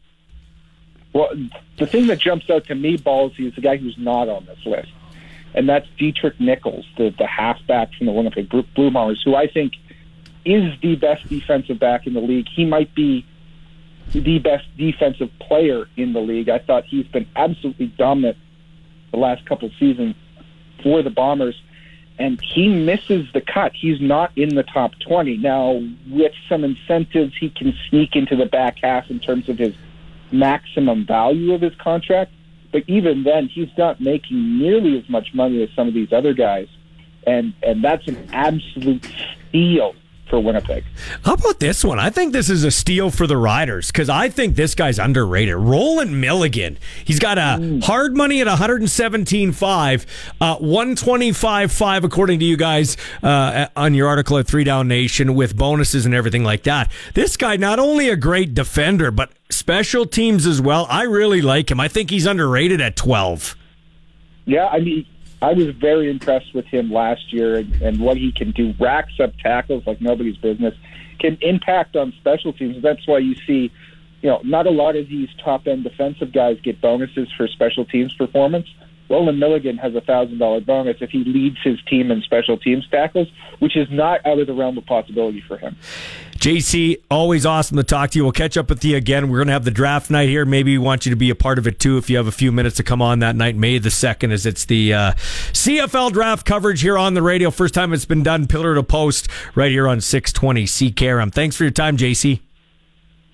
Well, 1.14 1.30
the 1.78 1.88
thing 1.88 2.07
that 2.07 2.20
jumps 2.20 2.49
out 2.49 2.66
to 2.66 2.76
me, 2.76 2.97
Ballsy, 2.97 3.47
is 3.47 3.55
the 3.55 3.62
guy 3.62 3.78
who's 3.78 3.97
not 3.97 4.28
on 4.28 4.45
this 4.45 4.60
list, 4.66 4.91
and 5.54 5.68
that's 5.68 5.88
Deatrick 5.97 6.39
Nichols, 6.39 6.86
the, 6.97 7.14
the 7.18 7.28
halfback 7.28 7.93
from 7.93 8.06
the 8.08 8.12
Winnipeg 8.12 8.50
Blue 8.50 8.91
Bombers, 8.91 9.22
who 9.24 9.36
I 9.36 9.47
think 9.47 9.74
is 10.45 10.72
the 10.82 10.95
best 10.95 11.28
defensive 11.28 11.80
back 11.80 12.08
in 12.08 12.14
the 12.14 12.22
league. 12.22 12.47
He 12.54 12.66
might 12.66 12.93
be 12.95 13.26
the 14.14 14.39
best 14.39 14.66
defensive 14.78 15.30
player 15.39 15.88
in 15.97 16.14
the 16.14 16.20
league. 16.20 16.50
I 16.50 16.60
thought 16.60 16.86
he's 16.86 17.08
been 17.08 17.28
absolutely 17.36 17.88
dominant 17.88 18.38
the 19.12 19.18
last 19.18 19.45
couple 19.45 19.68
of 19.68 19.74
seasons 19.80 20.16
for 20.84 21.02
the 21.02 21.10
Bombers, 21.10 21.62
and 22.18 22.39
he 22.41 22.68
misses 22.68 23.28
the 23.34 23.41
cut. 23.41 23.74
He's 23.74 24.00
not 24.00 24.32
in 24.38 24.56
the 24.56 24.64
top 24.64 24.93
20. 25.00 25.38
Now, 25.38 25.82
with 26.10 26.34
some 26.47 26.64
incentives, 26.64 27.34
he 27.39 27.50
can 27.50 27.74
sneak 27.89 28.16
into 28.16 28.36
the 28.36 28.45
back 28.45 28.78
half 28.82 29.10
in 29.10 29.20
terms 29.20 29.50
of 29.50 29.58
his 29.58 29.76
maximum 30.32 31.06
value 31.06 31.54
of 31.54 31.62
his 31.62 31.76
contract. 31.76 32.32
But 32.72 32.84
even 32.88 33.24
then, 33.24 33.47
he's 33.47 33.70
not 33.78 33.99
making 33.99 34.59
nearly 34.59 34.97
as 34.97 35.09
much 35.09 35.34
money 35.34 35.63
as 35.63 35.70
some 35.76 35.88
of 35.88 35.93
these 35.93 36.13
other 36.13 36.34
guys, 36.34 36.67
and 37.26 37.53
and 37.63 37.84
that's 37.84 38.07
an 38.07 38.17
absolute 38.32 39.03
steal 39.49 39.95
for 40.30 40.39
Winnipeg. 40.39 40.84
How 41.25 41.34
about 41.34 41.59
this 41.59 41.84
one? 41.84 41.99
I 41.99 42.09
think 42.09 42.34
this 42.34 42.49
is 42.49 42.63
a 42.63 42.71
steal 42.71 43.09
for 43.09 43.27
the 43.27 43.38
Riders 43.38 43.88
because 43.88 44.09
I 44.09 44.30
think 44.30 44.55
this 44.55 44.75
guy's 44.75 44.99
underrated. 44.99 45.55
Rolan 45.55 46.19
Milligan. 46.19 46.77
He's 47.03 47.19
got 47.19 47.38
a 47.38 47.80
hard 47.84 48.15
money 48.15 48.41
at 48.41 48.47
117.5, 48.47 50.05
uh, 50.39 50.57
125.5 50.57 52.03
according 52.03 52.39
to 52.39 52.45
you 52.45 52.57
guys 52.57 52.95
uh, 53.23 53.67
on 53.75 53.93
your 53.93 54.07
article 54.07 54.38
at 54.38 54.47
Three 54.47 54.63
Down 54.63 54.88
Nation 54.88 55.36
with 55.36 55.57
bonuses 55.57 56.05
and 56.05 56.13
everything 56.13 56.43
like 56.43 56.63
that. 56.63 56.91
This 57.13 57.36
guy 57.36 57.57
not 57.57 57.80
only 57.80 58.09
a 58.09 58.15
great 58.15 58.53
defender 58.53 59.11
but 59.11 59.32
special 59.49 60.05
teams 60.05 60.45
as 60.45 60.61
well. 60.61 60.86
I 60.89 61.03
really 61.03 61.41
like 61.41 61.71
him. 61.71 61.80
I 61.80 61.88
think 61.88 62.09
he's 62.09 62.25
underrated 62.25 62.82
at 62.82 62.95
12. 62.95 63.55
Yeah, 64.45 64.67
I 64.67 64.80
mean, 64.80 65.05
I 65.42 65.54
was 65.54 65.68
very 65.70 66.10
impressed 66.10 66.54
with 66.54 66.66
him 66.66 66.92
last 66.92 67.32
year 67.32 67.56
and, 67.58 67.82
and 67.82 68.00
what 68.00 68.18
he 68.18 68.32
can 68.32 68.52
do. 68.52 68.74
Racks 68.80 69.20
up 69.20 69.38
tackles 69.38 69.86
like 69.88 70.02
nobody's 70.02 70.38
business. 70.38 70.76
Can 71.20 71.38
impact 71.42 71.96
on 71.96 72.14
special 72.14 72.54
teams. 72.54 72.82
That's 72.82 73.06
why 73.08 73.20
you 73.20 73.36
see, 73.48 73.72
you 74.22 74.30
know, 74.30 74.42
not 74.44 74.68
a 74.68 74.72
lot 74.72 74.96
of 74.96 75.08
these 75.08 75.30
top 75.44 75.68
end 75.68 75.84
defensive 75.84 76.34
guys 76.34 76.60
get 76.62 76.82
bonuses 76.82 77.32
for 77.38 77.48
special 77.48 77.86
teams 77.86 78.14
performance. 78.14 78.68
Rolan 79.10 79.39
Milligan 79.39 79.78
has 79.78 79.95
a 79.95 80.01
thousand 80.01 80.38
dollar 80.38 80.62
bonus 80.62 80.97
if 81.01 81.10
he 81.10 81.24
leads 81.24 81.57
his 81.64 81.80
team 81.89 82.12
in 82.12 82.22
special 82.22 82.57
teams 82.57 82.88
tackles, 82.89 83.28
which 83.60 83.76
is 83.76 83.88
not 83.91 84.26
out 84.26 84.39
of 84.39 84.47
the 84.47 84.53
realm 84.53 84.78
of 84.78 84.86
possibility 84.86 85.41
for 85.47 85.57
him. 85.57 85.76
JC, 86.38 86.97
always 87.12 87.45
awesome 87.45 87.76
to 87.78 87.84
talk 87.84 88.12
to 88.12 88.20
you. 88.20 88.24
We'll 88.24 88.32
catch 88.32 88.55
up 88.55 88.70
with 88.70 88.84
you 88.86 88.95
again. 88.95 89.30
We're 89.30 89.39
going 89.39 89.47
to 89.47 89.53
have 89.53 89.66
the 89.66 89.72
draft 89.72 90.10
night 90.10 90.30
here. 90.30 90.45
Maybe 90.45 90.78
we 90.78 90.84
want 90.84 91.05
you 91.05 91.10
to 91.10 91.18
be 91.18 91.30
a 91.30 91.36
part 91.36 91.57
of 91.57 91.68
it 91.68 91.80
too 91.80 91.97
if 91.97 92.10
you 92.10 92.16
have 92.16 92.28
a 92.28 92.32
few 92.32 92.51
minutes 92.51 92.78
to 92.78 92.84
come 92.84 93.01
on 93.01 93.20
that 93.20 93.36
night, 93.36 93.57
May 93.57 93.78
the 93.78 93.89
2nd, 93.89 94.32
as 94.32 94.45
it's 94.45 94.64
the 94.64 94.93
uh, 94.93 95.12
CFL 95.51 96.14
draft 96.14 96.45
coverage 96.45 96.82
here 96.82 96.97
on 96.97 97.14
the 97.14 97.22
radio. 97.22 97.51
First 97.51 97.74
time 97.74 97.91
it's 97.91 98.05
been 98.05 98.24
done 98.24 98.47
pillar 98.47 98.76
to 98.76 98.84
post 98.84 99.28
right 99.53 99.72
here 99.72 99.88
on 99.88 99.99
620 99.99 100.64
CKRM. 100.64 101.34
Thanks 101.34 101.57
for 101.57 101.64
your 101.66 101.72
time, 101.72 101.97
JC. 101.97 102.39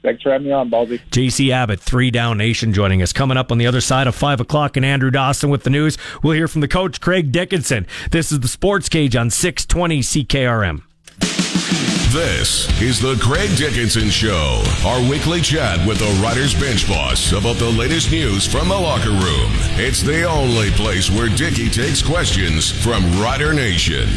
Thanks 0.06 0.22
for 0.22 0.32
having 0.32 0.46
me 0.48 0.54
on, 0.54 0.70
Ballsy. 0.70 1.02
JC 1.10 1.50
Abbott, 1.50 1.80
Three 1.80 2.12
Down 2.12 2.38
Nation, 2.38 2.74
joining 2.74 3.02
us. 3.02 3.12
Coming 3.12 3.38
up 3.38 3.52
on 3.52 3.58
the 3.58 3.66
other 3.66 3.82
side 3.82 4.06
of 4.06 4.14
5 4.14 4.40
o'clock, 4.40 4.78
and 4.78 4.86
Andrew 4.86 5.10
Dawson 5.10 5.50
with 5.50 5.64
the 5.64 5.72
news. 5.72 5.98
We'll 6.22 6.34
hear 6.34 6.48
from 6.48 6.62
the 6.62 6.68
coach, 6.68 7.02
Craig 7.02 7.32
Dickenson. 7.32 7.88
This 8.12 8.32
is 8.32 8.40
the 8.40 8.48
Sports 8.48 8.88
Cage 8.88 9.16
on 9.16 9.32
620 9.32 10.02
CKRM. 10.02 10.84
This 12.14 12.70
is 12.82 13.02
the 13.02 13.20
Craig 13.22 13.58
Dickenson 13.58 14.10
Show, 14.10 14.64
our 14.86 15.02
weekly 15.10 15.42
chat 15.42 15.86
with 15.86 15.98
the 15.98 16.22
Riders 16.24 16.54
Bench 16.54 16.88
Boss 16.88 17.32
about 17.32 17.58
the 17.58 17.70
latest 17.72 18.12
news 18.12 18.46
from 18.48 18.70
the 18.70 18.80
locker 18.80 19.10
room. 19.10 19.52
It's 19.78 20.02
the 20.02 20.24
only 20.24 20.70
place 20.72 21.10
where 21.10 21.28
Dicky 21.36 21.68
takes 21.68 22.02
questions 22.02 22.72
from 22.72 23.04
Rider 23.20 23.54
Nation. 23.54 24.08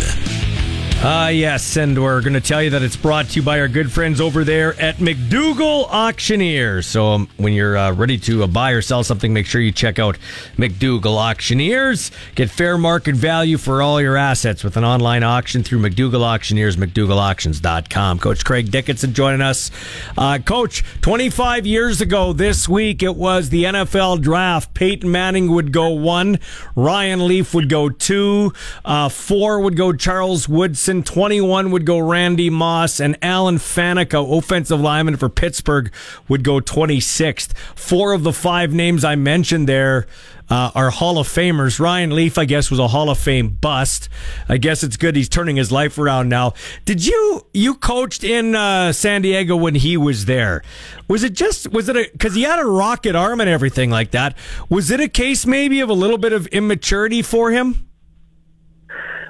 Uh, 1.00 1.28
yes, 1.32 1.76
and 1.76 2.02
we're 2.02 2.20
going 2.20 2.32
to 2.32 2.40
tell 2.40 2.60
you 2.60 2.70
that 2.70 2.82
it's 2.82 2.96
brought 2.96 3.26
to 3.26 3.36
you 3.36 3.42
by 3.42 3.60
our 3.60 3.68
good 3.68 3.90
friends 3.90 4.20
over 4.20 4.42
there 4.42 4.74
at 4.80 4.96
McDougall 4.96 5.86
Auctioneers. 5.88 6.88
So 6.88 7.06
um, 7.06 7.28
when 7.36 7.52
you're 7.52 7.76
uh, 7.76 7.92
ready 7.92 8.18
to 8.18 8.42
uh, 8.42 8.48
buy 8.48 8.72
or 8.72 8.82
sell 8.82 9.04
something, 9.04 9.32
make 9.32 9.46
sure 9.46 9.60
you 9.60 9.70
check 9.70 10.00
out 10.00 10.18
McDougall 10.56 11.16
Auctioneers. 11.16 12.10
Get 12.34 12.50
fair 12.50 12.76
market 12.76 13.14
value 13.14 13.58
for 13.58 13.80
all 13.80 14.00
your 14.00 14.16
assets 14.16 14.64
with 14.64 14.76
an 14.76 14.84
online 14.84 15.22
auction 15.22 15.62
through 15.62 15.78
McDougall 15.78 16.22
Auctioneers, 16.22 16.76
McDougallAuctions.com. 16.76 18.18
Coach 18.18 18.44
Craig 18.44 18.72
Dickenson 18.72 19.14
joining 19.14 19.40
us. 19.40 19.70
Uh, 20.16 20.40
Coach, 20.44 20.82
25 21.02 21.64
years 21.64 22.00
ago 22.00 22.32
this 22.32 22.68
week, 22.68 23.04
it 23.04 23.14
was 23.14 23.50
the 23.50 23.62
NFL 23.64 24.20
draft. 24.20 24.74
Peyton 24.74 25.12
Manning 25.12 25.52
would 25.52 25.72
go 25.72 25.90
one, 25.90 26.40
Ryan 26.74 27.28
Leaf 27.28 27.54
would 27.54 27.68
go 27.68 27.88
two, 27.88 28.52
uh, 28.84 29.08
four 29.08 29.60
would 29.60 29.76
go 29.76 29.92
Charles 29.92 30.48
Woodson. 30.48 30.87
21 30.88 31.70
would 31.70 31.84
go 31.84 31.98
Randy 31.98 32.48
Moss, 32.48 32.98
and 32.98 33.18
Alan 33.20 33.56
Faneca, 33.56 34.38
offensive 34.38 34.80
lineman 34.80 35.16
for 35.16 35.28
Pittsburgh, 35.28 35.92
would 36.28 36.42
go 36.42 36.60
26th. 36.60 37.56
Four 37.76 38.12
of 38.12 38.22
the 38.22 38.32
five 38.32 38.72
names 38.72 39.04
I 39.04 39.14
mentioned 39.14 39.68
there 39.68 40.06
uh, 40.48 40.70
are 40.74 40.90
Hall 40.90 41.18
of 41.18 41.28
Famers. 41.28 41.78
Ryan 41.78 42.14
Leaf, 42.14 42.38
I 42.38 42.46
guess, 42.46 42.70
was 42.70 42.80
a 42.80 42.88
Hall 42.88 43.10
of 43.10 43.18
Fame 43.18 43.50
bust. 43.60 44.08
I 44.48 44.56
guess 44.56 44.82
it's 44.82 44.96
good 44.96 45.14
he's 45.14 45.28
turning 45.28 45.56
his 45.56 45.70
life 45.70 45.98
around 45.98 46.28
now. 46.28 46.54
Did 46.84 47.04
you 47.04 47.46
you 47.52 47.74
coached 47.74 48.24
in 48.24 48.54
uh, 48.54 48.92
San 48.92 49.22
Diego 49.22 49.56
when 49.56 49.74
he 49.74 49.96
was 49.96 50.24
there? 50.24 50.62
Was 51.06 51.22
it 51.22 51.34
just 51.34 51.70
was 51.70 51.88
it 51.88 51.96
a 51.96 52.08
because 52.12 52.34
he 52.34 52.42
had 52.42 52.58
a 52.58 52.64
rocket 52.64 53.14
arm 53.14 53.40
and 53.40 53.50
everything 53.50 53.90
like 53.90 54.12
that? 54.12 54.36
Was 54.70 54.90
it 54.90 55.00
a 55.00 55.08
case 55.08 55.44
maybe 55.44 55.80
of 55.80 55.90
a 55.90 55.94
little 55.94 56.18
bit 56.18 56.32
of 56.32 56.46
immaturity 56.48 57.22
for 57.22 57.50
him? 57.50 57.87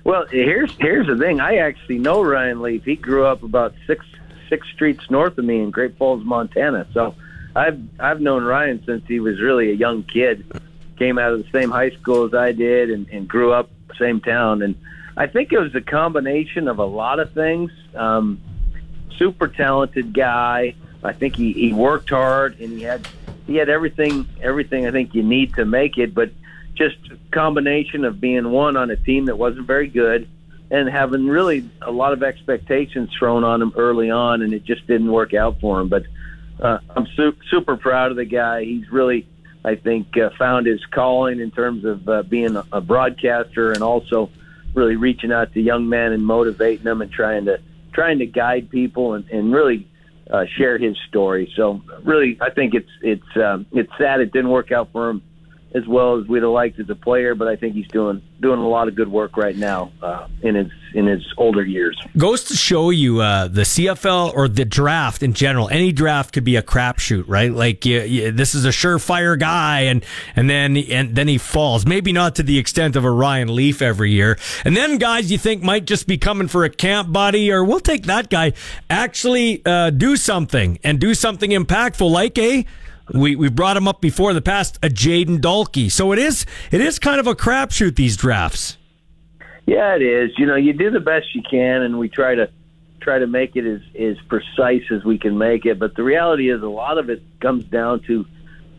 Well, 0.09 0.25
here's 0.25 0.75
here's 0.81 1.07
the 1.07 1.19
thing. 1.19 1.39
I 1.39 1.57
actually 1.57 1.99
know 1.99 2.23
Ryan 2.23 2.63
Leaf. 2.63 2.83
He 2.83 2.97
grew 2.97 3.27
up 3.27 3.43
about 3.43 3.75
six 3.87 4.07
six 4.49 4.67
streets 4.71 5.11
north 5.11 5.37
of 5.37 5.45
me 5.45 5.61
in 5.61 5.71
Great 5.71 5.99
Falls, 5.99 6.25
Montana. 6.25 6.87
So 6.95 7.15
I've 7.55 7.79
I've 8.01 8.19
known 8.19 8.43
Ryan 8.43 8.83
since 8.87 9.07
he 9.07 9.21
was 9.21 9.39
really 9.39 9.71
a 9.71 9.75
young 9.75 10.05
kid. 10.05 10.51
Came 10.97 11.19
out 11.19 11.35
of 11.35 11.45
the 11.45 11.51
same 11.51 11.71
high 11.71 11.91
school 11.91 12.25
as 12.25 12.33
I 12.33 12.53
did, 12.53 12.91
and, 12.91 13.07
and 13.11 13.29
grew 13.29 13.53
up 13.53 13.69
same 13.99 14.23
town. 14.23 14.63
And 14.63 14.77
I 15.15 15.27
think 15.27 15.53
it 15.53 15.59
was 15.59 15.75
a 15.75 15.83
combination 15.83 16.69
of 16.69 16.79
a 16.79 16.87
lot 16.87 17.21
of 17.21 17.35
things. 17.35 17.71
Um, 17.95 18.41
super 19.19 19.47
talented 19.47 20.15
guy. 20.15 20.75
I 21.05 21.13
think 21.13 21.37
he, 21.37 21.53
he 21.53 21.75
worked 21.75 22.09
hard, 22.09 22.59
and 22.61 22.79
he 22.79 22.83
had 22.83 23.07
he 23.47 23.57
had 23.57 23.69
everything 23.69 24.27
everything 24.41 24.87
I 24.87 24.91
think 24.91 25.15
you 25.15 25.23
need 25.23 25.53
to 25.57 25.67
make 25.67 25.99
it, 25.99 26.15
but 26.15 26.31
just 26.79 26.97
a 27.11 27.19
combination 27.33 28.05
of 28.05 28.21
being 28.21 28.51
one 28.51 28.77
on 28.77 28.91
a 28.91 28.97
team 28.97 29.27
that 29.27 29.37
wasn't 29.37 29.67
very 29.67 29.89
good 29.89 30.29
and 30.71 30.89
having 30.89 31.27
really 31.27 31.69
a 31.83 31.91
lot 31.91 32.13
of 32.13 32.23
expectations 32.23 33.11
thrown 33.19 33.45
on 33.45 33.63
him 33.63 33.73
early 33.77 34.11
on, 34.11 34.43
and 34.43 34.53
it 34.53 34.65
just 34.65 34.87
didn't 34.87 35.11
work 35.11 35.35
out 35.35 35.61
for 35.61 35.81
him. 35.81 35.89
But 35.89 36.05
uh, 36.61 36.79
I'm 36.91 37.07
su- 37.17 37.37
super 37.51 37.77
proud 37.77 38.11
of 38.11 38.17
the 38.17 38.25
guy. 38.25 38.65
He's 38.65 38.91
really, 38.91 39.27
I 39.65 39.77
think, 39.77 40.17
uh, 40.17 40.31
found 40.39 40.67
his 40.67 40.85
calling 40.87 41.41
in 41.41 41.51
terms 41.51 41.85
of 41.85 42.09
uh, 42.09 42.23
being 42.23 42.57
a, 42.73 42.81
broadcaster 42.81 43.73
and 43.73 43.83
also 43.83 44.31
really 44.75 44.97
reaching 44.97 45.33
out 45.33 45.55
to 45.55 45.61
young 45.61 45.89
men 45.89 46.13
and 46.13 46.25
motivating 46.25 46.85
them 46.85 47.01
and 47.01 47.11
trying 47.11 47.47
to 47.47 47.61
trying 47.95 48.19
to 48.19 48.27
guide 48.27 48.71
people 48.71 49.15
and, 49.15 49.29
and 49.31 49.53
really 49.53 49.89
uh, 50.31 50.45
share 50.57 50.77
his 50.77 50.97
story. 51.09 51.51
So 51.57 51.83
really, 52.03 52.37
I 52.43 52.51
think 52.51 52.75
it's 52.75 52.91
it's 53.01 53.37
um, 53.37 53.65
it's 53.73 53.91
sad 53.97 54.21
it 54.21 54.33
didn't 54.33 54.51
work 54.51 54.71
out 54.71 54.93
for 54.93 55.09
him 55.09 55.23
as 55.75 55.87
well 55.87 56.19
as 56.19 56.27
we'd 56.27 56.43
have 56.43 56.51
liked 56.51 56.81
as 56.81 56.89
a 56.89 56.95
player, 56.95 57.35
but 57.35 57.47
I 57.47 57.57
think 57.57 57.75
he's 57.75 57.89
doing 57.89 58.23
doing 58.41 58.59
a 58.61 58.69
lot 58.69 58.89
of 58.89 58.95
good 58.95 59.09
work 59.09 59.37
right 59.37 59.57
now 59.57 59.93
uh, 60.03 60.27
in 60.43 60.55
his 60.55 60.71
in 60.95 61.07
his 61.07 61.23
older 61.37 61.63
years. 61.63 62.01
Goes 62.17 62.45
to 62.45 62.57
show 62.57 62.91
you 62.91 63.21
uh, 63.21 63.49
the 63.49 63.63
CFL 63.63 64.35
or 64.35 64.49
the 64.49 64.65
draft 64.65 65.23
in 65.23 65.35
general. 65.35 65.69
Any 65.69 65.93
draft 65.93 66.33
could 66.33 66.45
be 66.45 66.57
a 66.57 66.63
crapshoot, 66.63 67.25
right? 67.27 67.53
Like 67.53 67.85
you, 67.85 68.01
you, 68.01 68.33
this 68.33 68.55
is 68.55 68.65
a 68.65 68.71
surefire 68.71 69.39
guy, 69.39 69.81
and 69.83 70.05
and 70.35 70.49
then 70.49 70.77
and 70.77 71.15
then 71.15 71.29
he 71.29 71.37
falls. 71.37 71.85
Maybe 71.85 72.13
not 72.13 72.37
to 72.37 72.43
the 72.43 72.59
extent 72.59 72.97
of 72.97 73.05
a 73.05 73.11
Ryan 73.11 73.55
Leaf 73.55 73.83
every 73.83 74.13
year. 74.13 74.39
And 74.65 74.77
then 74.77 74.97
guys 74.97 75.31
you 75.31 75.39
think 75.39 75.63
might 75.63 75.85
just 75.85 76.07
be 76.07 76.17
coming 76.17 76.49
for 76.49 76.65
a 76.65 76.71
camp 76.71 77.13
buddy, 77.13 77.53
or 77.53 77.63
we'll 77.63 77.81
take 77.81 78.05
that 78.07 78.31
guy 78.31 78.55
actually 78.89 79.63
uh, 79.67 79.91
do 79.91 80.17
something 80.17 80.79
and 80.83 80.99
do 80.99 81.15
something 81.15 81.51
impactful, 81.51 82.11
like 82.11 82.39
a 82.39 82.65
we 83.13 83.37
we 83.37 83.49
brought 83.49 83.77
him 83.77 83.89
up 83.89 84.01
before 84.01 84.31
in 84.31 84.37
the 84.37 84.43
past, 84.43 84.79
a 84.83 84.89
Jayden 84.89 85.39
Dalke. 85.41 85.91
So 85.91 86.13
it 86.13 86.19
is 86.19 86.47
it 86.71 86.81
is 86.81 86.99
kind 86.99 87.21
of 87.21 87.27
a 87.27 87.35
crapshoot 87.35 87.97
these 87.97 88.17
drafts. 88.17 88.77
Yeah, 89.67 89.97
it 89.97 90.03
is. 90.03 90.31
You 90.39 90.47
know, 90.47 90.57
you 90.57 90.73
do 90.73 90.91
the 90.91 91.01
best 91.01 91.35
you 91.35 91.43
can, 91.49 91.83
and 91.83 91.99
we 91.99 92.09
try 92.09 92.35
to 92.35 92.51
try 93.01 93.19
to 93.19 93.27
make 93.27 93.57
it 93.57 93.67
as 93.67 93.81
as 93.99 94.17
precise 94.29 94.85
as 94.91 95.05
we 95.05 95.19
can 95.19 95.37
make 95.37 95.67
it. 95.67 95.79
But 95.79 95.95
the 95.95 96.03
reality 96.03 96.51
is, 96.51 96.63
a 96.63 96.69
lot 96.69 96.99
of 96.99 97.11
it 97.11 97.23
comes 97.41 97.65
down 97.65 98.01
to 98.03 98.27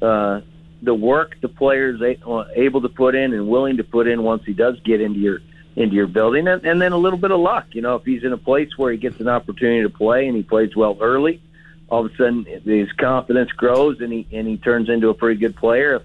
uh, 0.01 0.41
the 0.81 0.93
work 0.93 1.35
the 1.41 1.49
player's 1.49 2.01
a- 2.01 2.45
able 2.55 2.81
to 2.81 2.89
put 2.89 3.15
in 3.15 3.33
and 3.33 3.47
willing 3.47 3.77
to 3.77 3.83
put 3.83 4.07
in 4.07 4.23
once 4.23 4.43
he 4.45 4.53
does 4.53 4.79
get 4.81 5.01
into 5.01 5.19
your 5.19 5.39
into 5.75 5.95
your 5.95 6.07
building, 6.07 6.47
and, 6.47 6.65
and 6.65 6.81
then 6.81 6.91
a 6.91 6.97
little 6.97 7.19
bit 7.19 7.31
of 7.31 7.39
luck. 7.39 7.67
You 7.71 7.81
know, 7.81 7.95
if 7.95 8.03
he's 8.03 8.23
in 8.23 8.33
a 8.33 8.37
place 8.37 8.69
where 8.75 8.91
he 8.91 8.97
gets 8.97 9.19
an 9.19 9.27
opportunity 9.27 9.83
to 9.83 9.89
play 9.89 10.27
and 10.27 10.35
he 10.35 10.43
plays 10.43 10.75
well 10.75 10.97
early, 10.99 11.41
all 11.89 12.05
of 12.05 12.11
a 12.11 12.15
sudden 12.15 12.45
his 12.45 12.91
confidence 12.93 13.51
grows 13.51 13.99
and 14.01 14.11
he 14.11 14.27
and 14.31 14.47
he 14.47 14.57
turns 14.57 14.89
into 14.89 15.09
a 15.09 15.13
pretty 15.13 15.39
good 15.39 15.55
player. 15.55 15.95
If, 15.95 16.03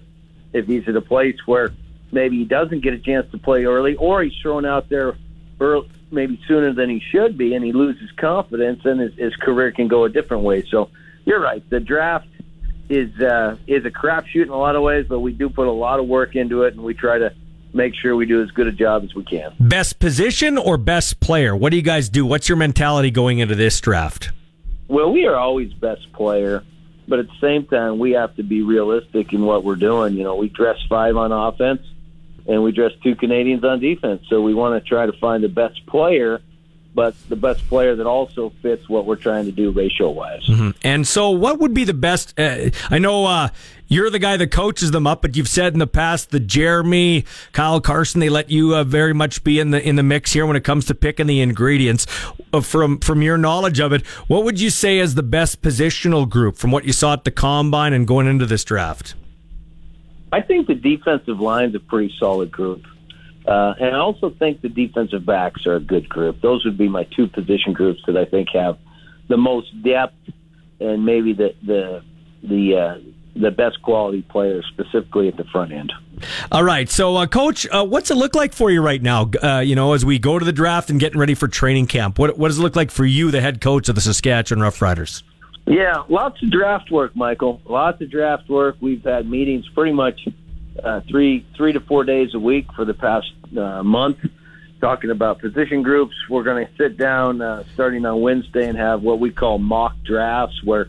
if 0.53 0.67
he's 0.67 0.87
at 0.87 0.95
a 0.95 1.01
place 1.01 1.37
where 1.45 1.73
maybe 2.11 2.37
he 2.37 2.45
doesn't 2.45 2.81
get 2.81 2.93
a 2.93 2.99
chance 2.99 3.29
to 3.31 3.37
play 3.37 3.65
early, 3.65 3.95
or 3.95 4.23
he's 4.23 4.35
thrown 4.41 4.65
out 4.65 4.89
there 4.89 5.15
early, 5.59 5.89
maybe 6.11 6.39
sooner 6.47 6.73
than 6.73 6.89
he 6.89 6.99
should 6.99 7.37
be, 7.37 7.55
and 7.55 7.63
he 7.63 7.73
loses 7.73 8.09
confidence, 8.11 8.85
and 8.85 8.99
his, 8.99 9.13
his 9.15 9.35
career 9.35 9.71
can 9.71 9.87
go 9.87 10.05
a 10.05 10.09
different 10.09 10.43
way. 10.43 10.63
So 10.63 10.89
you're 11.25 11.41
right. 11.41 11.67
The 11.69 11.79
draft 11.79 12.27
is 12.89 13.19
uh, 13.19 13.57
is 13.67 13.85
a 13.85 13.91
crapshoot 13.91 14.43
in 14.43 14.49
a 14.49 14.57
lot 14.57 14.75
of 14.75 14.83
ways, 14.83 15.05
but 15.07 15.19
we 15.19 15.33
do 15.33 15.49
put 15.49 15.67
a 15.67 15.71
lot 15.71 15.99
of 15.99 16.07
work 16.07 16.35
into 16.35 16.63
it, 16.63 16.73
and 16.73 16.83
we 16.83 16.93
try 16.93 17.17
to 17.17 17.33
make 17.73 17.93
sure 17.93 18.15
we 18.15 18.25
do 18.25 18.41
as 18.41 18.49
good 18.51 18.67
a 18.67 18.71
job 18.71 19.03
as 19.03 19.13
we 19.13 19.23
can. 19.23 19.53
Best 19.59 19.99
position 19.99 20.57
or 20.57 20.77
best 20.77 21.19
player? 21.19 21.55
What 21.55 21.71
do 21.71 21.75
you 21.75 21.83
guys 21.83 22.07
do? 22.07 22.25
What's 22.25 22.47
your 22.47 22.57
mentality 22.57 23.11
going 23.11 23.39
into 23.39 23.55
this 23.55 23.81
draft? 23.81 24.31
Well, 24.87 25.11
we 25.11 25.25
are 25.25 25.35
always 25.35 25.73
best 25.73 26.11
player, 26.13 26.63
but 27.07 27.19
at 27.19 27.27
the 27.27 27.37
same 27.41 27.65
time, 27.65 27.97
we 27.97 28.11
have 28.11 28.35
to 28.35 28.43
be 28.43 28.61
realistic 28.61 29.33
in 29.33 29.43
what 29.43 29.63
we're 29.63 29.75
doing. 29.75 30.15
You 30.15 30.23
know, 30.23 30.35
we 30.35 30.49
dress 30.49 30.77
five 30.87 31.17
on 31.17 31.31
offense, 31.31 31.81
and 32.47 32.63
we 32.63 32.71
dress 32.71 32.91
two 33.03 33.15
Canadians 33.15 33.63
on 33.63 33.79
defense. 33.79 34.23
So 34.29 34.41
we 34.41 34.53
want 34.53 34.81
to 34.81 34.87
try 34.87 35.05
to 35.05 35.13
find 35.13 35.43
the 35.43 35.49
best 35.49 35.85
player, 35.87 36.41
but 36.95 37.13
the 37.27 37.35
best 37.35 37.67
player 37.67 37.93
that 37.95 38.07
also 38.07 38.51
fits 38.61 38.87
what 38.87 39.05
we're 39.05 39.17
trying 39.17 39.45
to 39.45 39.51
do 39.51 39.69
ratio 39.71 40.09
wise. 40.09 40.45
Mm-hmm. 40.47 40.69
And 40.81 41.05
so, 41.05 41.29
what 41.29 41.59
would 41.59 41.73
be 41.73 41.83
the 41.83 41.93
best? 41.93 42.39
Uh, 42.39 42.69
I 42.89 42.99
know 42.99 43.25
uh, 43.25 43.49
you're 43.87 44.09
the 44.09 44.17
guy 44.17 44.37
that 44.37 44.49
coaches 44.49 44.91
them 44.91 45.05
up, 45.05 45.21
but 45.21 45.35
you've 45.35 45.49
said 45.49 45.73
in 45.73 45.79
the 45.79 45.87
past 45.87 46.31
that 46.31 46.47
Jeremy, 46.47 47.25
Kyle 47.51 47.81
Carson, 47.81 48.21
they 48.21 48.29
let 48.29 48.49
you 48.49 48.73
uh, 48.75 48.85
very 48.85 49.13
much 49.13 49.43
be 49.43 49.59
in 49.59 49.71
the 49.71 49.85
in 49.85 49.97
the 49.97 50.03
mix 50.03 50.31
here 50.31 50.45
when 50.45 50.55
it 50.55 50.63
comes 50.63 50.85
to 50.85 50.95
picking 50.95 51.27
the 51.27 51.41
ingredients. 51.41 52.07
Uh, 52.53 52.61
from 52.61 52.99
from 52.99 53.21
your 53.21 53.37
knowledge 53.37 53.81
of 53.81 53.91
it, 53.91 54.05
what 54.27 54.45
would 54.45 54.59
you 54.59 54.69
say 54.69 54.97
is 54.97 55.15
the 55.15 55.23
best 55.23 55.61
positional 55.61 56.27
group 56.27 56.55
from 56.55 56.71
what 56.71 56.85
you 56.85 56.93
saw 56.93 57.11
at 57.11 57.25
the 57.25 57.31
combine 57.31 57.91
and 57.91 58.07
going 58.07 58.25
into 58.25 58.45
this 58.45 58.63
draft? 58.63 59.15
I 60.31 60.41
think 60.41 60.67
the 60.67 60.75
defensive 60.75 61.39
line's 61.39 61.75
a 61.75 61.79
pretty 61.79 62.13
solid 62.17 62.51
group. 62.51 62.85
Uh, 63.47 63.73
and 63.79 63.95
I 63.95 63.99
also 63.99 64.31
think 64.31 64.61
the 64.61 64.69
defensive 64.69 65.25
backs 65.25 65.65
are 65.67 65.75
a 65.75 65.79
good 65.79 66.09
group. 66.09 66.41
Those 66.41 66.65
would 66.65 66.77
be 66.77 66.87
my 66.87 67.03
two 67.03 67.27
position 67.27 67.73
groups 67.73 68.01
that 68.07 68.17
I 68.17 68.25
think 68.25 68.49
have 68.53 68.77
the 69.27 69.37
most 69.37 69.67
depth 69.83 70.15
and 70.79 71.05
maybe 71.05 71.33
the 71.33 71.55
the 71.63 72.03
the 72.43 72.75
uh, 72.75 73.09
the 73.35 73.51
best 73.51 73.81
quality 73.81 74.21
players, 74.21 74.65
specifically 74.73 75.27
at 75.27 75.37
the 75.37 75.43
front 75.45 75.71
end. 75.71 75.91
All 76.51 76.63
right, 76.63 76.89
so 76.89 77.17
uh, 77.17 77.27
coach, 77.27 77.67
uh, 77.69 77.85
what's 77.85 78.09
it 78.09 78.15
look 78.15 78.35
like 78.35 78.53
for 78.53 78.71
you 78.71 78.81
right 78.81 79.01
now? 79.01 79.29
Uh, 79.43 79.59
you 79.59 79.75
know, 79.75 79.93
as 79.93 80.05
we 80.05 80.17
go 80.17 80.39
to 80.39 80.45
the 80.45 80.53
draft 80.53 80.89
and 80.89 80.99
getting 80.99 81.19
ready 81.19 81.35
for 81.35 81.47
training 81.47 81.87
camp, 81.87 82.17
what 82.17 82.37
what 82.37 82.47
does 82.47 82.59
it 82.59 82.61
look 82.61 82.75
like 82.75 82.91
for 82.91 83.05
you, 83.05 83.31
the 83.31 83.41
head 83.41 83.61
coach 83.61 83.89
of 83.89 83.95
the 83.95 84.01
Saskatchewan 84.01 84.63
Roughriders? 84.63 85.23
Yeah, 85.67 86.03
lots 86.09 86.41
of 86.43 86.51
draft 86.51 86.91
work, 86.91 87.15
Michael. 87.15 87.61
Lots 87.65 87.99
of 88.01 88.11
draft 88.11 88.47
work. 88.49 88.75
We've 88.81 89.03
had 89.03 89.29
meetings 89.29 89.67
pretty 89.73 89.93
much 89.93 90.27
uh, 90.83 91.01
three 91.09 91.45
three 91.55 91.73
to 91.73 91.79
four 91.79 92.03
days 92.03 92.33
a 92.33 92.39
week 92.39 92.71
for 92.73 92.85
the 92.85 92.93
past 92.93 93.31
uh, 93.57 93.83
month, 93.83 94.17
talking 94.81 95.09
about 95.09 95.39
position 95.39 95.83
groups. 95.83 96.15
We're 96.29 96.43
going 96.43 96.65
to 96.65 96.71
sit 96.75 96.97
down 96.97 97.41
uh, 97.41 97.63
starting 97.73 98.05
on 98.05 98.21
Wednesday 98.21 98.67
and 98.67 98.77
have 98.77 99.01
what 99.01 99.19
we 99.19 99.31
call 99.31 99.57
mock 99.57 99.95
drafts, 100.03 100.63
where 100.63 100.87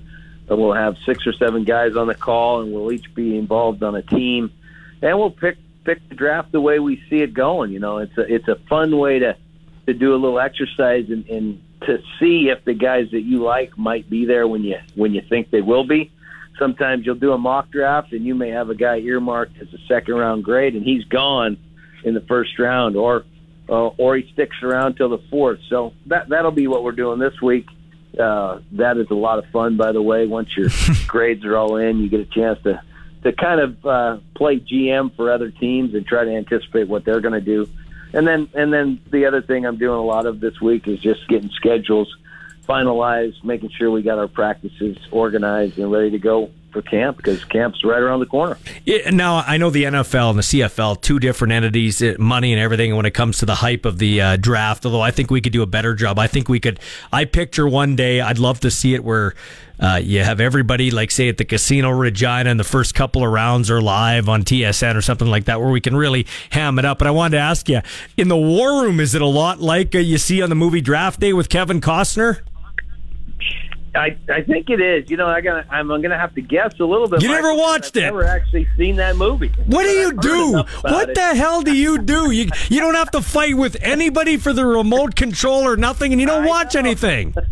we'll 0.49 0.73
have 0.73 0.97
six 1.05 1.27
or 1.27 1.33
seven 1.33 1.65
guys 1.65 1.97
on 1.97 2.07
the 2.07 2.15
call, 2.15 2.63
and 2.63 2.73
we'll 2.73 2.91
each 2.93 3.15
be 3.15 3.37
involved 3.37 3.83
on 3.83 3.95
a 3.95 4.03
team, 4.03 4.53
and 5.03 5.19
we'll 5.19 5.31
pick 5.31 5.57
pick 5.85 6.07
the 6.09 6.15
draft 6.15 6.53
the 6.53 6.61
way 6.61 6.79
we 6.79 7.03
see 7.09 7.21
it 7.21 7.33
going. 7.33 7.71
You 7.73 7.79
know, 7.79 7.99
it's 7.99 8.17
a 8.19 8.35
it's 8.35 8.49
a 8.49 8.57
fun 8.69 8.97
way 8.97 9.21
to 9.21 9.37
to 9.87 9.95
do 9.95 10.15
a 10.15 10.19
little 10.19 10.41
exercise 10.41 11.09
and, 11.09 11.29
and 11.29 11.63
to 11.83 12.03
see 12.19 12.49
if 12.49 12.65
the 12.65 12.75
guys 12.75 13.11
that 13.13 13.21
you 13.21 13.39
like 13.39 13.79
might 13.79 14.11
be 14.11 14.25
there 14.25 14.49
when 14.49 14.65
you 14.65 14.79
when 14.95 15.15
you 15.15 15.23
think 15.29 15.51
they 15.51 15.61
will 15.61 15.85
be 15.85 16.11
sometimes 16.59 17.07
you'll 17.07 17.15
do 17.15 17.33
a 17.33 17.39
mock 17.39 17.71
draft 17.71 18.13
and 18.13 18.25
you 18.25 18.35
may 18.35 18.51
have 18.51 18.71
a 18.71 18.75
guy 18.75 18.99
earmarked 18.99 19.57
as 19.61 19.69
a 19.73 19.79
second 19.89 20.15
round 20.15 20.45
grade 20.45 20.75
and 20.75 20.85
he's 20.85 21.05
gone 21.05 21.57
in 22.05 22.15
the 22.15 22.21
first 22.23 22.59
round 22.59 22.97
or 22.97 23.25
uh, 23.69 23.89
or 23.99 24.17
he 24.17 24.31
sticks 24.33 24.57
around 24.63 24.95
till 24.97 25.09
the 25.09 25.23
fourth. 25.31 25.59
So 25.69 25.93
that 26.07 26.29
that'll 26.29 26.53
be 26.53 26.67
what 26.67 26.85
we're 26.85 26.93
doing 26.93 27.19
this 27.19 27.41
week. 27.43 27.67
Uh, 28.19 28.61
that 28.73 28.97
is 28.97 29.09
a 29.11 29.15
lot 29.15 29.39
of 29.39 29.45
fun, 29.51 29.77
by 29.77 29.93
the 29.93 30.01
way. 30.01 30.27
Once 30.27 30.49
your 30.57 30.71
grades 31.07 31.45
are 31.45 31.57
all 31.57 31.77
in, 31.77 31.99
you 31.99 32.09
get 32.09 32.21
a 32.21 32.27
chance 32.27 32.63
to 32.63 32.81
to 33.25 33.33
kind 33.33 33.61
of 33.61 33.87
uh, 33.87 34.19
play 34.37 34.61
GM 34.61 35.15
for 35.17 35.33
other 35.33 35.51
teams 35.51 35.95
and 35.95 36.07
try 36.07 36.25
to 36.25 36.31
anticipate 36.31 36.89
what 36.89 37.05
they're 37.05 37.21
going 37.21 37.35
to 37.35 37.41
do. 37.41 37.69
And 38.13 38.27
then 38.27 38.49
and 38.55 38.73
then 38.73 39.01
the 39.11 39.27
other 39.27 39.43
thing 39.43 39.67
I'm 39.67 39.79
doing 39.79 39.99
a 39.99 40.05
lot 40.05 40.27
of 40.27 40.41
this 40.41 40.61
week 40.61 40.87
is 40.87 41.01
just 41.01 41.27
getting 41.29 41.51
schedules 41.51 42.15
finalized, 42.67 43.43
making 43.45 43.71
sure 43.71 43.91
we 43.91 44.03
got 44.03 44.19
our 44.19 44.29
practices 44.29 44.97
organized 45.11 45.79
and 45.79 45.91
ready 45.91 46.11
to 46.11 46.19
go 46.19 46.51
for 46.77 46.83
camp 46.83 47.17
because 47.17 47.43
camp's 47.45 47.83
right 47.85 48.03
around 48.03 48.21
the 48.21 48.27
corner. 48.27 48.59
Yeah, 48.85 49.11
now 49.11 49.39
I 49.47 49.57
know 49.57 49.71
the 49.71 49.85
NFL 49.85 50.31
and 50.31 50.39
the 50.39 50.43
CFL, 50.43 51.01
two 51.01 51.19
different 51.19 51.53
entities, 51.53 52.03
uh, 52.03 52.17
money 52.19 52.53
and 52.53 52.61
everything. 52.61 52.95
When 52.97 53.07
it 53.07 53.13
comes 53.13 53.39
to 53.39 53.47
the 53.47 53.55
hype 53.55 53.87
of 53.87 53.99
the 53.99 54.21
uh, 54.21 54.37
draft, 54.37 54.85
although 54.85 55.01
I 55.01 55.11
think 55.11 55.31
we 55.31 55.41
could 55.41 55.53
do 55.53 55.63
a 55.63 55.67
better 55.67 55.95
job. 55.95 56.19
I 56.19 56.27
think 56.27 56.49
we 56.49 56.61
could. 56.61 56.79
I 57.11 57.25
picture 57.25 57.67
one 57.67 57.97
day. 57.97 58.21
I'd 58.21 58.39
love 58.39 58.61
to 58.61 58.71
see 58.71 58.95
it 58.95 59.03
where. 59.03 59.35
Uh, 59.79 60.01
you 60.03 60.25
have 60.25 60.41
everybody, 60.41 60.91
like 60.91 61.11
say 61.11 61.29
at 61.29 61.37
the 61.37 61.45
Casino 61.45 61.91
Regina, 61.91 62.49
and 62.49 62.59
the 62.59 62.65
first 62.65 62.95
couple 62.95 63.23
of 63.23 63.31
rounds 63.31 63.71
are 63.71 63.83
live 63.83 64.27
on 64.27 64.43
TSN 64.43 64.97
or 64.97 65.03
something 65.03 65.29
like 65.29 65.45
that, 65.45 65.61
where 65.61 65.69
we 65.69 65.83
can 65.83 65.95
really 65.95 66.27
ham 66.49 66.79
it 66.79 66.87
up. 66.87 66.97
But 66.97 67.09
I 67.09 67.11
wanted 67.11 67.37
to 67.37 67.43
ask 67.43 67.69
you, 67.69 67.83
in 68.17 68.29
the 68.29 68.39
War 68.39 68.85
Room, 68.85 69.01
is 69.01 69.15
it 69.15 69.21
a 69.21 69.27
lot 69.27 69.61
like 69.61 69.95
uh, 69.95 69.99
you 69.99 70.17
see 70.17 70.41
on 70.41 70.49
the 70.49 70.55
movie 70.55 70.81
Draft 70.81 71.21
Day 71.21 71.35
with 71.35 71.51
Kevin 71.51 71.83
Costner? 71.83 72.41
I, 73.95 74.17
I 74.29 74.43
think 74.43 74.69
it 74.69 74.81
is. 74.81 75.11
You 75.11 75.17
know, 75.17 75.27
I 75.27 75.41
got 75.41 75.67
I'm 75.71 75.89
gonna 75.89 76.19
have 76.19 76.35
to 76.35 76.43
guess 76.43 76.79
a 76.79 76.85
little 76.85 77.09
bit. 77.09 77.23
You 77.23 77.29
never 77.29 77.55
watched 77.55 77.97
I've 77.97 78.03
it. 78.03 78.07
Never 78.07 78.25
actually 78.25 78.69
seen 78.77 78.97
that 78.97 79.17
movie. 79.17 79.49
What 79.67 79.85
do 79.85 79.91
you 79.91 80.13
do? 80.13 80.65
What 80.83 81.11
it. 81.11 81.15
the 81.15 81.35
hell 81.35 81.63
do 81.63 81.75
you 81.75 81.99
do? 81.99 82.31
You 82.31 82.51
you 82.69 82.81
don't 82.81 82.95
have 82.95 83.11
to 83.13 83.23
fight 83.23 83.57
with 83.57 83.77
anybody 83.81 84.37
for 84.37 84.53
the 84.53 84.67
remote 84.67 85.17
control 85.17 85.67
or 85.67 85.77
nothing, 85.77 86.13
and 86.13 86.21
you 86.21 86.27
don't 86.27 86.47
watch 86.47 86.77
anything. 86.77 87.35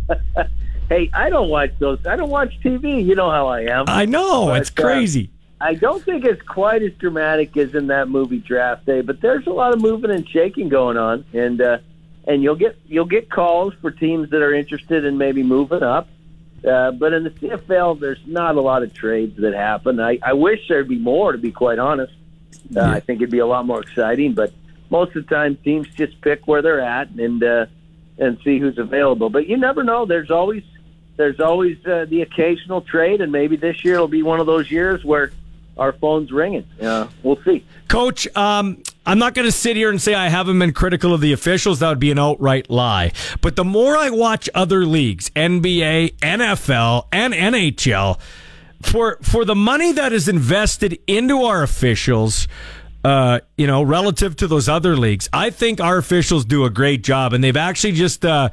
Hey, 0.89 1.11
I 1.14 1.30
don't 1.30 1.49
watch 1.49 1.70
those. 1.78 1.99
I 2.07 2.14
don't 2.14 2.28
watch 2.28 2.53
TV. 2.62 3.05
You 3.05 3.14
know 3.14 3.30
how 3.30 3.47
I 3.47 3.62
am. 3.62 3.87
I 3.89 4.05
know 4.05 4.49
But, 4.49 4.61
it's 4.61 4.70
uh, 4.70 4.82
crazy. 4.82 5.30
I 5.61 5.74
don't 5.74 6.05
think 6.05 6.26
it's 6.26 6.43
quite 6.43 6.82
as 6.82 6.93
dramatic 6.99 7.57
as 7.57 7.74
in 7.74 7.87
that 7.87 8.09
movie 8.11 8.39
Draft 8.39 8.85
Day, 8.85 9.01
but 9.01 9.22
there's 9.22 9.47
a 9.47 9.51
lot 9.51 9.72
of 9.72 9.80
moving 9.80 10.11
and 10.11 10.28
shaking 10.28 10.68
going 10.68 10.99
on, 10.99 11.24
and 11.32 11.61
uh, 11.61 11.78
and 12.26 12.42
you'll 12.42 12.56
get 12.56 12.76
you'll 12.86 13.04
get 13.04 13.30
calls 13.30 13.74
for 13.80 13.90
teams 13.90 14.30
that 14.30 14.42
are 14.42 14.54
interested 14.54 15.04
in 15.04 15.18
maybe 15.18 15.42
moving 15.42 15.82
up. 15.82 16.08
Uh, 16.66 16.92
but 16.92 17.12
in 17.12 17.24
the 17.24 17.30
CFL, 17.30 18.00
there's 18.00 18.20
not 18.26 18.56
a 18.56 18.60
lot 18.60 18.82
of 18.82 18.94
trades 18.94 19.36
that 19.38 19.52
happen. 19.52 20.00
I, 20.00 20.18
I 20.22 20.32
wish 20.32 20.66
there'd 20.66 20.88
be 20.88 20.98
more, 20.98 21.32
to 21.32 21.38
be 21.38 21.52
quite 21.52 21.78
honest. 21.78 22.14
Uh, 22.74 22.80
I 22.80 23.00
think 23.00 23.20
it'd 23.20 23.30
be 23.30 23.40
a 23.40 23.46
lot 23.46 23.66
more 23.66 23.80
exciting, 23.80 24.32
but 24.32 24.50
most 24.88 25.14
of 25.14 25.26
the 25.26 25.34
time, 25.34 25.56
teams 25.56 25.88
just 25.94 26.18
pick 26.22 26.46
where 26.46 26.62
they're 26.62 26.80
at 26.80 27.10
and 27.10 27.42
uh, 27.42 27.66
and 28.18 28.38
see 28.44 28.58
who's 28.58 28.78
available. 28.78 29.28
But 29.28 29.46
you 29.46 29.56
never 29.56 29.82
know. 29.82 30.06
There's 30.06 30.30
always 30.30 30.62
there's 31.16 31.40
always 31.40 31.84
uh, 31.86 32.06
the 32.08 32.22
occasional 32.22 32.80
trade, 32.80 33.20
and 33.20 33.30
maybe 33.30 33.56
this 33.56 33.84
year 33.84 34.00
will 34.00 34.08
be 34.08 34.22
one 34.22 34.40
of 34.40 34.46
those 34.46 34.70
years 34.70 35.04
where 35.04 35.32
our 35.76 35.92
phone's 35.92 36.32
ringing. 36.32 36.64
Uh, 36.80 37.08
we'll 37.22 37.42
see. 37.44 37.64
Coach, 37.88 38.26
um, 38.36 38.82
I'm 39.07 39.18
not 39.18 39.34
going 39.34 39.46
to 39.46 39.52
sit 39.52 39.76
here 39.76 39.90
and 39.90 40.00
say 40.00 40.14
I 40.14 40.28
haven't 40.28 40.59
been 40.59 40.72
critical 40.72 41.12
of 41.12 41.20
the 41.20 41.32
officials. 41.32 41.80
That 41.80 41.90
would 41.90 42.00
be 42.00 42.11
an 42.11 42.18
outright 42.18 42.70
lie. 42.70 43.12
But 43.40 43.57
the 43.57 43.64
more 43.64 43.96
I 43.96 44.11
watch 44.11 44.48
other 44.55 44.86
leagues, 44.86 45.31
NBA, 45.31 46.16
NFL, 46.18 47.09
and 47.12 47.35
NHL, 47.35 48.18
for 48.82 49.18
for 49.22 49.44
the 49.44 49.55
money 49.55 49.93
that 49.93 50.12
is 50.12 50.28
invested 50.28 50.98
into 51.06 51.43
our 51.43 51.62
officials, 51.62 52.48
uh, 53.05 53.40
you 53.59 53.66
know, 53.66 53.82
relative 53.82 54.35
to 54.36 54.47
those 54.47 54.68
other 54.68 54.97
leagues, 54.97 55.28
I 55.32 55.51
think 55.51 55.81
our 55.81 55.98
officials 55.98 56.44
do 56.47 56.64
a 56.64 56.70
great 56.70 57.05
job, 57.05 57.35
and 57.35 57.44
they've 57.44 57.56
actually 57.56 57.93
just 57.93 58.24
uh, 58.24 58.48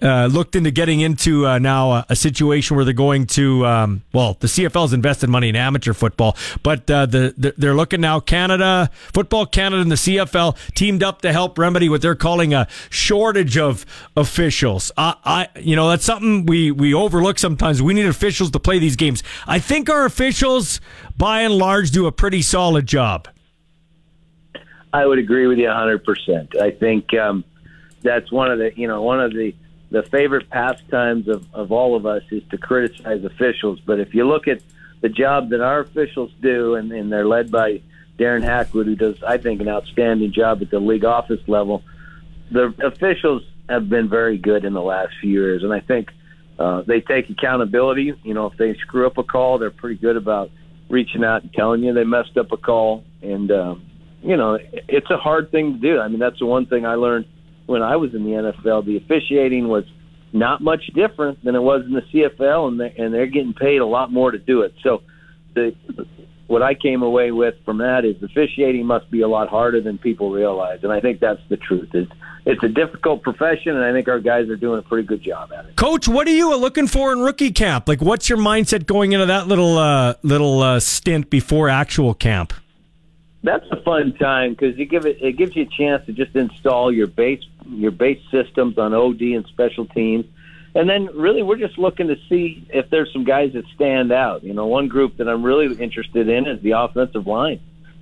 uh, 0.00 0.26
looked 0.26 0.54
into 0.54 0.70
getting 0.70 1.00
into 1.00 1.44
uh, 1.44 1.58
now 1.58 1.90
a, 1.90 2.06
a 2.10 2.16
situation 2.16 2.76
where 2.76 2.84
they're 2.84 2.94
going 2.94 3.26
to, 3.26 3.66
um, 3.66 4.02
well, 4.12 4.36
the 4.38 4.46
CFL's 4.46 4.92
invested 4.92 5.28
money 5.28 5.48
in 5.48 5.56
amateur 5.56 5.92
football, 5.92 6.36
but 6.62 6.88
uh, 6.88 7.06
the, 7.06 7.34
the 7.36 7.54
they're 7.56 7.74
looking 7.74 8.00
now. 8.00 8.20
Canada, 8.20 8.88
Football 8.92 9.46
Canada, 9.46 9.82
and 9.82 9.90
the 9.90 9.96
CFL 9.96 10.56
teamed 10.76 11.02
up 11.02 11.22
to 11.22 11.32
help 11.32 11.58
remedy 11.58 11.88
what 11.88 12.00
they're 12.00 12.14
calling 12.14 12.54
a 12.54 12.68
shortage 12.90 13.58
of 13.58 13.84
officials. 14.16 14.92
I, 14.96 15.14
I 15.24 15.48
you 15.58 15.74
know, 15.74 15.88
that's 15.88 16.04
something 16.04 16.46
we 16.46 16.70
we 16.70 16.94
overlook 16.94 17.38
sometimes. 17.38 17.82
We 17.82 17.94
need 17.94 18.06
officials 18.06 18.52
to 18.52 18.60
play 18.60 18.78
these 18.78 18.94
games. 18.94 19.24
I 19.48 19.58
think 19.58 19.90
our 19.90 20.04
officials, 20.04 20.80
by 21.16 21.42
and 21.42 21.54
large, 21.54 21.90
do 21.90 22.06
a 22.06 22.12
pretty 22.12 22.42
solid 22.42 22.86
job. 22.86 23.26
I 24.92 25.06
would 25.06 25.18
agree 25.18 25.46
with 25.46 25.58
you 25.58 25.66
100%. 25.66 26.60
I 26.60 26.70
think 26.70 27.14
um, 27.14 27.44
that's 28.02 28.30
one 28.32 28.50
of 28.50 28.58
the, 28.58 28.72
you 28.76 28.88
know, 28.88 29.02
one 29.02 29.20
of 29.20 29.32
the, 29.32 29.54
the 29.90 30.02
favorite 30.04 30.48
pastimes 30.50 31.28
of, 31.28 31.46
of 31.54 31.72
all 31.72 31.96
of 31.96 32.06
us 32.06 32.22
is 32.30 32.42
to 32.50 32.58
criticize 32.58 33.24
officials. 33.24 33.80
But 33.80 34.00
if 34.00 34.14
you 34.14 34.26
look 34.26 34.48
at 34.48 34.62
the 35.00 35.08
job 35.08 35.50
that 35.50 35.60
our 35.60 35.80
officials 35.80 36.30
do, 36.40 36.74
and, 36.74 36.90
and 36.92 37.12
they're 37.12 37.26
led 37.26 37.50
by 37.50 37.82
Darren 38.18 38.42
Hackwood, 38.42 38.86
who 38.86 38.96
does, 38.96 39.22
I 39.22 39.38
think, 39.38 39.60
an 39.60 39.68
outstanding 39.68 40.32
job 40.32 40.62
at 40.62 40.70
the 40.70 40.80
league 40.80 41.04
office 41.04 41.40
level, 41.46 41.82
the 42.50 42.74
officials 42.84 43.42
have 43.68 43.88
been 43.88 44.08
very 44.08 44.38
good 44.38 44.64
in 44.64 44.72
the 44.72 44.82
last 44.82 45.12
few 45.20 45.30
years. 45.30 45.62
And 45.62 45.72
I 45.72 45.80
think 45.80 46.10
uh, 46.58 46.82
they 46.82 47.00
take 47.00 47.28
accountability. 47.30 48.14
You 48.24 48.34
know, 48.34 48.46
if 48.46 48.56
they 48.56 48.74
screw 48.74 49.06
up 49.06 49.18
a 49.18 49.22
call, 49.22 49.58
they're 49.58 49.70
pretty 49.70 50.00
good 50.00 50.16
about 50.16 50.50
reaching 50.88 51.22
out 51.22 51.42
and 51.42 51.52
telling 51.52 51.82
you 51.82 51.92
they 51.92 52.04
messed 52.04 52.36
up 52.36 52.50
a 52.52 52.56
call. 52.56 53.04
And, 53.22 53.50
um, 53.52 53.82
you 54.22 54.36
know, 54.36 54.58
it's 54.72 55.10
a 55.10 55.16
hard 55.16 55.50
thing 55.50 55.74
to 55.74 55.78
do. 55.78 56.00
I 56.00 56.08
mean, 56.08 56.18
that's 56.18 56.38
the 56.38 56.46
one 56.46 56.66
thing 56.66 56.84
I 56.84 56.94
learned 56.94 57.26
when 57.66 57.82
I 57.82 57.96
was 57.96 58.14
in 58.14 58.24
the 58.24 58.30
NFL. 58.30 58.86
The 58.86 58.96
officiating 58.96 59.68
was 59.68 59.84
not 60.32 60.60
much 60.60 60.86
different 60.94 61.44
than 61.44 61.54
it 61.54 61.60
was 61.60 61.84
in 61.84 61.92
the 61.92 62.02
CFL, 62.02 62.68
and 62.68 62.80
they, 62.80 62.94
and 62.98 63.14
they're 63.14 63.26
getting 63.26 63.54
paid 63.54 63.78
a 63.78 63.86
lot 63.86 64.12
more 64.12 64.30
to 64.30 64.38
do 64.38 64.62
it. 64.62 64.74
So, 64.82 65.02
the 65.54 65.74
what 66.48 66.62
I 66.62 66.74
came 66.74 67.02
away 67.02 67.30
with 67.30 67.54
from 67.64 67.78
that 67.78 68.06
is 68.06 68.22
officiating 68.22 68.86
must 68.86 69.10
be 69.10 69.20
a 69.20 69.28
lot 69.28 69.48
harder 69.48 69.82
than 69.82 69.98
people 69.98 70.30
realize, 70.30 70.80
and 70.82 70.90
I 70.90 71.00
think 71.00 71.20
that's 71.20 71.40
the 71.48 71.56
truth. 71.56 71.90
It's 71.92 72.10
it's 72.46 72.62
a 72.62 72.68
difficult 72.68 73.22
profession, 73.22 73.76
and 73.76 73.84
I 73.84 73.92
think 73.92 74.08
our 74.08 74.20
guys 74.20 74.48
are 74.48 74.56
doing 74.56 74.78
a 74.78 74.82
pretty 74.82 75.06
good 75.06 75.22
job 75.22 75.52
at 75.52 75.66
it. 75.66 75.76
Coach, 75.76 76.08
what 76.08 76.26
are 76.26 76.34
you 76.34 76.56
looking 76.56 76.86
for 76.86 77.12
in 77.12 77.20
rookie 77.20 77.50
camp? 77.50 77.86
Like, 77.86 78.00
what's 78.00 78.30
your 78.30 78.38
mindset 78.38 78.86
going 78.86 79.12
into 79.12 79.26
that 79.26 79.46
little 79.46 79.76
uh, 79.76 80.14
little 80.22 80.62
uh, 80.62 80.80
stint 80.80 81.28
before 81.28 81.68
actual 81.68 82.14
camp? 82.14 82.54
That's 83.48 83.66
a 83.70 83.82
fun 83.82 84.12
time 84.12 84.50
because 84.50 84.76
you 84.76 84.84
give 84.84 85.06
it 85.06 85.18
it 85.20 85.32
gives 85.32 85.56
you 85.56 85.62
a 85.62 85.66
chance 85.66 86.04
to 86.06 86.12
just 86.12 86.36
install 86.36 86.92
your 86.92 87.06
base 87.06 87.42
your 87.66 87.90
base 87.90 88.20
systems 88.30 88.78
on 88.78 88.92
OD 88.92 89.20
and 89.22 89.46
special 89.46 89.86
teams, 89.86 90.26
and 90.74 90.88
then 90.88 91.06
really 91.14 91.42
we're 91.42 91.56
just 91.56 91.78
looking 91.78 92.08
to 92.08 92.16
see 92.28 92.66
if 92.68 92.90
there's 92.90 93.12
some 93.12 93.24
guys 93.24 93.54
that 93.54 93.64
stand 93.74 94.12
out. 94.12 94.44
You 94.44 94.52
know, 94.52 94.66
one 94.66 94.88
group 94.88 95.16
that 95.16 95.28
I'm 95.28 95.42
really 95.42 95.74
interested 95.76 96.28
in 96.28 96.46
is 96.46 96.60
the 96.62 96.72
offensive 96.72 97.26
line. 97.26 97.60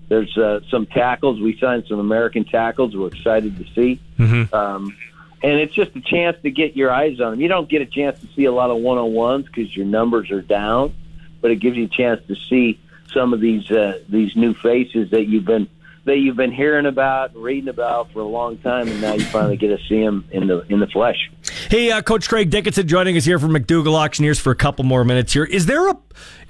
There's 0.08 0.36
uh, 0.36 0.60
some 0.70 0.86
tackles 0.86 1.40
we 1.40 1.58
signed 1.58 1.84
some 1.88 1.98
American 1.98 2.44
tackles. 2.44 2.96
We're 2.96 3.08
excited 3.08 3.56
to 3.58 3.64
see. 3.74 4.00
Mm-hmm. 4.18 4.54
Um, 4.54 4.96
and 5.42 5.60
it's 5.60 5.74
just 5.74 5.94
a 5.94 6.00
chance 6.00 6.36
to 6.42 6.50
get 6.50 6.76
your 6.76 6.90
eyes 6.90 7.20
on 7.20 7.32
them. 7.32 7.40
You 7.40 7.48
don't 7.48 7.68
get 7.68 7.82
a 7.82 7.86
chance 7.86 8.18
to 8.20 8.26
see 8.34 8.44
a 8.44 8.52
lot 8.52 8.70
of 8.70 8.78
one 8.78 8.98
on 8.98 9.12
ones 9.12 9.46
because 9.46 9.76
your 9.76 9.86
numbers 9.86 10.30
are 10.30 10.42
down, 10.42 10.94
but 11.40 11.50
it 11.50 11.56
gives 11.56 11.76
you 11.76 11.84
a 11.84 11.88
chance 11.88 12.20
to 12.28 12.36
see 12.48 12.80
some 13.12 13.32
of 13.32 13.40
these 13.40 13.70
uh, 13.70 14.00
these 14.08 14.34
new 14.36 14.54
faces 14.54 15.10
that 15.10 15.26
you've 15.26 15.44
been 15.44 15.68
that 16.06 16.18
you've 16.18 16.36
been 16.36 16.52
hearing 16.52 16.86
about, 16.86 17.34
and 17.34 17.42
reading 17.42 17.68
about 17.68 18.12
for 18.12 18.20
a 18.20 18.26
long 18.26 18.58
time, 18.58 18.86
and 18.86 19.00
now 19.00 19.14
you 19.14 19.24
finally 19.24 19.56
get 19.56 19.76
to 19.76 19.78
see 19.88 20.00
them 20.00 20.24
in 20.30 20.46
the 20.46 20.60
in 20.72 20.78
the 20.78 20.86
flesh. 20.86 21.30
Hey, 21.68 21.90
uh, 21.90 22.00
Coach 22.00 22.28
Craig 22.28 22.48
Dickenson 22.48 22.86
joining 22.86 23.16
us 23.16 23.24
here 23.24 23.40
from 23.40 23.50
McDougall 23.50 23.94
Auctioneers 23.94 24.38
for 24.38 24.52
a 24.52 24.56
couple 24.56 24.84
more 24.84 25.04
minutes 25.04 25.32
here. 25.32 25.44
Is 25.44 25.66
there 25.66 25.88
a 25.88 25.96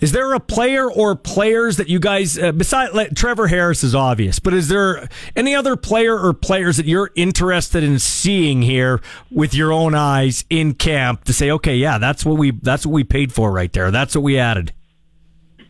is 0.00 0.12
there 0.12 0.34
a 0.34 0.40
player 0.40 0.90
or 0.90 1.16
players 1.16 1.78
that 1.78 1.88
you 1.88 1.98
guys 1.98 2.38
uh, 2.38 2.52
besides 2.52 2.92
like, 2.92 3.14
Trevor 3.14 3.46
Harris 3.46 3.82
is 3.82 3.94
obvious, 3.94 4.38
but 4.38 4.52
is 4.52 4.68
there 4.68 5.08
any 5.34 5.54
other 5.54 5.74
player 5.74 6.18
or 6.18 6.34
players 6.34 6.76
that 6.76 6.84
you're 6.84 7.10
interested 7.16 7.82
in 7.82 7.98
seeing 7.98 8.60
here 8.60 9.00
with 9.30 9.54
your 9.54 9.72
own 9.72 9.94
eyes 9.94 10.44
in 10.50 10.74
camp 10.74 11.24
to 11.24 11.32
say, 11.32 11.50
okay, 11.50 11.76
yeah, 11.76 11.96
that's 11.96 12.26
what 12.26 12.36
we 12.36 12.50
that's 12.50 12.84
what 12.84 12.92
we 12.92 13.04
paid 13.04 13.32
for 13.32 13.50
right 13.50 13.72
there. 13.72 13.90
That's 13.90 14.14
what 14.14 14.22
we 14.22 14.38
added. 14.38 14.74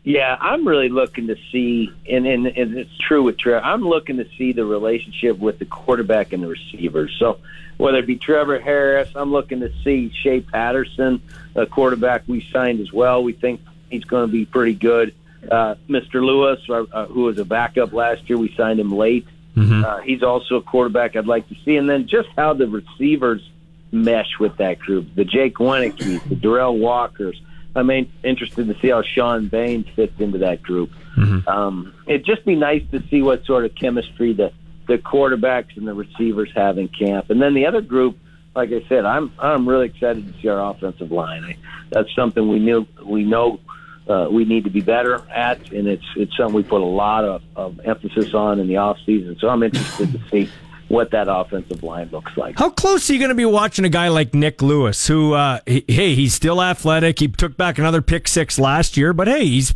Yeah, 0.07 0.37
I'm 0.41 0.69
really 0.69 0.89
looking 0.89 1.27
to 1.27 1.37
see, 1.51 1.93
and, 2.09 2.29
and, 2.29 2.47
and 2.47 2.79
it's 2.79 2.97
true 2.97 3.25
with 3.25 3.39
Trevor. 3.39 3.67
I'm 3.67 3.83
looking 3.83 4.19
to 4.19 4.29
see 4.39 4.53
the 4.53 4.65
relationship 4.65 5.37
with 5.37 5.59
the 5.59 5.65
quarterback 5.65 6.33
and 6.33 6.45
the 6.45 6.47
receivers. 6.47 7.17
So 7.19 7.41
whether 7.77 7.99
it 7.99 8.07
be 8.07 8.15
Trevor 8.15 8.61
Harris, 8.61 9.11
I'm 9.17 9.33
looking 9.33 9.59
to 9.63 9.73
see 9.83 10.13
Shea 10.23 10.43
Patterson, 10.43 11.21
a 11.57 11.67
quarterback 11.67 12.23
we 12.29 12.47
signed 12.53 12.79
as 12.79 12.93
well. 12.93 13.25
We 13.25 13.33
think 13.33 13.61
he's 13.91 14.05
going 14.05 14.29
to 14.29 14.33
be 14.33 14.45
pretty 14.45 14.75
good. 14.75 15.13
Uh, 15.51 15.75
Mr. 15.89 16.25
Lewis, 16.25 16.61
uh, 16.69 16.85
uh, 16.93 17.07
who 17.07 17.23
was 17.23 17.39
a 17.39 17.45
backup 17.45 17.93
last 17.93 18.31
year, 18.31 18.39
we 18.39 18.55
signed 18.57 18.79
him 18.79 18.93
late. 18.93 19.27
Mm-hmm. 19.57 19.85
Uh, 19.85 20.03
he's 20.03 20.23
also 20.23 20.55
a 20.55 20.63
quarterback 20.63 21.17
I'd 21.17 21.27
like 21.27 21.49
to 21.49 21.57
see. 21.65 21.75
And 21.75 21.91
then 21.91 22.07
just 22.07 22.29
how 22.37 22.55
the 22.55 22.69
receivers 22.69 23.43
mesh 23.91 24.39
with 24.39 24.57
that 24.59 24.79
group. 24.79 25.17
The 25.17 25.25
Jake 25.25 25.57
Wienekes, 25.57 26.29
the 26.29 26.37
Derel 26.37 26.79
Walkers, 26.79 27.41
I'm 27.77 27.91
interested 27.91 28.67
to 28.69 28.79
see 28.81 28.89
how 28.89 29.03
Shawn 29.03 29.49
Bane 29.49 29.85
fits 29.95 30.19
into 30.19 30.39
that 30.39 30.63
group. 30.63 30.91
Mm-hmm. 31.17 31.49
Um, 31.49 31.95
it'd 32.07 32.25
just 32.25 32.45
be 32.45 32.57
nice 32.57 32.83
to 32.91 33.03
see 33.09 33.23
what 33.23 33.45
sort 33.45 33.65
of 33.65 33.75
chemistry 33.75 34.33
the 34.33 34.53
the 34.87 34.99
quarterbacks 34.99 35.77
and 35.77 35.87
the 35.87 35.95
receivers 35.95 36.51
have 36.55 36.79
in 36.79 36.87
camp. 36.89 37.31
And 37.31 37.43
then 37.43 37.55
the 37.55 37.67
other 37.67 37.81
group, 37.81 38.19
like 38.55 38.71
I 38.73 38.87
said, 38.89 39.05
I'm 39.05 39.33
I'm 39.39 39.69
really 39.69 39.87
excited 39.87 40.33
to 40.33 40.41
see 40.41 40.49
our 40.49 40.71
offensive 40.71 41.11
line. 41.11 41.45
I, 41.45 41.57
that's 41.91 42.15
something 42.15 42.49
we 42.49 42.59
knew 42.59 42.87
we 43.05 43.25
know 43.25 43.61
uh, 44.09 44.29
we 44.31 44.45
need 44.45 44.65
to 44.65 44.71
be 44.71 44.81
better 44.81 45.23
at, 45.31 45.73
and 45.73 45.89
it's 45.89 46.07
it's 46.17 46.37
something 46.37 46.55
we 46.55 46.63
put 46.63 46.81
a 46.81 46.85
lot 46.85 47.25
of, 47.25 47.43
of 47.57 47.81
emphasis 47.85 48.35
on 48.35 48.61
in 48.61 48.69
the 48.69 48.77
off 48.77 48.99
season. 49.05 49.37
So 49.41 49.49
I'm 49.49 49.63
interested 49.63 50.13
to 50.13 50.21
see 50.31 50.51
what 50.89 51.11
that 51.11 51.27
offensive 51.29 51.83
line 51.83 52.09
looks 52.11 52.37
like. 52.37 52.59
How 52.59 52.71
close 52.71 53.09
are 53.11 53.13
you 53.13 53.19
going 53.19 53.31
to 53.31 53.35
be 53.35 53.45
watching 53.45 53.85
a 53.85 53.89
guy 53.89 54.09
like 54.09 54.35
Nick 54.35 54.63
Lewis, 54.63 55.07
who, 55.07 55.35
uh, 55.35 55.61
he, 55.67 55.85
hey, 55.89 56.15
he's 56.15 56.35
still 56.35 56.63
athletic. 56.63 57.19
He 57.19 57.29
took 57.29 57.57
back 57.57 57.79
another 57.79 58.03
pick 58.03 58.29
six 58.29 58.59
last 58.59 58.97
year, 58.97 59.13
but 59.13 59.27
hey, 59.27 59.47
he's 59.47 59.75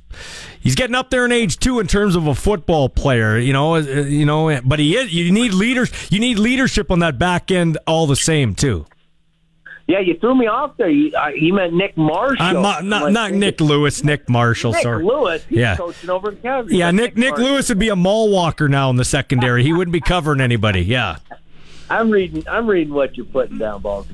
he's 0.61 0.74
getting 0.74 0.95
up 0.95 1.11
there 1.11 1.24
in 1.24 1.32
age 1.32 1.59
too 1.59 1.81
in 1.81 1.87
terms 1.87 2.15
of 2.15 2.27
a 2.27 2.35
football 2.35 2.89
player. 2.89 3.39
You 3.39 3.53
know, 3.53 3.74
uh, 3.74 3.81
you 3.81 4.24
know, 4.24 4.61
but 4.65 4.78
he 4.78 4.97
is. 4.97 5.12
You 5.12 5.32
need 5.32 5.53
leaders. 5.53 5.91
You 6.11 6.20
need 6.20 6.39
leadership 6.39 6.91
on 6.91 7.01
that 7.01 7.19
back 7.19 7.51
end 7.51 7.78
all 7.87 8.07
the 8.07 8.16
same 8.16 8.55
too. 8.55 8.87
Yeah, 9.90 9.98
you 9.98 10.14
threw 10.18 10.36
me 10.36 10.46
off 10.46 10.76
there. 10.76 10.88
You, 10.88 11.12
uh, 11.16 11.32
he 11.32 11.50
meant 11.50 11.74
Nick 11.74 11.96
Marshall. 11.96 12.36
I'm 12.46 12.62
not, 12.62 12.84
not, 12.84 13.10
not 13.10 13.32
Nick 13.32 13.60
Lewis, 13.60 14.04
Nick 14.04 14.28
Marshall. 14.28 14.70
Nick 14.70 14.82
sorry. 14.82 15.04
Lewis. 15.04 15.44
He's 15.48 15.58
Yeah. 15.58 15.76
coaching 15.76 16.08
over 16.10 16.30
in 16.30 16.36
Calgary. 16.36 16.76
Yeah, 16.76 16.88
But 16.92 16.94
Nick 16.94 17.16
Nick 17.16 17.38
Lewis 17.38 17.68
would 17.70 17.80
be 17.80 17.88
a 17.88 17.96
mall 17.96 18.30
walker 18.30 18.68
now 18.68 18.88
in 18.90 18.96
the 18.96 19.04
secondary. 19.04 19.64
He 19.64 19.72
wouldn't 19.72 19.92
be 19.92 20.00
covering 20.00 20.40
anybody. 20.40 20.82
Yeah. 20.82 21.16
I'm 21.90 22.08
reading. 22.08 22.44
I'm 22.48 22.68
reading 22.68 22.94
what 22.94 23.16
you're 23.16 23.26
putting 23.26 23.58
down, 23.58 23.82
Balls. 23.82 24.06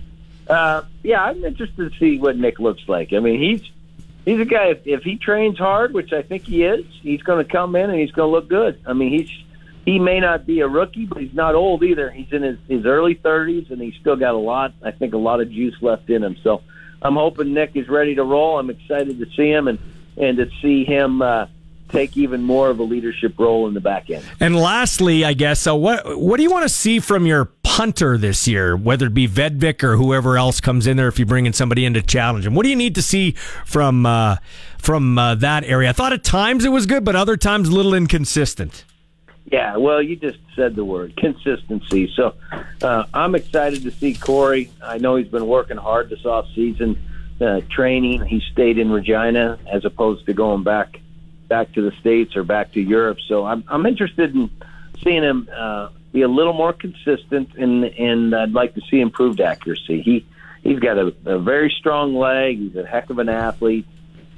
Uh, 0.48 0.80
yeah, 1.02 1.22
I'm 1.22 1.44
interested 1.44 1.92
to 1.92 1.98
see 1.98 2.18
what 2.18 2.38
Nick 2.38 2.58
looks 2.58 2.88
like. 2.88 3.12
I 3.12 3.18
mean, 3.18 3.38
he's 3.38 3.60
he's 4.24 4.40
a 4.40 4.46
guy. 4.46 4.68
If, 4.68 4.86
if 4.86 5.02
he 5.02 5.16
trains 5.16 5.58
hard, 5.58 5.92
which 5.92 6.14
I 6.14 6.22
think 6.22 6.44
he 6.44 6.64
is, 6.64 6.86
he's 7.02 7.20
going 7.22 7.44
to 7.44 7.52
come 7.52 7.76
in 7.76 7.90
and 7.90 7.98
he's 8.00 8.12
going 8.12 8.28
to 8.28 8.32
look 8.32 8.48
good. 8.48 8.80
I 8.86 8.94
mean, 8.94 9.10
he's 9.12 9.30
he 9.86 10.00
may 10.00 10.18
not 10.18 10.44
be 10.44 10.60
a 10.60 10.68
rookie, 10.68 11.06
but 11.06 11.22
he's 11.22 11.32
not 11.32 11.54
old 11.54 11.84
either. 11.84 12.10
He's 12.10 12.30
in 12.32 12.42
his, 12.42 12.58
his 12.68 12.84
early 12.84 13.14
30s, 13.14 13.70
and 13.70 13.80
he's 13.80 13.94
still 14.00 14.16
got 14.16 14.34
a 14.34 14.38
lot. 14.38 14.74
I 14.82 14.90
think 14.90 15.14
a 15.14 15.18
lot 15.18 15.40
of 15.40 15.48
juice 15.50 15.76
left 15.80 16.10
in 16.10 16.24
him. 16.24 16.36
So 16.42 16.62
I'm 17.00 17.14
hoping 17.14 17.54
Nick 17.54 17.76
is 17.76 17.88
ready 17.88 18.16
to 18.16 18.24
roll. 18.24 18.58
I'm 18.58 18.68
excited 18.68 19.18
to 19.20 19.26
see 19.36 19.48
him 19.48 19.68
and 19.68 19.78
and 20.18 20.38
to 20.38 20.48
see 20.62 20.84
him 20.84 21.20
uh, 21.20 21.46
take 21.90 22.16
even 22.16 22.42
more 22.42 22.70
of 22.70 22.78
a 22.78 22.82
leadership 22.82 23.38
role 23.38 23.68
in 23.68 23.74
the 23.74 23.80
back 23.80 24.08
end. 24.08 24.24
And 24.40 24.56
lastly, 24.56 25.24
I 25.24 25.34
guess, 25.34 25.60
so 25.60 25.76
what 25.76 26.18
what 26.18 26.38
do 26.38 26.42
you 26.42 26.50
want 26.50 26.64
to 26.64 26.68
see 26.68 26.98
from 26.98 27.24
your 27.26 27.44
punter 27.62 28.18
this 28.18 28.48
year, 28.48 28.76
whether 28.76 29.06
it 29.06 29.14
be 29.14 29.28
Vedvik 29.28 29.84
or 29.84 29.96
whoever 29.96 30.36
else 30.36 30.60
comes 30.60 30.88
in 30.88 30.96
there 30.96 31.06
if 31.06 31.18
you 31.18 31.26
bring 31.26 31.46
in 31.46 31.52
somebody 31.52 31.84
in 31.84 31.94
to 31.94 32.02
challenge 32.02 32.44
him? 32.44 32.54
What 32.54 32.64
do 32.64 32.70
you 32.70 32.76
need 32.76 32.96
to 32.96 33.02
see 33.02 33.32
from 33.64 34.04
uh, 34.04 34.38
from 34.78 35.16
uh, 35.16 35.36
that 35.36 35.62
area? 35.62 35.90
I 35.90 35.92
thought 35.92 36.12
at 36.12 36.24
times 36.24 36.64
it 36.64 36.70
was 36.70 36.86
good, 36.86 37.04
but 37.04 37.14
other 37.14 37.36
times 37.36 37.68
a 37.68 37.72
little 37.72 37.94
inconsistent. 37.94 38.84
Yeah, 39.50 39.76
well, 39.76 40.02
you 40.02 40.16
just 40.16 40.38
said 40.56 40.74
the 40.74 40.84
word 40.84 41.16
consistency. 41.16 42.12
So 42.16 42.34
uh, 42.82 43.04
I'm 43.14 43.34
excited 43.36 43.82
to 43.84 43.92
see 43.92 44.14
Kaare. 44.14 44.68
I 44.82 44.98
know 44.98 45.16
he's 45.16 45.28
been 45.28 45.46
working 45.46 45.76
hard 45.76 46.10
this 46.10 46.24
off 46.26 46.48
season, 46.54 47.00
uh, 47.40 47.60
training. 47.70 48.24
He 48.24 48.42
stayed 48.52 48.78
in 48.78 48.90
Regina 48.90 49.58
as 49.70 49.84
opposed 49.84 50.26
to 50.26 50.32
going 50.32 50.64
back 50.64 51.00
back 51.48 51.72
to 51.74 51.82
the 51.82 51.92
states 52.00 52.34
or 52.34 52.42
back 52.42 52.72
to 52.72 52.80
Europe. 52.80 53.18
So 53.28 53.46
I'm 53.46 53.62
I'm 53.68 53.86
interested 53.86 54.34
in 54.34 54.50
seeing 55.04 55.22
him 55.22 55.48
uh, 55.54 55.90
be 56.12 56.22
a 56.22 56.28
little 56.28 56.52
more 56.52 56.72
consistent, 56.72 57.54
and 57.54 57.84
and 57.84 58.34
I'd 58.34 58.52
like 58.52 58.74
to 58.74 58.80
see 58.90 59.00
improved 59.00 59.40
accuracy. 59.40 60.02
He 60.02 60.26
he's 60.64 60.80
got 60.80 60.98
a, 60.98 61.14
a 61.24 61.38
very 61.38 61.72
strong 61.78 62.16
leg. 62.16 62.58
He's 62.58 62.74
a 62.74 62.84
heck 62.84 63.10
of 63.10 63.20
an 63.20 63.28
athlete. 63.28 63.86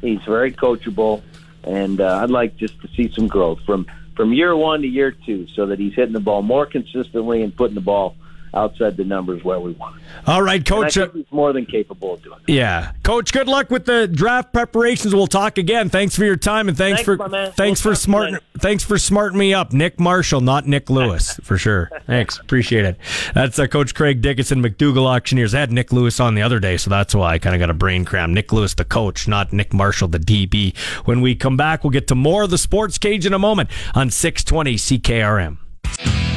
He's 0.03 0.21
very 0.25 0.53
coachable, 0.53 1.23
and 1.65 1.99
uh, 1.99 2.21
I'd 2.23 2.31
like 2.31 2.59
just 2.59 2.79
to 2.83 2.89
see 2.89 3.11
some 3.11 3.27
growth 3.27 3.61
from 3.65 3.87
from 4.19 4.32
year 4.32 4.55
one 4.55 4.82
to 4.82 4.89
year 4.89 5.12
two, 5.12 5.47
so 5.55 5.66
that 5.66 5.78
he's 5.78 5.95
hitting 5.95 6.12
the 6.12 6.19
ball 6.19 6.43
more 6.43 6.66
consistently 6.66 7.43
and 7.43 7.55
putting 7.55 7.77
the 7.77 7.81
ball 7.81 8.16
outside 8.55 8.97
the 8.97 9.05
numbers 9.05 9.43
where 9.45 9.61
we 9.61 9.73
want. 9.73 9.97
it. 9.97 10.03
All 10.27 10.43
right, 10.43 10.57
And 10.57 10.66
coach. 10.66 10.95
Think 10.95 11.12
he's 11.15 11.27
more 11.31 11.53
than 11.53 11.66
capable 11.66 12.15
of 12.15 12.23
doing. 12.23 12.39
That. 12.47 12.53
Yeah, 12.53 12.93
coach. 13.03 13.33
Good 13.33 13.49
luck 13.49 13.70
with 13.70 13.85
the 13.85 14.09
draft 14.09 14.53
preparations. 14.53 15.15
We'll 15.15 15.27
talk 15.27 15.59
again. 15.59 15.89
Thanks 15.91 16.16
for 16.16 16.25
your 16.25 16.37
time 16.37 16.69
and 16.69 16.77
thanks, 16.77 17.03
Thanks, 17.03 17.23
for 17.23 17.53
thanks 17.57 17.85
We'll 17.85 17.95
for 17.95 17.99
smart 17.99 18.25
later. 18.33 18.41
thanks 18.59 18.85
for 18.85 18.99
smarting 18.99 19.39
me 19.39 19.55
up. 19.55 19.73
Nick 19.73 19.99
Marshall, 20.01 20.41
not 20.41 20.66
Nick 20.66 20.91
Lewis, 20.91 21.35
for 21.43 21.59
sure. 21.59 21.91
Thanks, 22.07 22.39
appreciate 22.39 22.85
it. 22.85 22.97
That's 23.35 23.59
uh, 23.59 23.66
Coach 23.66 23.95
Craig 23.95 24.20
Dickenson, 24.23 24.62
McDougall 24.62 25.07
Auctioneers. 25.07 25.55
I 25.55 25.61
had 25.61 25.73
Nick 25.73 25.93
Lewis 25.93 26.20
on 26.20 26.35
the 26.35 26.43
other 26.43 26.59
day, 26.61 26.77
so 26.77 26.91
that's 26.91 27.15
why 27.15 27.33
I 27.35 27.39
kind 27.39 27.55
of 27.55 27.61
got 27.61 27.70
a 27.70 27.75
brain 27.75 28.05
cram. 28.05 28.35
Nick 28.35 28.53
Lewis, 28.53 28.75
the 28.75 28.85
coach, 28.85 29.29
not 29.29 29.53
Nick 29.53 29.73
Marshall, 29.73 30.09
the 30.09 30.19
DB. 30.19 30.77
When 31.07 31.20
we 31.20 31.35
come 31.35 31.57
back, 31.57 31.85
we'll 31.85 31.91
get 31.91 32.07
to 32.09 32.15
more 32.15 32.43
of 32.45 32.51
the 32.51 32.59
Sports 32.59 32.99
Cage 32.99 33.27
in 33.27 33.33
a 33.35 33.39
moment 33.39 33.70
on 33.95 34.11
620 34.11 34.75
CKRM. 34.77 36.28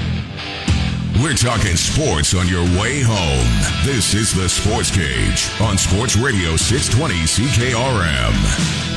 We're 1.21 1.35
talking 1.35 1.75
sports 1.75 2.33
on 2.33 2.47
your 2.47 2.63
way 2.81 3.01
home. 3.03 3.85
This 3.85 4.15
is 4.15 4.33
the 4.33 4.49
Sports 4.49 4.89
Cage 4.89 5.51
on 5.61 5.77
Sports 5.77 6.15
Radio 6.15 6.55
620 6.55 7.13
CKRM. 7.25 8.90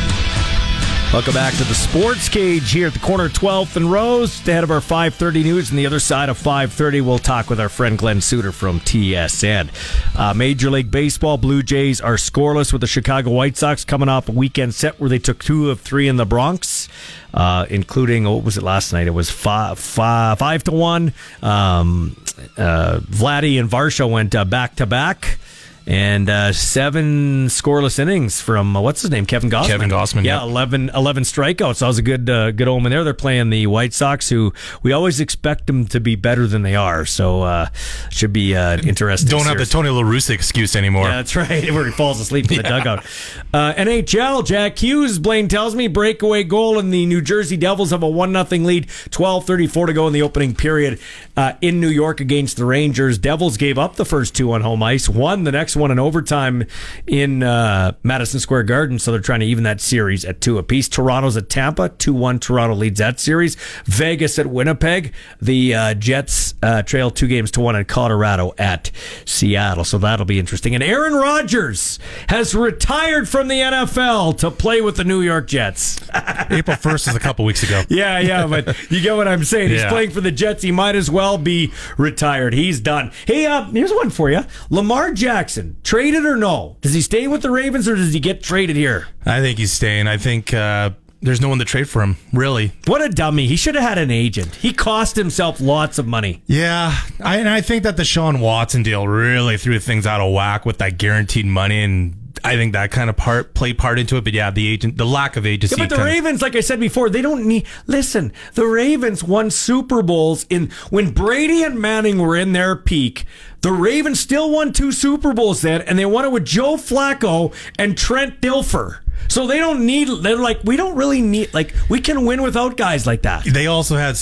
Welcome 1.14 1.34
back 1.34 1.54
to 1.54 1.62
the 1.62 1.76
Sports 1.76 2.28
Cage 2.28 2.72
here 2.72 2.88
at 2.88 2.92
the 2.92 2.98
corner 2.98 3.26
of 3.26 3.32
12th 3.34 3.76
and 3.76 3.88
Rose. 3.88 4.40
Ahead 4.48 4.64
of 4.64 4.72
our 4.72 4.80
5:30 4.80 5.44
news, 5.44 5.70
and 5.70 5.78
the 5.78 5.86
other 5.86 6.00
side 6.00 6.28
of 6.28 6.36
5:30, 6.36 7.00
we'll 7.02 7.20
talk 7.20 7.48
with 7.48 7.60
our 7.60 7.68
friend 7.68 7.96
Glen 7.96 8.20
Suitor 8.20 8.50
from 8.50 8.80
TSN. 8.80 9.70
Uh, 10.16 10.34
Major 10.34 10.72
League 10.72 10.90
Baseball, 10.90 11.38
Blue 11.38 11.62
Jays 11.62 12.00
are 12.00 12.16
scoreless 12.16 12.72
with 12.72 12.80
the 12.80 12.88
Chicago 12.88 13.30
White 13.30 13.56
Sox 13.56 13.84
coming 13.84 14.08
off 14.08 14.28
a 14.28 14.32
weekend 14.32 14.74
set 14.74 14.98
where 14.98 15.08
they 15.08 15.20
took 15.20 15.44
two 15.44 15.70
of 15.70 15.80
three 15.80 16.08
in 16.08 16.16
the 16.16 16.26
Bronx, 16.26 16.88
uh, 17.32 17.64
including 17.70 18.24
what 18.24 18.42
was 18.42 18.56
it 18.56 18.64
last 18.64 18.92
night? 18.92 19.06
It 19.06 19.14
was 19.14 19.30
five, 19.30 19.78
five, 19.78 20.40
five 20.40 20.64
to 20.64 20.72
one. 20.72 21.12
Um, 21.44 22.16
uh, 22.58 22.98
Vladdy 22.98 23.60
and 23.60 23.70
Varsho 23.70 24.10
went 24.10 24.34
uh, 24.34 24.44
back 24.44 24.74
to 24.76 24.86
back. 24.86 25.38
And 25.86 26.30
uh, 26.30 26.52
seven 26.52 27.48
scoreless 27.48 27.98
innings 27.98 28.40
from 28.40 28.74
uh, 28.74 28.80
what's 28.80 29.02
his 29.02 29.10
name, 29.10 29.26
Kevin 29.26 29.50
Gossman. 29.50 29.66
Kevin 29.66 29.90
Gausman, 29.90 30.24
yeah, 30.24 30.40
yep. 30.40 30.50
11, 30.50 30.90
11 30.94 31.22
strikeouts. 31.24 31.80
That 31.80 31.86
was 31.86 31.98
a 31.98 32.02
good 32.02 32.30
uh, 32.30 32.52
good 32.52 32.68
omen 32.68 32.90
there. 32.90 33.04
They're 33.04 33.12
playing 33.12 33.50
the 33.50 33.66
White 33.66 33.92
Sox, 33.92 34.30
who 34.30 34.54
we 34.82 34.92
always 34.92 35.20
expect 35.20 35.66
them 35.66 35.86
to 35.88 36.00
be 36.00 36.16
better 36.16 36.46
than 36.46 36.62
they 36.62 36.74
are. 36.74 37.04
So 37.04 37.42
uh, 37.42 37.68
should 38.10 38.32
be 38.32 38.56
uh, 38.56 38.78
interesting. 38.78 39.28
Don't 39.28 39.44
have 39.44 39.58
the. 39.58 39.66
Tony 39.74 39.88
La 39.88 40.02
Russa 40.02 40.30
excuse 40.30 40.76
anymore. 40.76 41.08
Yeah, 41.08 41.16
that's 41.16 41.34
right. 41.34 41.70
Where 41.72 41.84
he 41.84 41.90
falls 41.90 42.20
asleep 42.20 42.50
in 42.50 42.58
the 42.58 42.62
dugout. 42.68 43.04
Uh, 43.52 43.74
NHL, 43.74 44.46
Jack 44.46 44.78
Hughes, 44.78 45.18
Blaine 45.18 45.48
tells 45.48 45.74
me, 45.74 45.88
breakaway 45.88 46.44
goal, 46.44 46.78
and 46.78 46.94
the 46.94 47.06
New 47.06 47.20
Jersey 47.20 47.56
Devils 47.56 47.90
have 47.90 48.02
a 48.02 48.08
1 48.08 48.32
0 48.32 48.62
lead. 48.62 48.86
12.34 48.86 49.86
to 49.88 49.92
go 49.92 50.06
in 50.06 50.12
the 50.12 50.22
opening 50.22 50.54
period 50.54 51.00
uh, 51.36 51.54
in 51.60 51.80
New 51.80 51.88
York 51.88 52.20
against 52.20 52.56
the 52.56 52.64
Rangers. 52.64 53.18
Devils 53.18 53.56
gave 53.56 53.78
up 53.78 53.96
the 53.96 54.04
first 54.04 54.34
two 54.36 54.52
on 54.52 54.60
home 54.60 54.82
ice, 54.82 55.08
won 55.08 55.44
the 55.44 55.52
next 55.52 55.73
one 55.76 55.90
in 55.90 55.98
overtime 55.98 56.64
in 57.06 57.42
uh, 57.42 57.92
Madison 58.02 58.40
Square 58.40 58.64
Garden, 58.64 58.98
so 58.98 59.10
they're 59.12 59.20
trying 59.20 59.40
to 59.40 59.46
even 59.46 59.64
that 59.64 59.80
series 59.80 60.24
at 60.24 60.40
two 60.40 60.58
apiece. 60.58 60.88
Toronto's 60.88 61.36
at 61.36 61.48
Tampa, 61.48 61.88
2 61.90 62.12
1. 62.14 62.38
Toronto 62.40 62.74
leads 62.74 62.98
that 62.98 63.20
series. 63.20 63.56
Vegas 63.84 64.38
at 64.38 64.46
Winnipeg. 64.46 65.12
The 65.40 65.74
uh, 65.74 65.94
Jets 65.94 66.54
uh, 66.62 66.82
trail 66.82 67.10
two 67.10 67.26
games 67.26 67.50
to 67.52 67.60
one 67.60 67.76
in 67.76 67.84
Colorado 67.84 68.52
at 68.58 68.90
Seattle, 69.24 69.84
so 69.84 69.98
that'll 69.98 70.26
be 70.26 70.38
interesting. 70.38 70.74
And 70.74 70.82
Aaron 70.82 71.14
Rodgers 71.14 71.98
has 72.28 72.54
retired 72.54 73.28
from 73.28 73.48
the 73.48 73.60
NFL 73.60 74.38
to 74.38 74.50
play 74.50 74.80
with 74.80 74.96
the 74.96 75.04
New 75.04 75.20
York 75.22 75.46
Jets. 75.46 75.98
April 76.50 76.76
1st 76.76 77.08
is 77.08 77.14
a 77.16 77.20
couple 77.20 77.44
weeks 77.44 77.62
ago. 77.62 77.82
Yeah, 77.88 78.18
yeah, 78.18 78.46
but 78.46 78.76
you 78.90 79.00
get 79.00 79.16
what 79.16 79.28
I'm 79.28 79.44
saying. 79.44 79.70
He's 79.70 79.82
Yeah. 79.82 79.88
playing 79.90 80.10
for 80.10 80.20
the 80.20 80.30
Jets. 80.32 80.62
He 80.62 80.72
might 80.72 80.94
as 80.96 81.10
well 81.10 81.38
be 81.38 81.72
retired. 81.96 82.54
He's 82.54 82.80
done. 82.80 83.10
Hey, 83.26 83.46
uh, 83.46 83.64
here's 83.70 83.92
one 83.92 84.10
for 84.10 84.30
you. 84.30 84.44
Lamar 84.70 85.12
Jackson, 85.12 85.63
traded 85.82 86.24
or 86.24 86.36
no? 86.36 86.76
Does 86.80 86.94
he 86.94 87.00
stay 87.00 87.26
with 87.28 87.42
the 87.42 87.50
Ravens 87.50 87.88
or 87.88 87.94
does 87.96 88.12
he 88.12 88.20
get 88.20 88.42
traded 88.42 88.76
here? 88.76 89.08
I 89.24 89.40
think 89.40 89.58
he's 89.58 89.72
staying. 89.72 90.06
I 90.06 90.16
think 90.16 90.52
uh, 90.54 90.90
there's 91.22 91.40
no 91.40 91.48
one 91.48 91.58
to 91.58 91.64
trade 91.64 91.88
for 91.88 92.02
him, 92.02 92.16
really. 92.32 92.72
What 92.86 93.00
a 93.00 93.08
dummy. 93.08 93.46
He 93.46 93.56
should 93.56 93.74
have 93.74 93.84
had 93.84 93.98
an 93.98 94.10
agent. 94.10 94.54
He 94.56 94.72
cost 94.72 95.16
himself 95.16 95.60
lots 95.60 95.98
of 95.98 96.06
money. 96.06 96.42
Yeah, 96.46 96.94
I, 97.22 97.38
and 97.38 97.48
I 97.48 97.62
think 97.62 97.82
that 97.84 97.96
the 97.96 98.04
Sean 98.04 98.40
Watson 98.40 98.82
deal 98.82 99.08
really 99.08 99.56
threw 99.56 99.78
things 99.78 100.06
out 100.06 100.20
of 100.20 100.32
whack 100.32 100.66
with 100.66 100.78
that 100.78 100.98
guaranteed 100.98 101.46
money, 101.46 101.82
and 101.82 102.14
I 102.42 102.56
think 102.56 102.72
that 102.72 102.90
kind 102.90 103.08
of 103.08 103.16
part 103.16 103.54
played 103.54 103.78
part 103.78 103.98
into 103.98 104.16
it. 104.16 104.24
But 104.24 104.32
yeah, 104.32 104.50
the 104.50 104.66
agent, 104.66 104.96
the 104.96 105.06
lack 105.06 105.36
of 105.36 105.46
agency. 105.46 105.76
Yeah, 105.76 105.84
but 105.84 105.90
the 105.90 105.96
kind 105.96 106.08
of- 106.08 106.14
Ravens, 106.14 106.42
like 106.42 106.56
I 106.56 106.60
said 106.60 106.80
before, 106.80 107.08
they 107.10 107.22
don't 107.22 107.46
need. 107.46 107.66
Listen, 107.86 108.32
the 108.54 108.66
Ravens 108.66 109.22
won 109.22 109.50
Super 109.50 110.02
Bowls 110.02 110.46
in 110.50 110.70
when 110.90 111.10
Brady 111.12 111.62
and 111.62 111.78
Manning 111.78 112.18
were 112.18 112.36
in 112.36 112.52
their 112.52 112.74
peak. 112.76 113.24
The 113.60 113.72
Ravens 113.72 114.20
still 114.20 114.50
won 114.50 114.72
two 114.72 114.92
Super 114.92 115.32
Bowls 115.32 115.62
then, 115.62 115.82
and 115.82 115.98
they 115.98 116.06
won 116.06 116.24
it 116.24 116.32
with 116.32 116.44
Joe 116.44 116.76
Flacco 116.76 117.54
and 117.78 117.96
Trent 117.96 118.40
Dilfer. 118.40 118.98
So 119.28 119.46
they 119.46 119.58
don't 119.58 119.86
need. 119.86 120.08
They're 120.22 120.36
like, 120.36 120.60
we 120.64 120.76
don't 120.76 120.96
really 120.96 121.22
need. 121.22 121.54
Like, 121.54 121.74
we 121.88 122.00
can 122.00 122.26
win 122.26 122.42
without 122.42 122.76
guys 122.76 123.06
like 123.06 123.22
that. 123.22 123.44
They 123.44 123.66
also 123.68 123.96
had 123.96 124.18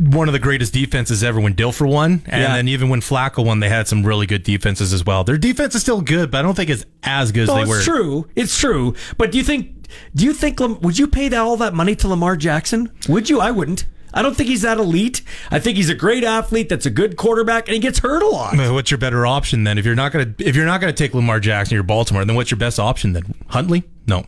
one 0.00 0.28
of 0.28 0.32
the 0.32 0.38
greatest 0.38 0.72
defenses 0.72 1.22
ever 1.22 1.38
when 1.40 1.54
Dilfer 1.54 1.86
won, 1.88 2.22
and 2.26 2.42
Yeah. 2.42 2.56
then 2.56 2.68
even 2.68 2.88
when 2.88 3.00
Flacco 3.00 3.44
won, 3.44 3.60
they 3.60 3.68
had 3.68 3.86
some 3.86 4.02
really 4.04 4.26
good 4.26 4.42
defenses 4.42 4.92
as 4.92 5.04
well. 5.04 5.24
Their 5.24 5.36
defense 5.38 5.74
is 5.74 5.82
still 5.82 6.00
good, 6.00 6.30
but 6.30 6.38
I 6.38 6.42
don't 6.42 6.54
think 6.54 6.70
it's 6.70 6.84
as 7.02 7.32
good 7.32 7.42
as 7.42 7.48
No, 7.48 7.54
they 7.56 7.60
it's 7.62 7.70
were. 7.70 7.80
true. 7.82 8.26
It's 8.34 8.58
true. 8.58 8.94
But 9.18 9.30
do 9.32 9.38
you 9.38 9.44
think? 9.44 9.86
Do 10.14 10.24
you 10.24 10.32
think? 10.32 10.58
Would 10.60 10.98
you 10.98 11.06
pay 11.06 11.28
that, 11.28 11.38
all 11.38 11.56
that 11.58 11.74
money 11.74 11.94
to 11.96 12.08
Lamar 12.08 12.36
Jackson? 12.36 12.90
Would 13.08 13.28
you? 13.28 13.40
I 13.40 13.50
wouldn't. 13.50 13.84
I 14.14 14.22
don't 14.22 14.36
think 14.36 14.48
he's 14.48 14.62
that 14.62 14.78
elite. 14.78 15.22
I 15.52 15.58
think 15.60 15.76
he's 15.76 15.88
a 15.88 15.94
great 15.94 16.24
athlete. 16.24 16.68
That's 16.68 16.86
a 16.86 16.90
good 16.90 17.16
quarterback, 17.16 17.68
and 17.68 17.74
he 17.74 17.80
gets 17.80 18.00
hurt 18.00 18.22
a 18.22 18.26
lot. 18.28 18.56
What's 18.72 18.90
your 18.90 18.98
better 18.98 19.24
option 19.26 19.62
then? 19.64 19.78
If 19.78 19.84
you're 19.86 19.94
not 19.94 20.10
gonna 20.12 20.34
if 20.38 20.56
you're 20.56 20.66
not 20.66 20.80
gonna 20.80 20.92
take 20.92 21.14
Lamar 21.14 21.38
Jackson, 21.40 21.74
you're 21.74 21.82
Baltimore. 21.84 22.24
Then 22.24 22.34
what's 22.36 22.50
your 22.50 22.58
best 22.58 22.80
option 22.80 23.12
then? 23.12 23.34
Huntley? 23.48 23.84
No. 24.08 24.24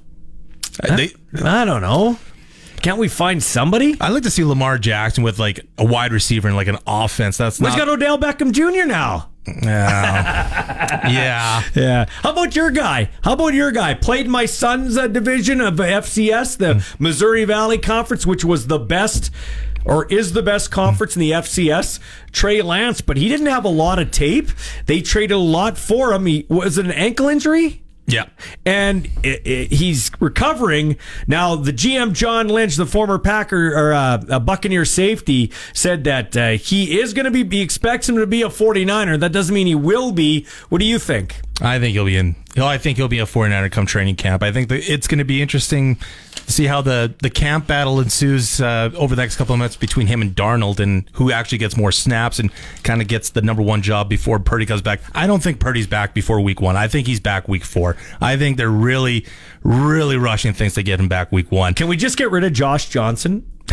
Uh, 0.89 0.97
They, 0.97 1.11
I 1.43 1.65
don't 1.65 1.83
know. 1.83 2.19
Can't 2.83 2.99
we 2.99 3.09
find 3.09 3.43
somebody? 3.43 3.97
I'd 4.01 4.11
like 4.11 4.25
to 4.25 4.31
see 4.31 4.45
Lamar 4.45 4.77
Jackson 4.77 5.23
with 5.23 5.39
like 5.39 5.61
a 5.79 5.85
wide 5.85 6.13
receiver 6.13 6.49
and 6.49 6.57
like 6.57 6.67
an 6.67 6.79
offense. 6.87 7.37
That's 7.37 7.61
We've 7.61 7.71
not. 7.71 7.79
got 7.79 7.89
Odell 7.89 8.19
Beckham 8.19 8.51
Jr. 8.53 8.87
now. 8.87 9.31
yeah. 9.47 11.09
yeah. 11.09 11.63
Yeah. 11.75 12.07
How 12.23 12.33
about 12.33 12.57
your 12.57 12.71
guy? 12.71 13.11
How 13.23 13.35
about 13.35 13.55
your 13.55 13.71
guy? 13.71 13.95
Played 13.95 14.29
my 14.29 14.47
son's 14.47 14.97
uh, 14.97 15.07
division 15.07 15.61
of 15.61 15.75
FCS, 15.75 16.59
the 16.59 16.85
Missouri 16.99 17.45
Valley 17.45 17.79
Conference, 17.79 18.27
which 18.27 18.45
was 18.45 18.67
the 18.67 18.79
best 18.79 19.31
or 19.85 20.07
is 20.07 20.33
the 20.33 20.43
best 20.43 20.71
conference 20.71 21.17
in 21.17 21.21
the 21.21 21.33
FCS. 21.33 21.99
Trey 22.31 22.63
Lance, 22.63 23.01
but 23.01 23.17
he 23.17 23.29
didn't 23.29 23.47
have 23.47 23.65
a 23.65 23.69
lot 23.69 23.99
of 23.99 24.11
tape. 24.11 24.49
They 24.87 25.01
traded 25.03 25.33
a 25.33 25.39
lot 25.39 25.77
for 25.79 26.13
him. 26.13 26.27
He 26.27 26.47
was 26.49 26.79
it 26.79 26.85
an 26.85 26.93
ankle 26.93 27.29
injury? 27.29 27.82
Yeah. 28.07 28.27
and 28.67 29.09
i 29.25 29.41
i 29.47 29.69
he's 29.71 30.11
recovering 30.21 30.97
now. 31.27 31.55
The 31.57 31.73
GM 31.73 32.13
John 32.13 32.49
Lynch, 32.49 32.77
the 32.77 32.87
former 32.87 33.19
Packer 33.19 33.73
or 33.75 33.93
uh, 33.93 34.41
Buccaneer 34.41 34.85
safety, 34.85 35.53
said 35.73 36.05
that 36.05 36.37
uh, 36.37 36.51
he 36.53 36.99
is 37.01 37.15
going 37.15 37.25
to 37.25 37.31
be. 37.31 37.45
He 37.57 37.63
expects 37.63 38.09
him 38.09 38.17
to 38.17 38.27
be 38.27 38.43
a 38.43 38.49
49er. 38.49 39.21
That 39.21 39.33
doesn't 39.33 39.55
mean 39.55 39.67
he 39.67 39.75
will 39.75 40.13
be. 40.13 40.47
What 40.69 40.79
do 40.79 40.85
you 40.85 40.99
think? 40.99 41.41
I 41.61 41.79
think 41.79 41.93
he'll 41.93 42.07
be 42.07 42.17
in. 42.17 42.35
oh, 42.57 42.67
I 42.67 42.79
think 42.79 42.97
he'll 42.97 43.09
be 43.09 43.19
a 43.19 43.25
49er 43.25 43.71
come 43.71 43.87
training 43.87 44.17
camp. 44.17 44.43
I 44.43 44.51
think 44.53 44.69
that 44.71 44.91
it's 44.91 45.07
going 45.07 45.19
to 45.19 45.25
be 45.25 45.43
interesting 45.43 45.97
to 46.35 46.53
see 46.53 46.65
how 46.65 46.81
the, 46.81 47.15
the 47.23 47.31
camp 47.31 47.67
battle 47.67 48.01
ensues 48.01 48.61
uh, 48.61 48.91
over 48.97 49.15
the 49.15 49.23
next 49.23 49.37
couple 49.37 49.53
of 49.53 49.59
months 49.59 49.77
between 49.77 50.07
him 50.07 50.23
and 50.23 50.35
Darnold 50.35 50.81
and 50.81 51.09
who 51.13 51.31
actually 51.31 51.59
gets 51.59 51.77
more 51.77 51.93
snaps 51.93 52.39
and 52.39 52.51
kind 52.83 53.01
of 53.03 53.07
gets 53.07 53.31
the 53.31 53.43
number 53.43 53.63
one 53.63 53.83
job 53.83 54.09
before 54.09 54.39
Purdy 54.39 54.67
comes 54.67 54.83
back. 54.83 55.01
I 55.15 55.27
don't 55.27 55.43
think 55.43 55.61
Purdy's 55.61 55.87
back 55.87 56.15
before 56.15 56.41
week 56.41 56.61
one. 56.61 56.77
I 56.77 56.89
think 56.89 57.07
he's 57.07 57.21
back 57.21 57.47
week 57.49 57.65
four. 57.65 57.97
I 58.21 58.37
think 58.37 58.57
they're 58.57 58.71
really, 58.71 59.27
really 59.63 60.17
rushing 60.17 60.55
things 60.55 60.75
to 60.75 60.83
get 60.83 60.99
him 60.99 61.09
back 61.09 61.31
week 61.31 61.53
one. 61.53 61.75
Can 61.75 61.87
we 61.87 61.97
just 61.97 62.17
get 62.17 62.31
rid 62.31 62.45
of 62.45 62.53
Josh 62.53 62.89
Johnson? 62.89 63.47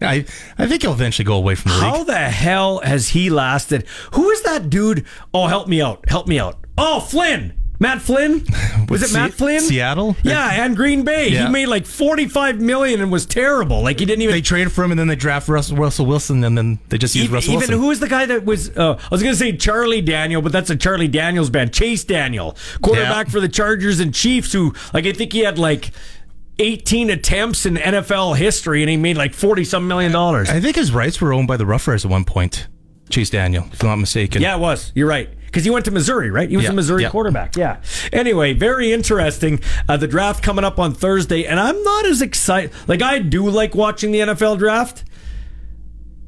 I, 0.00 0.24
I 0.58 0.66
think 0.66 0.82
he'll 0.82 0.92
eventually 0.92 1.24
go 1.24 1.34
away 1.36 1.54
from 1.54 1.70
the 1.72 1.76
league. 1.78 1.84
How 1.84 2.04
the 2.04 2.16
hell 2.18 2.80
has 2.80 3.08
he 3.10 3.30
lasted? 3.30 3.86
Who 4.12 4.30
is 4.30 4.42
that 4.42 4.70
dude? 4.70 5.04
Oh, 5.32 5.46
help 5.46 5.68
me 5.68 5.80
out! 5.82 6.08
Help 6.08 6.26
me 6.26 6.38
out! 6.38 6.58
Oh, 6.78 7.00
Flynn. 7.00 7.54
Matt 7.80 8.00
Flynn? 8.00 8.46
Was 8.88 9.02
it 9.02 9.08
Se- 9.08 9.18
Matt 9.18 9.32
Flynn? 9.34 9.60
Seattle? 9.60 10.16
Yeah, 10.22 10.64
and 10.64 10.76
Green 10.76 11.02
Bay. 11.04 11.28
Yeah. 11.28 11.46
He 11.46 11.52
made 11.52 11.66
like 11.66 11.86
45 11.86 12.60
million 12.60 13.00
and 13.02 13.10
was 13.10 13.26
terrible. 13.26 13.82
Like 13.82 13.98
he 13.98 14.06
didn't 14.06 14.22
even 14.22 14.32
They 14.32 14.40
traded 14.42 14.72
for 14.72 14.84
him 14.84 14.92
and 14.92 14.98
then 14.98 15.08
they 15.08 15.16
draft 15.16 15.48
Russell, 15.48 15.76
Russell 15.76 16.06
Wilson 16.06 16.44
and 16.44 16.56
then 16.56 16.78
they 16.88 16.98
just 16.98 17.16
used 17.16 17.24
even, 17.24 17.34
Russell 17.34 17.50
even 17.54 17.60
Wilson. 17.62 17.78
who 17.80 17.86
was 17.88 17.98
the 17.98 18.08
guy 18.08 18.26
that 18.26 18.44
was? 18.44 18.70
Uh, 18.76 18.94
I 19.02 19.08
was 19.10 19.22
going 19.24 19.34
to 19.34 19.38
say 19.38 19.56
Charlie 19.56 20.00
Daniel, 20.00 20.40
but 20.40 20.52
that's 20.52 20.70
a 20.70 20.76
Charlie 20.76 21.08
Daniels 21.08 21.50
band. 21.50 21.74
Chase 21.74 22.04
Daniel, 22.04 22.56
quarterback 22.80 23.26
Yeah. 23.26 23.32
for 23.32 23.40
the 23.40 23.48
Chargers 23.48 23.98
and 23.98 24.14
Chiefs. 24.14 24.52
Who, 24.52 24.72
like, 24.94 25.04
I 25.04 25.12
think 25.12 25.32
he 25.32 25.40
had 25.40 25.58
like 25.58 25.90
18 26.58 27.10
attempts 27.10 27.66
in 27.66 27.74
NFL 27.76 28.36
history, 28.36 28.82
and 28.82 28.90
he 28.90 28.96
made 28.96 29.16
like 29.16 29.34
40 29.34 29.64
some 29.64 29.88
million 29.88 30.12
dollars. 30.12 30.48
I 30.48 30.60
think 30.60 30.76
his 30.76 30.92
rights 30.92 31.20
were 31.20 31.32
owned 31.32 31.48
by 31.48 31.56
the 31.56 31.66
Rough 31.66 31.86
Riders 31.88 32.04
at 32.04 32.10
one 32.10 32.24
point. 32.24 32.68
Chase 33.10 33.30
Daniel, 33.30 33.66
if 33.72 33.82
I'm 33.82 33.88
not 33.88 33.96
mistaken. 33.96 34.40
Yeah, 34.40 34.56
it 34.56 34.60
was. 34.60 34.90
You're 34.94 35.08
right. 35.08 35.28
because 35.46 35.62
he 35.64 35.70
went 35.70 35.84
to 35.84 35.90
Missouri, 35.90 36.30
right? 36.30 36.48
He 36.48 36.56
was 36.56 36.64
Yeah, 36.64 36.70
a 36.70 36.74
Missouri 36.74 37.02
yeah. 37.02 37.10
quarterback. 37.10 37.54
Yeah. 37.56 37.80
Anyway, 38.12 38.54
very 38.54 38.92
interesting. 38.92 39.60
Uh, 39.88 39.96
the 39.96 40.08
draft 40.08 40.42
coming 40.42 40.64
up 40.64 40.78
on 40.78 40.94
Thursday, 40.94 41.44
and 41.44 41.60
I'm 41.60 41.80
not 41.82 42.06
as 42.06 42.22
excited. 42.22 42.72
Like 42.88 43.02
I 43.02 43.18
do 43.18 43.48
like 43.50 43.74
watching 43.74 44.10
the 44.12 44.20
NFL 44.20 44.58
draft 44.58 45.04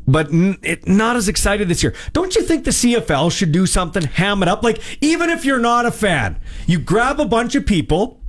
but 0.09 0.29
n- 0.33 0.57
it, 0.63 0.87
not 0.87 1.17
as 1.17 1.29
excited 1.29 1.67
this 1.69 1.83
year. 1.83 1.93
Don't 2.13 2.37
you 2.37 2.43
think 2.43 2.65
the 2.65 2.71
CFL 2.71 3.33
should 3.33 3.51
do 3.51 3.67
something, 3.67 4.05
ham 4.05 4.41
it 4.43 4.49
up? 4.49 4.63
Like, 4.63 4.81
even 5.03 5.31
if 5.31 5.45
you're 5.45 5.59
not 5.59 5.85
a 5.85 5.91
fan, 5.91 6.39
you 6.67 6.79
grab 6.79 7.19
a 7.19 7.25
bunch 7.25 7.57
of 7.57 7.67
people, 7.67 8.21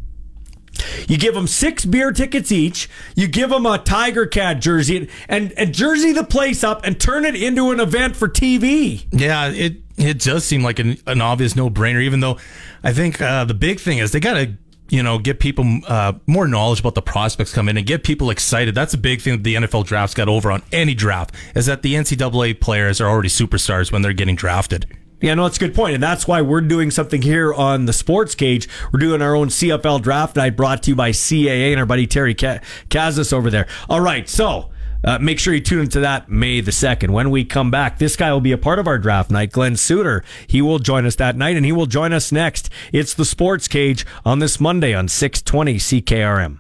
you 1.08 1.18
give 1.18 1.34
them 1.34 1.48
six 1.48 1.86
beer 1.86 2.12
tickets 2.12 2.52
each, 2.52 2.90
you 3.16 3.28
give 3.28 3.50
them 3.50 3.66
a 3.66 3.78
Tiger 3.78 4.26
Cat 4.26 4.62
jersey, 4.62 5.10
and, 5.28 5.52
and 5.54 5.74
jersey 5.74 6.12
the 6.12 6.24
place 6.24 6.64
up 6.64 6.86
and 6.86 7.00
turn 7.00 7.26
it 7.26 7.36
into 7.36 7.72
an 7.72 7.80
event 7.80 8.16
for 8.16 8.28
TV. 8.28 9.06
Yeah, 9.12 9.50
it 9.50 9.78
it 9.98 10.20
does 10.20 10.46
seem 10.46 10.64
like 10.64 10.80
an, 10.80 10.98
an 11.08 11.22
obvious 11.22 11.56
no 11.56 11.70
brainer. 11.70 12.02
Even 12.02 12.20
though 12.20 12.38
I 12.84 12.94
think 12.94 13.22
uh, 13.22 13.46
the 13.46 13.54
big 13.54 13.80
thing 13.80 13.98
is 13.98 14.12
they 14.12 14.20
got 14.20 14.36
to 14.36 14.54
you 14.90 15.04
know 15.04 15.18
get 15.18 15.40
people 15.40 15.66
uh, 15.88 16.14
more 16.26 16.48
knowledge 16.48 16.80
about 16.80 16.96
the 16.96 17.02
prospects 17.02 17.54
come 17.54 17.70
in 17.70 17.78
and 17.78 17.86
get 17.86 18.04
people 18.04 18.30
excited. 18.30 18.76
That's 18.76 18.94
a 18.94 18.98
big 18.98 19.22
thing 19.22 19.38
that 19.38 19.44
the 19.44 19.56
NFL 19.56 19.86
draft's 19.86 20.14
got 20.14 20.30
over 20.30 20.52
on 20.52 20.62
any 20.72 20.94
draft 20.94 21.34
is 21.56 21.66
that 21.66 21.82
the 21.82 21.96
NCAA 21.96 22.60
players 22.60 23.02
are 23.02 23.10
already 23.10 23.30
superstars 23.30 23.92
when 23.92 24.02
they're 24.02 24.14
getting 24.14 24.36
drafted. 24.36 24.86
Yeah, 25.20 25.34
no, 25.34 25.44
that's 25.44 25.58
a 25.58 25.60
good 25.60 25.74
point, 25.74 25.96
and 25.96 26.04
that's 26.04 26.28
why 26.28 26.42
we're 26.42 26.62
doing 26.62 26.92
something 26.92 27.24
here 27.24 27.52
on 27.52 27.86
the 27.86 27.94
Sports 27.94 28.36
Cage. 28.36 28.70
We're 28.94 29.00
doing 29.00 29.22
our 29.22 29.34
own 29.36 29.48
CFL 29.48 30.04
Draft 30.04 30.36
Night, 30.36 30.56
brought 30.56 30.84
to 30.84 30.92
you 30.92 30.96
by 30.96 31.10
CAA 31.10 31.72
and 31.72 31.80
our 31.80 31.88
buddy 31.88 32.06
Terry 32.06 32.36
Ka- 32.36 32.60
Kazis 32.90 33.34
over 33.34 33.50
there. 33.50 33.66
All 33.90 34.00
right, 34.00 34.30
so 34.30 34.70
uh, 35.04 35.18
make 35.18 35.40
sure 35.40 35.56
you 35.56 35.60
tune 35.60 35.80
into 35.80 36.00
that 36.02 36.30
May 36.30 36.62
the 36.62 36.72
second. 36.72 37.14
When 37.14 37.32
we 37.32 37.46
come 37.46 37.72
back, 37.72 37.98
this 37.98 38.16
guy 38.16 38.32
will 38.32 38.42
be 38.42 38.52
a 38.52 38.60
part 38.60 38.78
of 38.78 38.86
our 38.86 39.00
draft 39.00 39.32
night. 39.32 39.52
Glen 39.52 39.76
Suitor, 39.76 40.24
he 40.46 40.62
will 40.62 40.78
join 40.78 41.04
us 41.08 41.16
that 41.16 41.36
night, 41.36 41.56
and 41.56 41.66
he 41.66 41.72
will 41.72 41.88
join 41.88 42.14
us 42.14 42.32
next. 42.32 42.70
It's 42.94 43.16
the 43.16 43.26
Sports 43.26 43.68
Cage 43.68 44.06
on 44.24 44.38
this 44.38 44.60
Monday 44.60 44.94
on 44.94 45.08
six 45.08 45.42
twenty 45.42 45.78
CKRM. 45.78 46.60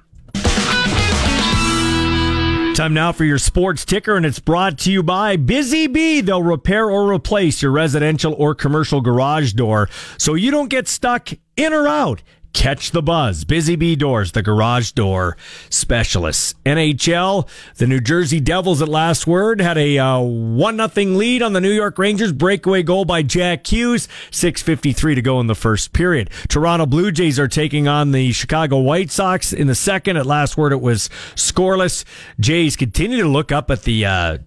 Time 2.77 2.93
now 2.93 3.11
for 3.11 3.25
your 3.25 3.39
sports 3.39 3.83
ticker, 3.83 4.15
and 4.15 4.23
it's 4.23 4.37
brought 4.37 4.77
to 4.77 4.91
you 4.91 5.01
by 5.01 5.35
Busy 5.35 5.87
Bee. 5.87 6.21
They'll 6.21 6.43
repair 6.43 6.91
or 6.91 7.11
replace 7.11 7.59
your 7.59 7.71
residential 7.71 8.35
or 8.37 8.53
commercial 8.53 9.01
garage 9.01 9.53
door 9.53 9.89
so 10.19 10.35
you 10.35 10.51
don't 10.51 10.69
get 10.69 10.87
stuck 10.87 11.29
in 11.55 11.73
or 11.73 11.87
out. 11.87 12.21
Catch 12.53 12.91
the 12.91 13.03
buzz. 13.03 13.43
Busy 13.43 13.75
Bee 13.75 13.95
Doors, 13.95 14.31
the 14.31 14.41
garage 14.41 14.91
door 14.91 15.37
specialists. 15.69 16.55
NHL, 16.65 17.47
the 17.75 17.85
New 17.85 17.99
Jersey 17.99 18.39
Devils 18.39 18.81
at 18.81 18.87
last 18.87 19.27
word 19.27 19.61
had 19.61 19.77
a 19.77 19.97
uh, 19.99 20.19
1 20.19 20.75
nothing 20.75 21.17
lead 21.17 21.41
on 21.43 21.53
the 21.53 21.61
New 21.61 21.71
York 21.71 21.99
Rangers. 21.99 22.31
Breakaway 22.31 22.83
goal 22.83 23.05
by 23.05 23.21
Jack 23.21 23.67
Hughes. 23.67 24.07
6.53 24.31 25.15
to 25.15 25.21
go 25.21 25.39
in 25.39 25.47
the 25.47 25.55
first 25.55 25.93
period. 25.93 26.29
Toronto 26.47 26.85
Blue 26.85 27.11
Jays 27.11 27.39
are 27.39 27.47
taking 27.47 27.87
on 27.87 28.11
the 28.11 28.31
Chicago 28.31 28.79
White 28.79 29.11
Sox 29.11 29.53
in 29.53 29.67
the 29.67 29.75
second. 29.75 30.17
At 30.17 30.25
last 30.25 30.57
word, 30.57 30.71
it 30.71 30.81
was 30.81 31.09
scoreless. 31.35 32.05
Jays 32.39 32.75
continue 32.75 33.21
to 33.21 33.29
look 33.29 33.51
up 33.51 33.69
at 33.69 33.83
the 33.83 34.05
uh, 34.05 34.37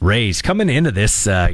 Rays 0.00 0.42
coming 0.42 0.68
into 0.68 0.90
this 0.90 1.26
uh, 1.26 1.52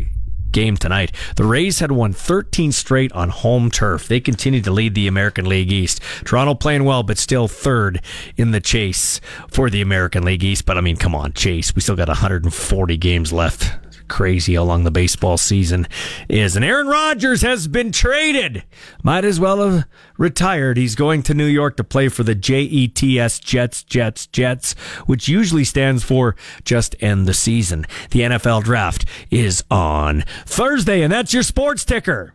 game 0.56 0.74
tonight. 0.78 1.12
The 1.36 1.44
Rays 1.44 1.80
had 1.80 1.92
won 1.92 2.14
13 2.14 2.72
straight 2.72 3.12
on 3.12 3.28
home 3.28 3.70
turf. 3.70 4.08
They 4.08 4.20
continue 4.20 4.62
to 4.62 4.70
lead 4.70 4.94
the 4.94 5.06
American 5.06 5.46
League 5.46 5.70
East. 5.70 6.00
Toronto 6.24 6.54
playing 6.54 6.84
well, 6.84 7.02
but 7.02 7.18
still 7.18 7.46
third 7.46 8.00
in 8.38 8.52
the 8.52 8.60
chase 8.60 9.20
for 9.48 9.68
the 9.68 9.82
American 9.82 10.24
League 10.24 10.42
East. 10.42 10.64
But 10.64 10.78
I 10.78 10.80
mean, 10.80 10.96
come 10.96 11.14
on, 11.14 11.34
Chase. 11.34 11.74
We 11.74 11.82
still 11.82 11.94
got 11.94 12.08
140 12.08 12.96
games 12.96 13.34
left. 13.34 13.85
Crazy 14.08 14.54
how 14.54 14.62
long 14.62 14.84
the 14.84 14.90
baseball 14.90 15.36
season 15.36 15.86
is. 16.28 16.56
And 16.56 16.64
Aaron 16.64 16.86
Rodgers 16.86 17.42
has 17.42 17.68
been 17.68 17.92
traded. 17.92 18.64
Might 19.02 19.24
as 19.24 19.40
well 19.40 19.68
have 19.68 19.84
retired. 20.18 20.76
He's 20.76 20.94
going 20.94 21.22
to 21.24 21.34
New 21.34 21.46
York 21.46 21.76
to 21.76 21.84
play 21.84 22.08
for 22.08 22.22
the 22.22 22.34
JETS 22.34 23.40
Jets, 23.40 23.82
Jets, 23.82 24.26
Jets, 24.26 24.74
which 25.06 25.28
usually 25.28 25.64
stands 25.64 26.04
for 26.04 26.36
just 26.64 26.94
end 27.00 27.26
the 27.26 27.34
season. 27.34 27.86
The 28.10 28.20
NFL 28.20 28.64
draft 28.64 29.04
is 29.30 29.64
on 29.70 30.24
Thursday, 30.44 31.02
and 31.02 31.12
that's 31.12 31.34
your 31.34 31.42
sports 31.42 31.84
ticker. 31.84 32.34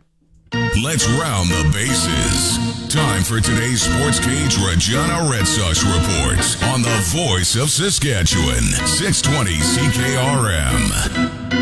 Let's 0.84 1.08
round 1.08 1.48
the 1.48 1.70
bases. 1.72 2.92
Time 2.92 3.22
for 3.22 3.40
today's 3.40 3.80
Sports 3.82 4.20
Cage 4.20 4.58
Regina 4.58 5.26
Red 5.30 5.46
Sox 5.46 5.82
report 5.82 6.36
on 6.74 6.82
the 6.82 7.00
voice 7.06 7.56
of 7.56 7.70
Saskatchewan, 7.70 8.62
620 8.86 9.52
CKRM. 9.62 11.61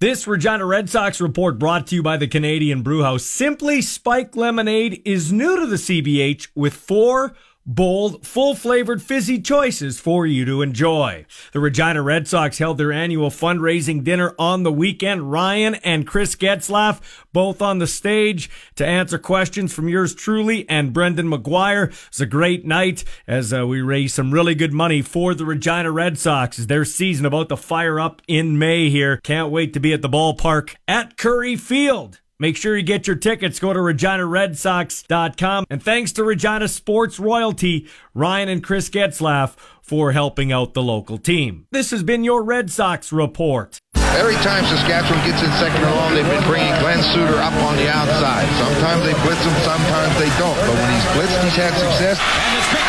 This 0.00 0.26
Regina 0.26 0.64
Red 0.64 0.88
Sox 0.88 1.20
report 1.20 1.58
brought 1.58 1.86
to 1.88 1.94
you 1.94 2.02
by 2.02 2.16
the 2.16 2.26
Canadian 2.26 2.80
Brewhouse. 2.80 3.22
Simply 3.22 3.82
Spike 3.82 4.34
Lemonade 4.34 5.02
is 5.04 5.30
new 5.30 5.60
to 5.60 5.66
the 5.66 5.76
CBH 5.76 6.48
with 6.54 6.72
four 6.72 7.36
bold, 7.74 8.26
full 8.26 8.54
flavored 8.54 9.00
fizzy 9.00 9.40
choices 9.40 10.00
for 10.00 10.26
you 10.26 10.44
to 10.44 10.60
enjoy. 10.60 11.24
The 11.52 11.60
Regina 11.60 12.02
Red 12.02 12.26
Sox 12.26 12.58
held 12.58 12.78
their 12.78 12.92
annual 12.92 13.30
fundraising 13.30 14.02
dinner 14.02 14.34
on 14.38 14.64
the 14.64 14.72
weekend. 14.72 15.30
Ryan 15.30 15.76
and 15.76 16.06
Chris 16.06 16.34
Getzlaff 16.34 17.00
both 17.32 17.62
on 17.62 17.78
the 17.78 17.86
stage 17.86 18.50
to 18.74 18.84
answer 18.84 19.18
questions 19.18 19.72
from 19.72 19.88
yours 19.88 20.14
truly 20.14 20.68
and 20.68 20.92
Brendan 20.92 21.30
McGuire. 21.30 21.88
It 21.88 22.08
was 22.10 22.20
a 22.20 22.26
great 22.26 22.66
night 22.66 23.04
as 23.26 23.52
uh, 23.52 23.66
we 23.66 23.80
raise 23.80 24.14
some 24.14 24.32
really 24.32 24.56
good 24.56 24.72
money 24.72 25.00
for 25.00 25.34
the 25.34 25.44
Regina 25.44 25.92
Red 25.92 26.18
Sox 26.18 26.58
as 26.58 26.66
their 26.66 26.84
season 26.84 27.24
about 27.24 27.48
to 27.50 27.56
fire 27.56 28.00
up 28.00 28.20
in 28.26 28.58
May 28.58 28.90
here. 28.90 29.18
Can't 29.18 29.52
wait 29.52 29.72
to 29.74 29.80
be 29.80 29.92
at 29.92 30.02
the 30.02 30.08
ballpark 30.08 30.74
at 30.88 31.16
Currie 31.16 31.56
Field. 31.56 32.20
Make 32.40 32.56
sure 32.56 32.74
you 32.74 32.82
get 32.82 33.06
your 33.06 33.16
tickets. 33.16 33.60
Go 33.60 33.74
to 33.74 33.78
ReginaRedSox.com. 33.78 35.66
And 35.68 35.82
thanks 35.82 36.10
to 36.12 36.24
Regina 36.24 36.68
Sports 36.68 37.20
Royalty, 37.20 37.86
Ryan 38.14 38.48
and 38.48 38.64
Chris 38.64 38.88
Getzlaff 38.88 39.56
for 39.82 40.12
helping 40.12 40.50
out 40.50 40.72
the 40.72 40.82
local 40.82 41.18
team. 41.18 41.66
This 41.70 41.90
has 41.90 42.02
been 42.02 42.24
your 42.24 42.42
Red 42.42 42.70
Sox 42.70 43.12
report. 43.12 43.78
Every 44.16 44.36
time 44.36 44.64
Saskatchewan 44.64 45.22
gets 45.28 45.42
in 45.42 45.52
second 45.60 45.84
or 45.84 45.90
long, 45.94 46.14
they've 46.14 46.24
been 46.24 46.44
bringing 46.48 46.72
Glen 46.80 47.02
Suitor 47.12 47.36
up 47.36 47.52
on 47.60 47.76
the 47.76 47.88
outside. 47.92 48.48
Sometimes 48.56 49.04
they 49.04 49.12
blitz 49.22 49.44
him, 49.44 49.54
sometimes 49.60 50.18
they 50.18 50.32
don't. 50.40 50.56
But 50.64 50.74
when 50.80 50.90
he's 50.96 51.04
blitzed, 51.12 51.44
he's 51.44 51.56
had 51.56 51.76
success. 51.76 52.79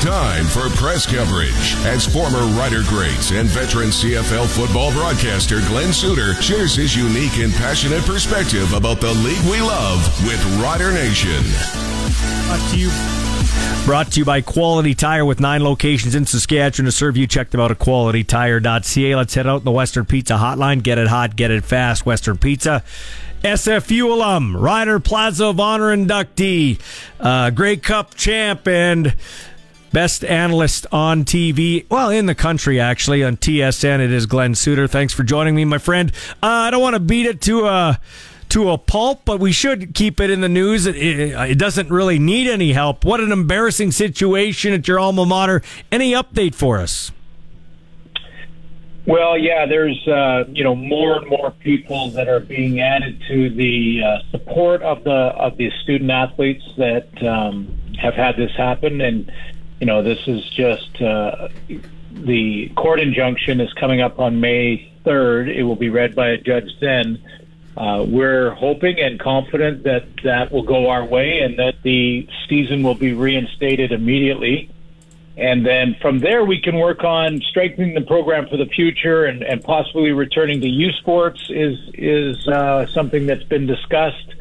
Time 0.00 0.44
for 0.46 0.68
press 0.76 1.06
coverage 1.06 1.74
as 1.84 2.06
former 2.06 2.46
Rider 2.56 2.82
greats 2.84 3.32
and 3.32 3.48
veteran 3.48 3.88
CFL 3.88 4.46
football 4.46 4.92
broadcaster 4.92 5.58
Glen 5.62 5.92
Suitor 5.92 6.34
shares 6.34 6.76
his 6.76 6.94
unique 6.96 7.38
and 7.38 7.52
passionate 7.54 8.04
perspective 8.04 8.72
about 8.74 9.00
the 9.00 9.12
league 9.14 9.42
we 9.50 9.60
love 9.60 9.98
with 10.24 10.42
Rider 10.62 10.92
Nation. 10.92 11.42
Brought 12.46 12.70
to 12.70 12.78
you 12.78 12.90
Brought 13.84 14.12
to 14.12 14.20
you 14.20 14.24
by 14.24 14.40
Quality 14.40 14.94
Tire 14.94 15.24
with 15.24 15.40
nine 15.40 15.64
locations 15.64 16.14
in 16.14 16.26
Saskatchewan 16.26 16.86
to 16.86 16.92
serve 16.92 17.16
you. 17.16 17.26
Check 17.26 17.50
them 17.50 17.60
out 17.60 17.72
at 17.72 17.80
qualitytire.ca. 17.80 19.16
Let's 19.16 19.34
head 19.34 19.48
out 19.48 19.62
in 19.62 19.64
the 19.64 19.72
Western 19.72 20.04
Pizza 20.04 20.34
Hotline. 20.34 20.84
Get 20.84 20.98
it 20.98 21.08
hot, 21.08 21.34
get 21.34 21.50
it 21.50 21.64
fast. 21.64 22.06
Western 22.06 22.38
Pizza. 22.38 22.84
SFU 23.42 24.12
alum, 24.12 24.56
Rider 24.56 25.00
Plaza 25.00 25.46
of 25.46 25.58
Honor 25.60 25.96
inductee, 25.96 26.78
uh, 27.18 27.50
Grey 27.50 27.76
Cup 27.76 28.14
champ, 28.14 28.66
and 28.68 29.14
best 29.92 30.24
analyst 30.24 30.86
on 30.92 31.24
TV. 31.24 31.88
Well, 31.90 32.10
in 32.10 32.26
the 32.26 32.34
country, 32.34 32.80
actually, 32.80 33.24
on 33.24 33.36
TSN. 33.36 34.00
It 34.00 34.12
is 34.12 34.26
Glen 34.26 34.54
Suitor. 34.54 34.86
Thanks 34.86 35.12
for 35.12 35.22
joining 35.22 35.54
me, 35.54 35.64
my 35.64 35.78
friend. 35.78 36.12
Uh, 36.42 36.46
I 36.46 36.70
don't 36.70 36.82
want 36.82 36.94
to 36.94 37.00
beat 37.00 37.26
it 37.26 37.40
to 37.42 37.66
a 37.66 38.00
to 38.50 38.70
a 38.70 38.78
pulp, 38.78 39.22
but 39.24 39.40
we 39.40 39.52
should 39.52 39.94
keep 39.94 40.20
it 40.20 40.30
in 40.30 40.40
the 40.40 40.48
news. 40.48 40.86
It, 40.86 40.96
it, 40.96 41.50
it 41.50 41.58
doesn't 41.58 41.90
really 41.90 42.18
need 42.18 42.48
any 42.48 42.72
help. 42.72 43.04
What 43.04 43.20
an 43.20 43.30
embarrassing 43.30 43.92
situation 43.92 44.72
at 44.72 44.88
your 44.88 44.98
alma 44.98 45.26
mater. 45.26 45.62
Any 45.92 46.12
update 46.12 46.54
for 46.54 46.78
us? 46.78 47.12
Well, 49.06 49.38
yeah, 49.38 49.64
there's 49.66 50.06
uh, 50.06 50.44
you 50.48 50.64
know 50.64 50.74
more 50.74 51.16
and 51.16 51.28
more 51.28 51.50
people 51.50 52.10
that 52.10 52.28
are 52.28 52.40
being 52.40 52.80
added 52.80 53.22
to 53.28 53.48
the 53.48 54.02
uh, 54.04 54.30
support 54.30 54.82
of 54.82 55.02
the 55.04 55.10
of 55.10 55.56
the 55.56 55.70
student 55.82 56.10
athletes 56.10 56.64
that 56.76 57.08
um, 57.26 57.74
have 57.98 58.12
had 58.12 58.36
this 58.36 58.50
happen, 58.54 59.00
and 59.00 59.32
you 59.80 59.86
know 59.86 60.02
this 60.02 60.18
is 60.26 60.48
just 60.50 61.00
uh, 61.00 61.48
the 62.10 62.70
court 62.76 63.00
injunction 63.00 63.60
is 63.60 63.72
coming 63.74 64.00
up 64.00 64.18
on 64.18 64.40
May 64.40 64.92
third. 65.04 65.48
It 65.48 65.62
will 65.62 65.76
be 65.76 65.90
read 65.90 66.14
by 66.14 66.28
a 66.30 66.36
judge 66.36 66.70
then. 66.80 67.22
Uh, 67.76 68.04
we're 68.08 68.50
hoping 68.54 68.98
and 68.98 69.20
confident 69.20 69.84
that 69.84 70.04
that 70.24 70.50
will 70.50 70.64
go 70.64 70.90
our 70.90 71.04
way 71.04 71.40
and 71.40 71.58
that 71.58 71.76
the 71.84 72.28
season 72.48 72.82
will 72.82 72.96
be 72.96 73.12
reinstated 73.12 73.92
immediately. 73.92 74.68
And 75.36 75.64
then 75.64 75.94
from 76.02 76.18
there, 76.18 76.44
we 76.44 76.60
can 76.60 76.76
work 76.76 77.04
on 77.04 77.40
strengthening 77.48 77.94
the 77.94 78.00
program 78.00 78.48
for 78.48 78.56
the 78.56 78.66
future 78.66 79.26
and, 79.26 79.44
and 79.44 79.62
possibly 79.62 80.10
returning 80.10 80.60
to 80.60 80.68
U 80.68 80.90
Sports 80.92 81.48
is 81.50 81.78
is 81.94 82.48
uh, 82.48 82.86
something 82.88 83.26
that's 83.26 83.44
been 83.44 83.66
discussed. 83.66 84.34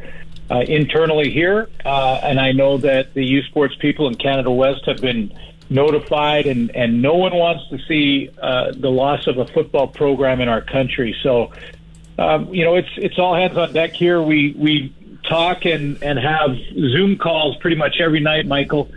Uh, 0.50 0.60
internally 0.60 1.32
here, 1.32 1.70
uh, 1.86 2.20
and 2.24 2.40
I 2.40 2.52
know 2.52 2.78
that 2.78 3.14
the 3.14 3.24
U 3.24 3.44
Sports 3.44 3.76
people 3.80 4.08
in 4.08 4.16
Canada 4.16 4.52
West 4.52 4.86
have 4.86 5.02
been 5.02 5.34
notified, 5.70 6.48
and, 6.48 6.74
and 6.76 7.02
no 7.02 7.16
one 7.16 7.36
wants 7.36 7.70
to 7.70 7.80
see 7.88 8.30
uh, 8.42 8.72
the 8.72 8.90
loss 8.90 9.28
of 9.28 9.38
a 9.38 9.48
football 9.48 9.88
program 9.88 10.40
in 10.42 10.48
our 10.48 10.62
country. 10.62 11.16
So, 11.22 11.52
um, 12.18 12.54
you 12.54 12.64
know, 12.64 12.76
it's 12.76 12.90
it's 12.98 13.20
all 13.20 13.36
hands 13.36 13.58
on 13.58 13.74
deck 13.74 13.94
here. 13.94 14.22
We 14.22 14.56
we 14.58 14.94
talk 15.28 15.66
and 15.66 16.02
and 16.02 16.18
have 16.18 16.56
Zoom 16.74 17.18
calls 17.18 17.58
pretty 17.58 17.76
much 17.76 18.00
every 18.00 18.22
night, 18.22 18.46
Michael, 18.46 18.90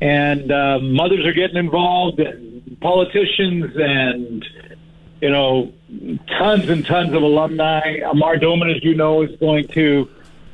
and 0.00 0.52
uh, 0.52 0.78
mothers 0.80 1.26
are 1.26 1.32
getting 1.32 1.56
involved, 1.56 2.20
and 2.20 2.78
politicians, 2.80 3.74
and 3.76 4.44
you 5.20 5.30
know, 5.30 5.72
tons 6.38 6.68
and 6.68 6.84
tons 6.86 7.12
of 7.14 7.22
alumni. 7.22 7.98
Amar 8.08 8.36
Doman, 8.36 8.70
as 8.70 8.84
you 8.84 8.94
know, 8.94 9.22
is 9.22 9.34
going 9.36 9.66
to 9.68 10.08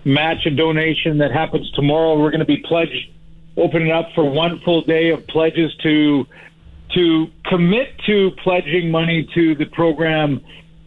match 0.06 0.46
a 0.46 0.50
donation 0.50 1.18
that 1.18 1.32
happens 1.32 1.70
tomorrow. 1.72 2.18
We're 2.18 2.30
going 2.30 2.40
to 2.40 2.46
be 2.46 2.58
pledged 2.58 3.10
opening 3.56 3.90
up 3.90 4.08
for 4.14 4.24
one 4.24 4.60
full 4.64 4.82
day 4.82 5.10
of 5.10 5.26
pledges 5.26 5.74
to 5.82 6.26
to 6.94 7.26
commit 7.46 7.88
to 8.06 8.30
pledging 8.44 8.90
money 8.90 9.28
to 9.34 9.56
the 9.56 9.66
program. 9.66 10.40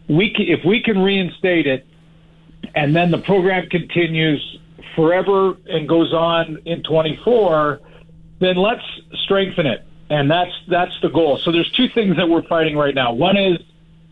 We 0.08 0.34
c- 0.36 0.50
if 0.50 0.64
we 0.64 0.82
can 0.82 0.98
reinstate 0.98 1.66
it, 1.66 1.86
and 2.74 2.96
then 2.96 3.10
the 3.10 3.18
program 3.18 3.68
continues 3.68 4.58
forever 4.96 5.56
and 5.68 5.86
goes 5.86 6.12
on 6.14 6.58
in 6.64 6.82
24, 6.82 7.80
then 8.40 8.56
let's 8.56 8.82
strengthen 9.24 9.66
it, 9.66 9.84
and 10.08 10.30
that's 10.30 10.52
that's 10.68 10.98
the 11.02 11.10
goal. 11.10 11.36
So 11.44 11.52
there's 11.52 11.70
two 11.72 11.88
things 11.90 12.16
that 12.16 12.28
we're 12.28 12.46
fighting 12.48 12.76
right 12.76 12.94
now. 12.94 13.12
One 13.12 13.36
is 13.36 13.58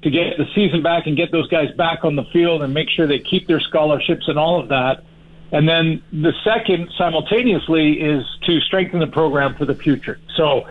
to 0.02 0.10
get 0.10 0.36
the 0.38 0.46
season 0.54 0.82
back 0.82 1.06
and 1.06 1.16
get 1.16 1.32
those 1.32 1.48
guys 1.48 1.70
back 1.76 2.04
on 2.04 2.16
the 2.16 2.24
field 2.32 2.62
and 2.62 2.72
make 2.72 2.88
sure 2.88 3.06
they 3.06 3.18
keep 3.18 3.46
their 3.46 3.60
scholarships 3.60 4.28
and 4.28 4.38
all 4.38 4.60
of 4.60 4.68
that. 4.68 5.02
And 5.50 5.68
then 5.68 6.02
the 6.12 6.32
second, 6.44 6.90
simultaneously, 6.96 7.94
is 7.94 8.24
to 8.46 8.60
strengthen 8.60 9.00
the 9.00 9.06
program 9.06 9.54
for 9.56 9.64
the 9.64 9.74
future. 9.74 10.20
So, 10.36 10.68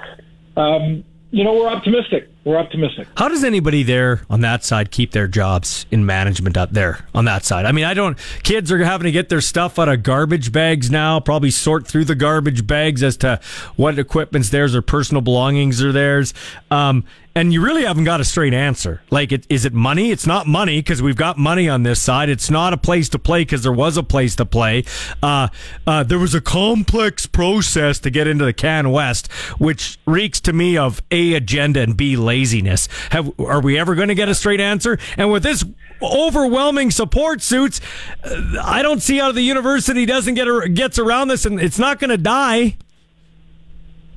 um, 0.56 1.04
you 1.32 1.44
know, 1.44 1.54
we're 1.56 1.68
optimistic. 1.68 2.30
We're 2.46 2.58
optimistic. 2.58 3.08
How 3.18 3.28
does 3.28 3.44
anybody 3.44 3.84
there 3.84 4.22
on 4.30 4.42
that 4.42 4.64
side 4.64 4.92
keep 4.92 5.12
their 5.12 5.28
jobs 5.28 5.86
in 5.92 6.06
management 6.06 6.56
up 6.56 6.72
there 6.72 7.06
on 7.14 7.26
that 7.26 7.44
side? 7.44 7.66
I 7.66 7.74
mean, 7.74 7.84
I 7.84 7.94
don't. 7.94 8.18
Kids 8.44 8.72
are 8.72 8.82
having 8.84 9.06
to 9.06 9.12
get 9.12 9.28
their 9.28 9.42
stuff 9.42 9.78
out 9.78 9.90
of 9.90 10.04
garbage 10.04 10.54
bags 10.54 10.90
now. 10.90 11.20
Probably 11.20 11.52
sort 11.52 11.86
through 11.86 12.06
the 12.06 12.16
garbage 12.16 12.66
bags 12.66 13.04
as 13.04 13.18
to 13.18 13.42
what 13.76 14.00
equipment's 14.00 14.52
theirs 14.52 14.74
or 14.74 14.82
personal 14.82 15.22
belongings 15.22 15.84
are 15.84 15.92
theirs. 15.92 16.34
Um, 16.72 17.04
and 17.38 17.54
you 17.54 17.62
really 17.62 17.86
haven't 17.86 18.06
got 18.06 18.20
a 18.20 18.26
straight 18.26 18.56
answer. 18.56 19.00
Like, 19.12 19.32
it, 19.32 19.46
is 19.48 19.64
it 19.64 19.72
money? 19.72 20.10
It's 20.10 20.26
not 20.26 20.48
money 20.48 20.80
because 20.80 21.04
we've 21.04 21.16
got 21.16 21.38
money 21.38 21.70
on 21.70 21.84
this 21.84 22.02
side. 22.02 22.30
It's 22.30 22.50
not 22.50 22.74
a 22.74 22.78
place 22.78 23.10
to 23.10 23.20
play 23.20 23.42
because 23.42 23.62
there 23.62 23.72
was 23.72 23.96
a 23.96 24.02
place 24.02 24.36
to 24.38 24.46
play. 24.46 24.86
Uh, 25.22 25.50
uh, 25.86 26.02
there 26.02 26.18
was 26.18 26.34
a 26.34 26.42
complex 26.42 27.28
process 27.28 28.00
to 28.00 28.10
get 28.10 28.26
into 28.26 28.44
the 28.44 28.54
Can 28.54 28.90
West, 28.90 29.32
which 29.60 30.00
reeks 30.08 30.40
to 30.42 30.54
me 30.54 30.78
of 30.78 31.00
A, 31.12 31.36
agenda, 31.36 31.80
and 31.82 31.96
B, 31.96 32.16
laziness. 32.16 32.90
Have, 33.12 33.40
are 33.40 33.62
we 33.62 33.78
ever 33.78 33.94
going 33.94 34.08
to 34.08 34.16
get 34.16 34.30
a 34.30 34.36
straight 34.36 34.60
answer? 34.60 34.98
And 35.16 35.32
with 35.32 35.44
this 35.44 35.64
overwhelming 36.02 36.90
support 36.90 37.44
suits, 37.44 37.82
uh, 38.24 38.56
I 38.64 38.82
don't 38.82 39.04
see 39.04 39.20
how 39.20 39.32
the 39.32 39.44
university 39.44 40.08
doesn't 40.08 40.34
get 40.34 40.48
gets 40.74 40.98
around 40.98 41.28
this, 41.28 41.46
and 41.46 41.62
it's 41.62 41.78
not 41.78 42.00
going 42.00 42.10
to 42.10 42.18
die. 42.18 42.78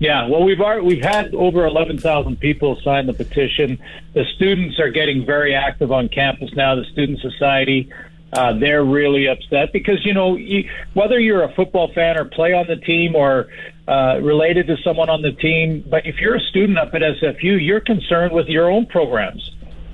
Yeah, 0.01 0.29
well, 0.29 0.43
we've 0.43 0.61
already, 0.61 0.87
we've 0.87 1.05
had 1.05 1.35
over 1.35 1.67
11,000 1.67 2.41
people 2.41 2.81
sign 2.83 3.07
the 3.07 3.13
petition. 3.13 3.79
The 4.15 4.25
students 4.35 4.81
are 4.81 4.89
getting 4.89 5.27
very 5.27 5.55
active 5.55 5.93
on 5.93 6.09
campus 6.09 6.51
now. 6.55 6.75
The 6.75 6.87
student 6.87 7.21
society, 7.21 7.93
uh, 8.33 8.55
they're 8.55 8.83
really 8.83 9.29
upset 9.29 9.75
because 9.75 10.05
you 10.07 10.15
know 10.15 10.37
you, 10.37 10.71
whether 10.95 11.21
you're 11.21 11.43
a 11.43 11.53
football 11.53 11.93
fan 11.93 12.17
or 12.17 12.25
play 12.25 12.55
on 12.55 12.67
the 12.67 12.77
team 12.77 13.15
or 13.15 13.49
uh, 13.87 14.19
related 14.23 14.69
to 14.69 14.79
someone 14.79 15.11
on 15.11 15.21
the 15.21 15.33
team, 15.33 15.85
but 15.87 16.07
if 16.07 16.19
you're 16.19 16.37
a 16.37 16.41
student 16.49 16.79
up 16.79 16.95
at 16.95 17.03
SFU, 17.03 17.63
you're 17.63 17.81
concerned 17.81 18.33
with 18.33 18.47
your 18.47 18.71
own 18.71 18.87
programs. 18.87 19.51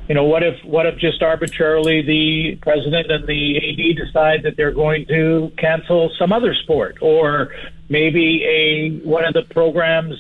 You 0.09 0.15
know, 0.15 0.24
what 0.24 0.43
if 0.43 0.65
what 0.65 0.87
if 0.87 0.99
just 0.99 1.23
arbitrarily 1.23 2.03
the 2.03 2.57
president 2.62 3.11
and 3.11 3.27
the 3.27 3.57
AD 3.57 3.97
decide 3.97 4.43
that 4.45 4.57
they're 4.57 4.73
going 4.73 5.07
to 5.07 5.51
cancel 5.59 6.12
some 6.19 6.33
other 6.33 6.55
sport 6.55 6.99
or 7.01 7.53
maybe 7.89 8.45
a 8.45 8.91
one 9.07 9.24
of 9.24 9.35
the 9.35 9.43
programs 9.43 10.15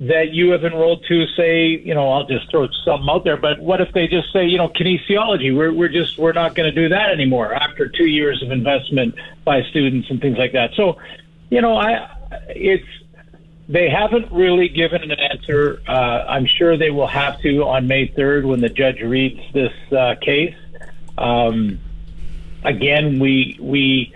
that 0.00 0.32
you 0.32 0.50
have 0.50 0.64
enrolled 0.64 1.04
to 1.08 1.26
say, 1.36 1.66
you 1.66 1.94
know, 1.94 2.10
I'll 2.10 2.26
just 2.26 2.50
throw 2.50 2.66
some 2.86 3.08
out 3.10 3.22
there, 3.22 3.36
but 3.36 3.60
what 3.60 3.82
if 3.82 3.92
they 3.92 4.08
just 4.08 4.32
say, 4.32 4.46
you 4.46 4.56
know, 4.56 4.68
kinesiology, 4.68 5.54
we're, 5.54 5.74
we're 5.74 5.90
just, 5.90 6.16
we're 6.16 6.32
not 6.32 6.54
going 6.54 6.74
to 6.74 6.74
do 6.74 6.88
that 6.88 7.10
anymore 7.10 7.52
after 7.52 7.86
two 7.86 8.06
years 8.06 8.42
of 8.42 8.50
investment 8.50 9.14
by 9.44 9.62
students 9.64 10.08
and 10.08 10.18
things 10.18 10.38
like 10.38 10.52
that. 10.52 10.70
So, 10.74 10.96
you 11.50 11.60
know, 11.60 11.76
I, 11.76 12.08
it's, 12.48 12.86
they 13.70 13.88
haven't 13.88 14.32
really 14.32 14.68
given 14.68 15.00
an 15.02 15.12
answer. 15.12 15.80
Uh, 15.86 15.92
I'm 16.28 16.44
sure 16.44 16.76
they 16.76 16.90
will 16.90 17.06
have 17.06 17.40
to 17.42 17.62
on 17.64 17.86
May 17.86 18.08
3rd 18.08 18.44
when 18.44 18.60
the 18.60 18.68
judge 18.68 19.00
reads 19.00 19.40
this 19.52 19.72
uh, 19.92 20.16
case. 20.20 20.56
Um, 21.16 21.78
again, 22.64 23.20
we, 23.20 23.56
we, 23.60 24.12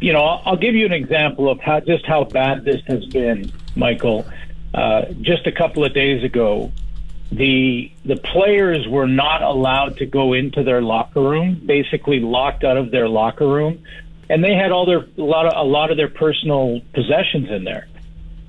you 0.00 0.14
know, 0.14 0.22
I'll, 0.22 0.56
give 0.56 0.74
you 0.74 0.86
an 0.86 0.92
example 0.92 1.50
of 1.50 1.60
how 1.60 1.80
just 1.80 2.06
how 2.06 2.24
bad 2.24 2.64
this 2.64 2.80
has 2.86 3.04
been, 3.04 3.52
Michael. 3.76 4.26
Uh, 4.72 5.12
just 5.20 5.46
a 5.46 5.52
couple 5.52 5.84
of 5.84 5.92
days 5.92 6.24
ago, 6.24 6.72
the 7.30 7.92
the 8.06 8.16
players 8.16 8.88
were 8.88 9.06
not 9.06 9.42
allowed 9.42 9.98
to 9.98 10.06
go 10.06 10.32
into 10.32 10.62
their 10.62 10.80
locker 10.80 11.20
room, 11.20 11.60
basically 11.66 12.20
locked 12.20 12.64
out 12.64 12.76
of 12.76 12.90
their 12.90 13.08
locker 13.08 13.46
room, 13.46 13.84
and 14.30 14.42
they 14.42 14.54
had 14.54 14.72
all 14.72 14.86
their 14.86 15.06
a 15.18 15.22
lot 15.22 15.46
of 15.46 15.52
a 15.54 15.68
lot 15.68 15.90
of 15.90 15.96
their 15.96 16.08
personal 16.08 16.80
possessions 16.92 17.50
in 17.50 17.64
there, 17.64 17.88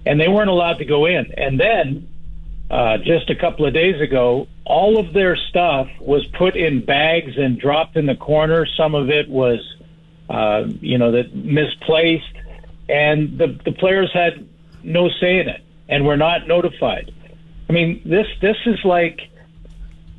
and 0.06 0.19
they 0.19 0.27
weren't 0.27 0.49
allowed 0.49 0.77
to 0.80 0.86
go 0.86 1.06
in. 1.06 1.32
And 1.38 1.60
then, 1.60 2.07
uh, 2.69 2.98
just 2.98 3.30
a 3.30 3.36
couple 3.36 3.65
of 3.65 3.73
days 3.73 4.02
ago, 4.02 4.48
all 4.65 4.98
of 4.98 5.14
their 5.14 5.36
stuff 5.36 5.88
was 5.99 6.26
put 6.27 6.56
in 6.56 6.84
bags 6.84 7.38
and 7.38 7.60
dropped 7.60 7.95
in 7.95 8.06
the 8.06 8.15
corner. 8.15 8.65
Some 8.65 8.95
of 8.95 9.10
it 9.10 9.30
was 9.30 9.60
uh, 10.30 10.65
you 10.82 10.98
know, 10.98 11.11
that 11.11 11.36
misplaced, 11.36 12.34
and 12.90 13.38
the 13.38 13.60
the 13.64 13.72
players 13.72 14.11
had 14.14 14.48
no 14.84 15.10
say 15.10 15.40
in 15.40 15.49
it, 15.49 15.64
and 15.88 16.06
were 16.06 16.18
not 16.18 16.48
notified. 16.48 17.11
I 17.69 17.73
mean, 17.73 18.02
this 18.06 18.27
this 18.41 18.57
is 18.65 18.84
like 18.84 19.22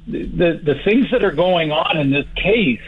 the 0.07 0.61
the 0.63 0.81
things 0.85 1.11
that 1.11 1.25
are 1.25 1.33
going 1.33 1.73
on 1.73 1.99
in 1.99 2.11
this 2.11 2.27
case 2.37 2.81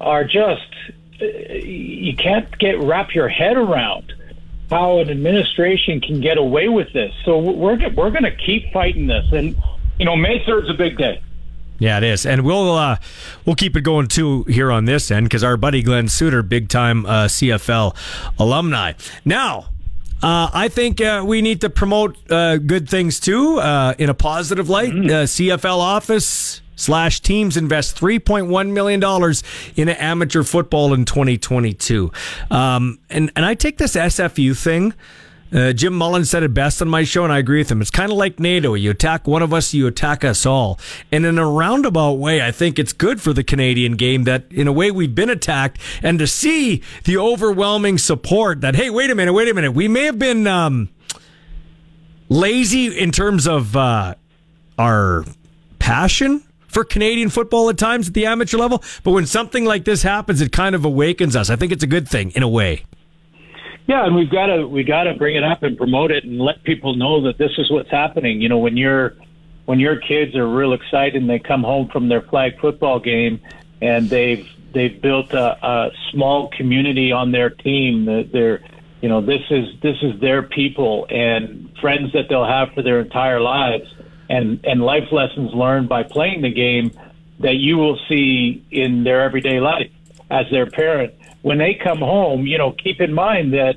are 0.00 0.24
just 0.24 0.74
you 1.20 2.16
can't 2.16 2.58
get 2.58 2.80
wrap 2.80 3.14
your 3.14 3.28
head 3.28 3.56
around 3.56 4.12
how 4.70 4.98
an 4.98 5.10
administration 5.10 6.00
can 6.00 6.20
get 6.20 6.38
away 6.38 6.68
with 6.68 6.92
this. 6.92 7.12
So 7.24 7.38
we're 7.38 7.76
we're 7.90 8.10
going 8.10 8.24
to 8.24 8.34
keep 8.34 8.72
fighting 8.72 9.06
this, 9.06 9.26
and 9.32 9.56
you 9.98 10.04
know, 10.04 10.16
May 10.16 10.44
third 10.44 10.64
is 10.64 10.70
a 10.70 10.74
big 10.74 10.96
day. 10.96 11.22
Yeah, 11.78 11.98
it 11.98 12.04
is, 12.04 12.24
and 12.26 12.44
we'll 12.44 12.76
uh, 12.76 12.98
we'll 13.44 13.56
keep 13.56 13.76
it 13.76 13.80
going 13.80 14.06
too 14.06 14.44
here 14.44 14.70
on 14.70 14.84
this 14.84 15.10
end 15.10 15.26
because 15.26 15.42
our 15.42 15.56
buddy 15.56 15.82
Glen 15.82 16.08
Suitor, 16.08 16.42
big 16.42 16.68
time 16.68 17.04
uh, 17.06 17.24
CFL 17.24 17.96
alumni. 18.38 18.92
Now, 19.24 19.66
uh, 20.22 20.48
I 20.54 20.68
think 20.68 21.00
uh, 21.00 21.24
we 21.26 21.42
need 21.42 21.60
to 21.62 21.70
promote 21.70 22.16
uh, 22.30 22.58
good 22.58 22.88
things 22.88 23.18
too 23.18 23.58
uh, 23.58 23.94
in 23.98 24.08
a 24.08 24.14
positive 24.14 24.68
light. 24.68 24.92
Mm-hmm. 24.92 25.08
CFL 25.08 25.78
office 25.78 26.61
slash 26.82 27.20
teams 27.20 27.56
invest 27.56 27.96
$3.1 27.96 28.72
million 28.72 29.34
in 29.76 29.88
amateur 29.88 30.42
football 30.42 30.92
in 30.92 31.04
2022. 31.04 32.10
Um, 32.50 32.98
and, 33.08 33.30
and 33.36 33.44
I 33.44 33.54
take 33.54 33.78
this 33.78 33.94
SFU 33.94 34.56
thing. 34.56 34.94
Uh, 35.52 35.72
Jim 35.72 35.92
Mullin 35.92 36.24
said 36.24 36.42
it 36.42 36.54
best 36.54 36.80
on 36.80 36.88
my 36.88 37.04
show, 37.04 37.24
and 37.24 37.32
I 37.32 37.38
agree 37.38 37.58
with 37.58 37.70
him. 37.70 37.82
It's 37.82 37.90
kind 37.90 38.10
of 38.10 38.16
like 38.16 38.40
NATO. 38.40 38.72
You 38.72 38.90
attack 38.90 39.26
one 39.26 39.42
of 39.42 39.52
us, 39.52 39.74
you 39.74 39.86
attack 39.86 40.24
us 40.24 40.46
all. 40.46 40.80
And 41.10 41.26
in 41.26 41.38
a 41.38 41.46
roundabout 41.46 42.14
way, 42.14 42.40
I 42.40 42.50
think 42.50 42.78
it's 42.78 42.94
good 42.94 43.20
for 43.20 43.34
the 43.34 43.44
Canadian 43.44 43.96
game 43.96 44.24
that, 44.24 44.50
in 44.50 44.66
a 44.66 44.72
way, 44.72 44.90
we've 44.90 45.14
been 45.14 45.28
attacked, 45.28 45.78
and 46.02 46.18
to 46.20 46.26
see 46.26 46.82
the 47.04 47.18
overwhelming 47.18 47.98
support 47.98 48.62
that, 48.62 48.76
hey, 48.76 48.88
wait 48.88 49.10
a 49.10 49.14
minute, 49.14 49.34
wait 49.34 49.48
a 49.48 49.54
minute, 49.54 49.72
we 49.72 49.88
may 49.88 50.04
have 50.04 50.18
been 50.18 50.46
um, 50.46 50.88
lazy 52.30 52.86
in 52.98 53.12
terms 53.12 53.46
of 53.46 53.76
uh, 53.76 54.14
our 54.78 55.24
passion 55.78 56.42
for 56.72 56.84
Canadian 56.84 57.28
football 57.28 57.68
at 57.68 57.78
times 57.78 58.08
at 58.08 58.14
the 58.14 58.26
amateur 58.26 58.56
level, 58.56 58.82
but 59.04 59.12
when 59.12 59.26
something 59.26 59.64
like 59.64 59.84
this 59.84 60.02
happens, 60.02 60.40
it 60.40 60.50
kind 60.50 60.74
of 60.74 60.84
awakens 60.84 61.36
us. 61.36 61.50
I 61.50 61.56
think 61.56 61.70
it's 61.70 61.84
a 61.84 61.86
good 61.86 62.08
thing 62.08 62.32
in 62.32 62.42
a 62.42 62.48
way. 62.48 62.84
Yeah, 63.86 64.06
and 64.06 64.14
we've 64.14 64.30
got 64.30 64.46
to 64.46 64.66
we 64.66 64.84
got 64.84 65.04
to 65.04 65.14
bring 65.14 65.36
it 65.36 65.44
up 65.44 65.62
and 65.62 65.76
promote 65.76 66.10
it 66.10 66.24
and 66.24 66.40
let 66.40 66.62
people 66.64 66.96
know 66.96 67.22
that 67.22 67.36
this 67.36 67.50
is 67.58 67.70
what's 67.70 67.90
happening. 67.90 68.40
You 68.40 68.48
know, 68.48 68.58
when 68.58 68.76
you're 68.76 69.14
when 69.66 69.80
your 69.80 69.96
kids 69.96 70.34
are 70.34 70.48
real 70.48 70.72
excited 70.72 71.20
and 71.20 71.28
they 71.28 71.38
come 71.38 71.62
home 71.62 71.88
from 71.88 72.08
their 72.08 72.22
flag 72.22 72.58
football 72.60 73.00
game 73.00 73.40
and 73.80 74.08
they've 74.08 74.48
they've 74.72 75.00
built 75.02 75.32
a, 75.32 75.66
a 75.66 75.90
small 76.10 76.48
community 76.56 77.12
on 77.12 77.32
their 77.32 77.50
team 77.50 78.06
that 78.06 78.30
they're 78.32 78.60
you 79.00 79.08
know 79.08 79.20
this 79.20 79.42
is 79.50 79.68
this 79.82 79.96
is 80.02 80.20
their 80.20 80.42
people 80.42 81.06
and 81.10 81.70
friends 81.80 82.12
that 82.12 82.28
they'll 82.28 82.46
have 82.46 82.72
for 82.74 82.82
their 82.82 83.00
entire 83.00 83.40
lives 83.40 83.92
and 84.32 84.60
and 84.64 84.82
life 84.82 85.08
lessons 85.12 85.50
learned 85.54 85.88
by 85.88 86.02
playing 86.02 86.42
the 86.42 86.52
game 86.52 86.90
that 87.40 87.56
you 87.56 87.76
will 87.76 87.98
see 88.08 88.64
in 88.70 89.04
their 89.04 89.22
everyday 89.22 89.60
life 89.60 89.90
as 90.30 90.46
their 90.50 90.66
parent 90.66 91.12
when 91.42 91.58
they 91.58 91.74
come 91.74 91.98
home, 91.98 92.46
you 92.46 92.56
know, 92.56 92.72
keep 92.72 93.00
in 93.00 93.12
mind 93.12 93.52
that 93.52 93.76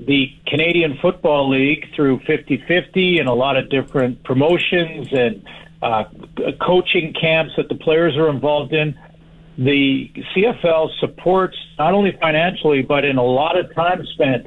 the 0.00 0.32
Canadian 0.46 0.98
Football 1.02 1.50
League 1.50 1.86
through 1.94 2.20
50-50 2.20 3.20
and 3.20 3.28
a 3.28 3.32
lot 3.32 3.56
of 3.56 3.68
different 3.68 4.22
promotions 4.24 5.08
and 5.12 5.44
uh, 5.82 6.04
coaching 6.60 7.12
camps 7.20 7.52
that 7.56 7.68
the 7.68 7.74
players 7.74 8.16
are 8.16 8.30
involved 8.30 8.72
in. 8.72 8.98
The 9.58 10.10
CFL 10.34 10.88
supports 11.00 11.56
not 11.78 11.92
only 11.92 12.16
financially 12.20 12.82
but 12.82 13.04
in 13.04 13.18
a 13.18 13.24
lot 13.24 13.58
of 13.58 13.72
time 13.74 14.04
spent 14.14 14.46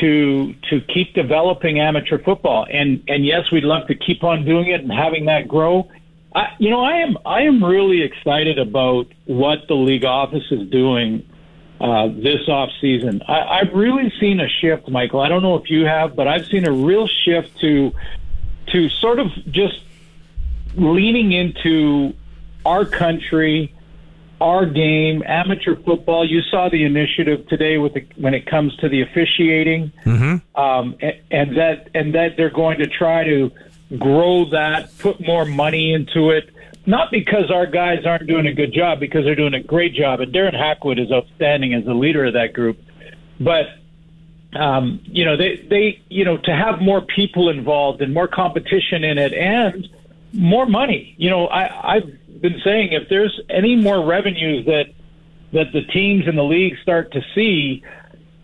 to 0.00 0.54
to 0.70 0.80
keep 0.82 1.14
developing 1.14 1.80
amateur 1.80 2.18
football. 2.18 2.66
And 2.70 3.02
and 3.08 3.24
yes, 3.24 3.50
we'd 3.50 3.64
love 3.64 3.86
to 3.88 3.94
keep 3.94 4.22
on 4.24 4.44
doing 4.44 4.68
it 4.68 4.80
and 4.80 4.92
having 4.92 5.26
that 5.26 5.48
grow. 5.48 5.88
I, 6.34 6.54
you 6.58 6.70
know, 6.70 6.80
I 6.80 6.98
am 6.98 7.16
I 7.24 7.42
am 7.42 7.64
really 7.64 8.02
excited 8.02 8.58
about 8.58 9.06
what 9.26 9.66
the 9.68 9.74
league 9.74 10.04
office 10.04 10.44
is 10.50 10.68
doing 10.68 11.28
uh, 11.80 12.08
this 12.08 12.48
off 12.48 12.70
season. 12.80 13.22
I, 13.26 13.60
I've 13.60 13.72
really 13.72 14.12
seen 14.20 14.40
a 14.40 14.48
shift, 14.48 14.88
Michael. 14.88 15.20
I 15.20 15.28
don't 15.28 15.42
know 15.42 15.56
if 15.56 15.70
you 15.70 15.86
have, 15.86 16.16
but 16.16 16.28
I've 16.28 16.46
seen 16.46 16.66
a 16.66 16.72
real 16.72 17.06
shift 17.06 17.58
to 17.60 17.92
to 18.72 18.88
sort 18.88 19.18
of 19.18 19.28
just 19.50 19.80
leaning 20.76 21.32
into 21.32 22.14
our 22.66 22.84
country, 22.84 23.74
our 24.40 24.66
game, 24.66 25.22
amateur 25.26 25.76
football. 25.76 26.28
You 26.28 26.42
saw 26.42 26.68
the 26.68 26.84
initiative 26.84 27.48
today 27.48 27.78
with 27.78 27.94
the, 27.94 28.06
when 28.16 28.34
it 28.34 28.46
comes 28.46 28.76
to 28.76 28.88
the 28.88 29.02
officiating, 29.02 29.92
Mm-hmm. 30.04 30.60
um, 30.60 30.96
and, 31.00 31.14
and 31.30 31.56
that 31.56 31.90
and 31.94 32.14
that 32.14 32.36
they're 32.36 32.50
going 32.50 32.78
to 32.78 32.86
try 32.86 33.24
to 33.24 33.50
grow 33.98 34.44
that, 34.50 34.96
put 34.98 35.20
more 35.20 35.44
money 35.44 35.92
into 35.92 36.30
it. 36.30 36.50
Not 36.86 37.10
because 37.10 37.50
our 37.50 37.66
guys 37.66 38.06
aren't 38.06 38.26
doing 38.26 38.46
a 38.46 38.54
good 38.54 38.72
job, 38.72 38.98
because 39.00 39.24
they're 39.24 39.34
doing 39.34 39.54
a 39.54 39.62
great 39.62 39.94
job, 39.94 40.20
and 40.20 40.32
Darren 40.32 40.54
Hackwood 40.54 40.98
is 40.98 41.12
outstanding 41.12 41.74
as 41.74 41.84
the 41.84 41.94
leader 41.94 42.24
of 42.24 42.32
that 42.34 42.54
group. 42.54 42.78
But 43.38 43.66
um, 44.54 45.00
you 45.04 45.24
know, 45.24 45.36
they 45.36 45.56
they 45.56 46.00
you 46.08 46.24
know 46.24 46.38
to 46.38 46.54
have 46.54 46.80
more 46.80 47.02
people 47.02 47.50
involved 47.50 48.00
and 48.00 48.14
more 48.14 48.28
competition 48.28 49.04
in 49.04 49.18
it, 49.18 49.34
and 49.34 49.86
more 50.32 50.66
money. 50.66 51.14
You 51.18 51.30
know, 51.30 51.46
I, 51.46 51.96
I've 51.96 52.18
been 52.40 52.60
saying 52.64 52.92
if 52.92 53.08
there's 53.08 53.40
any 53.48 53.76
more 53.76 54.04
revenues 54.04 54.66
that 54.66 54.86
that 55.52 55.72
the 55.72 55.82
teams 55.82 56.28
in 56.28 56.36
the 56.36 56.44
league 56.44 56.74
start 56.82 57.10
to 57.12 57.22
see, 57.34 57.82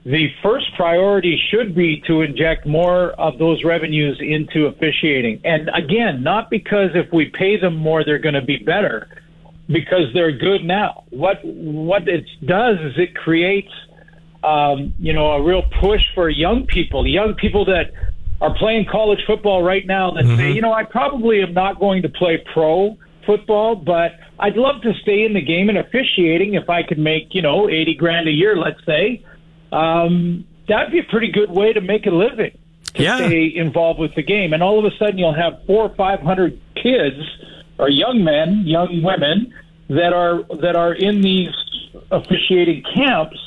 the 0.07 0.29
first 0.43 0.67
priority 0.75 1.41
should 1.51 1.75
be 1.75 2.03
to 2.07 2.23
inject 2.23 2.67
more 2.67 3.11
of 3.13 3.39
those 3.39 3.63
revenues 3.63 4.19
into 4.21 4.67
officiating. 4.67 5.41
And 5.45 5.71
again, 5.75 6.23
not 6.23 6.51
because 6.51 6.91
if 6.95 7.13
we 7.13 7.27
pay 7.27 7.59
them 7.59 7.77
more, 7.77 8.05
they're 8.05 8.19
going 8.19 8.35
to 8.35 8.43
be 8.43 8.57
better, 8.57 9.09
because 9.67 10.13
they're 10.13 10.33
good 10.33 10.65
now. 10.65 11.05
What 11.11 11.41
what 11.45 12.09
it 12.09 12.27
does 12.45 12.79
is 12.81 12.99
it 12.99 13.15
creates, 13.15 13.73
um, 14.43 14.95
you 14.99 15.13
know, 15.13 15.33
a 15.33 15.43
real 15.43 15.63
push 15.81 16.03
for 16.15 16.29
young 16.29 16.67
people, 16.67 17.07
young 17.07 17.35
people 17.35 17.65
that 17.67 17.93
are 18.41 18.55
playing 18.55 18.87
college 18.87 19.21
football 19.27 19.63
right 19.63 19.87
now 19.87 20.11
that 20.11 20.25
say, 20.37 20.53
you 20.53 20.61
know, 20.61 20.73
I 20.73 20.85
probably 20.85 21.43
am 21.43 21.55
not 21.55 21.79
going 21.79 22.03
to 22.03 22.09
play 22.09 22.45
pro 22.53 22.99
football, 23.27 23.75
but 23.77 24.13
I'd 24.39 24.57
love 24.57 24.83
to 24.83 24.93
stay 25.03 25.25
in 25.25 25.33
the 25.35 25.41
game 25.41 25.69
and 25.69 25.79
officiating 25.79 26.55
if 26.55 26.69
I 26.69 26.83
could 26.83 26.99
make, 26.99 27.35
you 27.35 27.43
know, 27.43 27.69
80 27.69 27.95
grand 27.95 28.29
a 28.29 28.33
year, 28.33 28.57
let's 28.57 28.85
say. 28.87 29.25
Um, 29.73 30.45
that'd 30.69 30.93
be 30.93 31.01
a 31.01 31.05
pretty 31.05 31.31
good 31.33 31.51
way 31.51 31.73
to 31.73 31.81
make 31.81 32.07
a 32.07 32.11
living 32.11 32.57
to 32.95 33.03
Yeah. 33.03 33.17
stay 33.17 33.53
involved 33.55 33.99
with 33.99 34.15
the 34.15 34.23
game. 34.23 34.53
And 34.53 34.63
all 34.63 34.79
of 34.79 34.85
a 34.85 34.97
sudden 34.99 35.19
you'll 35.19 35.35
have 35.35 35.59
four 35.67 35.85
or 35.85 35.95
500 35.97 36.59
kids 36.77 37.17
or 37.79 37.89
young 37.89 38.23
men, 38.23 38.63
young 38.67 39.03
women 39.03 39.53
that 39.89 40.13
are, 40.13 40.43
that 40.61 40.77
are 40.77 40.93
in 40.95 41.21
these 41.21 41.51
officiating 42.11 42.83
camps 42.95 43.39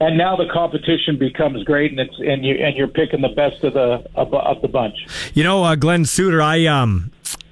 and 0.00 0.16
now 0.16 0.36
the 0.36 0.46
competition 0.52 1.18
becomes 1.18 1.64
great, 1.64 1.90
and 1.90 1.98
it's 1.98 2.16
and 2.20 2.44
you 2.44 2.54
and 2.54 2.76
you're 2.76 2.86
picking 2.86 3.20
the 3.20 3.30
best 3.30 3.64
of 3.64 3.74
the 3.74 4.04
of, 4.14 4.32
of 4.32 4.62
the 4.62 4.68
bunch. 4.68 4.94
You 5.34 5.42
know, 5.42 5.64
uh, 5.64 5.74
Glen 5.74 6.04
Suitor, 6.04 6.40
I 6.40 6.66
um, 6.66 7.10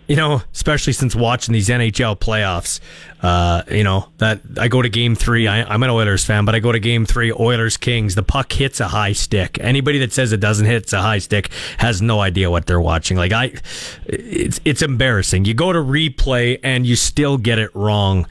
you 0.09 0.17
know, 0.17 0.43
especially 0.53 0.93
since 0.93 1.15
watching 1.15 1.53
these 1.53 1.69
NHL 1.69 2.19
playoffs, 2.19 2.81
uh, 3.27 3.65
you 3.69 3.83
know 3.83 4.09
that 4.19 4.41
I 4.57 4.69
go 4.69 4.81
to 4.81 4.89
Game 4.89 5.17
Three. 5.17 5.49
I, 5.49 5.65
I'm 5.65 5.83
an 5.83 5.91
Oilers 5.91 6.25
fan, 6.25 6.45
but 6.45 6.55
I 6.55 6.61
go 6.61 6.71
to 6.71 6.79
Game 6.79 7.05
Three, 7.05 7.33
Oilers 7.33 7.77
Kings. 7.77 8.15
The 8.15 8.23
puck 8.23 8.53
hits 8.53 8.79
a 8.79 8.87
high 8.87 9.15
stick. 9.15 9.59
Anybody 9.61 9.99
that 9.99 10.13
says 10.13 10.33
it 10.33 10.39
doesn't 10.39 10.67
hit 10.67 10.93
a 10.93 11.01
high 11.01 11.19
stick 11.19 11.51
has 11.79 12.01
no 12.01 12.21
idea 12.21 12.51
what 12.53 12.67
they're 12.67 12.81
watching. 12.81 13.17
Like 13.17 13.33
I, 13.33 13.55
it's 14.07 14.61
it's 14.65 14.81
embarrassing. 14.81 15.45
You 15.45 15.55
go 15.55 15.73
to 15.73 15.81
replay 15.81 16.61
and 16.63 16.87
you 16.87 16.95
still 16.95 17.37
get 17.37 17.59
it 17.59 17.75
wrong. 17.75 18.27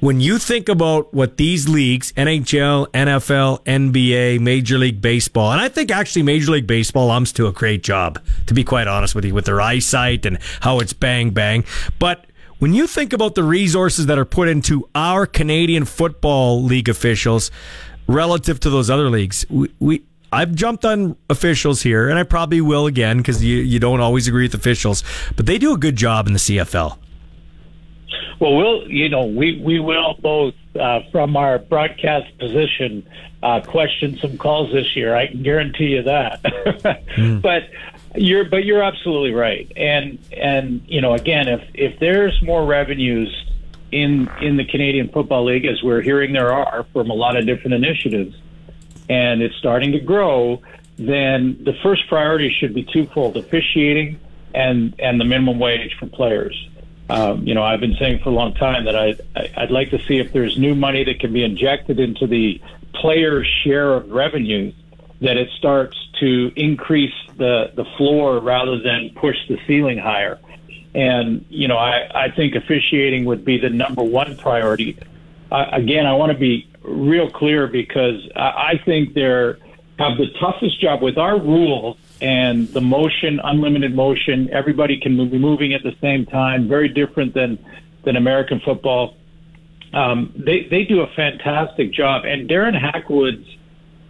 When 0.00 0.20
you 0.20 0.38
think 0.38 0.68
about 0.70 1.12
what 1.12 1.36
these 1.36 1.68
leagues, 1.68 2.12
NHL, 2.12 2.86
NFL, 2.92 3.64
NBA, 3.64 4.40
Major 4.40 4.78
League 4.78 5.02
Baseball, 5.02 5.52
and 5.52 5.60
I 5.60 5.68
think 5.68 5.90
actually 5.90 6.22
Major 6.22 6.52
League 6.52 6.68
Baseball 6.68 7.10
umps 7.10 7.32
do 7.32 7.48
a 7.48 7.52
great 7.52 7.82
job, 7.82 8.24
to 8.46 8.54
be 8.54 8.64
quite 8.64 8.86
honest 8.86 9.14
with 9.14 9.26
you, 9.26 9.34
with 9.34 9.44
their 9.44 9.60
eyesight 9.60 10.24
and 10.24 10.38
how 10.60 10.78
it's 10.78 10.94
bang 10.94 11.30
bang. 11.30 11.64
But 11.98 12.24
when 12.58 12.74
you 12.74 12.86
think 12.86 13.12
about 13.12 13.34
the 13.34 13.44
resources 13.44 14.06
that 14.06 14.18
are 14.18 14.24
put 14.24 14.48
into 14.48 14.88
our 14.94 15.26
Canadian 15.26 15.84
Football 15.84 16.62
League 16.62 16.88
officials 16.88 17.50
relative 18.06 18.58
to 18.60 18.70
those 18.70 18.90
other 18.90 19.10
leagues, 19.10 19.46
we, 19.48 19.72
we 19.78 20.04
I've 20.30 20.54
jumped 20.54 20.84
on 20.84 21.16
officials 21.30 21.82
here, 21.82 22.08
and 22.08 22.18
I 22.18 22.22
probably 22.22 22.60
will 22.60 22.86
again 22.86 23.18
because 23.18 23.42
you, 23.42 23.58
you 23.58 23.78
don't 23.78 24.00
always 24.00 24.28
agree 24.28 24.44
with 24.44 24.54
officials, 24.54 25.02
but 25.36 25.46
they 25.46 25.56
do 25.58 25.72
a 25.72 25.78
good 25.78 25.96
job 25.96 26.26
in 26.26 26.34
the 26.34 26.38
CFL. 26.38 26.98
Well, 28.40 28.54
we'll 28.54 28.88
you 28.88 29.08
know 29.08 29.24
we 29.24 29.60
we 29.60 29.80
will 29.80 30.14
both 30.20 30.54
uh, 30.78 31.00
from 31.10 31.36
our 31.36 31.58
broadcast 31.58 32.38
position 32.38 33.08
uh, 33.42 33.60
question 33.62 34.18
some 34.18 34.38
calls 34.38 34.72
this 34.72 34.94
year. 34.94 35.14
I 35.14 35.28
can 35.28 35.42
guarantee 35.42 35.88
you 35.88 36.02
that. 36.02 36.40
But 37.42 37.70
you're 38.18 38.44
but 38.44 38.64
you're 38.64 38.82
absolutely 38.82 39.32
right. 39.32 39.70
And 39.76 40.18
and 40.32 40.82
you 40.86 41.00
know 41.00 41.14
again, 41.14 41.48
if 41.48 41.62
if 41.74 41.98
there's 41.98 42.40
more 42.42 42.64
revenues 42.64 43.34
in 43.92 44.30
in 44.40 44.56
the 44.56 44.64
Canadian 44.64 45.08
Football 45.08 45.44
League, 45.44 45.64
as 45.64 45.82
we're 45.82 46.02
hearing 46.02 46.32
there 46.32 46.52
are 46.52 46.84
from 46.92 47.10
a 47.10 47.14
lot 47.14 47.36
of 47.36 47.46
different 47.46 47.74
initiatives, 47.74 48.36
and 49.08 49.42
it's 49.42 49.56
starting 49.56 49.92
to 49.92 50.00
grow, 50.00 50.60
then 50.96 51.58
the 51.64 51.74
first 51.82 52.08
priority 52.08 52.54
should 52.58 52.74
be 52.74 52.84
twofold: 52.84 53.36
officiating 53.36 54.18
and 54.54 54.94
and 54.98 55.20
the 55.20 55.24
minimum 55.24 55.58
wage 55.58 55.96
for 55.98 56.06
players. 56.06 56.68
Um, 57.10 57.46
you 57.46 57.54
know, 57.54 57.62
I've 57.62 57.80
been 57.80 57.96
saying 57.98 58.20
for 58.22 58.28
a 58.28 58.32
long 58.32 58.52
time 58.54 58.84
that 58.84 58.96
I, 58.96 59.14
I 59.34 59.50
I'd 59.56 59.70
like 59.70 59.90
to 59.90 59.98
see 60.06 60.18
if 60.18 60.32
there's 60.32 60.58
new 60.58 60.74
money 60.74 61.04
that 61.04 61.20
can 61.20 61.32
be 61.32 61.42
injected 61.42 61.98
into 61.98 62.26
the 62.26 62.60
player 62.94 63.44
share 63.44 63.94
of 63.94 64.10
revenues, 64.10 64.74
that 65.20 65.36
it 65.36 65.48
starts 65.58 65.96
to 66.20 66.52
increase 66.56 67.14
the 67.36 67.72
the 67.74 67.84
floor 67.96 68.40
rather 68.40 68.78
than 68.78 69.10
push 69.16 69.36
the 69.48 69.58
ceiling 69.66 69.98
higher. 69.98 70.38
And 70.94 71.44
you 71.48 71.68
know, 71.68 71.76
I 71.76 72.08
I 72.14 72.30
think 72.30 72.54
officiating 72.54 73.24
would 73.24 73.44
be 73.44 73.58
the 73.58 73.70
number 73.70 74.02
one 74.02 74.36
priority. 74.36 74.98
Again, 75.50 76.06
I 76.06 76.12
want 76.12 76.32
to 76.32 76.38
be 76.38 76.68
real 76.82 77.30
clear 77.30 77.66
because 77.66 78.28
I, 78.36 78.72
I 78.72 78.82
think 78.84 79.14
they're 79.14 79.58
have 79.98 80.16
the 80.16 80.28
toughest 80.38 80.80
job 80.80 81.02
with 81.02 81.18
our 81.18 81.38
rules 81.38 81.96
and 82.20 82.68
the 82.68 82.80
motion, 82.80 83.40
unlimited 83.42 83.94
motion. 83.94 84.48
Everybody 84.52 85.00
can 85.00 85.16
be 85.28 85.38
moving 85.38 85.74
at 85.74 85.82
the 85.82 85.94
same 86.00 86.26
time. 86.26 86.68
Very 86.68 86.88
different 86.88 87.34
than 87.34 87.58
than 88.04 88.16
American 88.16 88.60
football. 88.60 89.16
Um, 89.92 90.32
they 90.36 90.64
they 90.64 90.84
do 90.84 91.00
a 91.00 91.08
fantastic 91.14 91.92
job, 91.92 92.24
and 92.24 92.48
Darren 92.48 92.78
Hackwood's 92.78 93.46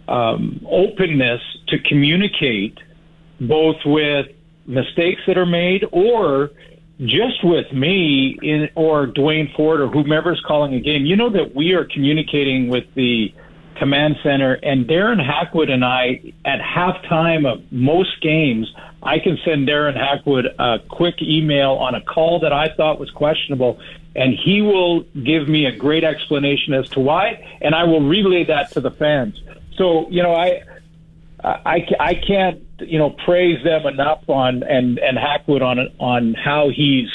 um, 0.09 0.65
openness 0.69 1.41
to 1.67 1.77
communicate 1.79 2.77
both 3.39 3.77
with 3.85 4.27
mistakes 4.65 5.21
that 5.27 5.37
are 5.37 5.45
made 5.45 5.85
or 5.91 6.51
just 6.99 7.43
with 7.43 7.71
me 7.71 8.37
in, 8.41 8.69
or 8.75 9.05
Duane 9.05 9.53
Forde 9.55 9.79
or 9.79 9.87
whomever's 9.87 10.41
calling 10.45 10.73
a 10.73 10.81
game. 10.81 11.05
You 11.05 11.15
know 11.15 11.29
that 11.29 11.55
we 11.55 11.73
are 11.73 11.85
communicating 11.85 12.67
with 12.67 12.85
the 12.95 13.33
command 13.77 14.17
center 14.21 14.55
and 14.55 14.85
Darren 14.85 15.25
Hackwood 15.25 15.69
and 15.69 15.85
I 15.85 16.33
at 16.43 16.59
halftime 16.59 17.51
of 17.51 17.63
most 17.71 18.21
games, 18.21 18.73
I 19.01 19.19
can 19.19 19.37
send 19.45 19.67
Darren 19.67 19.95
Hackwood 19.95 20.47
a 20.59 20.79
quick 20.89 21.21
email 21.21 21.71
on 21.73 21.95
a 21.95 22.01
call 22.01 22.41
that 22.41 22.51
I 22.51 22.73
thought 22.75 22.99
was 22.99 23.09
questionable 23.11 23.79
and 24.15 24.33
he 24.33 24.61
will 24.61 25.03
give 25.23 25.47
me 25.47 25.65
a 25.65 25.71
great 25.71 26.03
explanation 26.03 26.73
as 26.73 26.89
to 26.89 26.99
why 26.99 27.57
and 27.61 27.73
I 27.73 27.85
will 27.85 28.01
relay 28.01 28.43
that 28.45 28.71
to 28.73 28.81
the 28.81 28.91
fans. 28.91 29.39
So, 29.79 30.07
you 30.09 30.21
know, 30.21 30.35
I 30.35 30.61
I, 31.43 31.87
I 31.99 32.13
can't 32.15 32.61
you 32.79 32.99
know 32.99 33.15
praise 33.25 33.63
them 33.63 33.87
enough 33.87 34.23
on 34.27 34.61
and 34.63 34.99
and 34.99 35.17
Hackwood 35.17 35.61
on 35.61 35.79
on 35.99 36.35
how 36.35 36.69
he's 36.69 37.09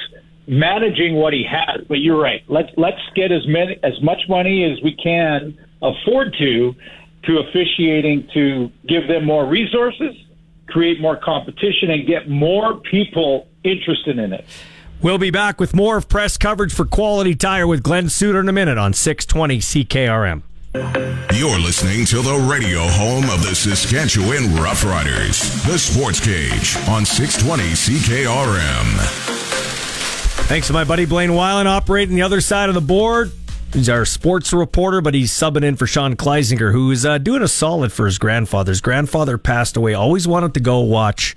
managing 0.46 1.14
what 1.14 1.32
he 1.32 1.44
has. 1.44 1.86
But 1.86 1.98
you're 2.00 2.20
right. 2.20 2.42
Let's 2.48 2.70
let's 2.76 3.00
get 3.14 3.30
as 3.30 3.46
many 3.46 3.78
as 3.82 4.00
much 4.02 4.22
money 4.28 4.64
as 4.64 4.82
we 4.82 4.96
can 4.96 5.56
afford 5.82 6.34
to 6.38 6.74
to 7.24 7.38
officiating 7.38 8.28
to 8.34 8.70
give 8.88 9.08
them 9.08 9.24
more 9.24 9.46
resources, 9.46 10.14
create 10.68 11.00
more 11.00 11.16
competition, 11.16 11.90
and 11.90 12.06
get 12.06 12.28
more 12.28 12.76
people 12.90 13.48
interested 13.62 14.18
in 14.18 14.32
it. 14.32 14.44
We'll 15.02 15.18
be 15.18 15.30
back 15.30 15.60
with 15.60 15.74
more 15.74 15.98
of 15.98 16.08
press 16.08 16.38
coverage 16.38 16.72
for 16.72 16.86
Quality 16.86 17.34
Tire 17.34 17.66
with 17.66 17.82
Glen 17.82 18.08
Suitor 18.08 18.40
in 18.40 18.48
a 18.48 18.52
minute 18.52 18.78
on 18.78 18.94
620 18.94 19.58
CKRM. 19.58 20.42
You're 20.74 21.60
listening 21.60 22.04
to 22.06 22.20
the 22.20 22.48
radio 22.50 22.80
home 22.80 23.30
of 23.30 23.46
the 23.46 23.54
Saskatchewan 23.54 24.50
Roughriders, 24.58 25.64
the 25.70 25.78
Sports 25.78 26.18
Cage 26.18 26.76
on 26.88 27.04
620 27.04 27.62
CKRM. 27.74 28.96
Thanks 30.48 30.66
to 30.66 30.72
my 30.72 30.82
buddy 30.82 31.04
Blaine 31.04 31.30
Weiland 31.30 31.66
operating 31.66 32.16
the 32.16 32.22
other 32.22 32.40
side 32.40 32.70
of 32.70 32.74
the 32.74 32.80
board. 32.80 33.30
He's 33.72 33.88
our 33.88 34.04
sports 34.04 34.52
reporter, 34.52 35.00
but 35.00 35.14
he's 35.14 35.30
subbing 35.30 35.62
in 35.62 35.76
for 35.76 35.86
Sean 35.86 36.16
Kleisinger, 36.16 36.72
who's 36.72 37.06
uh, 37.06 37.18
doing 37.18 37.42
a 37.42 37.48
solid 37.48 37.92
for 37.92 38.06
his 38.06 38.18
grandfather. 38.18 38.72
His 38.72 38.80
grandfather 38.80 39.38
passed 39.38 39.76
away. 39.76 39.94
Always 39.94 40.26
wanted 40.26 40.54
to 40.54 40.60
go 40.60 40.80
watch 40.80 41.36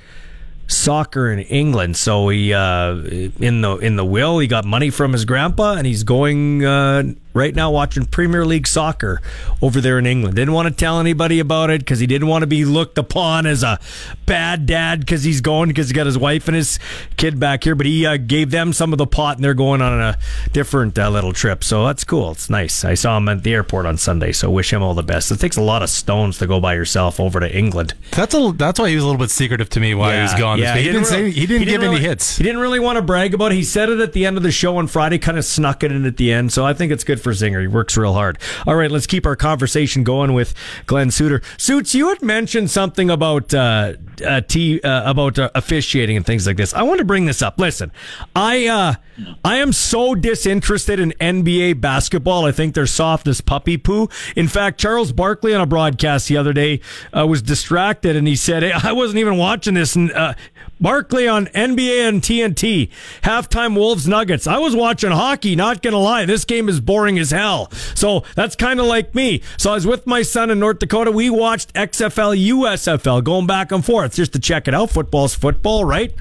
soccer 0.67 1.31
in 1.31 1.39
England. 1.39 1.95
So 1.95 2.29
he 2.29 2.53
uh, 2.53 2.95
in 2.95 3.61
the 3.61 3.77
in 3.77 3.95
the 3.97 4.05
will 4.05 4.39
he 4.39 4.47
got 4.47 4.65
money 4.65 4.89
from 4.89 5.13
his 5.13 5.25
grandpa, 5.25 5.73
and 5.73 5.85
he's 5.87 6.03
going 6.03 6.65
uh, 6.65 7.03
right 7.37 7.55
now 7.55 7.71
watching 7.71 8.05
Premier 8.05 8.45
League 8.45 8.67
soccer 8.67 9.21
over 9.61 9.79
there 9.79 9.99
in 9.99 10.05
England. 10.05 10.35
Didn't 10.35 10.53
want 10.53 10.67
to 10.67 10.73
tell 10.73 10.99
anybody 10.99 11.39
about 11.39 11.69
it 11.69 11.79
because 11.79 11.99
he 11.99 12.07
didn't 12.07 12.27
want 12.27 12.41
to 12.41 12.47
be 12.47 12.65
looked 12.65 12.97
upon 12.97 13.45
as 13.45 13.63
a 13.63 13.79
bad 14.25 14.65
dad 14.65 14.99
because 14.99 15.23
he's 15.23 15.39
going 15.41 15.69
because 15.69 15.87
he 15.87 15.93
got 15.93 16.05
his 16.05 16.17
wife 16.17 16.47
and 16.47 16.55
his 16.55 16.79
kid 17.15 17.39
back 17.39 17.63
here. 17.63 17.75
But 17.75 17.85
he 17.85 18.05
uh, 18.05 18.17
gave 18.17 18.51
them 18.51 18.73
some 18.73 18.91
of 18.91 18.97
the 18.97 19.07
pot, 19.07 19.37
and 19.37 19.45
they're 19.45 19.53
going 19.53 19.81
on 19.81 19.99
a 20.01 20.17
different 20.51 20.97
uh, 20.97 21.09
little 21.09 21.33
trip. 21.33 21.63
So 21.63 21.85
that's 21.85 22.03
cool. 22.03 22.31
It's 22.31 22.49
nice. 22.49 22.83
I 22.83 22.95
saw 22.95 23.17
him 23.17 23.29
at 23.29 23.43
the 23.43 23.53
airport 23.53 23.85
on 23.85 23.97
Sunday. 23.97 24.31
So 24.31 24.49
wish 24.49 24.73
him 24.73 24.81
all 24.81 24.93
the 24.93 25.03
best. 25.03 25.31
It 25.31 25.39
takes 25.39 25.57
a 25.57 25.61
lot 25.61 25.83
of 25.83 25.89
stones 25.89 26.37
to 26.39 26.47
go 26.47 26.59
by 26.59 26.73
yourself 26.73 27.19
over 27.19 27.39
to 27.39 27.55
England. 27.55 27.93
That's 28.11 28.33
a, 28.33 28.51
that's 28.55 28.79
why 28.79 28.89
he 28.89 28.95
was 28.95 29.03
a 29.03 29.07
little 29.07 29.19
bit 29.19 29.29
secretive 29.29 29.69
to 29.69 29.79
me 29.79 29.93
why 29.93 30.15
he 30.15 30.21
was 30.21 30.33
gone. 30.33 30.59
Yeah, 30.59 30.75
he, 30.75 30.83
didn't 30.83 31.05
say 31.05 31.19
really- 31.21 31.31
he 31.31 31.45
didn't 31.45 31.67
give 31.67 31.81
really, 31.81 31.97
any 31.97 32.05
hits. 32.05 32.37
He 32.37 32.43
didn't 32.43 32.61
really 32.61 32.79
want 32.79 32.97
to 32.97 33.01
brag 33.01 33.33
about 33.33 33.51
it. 33.51 33.55
He 33.55 33.63
said 33.63 33.89
it 33.89 33.99
at 33.99 34.13
the 34.13 34.25
end 34.25 34.37
of 34.37 34.43
the 34.43 34.51
show 34.51 34.77
on 34.77 34.87
Friday, 34.87 35.17
kind 35.17 35.37
of 35.37 35.45
snuck 35.45 35.83
it 35.83 35.91
in 35.91 36.05
at 36.05 36.17
the 36.17 36.31
end. 36.31 36.51
So 36.51 36.65
I 36.65 36.73
think 36.73 36.91
it's 36.91 37.03
good 37.03 37.21
for 37.21 37.26
Zinger. 37.31 37.61
He 37.61 37.67
works 37.67 37.97
real 37.97 38.13
hard. 38.13 38.37
All 38.65 38.75
right, 38.75 38.91
let's 38.91 39.07
keep 39.07 39.25
our 39.25 39.35
conversation 39.35 40.03
going 40.03 40.33
with 40.33 40.53
Glen 40.85 41.11
Suitor. 41.11 41.41
Suits, 41.57 41.93
you 41.95 42.09
had 42.09 42.21
mentioned 42.21 42.69
something 42.71 43.09
about 43.09 43.53
uh, 43.53 43.93
uh, 44.25 44.41
t 44.41 44.81
uh, 44.81 45.09
about 45.09 45.39
uh, 45.39 45.49
officiating 45.55 46.17
and 46.17 46.25
things 46.25 46.47
like 46.47 46.57
this. 46.57 46.73
I 46.73 46.83
want 46.83 46.99
to 46.99 47.05
bring 47.05 47.25
this 47.25 47.41
up. 47.41 47.59
Listen, 47.59 47.91
I 48.35 48.67
uh, 48.67 48.95
I 49.43 49.57
am 49.57 49.73
so 49.73 50.15
disinterested 50.15 50.99
in 50.99 51.13
NBA 51.19 51.81
basketball. 51.81 52.45
I 52.45 52.51
think 52.51 52.75
they're 52.75 52.85
soft 52.85 53.27
as 53.27 53.41
puppy 53.41 53.77
poo. 53.77 54.09
In 54.35 54.47
fact, 54.47 54.79
Charles 54.79 55.11
Barkley 55.11 55.53
on 55.53 55.61
a 55.61 55.65
broadcast 55.65 56.27
the 56.27 56.37
other 56.37 56.53
day 56.53 56.81
uh, 57.17 57.25
was 57.27 57.41
distracted 57.41 58.15
and 58.15 58.27
he 58.27 58.35
said, 58.35 58.63
hey, 58.63 58.71
"I 58.71 58.91
wasn't 58.91 59.19
even 59.19 59.37
watching 59.37 59.73
this." 59.73 59.95
And 59.95 60.11
uh, 60.11 60.33
Barkley 60.79 61.27
on 61.27 61.47
NBA 61.47 62.07
and 62.07 62.21
TNT 62.21 62.89
halftime 63.23 63.75
Wolves 63.75 64.07
Nuggets. 64.07 64.47
I 64.47 64.57
was 64.59 64.75
watching 64.75 65.11
hockey. 65.11 65.55
Not 65.55 65.81
gonna 65.81 65.97
lie, 65.99 66.25
this 66.25 66.45
game 66.45 66.69
is 66.69 66.79
boring 66.79 67.17
as 67.19 67.31
hell. 67.31 67.71
So 67.95 68.23
that's 68.35 68.55
kind 68.55 68.79
of 68.79 68.85
like 68.85 69.15
me. 69.15 69.41
So 69.57 69.71
I 69.71 69.75
was 69.75 69.87
with 69.87 70.05
my 70.07 70.21
son 70.21 70.49
in 70.49 70.59
North 70.59 70.79
Dakota. 70.79 71.11
We 71.11 71.29
watched 71.29 71.73
XFL, 71.73 72.37
USFL, 72.49 73.23
going 73.23 73.47
back 73.47 73.71
and 73.71 73.83
forth 73.85 74.15
just 74.15 74.33
to 74.33 74.39
check 74.39 74.67
it 74.67 74.73
out. 74.73 74.91
Football's 74.91 75.33
football, 75.35 75.83
right? 75.85 76.13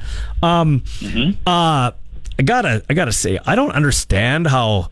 Um, 0.43 0.85
uh, 1.47 1.93
I 2.39 2.43
gotta, 2.45 2.83
I 2.89 2.95
gotta 2.95 3.13
say, 3.13 3.39
I 3.47 3.55
don't 3.55 3.73
understand 3.73 4.47
how 4.47 4.91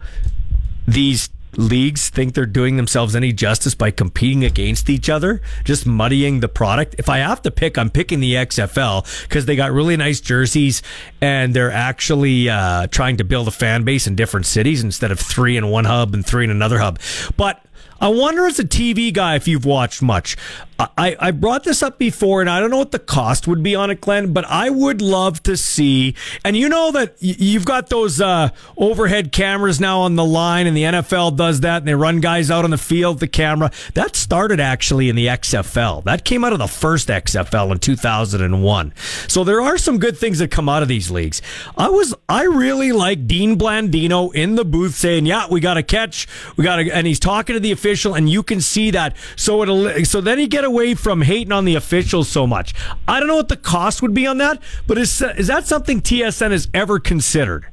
these 0.86 1.28
leagues 1.56 2.10
think 2.10 2.34
they're 2.34 2.46
doing 2.46 2.76
themselves 2.76 3.14
any 3.14 3.32
justice 3.32 3.74
by 3.74 3.90
competing 3.90 4.44
against 4.44 4.88
each 4.90 5.08
other, 5.08 5.40
just 5.64 5.86
muddying 5.86 6.40
the 6.40 6.48
product. 6.48 6.94
If 6.98 7.08
I 7.08 7.18
have 7.18 7.42
to 7.42 7.50
pick, 7.50 7.78
I'm 7.78 7.90
picking 7.90 8.20
the 8.20 8.34
XFL 8.34 9.22
because 9.22 9.46
they 9.46 9.56
got 9.56 9.72
really 9.72 9.96
nice 9.96 10.20
jerseys 10.20 10.82
and 11.20 11.54
they're 11.54 11.72
actually 11.72 12.48
uh, 12.48 12.86
trying 12.88 13.16
to 13.18 13.24
build 13.24 13.48
a 13.48 13.52
fan 13.52 13.84
base 13.84 14.06
in 14.06 14.14
different 14.14 14.46
cities 14.46 14.82
instead 14.82 15.10
of 15.10 15.20
three 15.20 15.56
in 15.56 15.68
one 15.68 15.84
hub 15.84 16.14
and 16.14 16.24
three 16.24 16.44
in 16.44 16.50
another 16.50 16.78
hub. 16.78 16.98
But 17.36 17.64
I 18.00 18.08
wonder 18.08 18.46
as 18.46 18.58
a 18.58 18.64
TV 18.64 19.12
guy 19.12 19.36
if 19.36 19.48
you've 19.48 19.64
watched 19.64 20.02
much. 20.02 20.36
I, 20.78 21.16
I 21.20 21.30
brought 21.30 21.64
this 21.64 21.82
up 21.82 21.98
before, 21.98 22.40
and 22.40 22.50
I 22.50 22.60
don't 22.60 22.70
know 22.70 22.78
what 22.78 22.90
the 22.90 22.98
cost 22.98 23.46
would 23.46 23.62
be 23.62 23.74
on 23.74 23.90
it, 23.90 24.00
Glen, 24.00 24.32
but 24.32 24.44
I 24.46 24.70
would 24.70 25.00
love 25.00 25.42
to 25.44 25.56
see. 25.56 26.14
And 26.44 26.56
you 26.56 26.68
know 26.68 26.90
that 26.92 27.16
you've 27.20 27.64
got 27.64 27.90
those 27.90 28.20
uh, 28.20 28.48
overhead 28.76 29.30
cameras 29.30 29.80
now 29.80 30.00
on 30.00 30.16
the 30.16 30.24
line, 30.24 30.66
and 30.66 30.76
the 30.76 30.82
NFL 30.82 31.36
does 31.36 31.60
that, 31.60 31.78
and 31.78 31.88
they 31.88 31.94
run 31.94 32.20
guys 32.20 32.50
out 32.50 32.64
on 32.64 32.70
the 32.70 32.78
field 32.78 33.20
the 33.20 33.28
camera. 33.28 33.70
That 33.94 34.16
started 34.16 34.58
actually 34.58 35.08
in 35.08 35.16
the 35.16 35.26
XFL. 35.26 36.02
That 36.04 36.24
came 36.24 36.44
out 36.44 36.52
of 36.52 36.58
the 36.58 36.66
first 36.66 37.08
XFL 37.08 37.70
in 37.70 37.78
2001. 37.78 38.92
So 39.28 39.44
there 39.44 39.60
are 39.60 39.78
some 39.78 39.98
good 39.98 40.18
things 40.18 40.40
that 40.40 40.50
come 40.50 40.68
out 40.68 40.82
of 40.82 40.88
these 40.88 41.10
leagues. 41.10 41.40
I 41.76 41.88
was 41.88 42.14
I 42.28 42.44
really 42.44 42.92
like 42.92 43.26
Dean 43.26 43.56
Blandino 43.58 44.34
in 44.34 44.56
the 44.56 44.64
booth 44.64 44.94
saying, 44.94 45.26
"Yeah, 45.26 45.46
we 45.48 45.60
got 45.60 45.74
to 45.74 45.82
catch, 45.82 46.26
we 46.56 46.64
got 46.64 46.76
to," 46.76 46.90
and 46.90 47.06
he's 47.06 47.20
talking 47.20 47.54
to 47.54 47.60
the 47.60 47.72
official, 47.72 48.14
and 48.14 48.28
you 48.28 48.42
can 48.42 48.60
see 48.60 48.90
that. 48.90 49.16
So 49.36 49.62
it'll 49.62 50.04
so 50.04 50.20
then 50.20 50.40
you 50.40 50.48
get 50.64 50.68
away 50.68 50.94
from 50.94 51.22
hating 51.22 51.52
on 51.52 51.64
the 51.64 51.74
officials 51.74 52.28
so 52.28 52.46
much. 52.46 52.74
I 53.06 53.18
don't 53.18 53.28
know 53.28 53.36
what 53.36 53.48
the 53.48 53.56
cost 53.56 54.00
would 54.02 54.14
be 54.14 54.26
on 54.26 54.38
that, 54.38 54.60
but 54.86 54.98
is 54.98 55.20
is 55.36 55.48
that 55.48 55.66
something 55.66 56.00
TSN 56.00 56.50
has 56.50 56.68
ever 56.72 56.98
considered? 56.98 57.66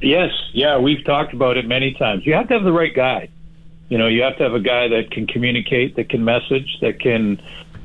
Yes, 0.00 0.30
yeah, 0.52 0.78
we've 0.78 1.04
talked 1.04 1.32
about 1.32 1.56
it 1.56 1.66
many 1.66 1.94
times. 1.94 2.26
You 2.26 2.34
have 2.34 2.48
to 2.48 2.54
have 2.54 2.64
the 2.64 2.72
right 2.72 2.94
guy. 2.94 3.28
You 3.88 3.98
know, 3.98 4.06
you 4.06 4.22
have 4.22 4.36
to 4.38 4.42
have 4.44 4.54
a 4.54 4.60
guy 4.60 4.88
that 4.88 5.10
can 5.10 5.26
communicate, 5.26 5.96
that 5.96 6.08
can 6.08 6.24
message, 6.24 6.78
that 6.80 7.00
can 7.00 7.42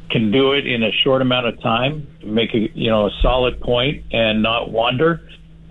can 0.10 0.32
do 0.32 0.54
it 0.54 0.66
in 0.66 0.84
a 0.84 0.92
short 0.92 1.22
amount 1.22 1.48
of 1.48 1.62
time, 1.62 2.08
make 2.24 2.54
a 2.54 2.70
you 2.74 2.90
know 2.90 3.08
a 3.08 3.12
solid 3.22 3.60
point, 3.60 4.06
and 4.12 4.44
not 4.44 4.72
wander. 4.72 5.22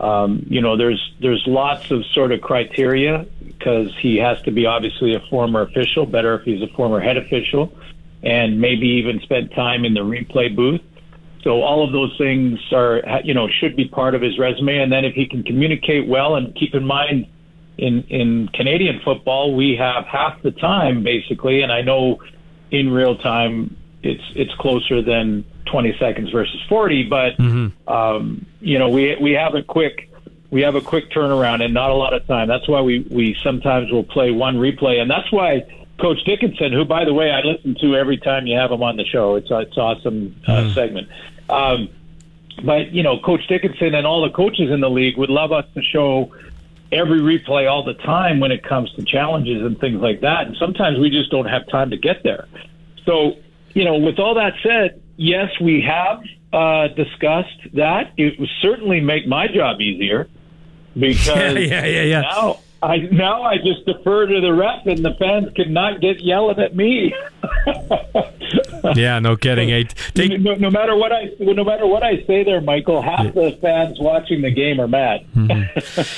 Um, 0.01 0.45
you 0.49 0.61
know, 0.61 0.77
there's 0.77 1.15
there's 1.21 1.45
lots 1.47 1.91
of 1.91 2.05
sort 2.07 2.33
of 2.33 2.41
criteria 2.41 3.27
because 3.45 3.95
he 3.99 4.17
has 4.17 4.41
to 4.43 4.51
be 4.51 4.67
obviously 4.67 5.15
a 5.15 5.21
former 5.31 5.63
official. 5.63 6.07
Better 6.07 6.35
if 6.35 6.43
he's 6.45 6.63
a 6.63 6.73
former 6.75 7.01
head 7.01 7.17
official, 7.17 7.73
and 8.23 8.61
maybe 8.61 8.87
even 8.87 9.21
spent 9.21 9.53
time 9.55 9.85
in 9.85 9.95
the 9.95 10.01
replay 10.01 10.55
booth. 10.55 10.81
So 11.43 11.63
all 11.63 11.87
of 11.87 11.93
those 11.93 12.15
things 12.19 12.59
are, 12.73 13.03
you 13.23 13.33
know, 13.33 13.49
should 13.49 13.77
be 13.77 13.89
part 13.89 14.15
of 14.15 14.23
his 14.23 14.39
resume. 14.39 14.79
And 14.79 14.91
then 14.91 15.05
if 15.05 15.15
he 15.15 15.27
can 15.27 15.43
communicate 15.45 16.07
well, 16.07 16.35
and 16.35 16.55
keep 16.55 16.75
in 16.75 16.85
mind, 16.85 17.27
in 17.79 18.03
in 18.09 18.49
Canadian 18.49 19.01
football, 19.05 19.55
we 19.55 19.77
have 19.77 20.05
half 20.05 20.43
the 20.43 20.51
time 20.51 21.03
basically, 21.03 21.63
and 21.63 21.73
I 21.73 21.81
know 21.81 22.21
in 22.71 22.91
real 22.91 23.17
time 23.17 23.77
it's 24.03 24.23
it's 24.35 24.53
closer 24.55 25.01
than 25.01 25.45
20 25.67 25.97
seconds 25.99 26.31
versus 26.31 26.61
40, 26.69 27.05
but 27.05 27.39
um, 27.87 28.45
you 28.61 28.79
know 28.79 28.89
we 28.89 29.17
we 29.21 29.33
have 29.33 29.55
a 29.55 29.63
quick 29.63 30.11
we 30.51 30.63
have 30.63 30.75
a 30.75 30.81
quick 30.81 31.11
turnaround 31.11 31.63
and 31.63 31.73
not 31.73 31.91
a 31.91 31.95
lot 31.95 32.15
of 32.15 32.27
time. 32.27 32.49
That's 32.49 32.69
why 32.69 32.81
we 32.81 33.07
we 33.11 33.37
sometimes 33.43 33.91
will 33.93 34.05
play 34.05 34.33
one 34.33 34.57
replay, 34.57 35.01
and 35.01 35.11
that's 35.11 35.31
why 35.31 35.63
Coach 35.99 36.23
Dickenson, 36.25 36.73
who 36.73 36.85
by 36.85 37.05
the 37.05 37.15
way 37.15 37.31
I 37.31 37.41
listen 37.41 37.77
to 37.81 37.97
every 37.97 38.19
time 38.19 38.47
you 38.47 38.57
have 38.57 38.71
him 38.71 38.83
on 38.83 38.97
the 38.97 39.05
show, 39.05 39.35
it's 39.35 39.49
it's 39.51 39.77
awesome 39.77 40.37
uh, 40.47 40.73
segment. 40.73 41.09
Um, 41.51 41.89
but 42.65 42.93
you 42.93 43.03
know, 43.03 43.19
Coach 43.19 43.47
Dickenson 43.49 43.95
and 43.95 44.07
all 44.07 44.23
the 44.23 44.31
coaches 44.31 44.71
in 44.71 44.81
the 44.81 44.91
league 44.91 45.17
would 45.17 45.31
love 45.31 45.53
us 45.53 45.65
to 45.75 45.83
show 45.83 46.33
every 46.91 47.21
replay 47.21 47.71
all 47.71 47.85
the 47.85 47.95
time 47.95 48.41
when 48.41 48.51
it 48.51 48.63
comes 48.63 48.93
to 48.95 49.03
challenges 49.03 49.63
and 49.63 49.79
things 49.79 50.01
like 50.01 50.21
that. 50.21 50.47
And 50.47 50.57
sometimes 50.57 50.99
we 50.99 51.11
just 51.11 51.31
don't 51.31 51.47
have 51.47 51.67
time 51.69 51.91
to 51.91 51.97
get 51.97 52.23
there. 52.23 52.47
So, 53.05 53.37
you 53.75 53.85
know, 53.85 53.99
with 53.99 54.19
all 54.19 54.35
that 54.35 54.55
said, 54.63 55.03
yes, 55.17 55.51
we 55.61 55.83
have 55.83 56.23
uh, 56.53 56.89
discussed 56.89 57.75
that. 57.75 58.13
It 58.17 58.41
would 58.41 58.49
certainly 58.63 59.01
make 59.01 59.27
my 59.27 59.49
job 59.49 59.81
easier 59.81 60.29
because 60.99 61.27
Yeah, 61.55 61.85
yeah, 61.85 61.85
yeah, 61.85 62.03
yeah. 62.03 62.21
now 62.23 62.61
I 62.83 62.99
now 63.11 63.43
I 63.43 63.57
just 63.59 63.85
defer 63.87 64.27
to 64.27 64.41
the 64.41 64.53
ref 64.53 64.87
and 64.87 65.05
the 65.05 65.15
fans 65.15 65.53
cannot 65.55 66.01
get 66.01 66.21
yelling 66.21 66.59
at 66.61 66.77
me. 66.77 67.15
yeah, 68.97 69.19
no 69.19 69.37
kidding. 69.37 69.69
Hey, 69.69 69.85
take, 70.15 70.41
no, 70.41 70.55
no 70.55 70.71
matter 70.71 70.97
what 70.97 71.13
I 71.13 71.31
no 71.41 71.65
matter 71.65 71.87
what 71.87 72.03
I 72.03 72.25
say 72.27 72.45
there, 72.45 72.61
Michael, 72.61 73.03
half 73.03 73.35
the 73.35 73.57
fans 73.61 73.99
watching 74.01 74.43
the 74.43 74.51
game 74.51 74.81
are 74.81 74.89
mad. 74.89 75.27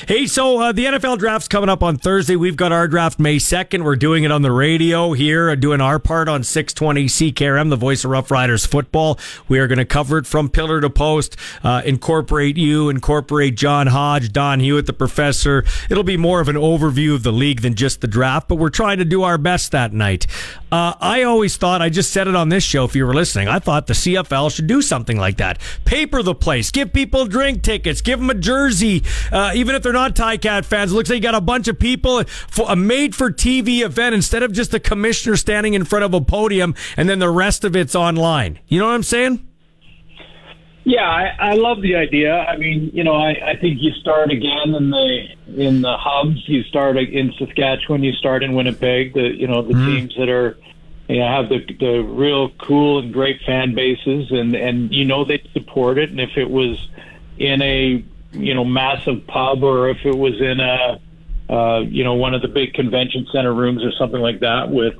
Hey, 0.06 0.26
so 0.26 0.58
uh, 0.60 0.72
the 0.72 0.86
NFL 0.86 1.18
draft's 1.18 1.48
coming 1.48 1.68
up 1.68 1.82
on 1.82 1.96
Thursday. 1.96 2.36
We've 2.36 2.56
got 2.56 2.72
our 2.72 2.88
draft 2.88 3.18
May 3.18 3.36
2nd. 3.36 3.84
We're 3.84 3.96
doing 3.96 4.24
it 4.24 4.32
on 4.32 4.42
the 4.42 4.50
radio 4.50 5.12
here, 5.12 5.50
uh, 5.50 5.54
doing 5.54 5.80
our 5.80 5.98
part 5.98 6.28
on 6.28 6.42
620 6.42 7.06
CKRM, 7.06 7.70
the 7.70 7.76
voice 7.76 8.04
of 8.04 8.10
Rough 8.10 8.30
Riders 8.30 8.66
football. 8.66 9.18
We 9.48 9.58
are 9.58 9.66
going 9.66 9.78
to 9.78 9.84
cover 9.84 10.18
it 10.18 10.26
from 10.26 10.48
pillar 10.48 10.80
to 10.80 10.90
post, 10.90 11.36
uh, 11.62 11.82
incorporate 11.84 12.56
you, 12.56 12.88
incorporate 12.88 13.56
John 13.56 13.86
Hodge, 13.88 14.32
Don 14.32 14.60
Hewitt, 14.60 14.86
the 14.86 14.92
professor. 14.92 15.64
It'll 15.88 16.02
be 16.02 16.16
more 16.16 16.40
of 16.40 16.48
an 16.48 16.56
overview 16.56 17.14
of 17.14 17.22
the 17.22 17.32
league 17.32 17.62
than 17.62 17.74
just 17.74 18.00
the 18.00 18.08
draft, 18.08 18.48
but 18.48 18.56
we're 18.56 18.70
trying 18.70 18.98
to 18.98 19.04
do 19.04 19.22
our 19.22 19.38
best 19.38 19.70
that 19.72 19.92
night. 19.92 20.26
Uh, 20.72 20.94
I 21.00 21.22
always 21.24 21.56
thought, 21.56 21.82
I 21.82 21.88
just 21.88 22.12
said 22.12 22.28
it 22.28 22.36
on 22.36 22.48
this 22.48 22.59
show 22.64 22.84
if 22.84 22.94
you 22.94 23.06
were 23.06 23.14
listening, 23.14 23.48
I 23.48 23.58
thought 23.58 23.86
the 23.86 23.94
CFL 23.94 24.54
should 24.54 24.66
do 24.66 24.82
something 24.82 25.16
like 25.16 25.36
that. 25.38 25.60
Paper 25.84 26.22
the 26.22 26.34
place, 26.34 26.70
give 26.70 26.92
people 26.92 27.26
drink 27.26 27.62
tickets, 27.62 28.00
give 28.00 28.18
them 28.20 28.30
a 28.30 28.34
jersey, 28.34 29.02
uh, 29.32 29.52
even 29.54 29.74
if 29.74 29.82
they're 29.82 29.92
not 29.92 30.14
Cat 30.14 30.64
fans. 30.64 30.92
It 30.92 30.94
looks 30.94 31.08
like 31.10 31.16
you 31.16 31.22
got 31.22 31.34
a 31.34 31.40
bunch 31.40 31.66
of 31.68 31.78
people 31.78 32.24
for 32.24 32.66
a 32.70 32.76
made 32.76 33.14
for 33.14 33.30
TV 33.30 33.80
event 33.80 34.14
instead 34.14 34.42
of 34.42 34.52
just 34.52 34.70
the 34.70 34.80
commissioner 34.80 35.36
standing 35.36 35.74
in 35.74 35.84
front 35.84 36.04
of 36.04 36.14
a 36.14 36.20
podium 36.20 36.74
and 36.96 37.08
then 37.08 37.18
the 37.18 37.30
rest 37.30 37.64
of 37.64 37.74
it's 37.74 37.94
online. 37.94 38.58
You 38.68 38.78
know 38.78 38.86
what 38.86 38.94
I'm 38.94 39.02
saying? 39.02 39.46
Yeah, 40.84 41.02
I, 41.08 41.50
I 41.50 41.54
love 41.54 41.82
the 41.82 41.94
idea. 41.94 42.34
I 42.34 42.56
mean, 42.56 42.90
you 42.94 43.04
know, 43.04 43.14
I, 43.14 43.50
I 43.50 43.56
think 43.60 43.78
you 43.80 43.92
start 44.00 44.30
again 44.32 44.74
in 44.74 44.90
the 44.90 45.26
in 45.58 45.82
the 45.82 45.94
hubs. 45.98 46.42
You 46.48 46.62
start 46.64 46.96
in 46.96 47.32
Saskatchewan. 47.38 48.02
You 48.02 48.12
start 48.14 48.42
in 48.42 48.54
Winnipeg. 48.54 49.12
The 49.12 49.28
you 49.36 49.46
know 49.46 49.60
the 49.62 49.74
Mhm. 49.74 49.86
teams 49.86 50.14
that 50.18 50.30
are 50.30 50.56
you 51.10 51.18
know 51.18 51.28
have 51.28 51.48
the 51.48 51.58
the 51.78 52.00
real 52.00 52.50
cool 52.58 53.00
and 53.00 53.12
great 53.12 53.40
fan 53.42 53.74
bases, 53.74 54.30
and 54.30 54.54
and 54.54 54.92
you 54.92 55.04
know 55.04 55.24
they 55.24 55.42
support 55.52 55.98
it. 55.98 56.10
And 56.10 56.20
if 56.20 56.36
it 56.36 56.48
was 56.48 56.88
in 57.38 57.60
a 57.62 58.04
you 58.32 58.54
know 58.54 58.64
massive 58.64 59.26
pub, 59.26 59.62
or 59.62 59.88
if 59.88 59.98
it 60.04 60.16
was 60.16 60.40
in 60.40 60.60
a 60.60 61.00
uh, 61.52 61.80
you 61.80 62.04
know 62.04 62.14
one 62.14 62.34
of 62.34 62.42
the 62.42 62.48
big 62.48 62.74
convention 62.74 63.26
center 63.32 63.52
rooms 63.52 63.84
or 63.84 63.92
something 63.92 64.20
like 64.20 64.40
that 64.40 64.70
with 64.70 64.94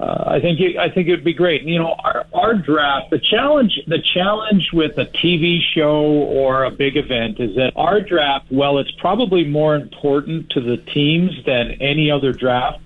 uh, 0.00 0.24
I 0.28 0.40
think 0.40 0.60
it, 0.60 0.76
I 0.76 0.88
think 0.90 1.08
it'd 1.08 1.24
be 1.24 1.34
great. 1.34 1.62
You 1.62 1.80
know, 1.80 1.96
our, 2.04 2.26
our 2.32 2.54
draft, 2.54 3.10
the 3.10 3.18
challenge, 3.18 3.80
the 3.88 3.98
challenge 4.14 4.70
with 4.72 4.96
a 4.96 5.06
TV 5.06 5.58
show 5.74 6.04
or 6.04 6.64
a 6.64 6.70
big 6.70 6.96
event 6.96 7.40
is 7.40 7.56
that 7.56 7.72
our 7.74 8.00
draft, 8.00 8.46
well, 8.50 8.78
it's 8.78 8.92
probably 8.92 9.44
more 9.44 9.74
important 9.74 10.50
to 10.50 10.60
the 10.60 10.76
teams 10.76 11.32
than 11.44 11.72
any 11.80 12.12
other 12.12 12.32
draft 12.32 12.78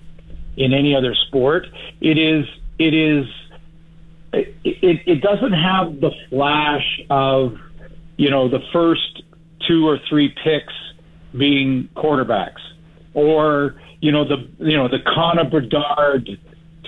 in 0.57 0.73
any 0.73 0.95
other 0.95 1.15
sport. 1.27 1.67
It 2.01 2.17
is, 2.17 2.45
it 2.79 2.93
is, 2.93 3.25
it, 4.33 5.01
it, 5.05 5.21
doesn't 5.21 5.53
have 5.53 5.99
the 5.99 6.11
flash 6.29 7.01
of, 7.09 7.57
you 8.17 8.29
know, 8.29 8.49
the 8.49 8.61
first 8.71 9.23
two 9.67 9.87
or 9.87 9.99
three 10.09 10.33
picks 10.43 10.73
being 11.37 11.89
quarterbacks 11.95 12.61
or, 13.13 13.75
you 14.01 14.11
know, 14.11 14.25
the, 14.25 14.47
you 14.59 14.75
know, 14.75 14.87
the 14.87 14.99
Connor 14.99 15.49
Bedard 15.49 16.37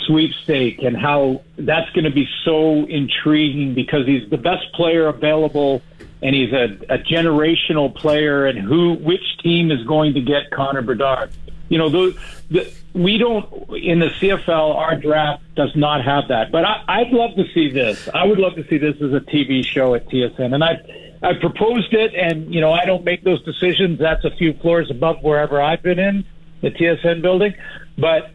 sweepstake 0.05 0.83
and 0.83 0.95
how 0.95 1.41
that's 1.57 1.89
going 1.91 2.03
to 2.03 2.11
be 2.11 2.27
so 2.43 2.85
intriguing 2.85 3.73
because 3.73 4.05
he's 4.05 4.29
the 4.29 4.37
best 4.37 4.71
player 4.73 5.07
available 5.07 5.81
and 6.21 6.35
he's 6.35 6.51
a, 6.53 6.77
a 6.89 6.97
generational 6.97 7.93
player 7.93 8.45
and 8.45 8.59
who 8.59 8.93
which 8.95 9.37
team 9.43 9.71
is 9.71 9.83
going 9.85 10.13
to 10.13 10.21
get 10.21 10.51
Connor 10.51 10.81
Bedard. 10.81 11.31
You 11.69 11.77
know, 11.77 11.89
the, 11.89 12.17
the, 12.49 12.73
we 12.93 13.17
don't 13.17 13.45
in 13.75 13.99
the 13.99 14.07
CFL. 14.07 14.75
Our 14.75 14.95
draft 14.95 15.43
does 15.55 15.75
not 15.75 16.03
have 16.03 16.27
that, 16.29 16.51
but 16.51 16.63
I, 16.65 16.83
I'd 16.87 17.11
love 17.11 17.35
to 17.35 17.43
see 17.53 17.71
this. 17.71 18.07
I 18.13 18.25
would 18.25 18.39
love 18.39 18.55
to 18.55 18.67
see 18.67 18.77
this 18.77 18.95
as 18.95 19.13
a 19.13 19.19
TV 19.19 19.65
show 19.65 19.95
at 19.95 20.07
TSN, 20.07 20.53
and 20.53 20.63
I 20.63 20.79
I 21.23 21.33
proposed 21.33 21.93
it, 21.93 22.13
and 22.13 22.53
you 22.53 22.61
know 22.61 22.71
I 22.71 22.85
don't 22.85 23.03
make 23.03 23.23
those 23.23 23.43
decisions. 23.43 23.99
That's 23.99 24.23
a 24.25 24.31
few 24.31 24.53
floors 24.53 24.91
above 24.91 25.23
wherever 25.23 25.61
I've 25.61 25.81
been 25.81 25.99
in 25.99 26.25
the 26.61 26.71
TSN 26.71 27.21
building, 27.21 27.53
but 27.97 28.31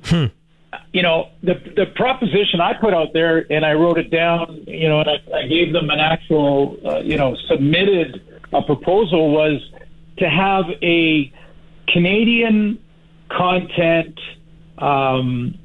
you 0.93 1.03
know, 1.03 1.31
the 1.43 1.55
the 1.77 1.87
proposition 1.95 2.61
I 2.61 2.75
put 2.75 2.95
out 2.95 3.13
there, 3.13 3.47
and 3.51 3.65
I 3.65 3.75
wrote 3.75 3.99
it 3.99 4.11
down, 4.11 4.65
you 4.67 4.89
know, 4.89 5.01
and 5.01 5.11
I, 5.11 5.39
I 5.39 5.47
gave 5.47 5.73
them 5.73 5.91
an 5.91 6.01
actual, 6.01 6.79
uh, 6.85 6.99
you 6.99 7.17
know, 7.17 7.37
submitted 7.49 8.23
a 8.53 8.63
proposal 8.63 9.31
was 9.33 9.61
to 10.19 10.29
have 10.29 10.65
a 10.83 11.33
Canadian 11.89 12.79
content 13.31 14.19
um, 14.79 15.59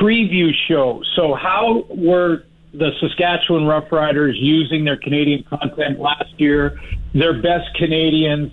preview 0.00 0.50
show. 0.68 1.02
So, 1.16 1.34
how 1.34 1.84
were 1.90 2.44
the 2.72 2.90
Saskatchewan 3.00 3.62
Roughriders 3.62 4.34
using 4.36 4.84
their 4.84 4.96
Canadian 4.96 5.44
content 5.44 6.00
last 6.00 6.38
year? 6.38 6.80
Their 7.14 7.40
best 7.40 7.74
Canadians, 7.76 8.52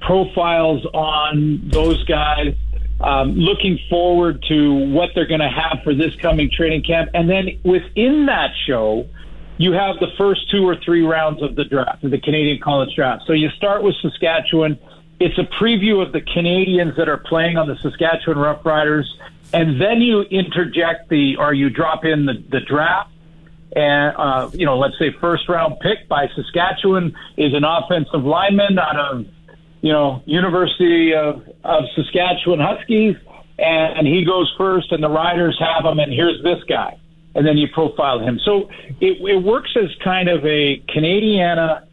profiles 0.00 0.84
on 0.94 1.68
those 1.70 2.02
guys 2.04 2.54
um, 3.00 3.34
looking 3.34 3.78
forward 3.88 4.44
to 4.48 4.90
what 4.90 5.10
they're 5.14 5.26
going 5.26 5.40
to 5.40 5.48
have 5.48 5.78
for 5.84 5.94
this 5.94 6.14
coming 6.16 6.50
training 6.50 6.82
camp. 6.82 7.10
And 7.14 7.28
then 7.30 7.60
within 7.64 8.26
that 8.26 8.50
show, 8.66 9.06
you 9.58 9.72
have 9.72 9.96
the 10.00 10.08
first 10.16 10.50
two 10.50 10.68
or 10.68 10.76
three 10.84 11.02
rounds 11.02 11.42
of 11.42 11.56
the 11.56 11.64
draft, 11.64 12.02
the 12.02 12.20
Canadian 12.20 12.60
college 12.62 12.94
draft. 12.94 13.24
So 13.26 13.32
you 13.32 13.50
start 13.50 13.82
with 13.82 13.94
Saskatchewan. 14.02 14.78
It's 15.20 15.38
a 15.38 15.42
preview 15.42 16.04
of 16.04 16.12
the 16.12 16.20
Canadians 16.20 16.96
that 16.96 17.08
are 17.08 17.16
playing 17.16 17.56
on 17.56 17.68
the 17.68 17.76
Saskatchewan 17.76 18.38
Roughriders. 18.38 19.04
And 19.52 19.80
then 19.80 20.00
you 20.00 20.22
interject 20.22 21.08
the, 21.08 21.36
or 21.36 21.54
you 21.54 21.70
drop 21.70 22.04
in 22.04 22.26
the, 22.26 22.34
the 22.50 22.60
draft. 22.60 23.10
And, 23.74 24.14
uh, 24.16 24.50
you 24.52 24.66
know, 24.66 24.78
let's 24.78 24.98
say 24.98 25.12
first 25.20 25.48
round 25.48 25.80
pick 25.80 26.08
by 26.08 26.28
Saskatchewan 26.34 27.16
is 27.36 27.54
an 27.54 27.64
offensive 27.64 28.24
lineman 28.24 28.78
out 28.78 28.96
of 28.96 29.26
you 29.80 29.92
know, 29.92 30.22
University 30.26 31.14
of, 31.14 31.42
of 31.64 31.84
Saskatchewan 31.94 32.60
Huskies, 32.60 33.16
and 33.58 34.06
he 34.06 34.24
goes 34.24 34.52
first, 34.56 34.92
and 34.92 35.02
the 35.02 35.08
riders 35.08 35.58
have 35.60 35.84
him, 35.84 35.98
and 35.98 36.12
here's 36.12 36.42
this 36.42 36.62
guy, 36.68 36.98
and 37.34 37.46
then 37.46 37.56
you 37.56 37.68
profile 37.68 38.20
him. 38.20 38.38
So 38.44 38.68
it, 39.00 39.20
it 39.20 39.42
works 39.42 39.70
as 39.76 39.90
kind 40.02 40.28
of 40.28 40.44
a 40.44 40.82
Canadiana 40.88 41.86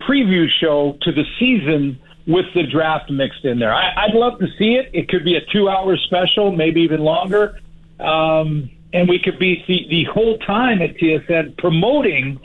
preview 0.00 0.48
show 0.48 0.98
to 1.02 1.12
the 1.12 1.24
season 1.38 2.00
with 2.26 2.46
the 2.54 2.62
draft 2.64 3.10
mixed 3.10 3.44
in 3.44 3.58
there. 3.58 3.72
I, 3.72 3.92
I'd 4.04 4.14
love 4.14 4.38
to 4.38 4.46
see 4.58 4.74
it. 4.74 4.90
It 4.92 5.08
could 5.08 5.24
be 5.24 5.36
a 5.36 5.40
two-hour 5.52 5.96
special, 5.98 6.52
maybe 6.52 6.82
even 6.82 7.00
longer, 7.00 7.58
um, 7.98 8.70
and 8.92 9.08
we 9.08 9.18
could 9.18 9.38
be 9.38 9.64
the, 9.66 9.86
the 9.88 10.04
whole 10.04 10.38
time 10.38 10.82
at 10.82 10.96
TSN 10.96 11.56
promoting 11.58 12.40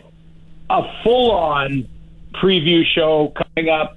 a 0.70 0.82
full-on 1.04 1.88
preview 2.34 2.84
show 2.86 3.34
coming 3.36 3.70
up 3.70 3.96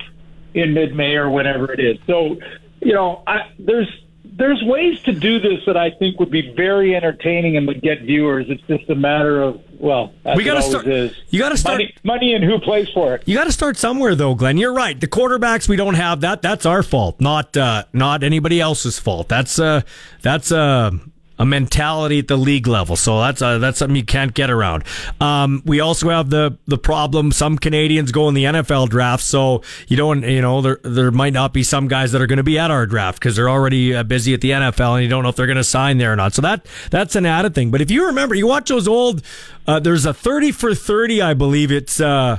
in 0.54 0.74
mid-May 0.74 1.16
or 1.16 1.30
whenever 1.30 1.72
it 1.72 1.80
is. 1.80 1.98
So, 2.06 2.38
you 2.80 2.94
know, 2.94 3.22
I, 3.26 3.50
there's 3.58 3.88
there's 4.24 4.62
ways 4.62 5.00
to 5.02 5.12
do 5.12 5.40
this 5.40 5.64
that 5.66 5.76
I 5.76 5.90
think 5.90 6.20
would 6.20 6.30
be 6.30 6.54
very 6.54 6.94
entertaining 6.94 7.56
and 7.56 7.66
would 7.66 7.82
get 7.82 8.02
viewers. 8.02 8.46
It's 8.48 8.62
just 8.68 8.88
a 8.88 8.94
matter 8.94 9.42
of 9.42 9.60
well, 9.78 10.12
We 10.36 10.44
gotta 10.44 10.60
it 10.60 10.62
start- 10.62 10.86
Is. 10.86 11.12
you 11.30 11.38
gotta 11.38 11.56
start- 11.56 11.74
money, 11.74 11.94
money 12.04 12.34
and 12.34 12.44
who 12.44 12.58
plays 12.58 12.88
for 12.94 13.14
it. 13.14 13.22
You 13.26 13.36
got 13.36 13.44
to 13.44 13.52
start 13.52 13.76
somewhere, 13.76 14.14
though, 14.14 14.34
Glen. 14.34 14.56
You're 14.58 14.72
right. 14.72 14.98
The 15.00 15.06
quarterbacks 15.08 15.68
we 15.68 15.76
don't 15.76 15.94
have 15.94 16.20
that. 16.22 16.42
That's 16.42 16.66
our 16.66 16.82
fault, 16.82 17.20
not 17.20 17.56
uh, 17.56 17.84
not 17.92 18.22
anybody 18.22 18.60
else's 18.60 18.98
fault. 18.98 19.28
That's 19.28 19.58
uh, 19.58 19.82
that's 20.22 20.50
uh, 20.52 20.90
a 21.38 21.46
mentality 21.46 22.18
at 22.18 22.28
the 22.28 22.36
league 22.36 22.66
level. 22.66 22.96
So 22.96 23.20
that's 23.20 23.40
uh, 23.40 23.58
that's 23.58 23.78
something 23.78 23.96
you 23.96 24.04
can't 24.04 24.34
get 24.34 24.50
around. 24.50 24.84
Um, 25.20 25.62
we 25.64 25.80
also 25.80 26.08
have 26.10 26.30
the 26.30 26.58
the 26.66 26.78
problem. 26.78 27.32
Some 27.32 27.58
Canadians 27.58 28.12
go 28.12 28.28
in 28.28 28.34
the 28.34 28.44
NFL 28.44 28.88
draft, 28.88 29.22
so 29.22 29.62
you 29.86 29.96
don't 29.96 30.22
you 30.22 30.42
know 30.42 30.60
there 30.60 30.80
there 30.82 31.10
might 31.10 31.32
not 31.32 31.52
be 31.52 31.62
some 31.62 31.88
guys 31.88 32.12
that 32.12 32.20
are 32.20 32.26
going 32.26 32.38
to 32.38 32.42
be 32.42 32.58
at 32.58 32.70
our 32.70 32.86
draft 32.86 33.18
because 33.18 33.36
they're 33.36 33.50
already 33.50 33.94
uh, 33.94 34.02
busy 34.02 34.34
at 34.34 34.40
the 34.40 34.50
NFL, 34.50 34.94
and 34.94 35.02
you 35.02 35.08
don't 35.08 35.22
know 35.22 35.28
if 35.28 35.36
they're 35.36 35.46
going 35.46 35.56
to 35.56 35.64
sign 35.64 35.98
there 35.98 36.12
or 36.12 36.16
not. 36.16 36.34
So 36.34 36.42
that 36.42 36.66
that's 36.90 37.16
an 37.16 37.26
added 37.26 37.54
thing. 37.54 37.70
But 37.70 37.80
if 37.80 37.90
you 37.90 38.06
remember, 38.06 38.34
you 38.34 38.46
watch 38.46 38.68
those 38.68 38.88
old. 38.88 39.22
Uh, 39.66 39.78
there's 39.78 40.06
a 40.06 40.14
thirty 40.14 40.50
for 40.52 40.74
thirty, 40.74 41.22
I 41.22 41.34
believe 41.34 41.70
it's. 41.70 42.00
Uh, 42.00 42.38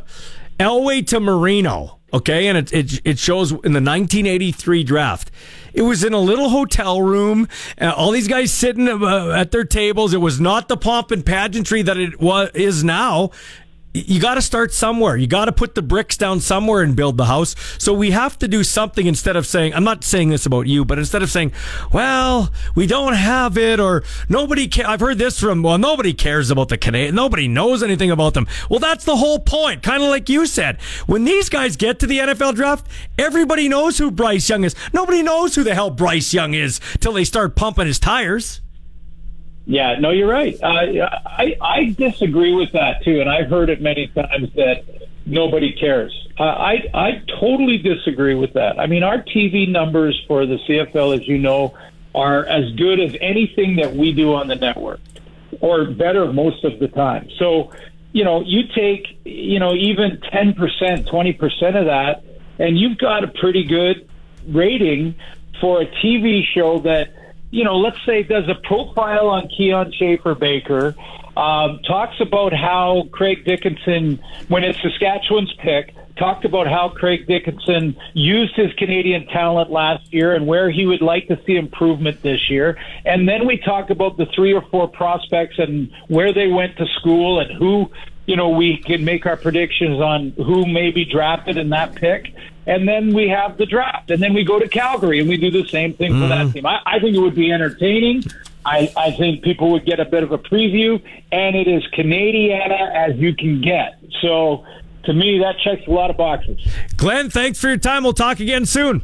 Elway 0.60 1.08
to 1.08 1.20
Marino. 1.20 2.00
Okay, 2.12 2.48
and 2.48 2.58
it, 2.58 2.74
it 2.74 3.02
it 3.06 3.20
shows 3.20 3.52
in 3.52 3.58
the 3.74 3.82
1983 3.82 4.84
draft. 4.84 5.32
It 5.74 5.84
was 5.84 6.04
in 6.04 6.14
a 6.14 6.20
little 6.20 6.50
hotel 6.50 7.02
room. 7.02 7.48
Uh, 7.80 7.94
all 7.96 8.12
these 8.12 8.28
guys 8.28 8.52
sitting 8.52 8.88
uh, 8.88 9.30
at 9.32 9.52
their 9.52 9.64
tables. 9.64 10.14
It 10.14 10.18
was 10.22 10.40
not 10.40 10.68
the 10.68 10.78
pomp 10.78 11.12
and 11.12 11.26
pageantry 11.26 11.82
that 11.82 11.98
it 11.98 12.20
was 12.20 12.50
is 12.54 12.84
now. 12.84 13.32
You 13.92 14.20
got 14.22 14.36
to 14.36 14.42
start 14.42 14.72
somewhere. 14.72 15.18
You 15.18 15.26
got 15.26 15.46
to 15.46 15.52
put 15.52 15.74
the 15.74 15.82
bricks 15.82 16.16
down 16.16 16.42
somewhere 16.42 16.84
and 16.84 16.96
build 16.96 17.18
the 17.18 17.26
house. 17.26 17.56
So 17.80 17.92
we 17.92 18.12
have 18.12 18.38
to 18.40 18.48
do 18.48 18.64
something 18.64 19.08
instead 19.08 19.36
of 19.36 19.48
saying, 19.48 19.74
I'm 19.74 19.84
not 19.84 20.04
saying 20.04 20.30
this 20.30 20.46
about 20.46 20.68
you, 20.68 20.86
but 20.86 21.00
instead 21.00 21.24
of 21.24 21.32
saying, 21.32 21.54
well, 21.92 22.52
we 22.76 22.86
don't 22.86 23.14
have 23.14 23.58
it 23.58 23.80
or 23.80 24.04
nobody 24.28 24.68
ca- 24.68 24.88
I've 24.88 25.00
heard 25.00 25.18
this 25.18 25.40
from, 25.40 25.64
well, 25.64 25.80
nobody 25.80 26.14
cares 26.14 26.52
about 26.52 26.70
the 26.70 26.78
Canadian. 26.78 27.16
Nobody 27.16 27.48
knows 27.48 27.82
anything 27.82 28.12
about 28.12 28.36
them. 28.36 28.48
Well, 28.70 28.80
that's 28.80 29.06
the 29.06 29.18
whole 29.18 29.40
point. 29.40 29.82
Kind 29.82 30.04
of 30.04 30.10
like 30.10 30.30
you 30.30 30.46
said. 30.46 30.80
When 31.08 31.24
these 31.24 31.50
guys 31.50 31.76
get 31.76 31.98
to 32.00 32.08
the 32.08 32.20
NFL 32.20 32.56
draft, 32.56 32.86
everybody 33.18 33.68
knows 33.68 33.98
who 33.98 34.12
Bryce 34.12 34.48
Young 34.50 34.66
is. 34.66 34.76
Nobody 34.94 35.24
knows 35.24 35.56
who 35.56 35.64
the 35.64 35.74
hell 35.74 35.90
Bryce 35.90 36.32
Young 36.32 36.54
is 36.54 36.80
till 37.00 37.14
they 37.14 37.24
start 37.24 37.56
pumping 37.56 37.88
his 37.88 37.98
tires. 38.00 38.62
Yeah, 39.70 40.00
no, 40.00 40.10
you're 40.10 40.28
right. 40.28 40.58
Uh, 40.64 40.68
I 41.28 41.56
I 41.62 41.96
disagree 41.96 42.56
with 42.56 42.72
that 42.72 43.04
too, 43.04 43.22
and 43.22 43.30
I've 43.30 43.52
heard 43.52 43.70
it 43.70 43.80
many 43.80 44.08
times 44.08 44.50
that 44.56 44.84
nobody 45.28 45.74
cares. 45.74 46.12
Uh, 46.40 46.44
I 46.46 46.90
I 46.96 47.22
totally 47.40 47.78
disagree 47.78 48.34
with 48.34 48.54
that. 48.54 48.80
I 48.80 48.88
mean, 48.88 49.04
our 49.04 49.22
TV 49.22 49.70
numbers 49.70 50.20
for 50.28 50.48
the 50.48 50.56
CFL, 50.68 51.20
as 51.20 51.28
you 51.28 51.38
know, 51.38 51.76
are 52.16 52.48
as 52.48 52.72
good 52.78 53.00
as 53.00 53.16
anything 53.22 53.76
that 53.76 53.94
we 53.94 54.12
do 54.12 54.34
on 54.34 54.48
the 54.48 54.56
network, 54.56 55.02
or 55.62 55.86
better 55.86 56.34
most 56.34 56.64
of 56.64 56.80
the 56.80 56.88
time. 56.88 57.30
So, 57.38 57.72
you 58.12 58.24
know, 58.24 58.42
you 58.42 58.64
take 58.74 59.20
you 59.24 59.60
know 59.60 59.76
even 59.76 60.20
ten 60.32 60.56
percent, 60.56 61.06
twenty 61.06 61.34
percent 61.34 61.76
of 61.76 61.86
that, 61.86 62.24
and 62.58 62.76
you've 62.76 62.98
got 62.98 63.24
a 63.24 63.28
pretty 63.28 63.66
good 63.66 64.10
rating 64.48 65.14
for 65.62 65.84
a 65.84 65.86
TV 65.86 66.44
show 66.56 66.80
that 66.80 67.14
you 67.52 67.64
know, 67.64 67.78
let's 67.78 67.98
say 68.06 68.24
does 68.24 68.48
a 68.48 68.56
profile 68.56 69.28
on 69.30 69.48
Kian 69.48 69.94
Schaffer-Baker, 69.94 70.96
um, 71.36 71.80
talks 71.88 72.20
about 72.20 72.54
how 72.54 73.08
Craig 73.12 73.46
Dickenson, 73.46 74.20
when 74.50 74.64
it's 74.64 74.82
Saskatchewan's 74.82 75.54
pick, 75.60 75.96
talked 76.18 76.44
about 76.44 76.68
how 76.68 76.90
Craig 76.90 77.26
Dickenson 77.28 77.96
used 78.14 78.54
his 78.56 78.74
Canadian 78.74 79.26
talent 79.28 79.72
last 79.72 80.14
year 80.14 80.36
and 80.36 80.46
where 80.46 80.70
he 80.70 80.86
would 80.86 81.02
like 81.02 81.28
to 81.30 81.40
see 81.46 81.56
improvement 81.56 82.22
this 82.22 82.50
year. 82.50 82.78
And 83.06 83.28
then 83.28 83.48
we 83.48 83.58
talk 83.58 83.90
about 83.90 84.18
the 84.18 84.26
three 84.36 84.54
or 84.54 84.62
four 84.70 84.88
prospects 84.90 85.58
and 85.58 85.90
where 86.08 86.34
they 86.34 86.48
went 86.48 86.78
to 86.78 86.86
school 87.00 87.40
and 87.40 87.52
who 87.58 87.90
you 88.30 88.36
know, 88.36 88.50
we 88.50 88.78
can 88.78 89.04
make 89.04 89.26
our 89.26 89.38
predictions 89.38 90.00
on 90.00 90.34
who 90.38 90.64
may 90.68 90.92
be 90.92 91.04
drafted 91.04 91.58
in 91.58 91.70
that 91.70 91.96
pick. 91.96 92.32
And 92.70 92.88
then 92.88 93.16
we 93.16 93.28
have 93.30 93.58
the 93.58 93.66
draft. 93.66 94.12
And 94.12 94.22
then 94.22 94.36
we 94.36 94.44
go 94.44 94.60
to 94.60 94.68
Calgary 94.68 95.20
and 95.20 95.28
we 95.28 95.38
do 95.38 95.50
the 95.50 95.68
same 95.68 95.96
thing 95.96 96.14
for 96.14 96.28
that 96.28 96.46
mm. 96.46 96.54
team. 96.54 96.68
I, 96.68 96.80
I 96.86 97.00
think 97.00 97.16
it 97.16 97.20
would 97.20 97.34
be 97.34 97.52
entertaining. 97.52 98.24
I, 98.64 98.94
I 98.96 99.10
think 99.12 99.44
people 99.44 99.72
would 99.72 99.88
get 99.88 100.00
a 100.00 100.06
bit 100.06 100.22
of 100.22 100.32
a 100.32 100.38
preview. 100.38 101.02
And 101.32 101.56
it 101.56 101.68
is 101.68 101.84
Canadiana 101.98 102.94
as 102.94 103.18
you 103.18 103.36
can 103.36 103.60
get. 103.60 104.00
So 104.22 104.64
to 105.06 105.14
me, 105.14 105.40
that 105.40 105.58
checks 105.64 105.82
a 105.88 105.90
lot 105.90 106.12
of 106.12 106.18
boxes. 106.18 106.60
Glen, 106.96 107.32
thanks 107.32 107.60
for 107.60 107.70
your 107.70 107.78
time. 107.78 108.04
We'll 108.04 108.14
talk 108.14 108.40
again 108.40 108.68
soon. 108.68 109.02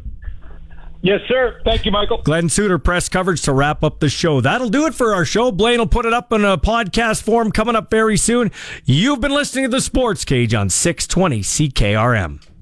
Yes, 1.01 1.21
sir. 1.27 1.59
Thank 1.65 1.85
you, 1.85 1.91
Michael. 1.91 2.21
Glen 2.21 2.49
Suitor 2.49 2.77
press 2.77 3.09
coverage 3.09 3.41
to 3.43 3.53
wrap 3.53 3.83
up 3.83 3.99
the 3.99 4.09
show. 4.09 4.41
That'll 4.41 4.69
do 4.69 4.85
it 4.85 4.93
for 4.93 5.15
our 5.15 5.25
show. 5.25 5.51
Blaine 5.51 5.79
will 5.79 5.87
put 5.87 6.05
it 6.05 6.13
up 6.13 6.31
in 6.33 6.45
a 6.45 6.57
podcast 6.57 7.23
form 7.23 7.51
coming 7.51 7.75
up 7.75 7.89
very 7.89 8.17
soon. 8.17 8.51
You've 8.85 9.21
been 9.21 9.33
listening 9.33 9.65
to 9.65 9.71
the 9.71 9.81
Sports 9.81 10.23
Cage 10.23 10.53
on 10.53 10.69
620 10.69 11.41
CKRM. 11.41 12.54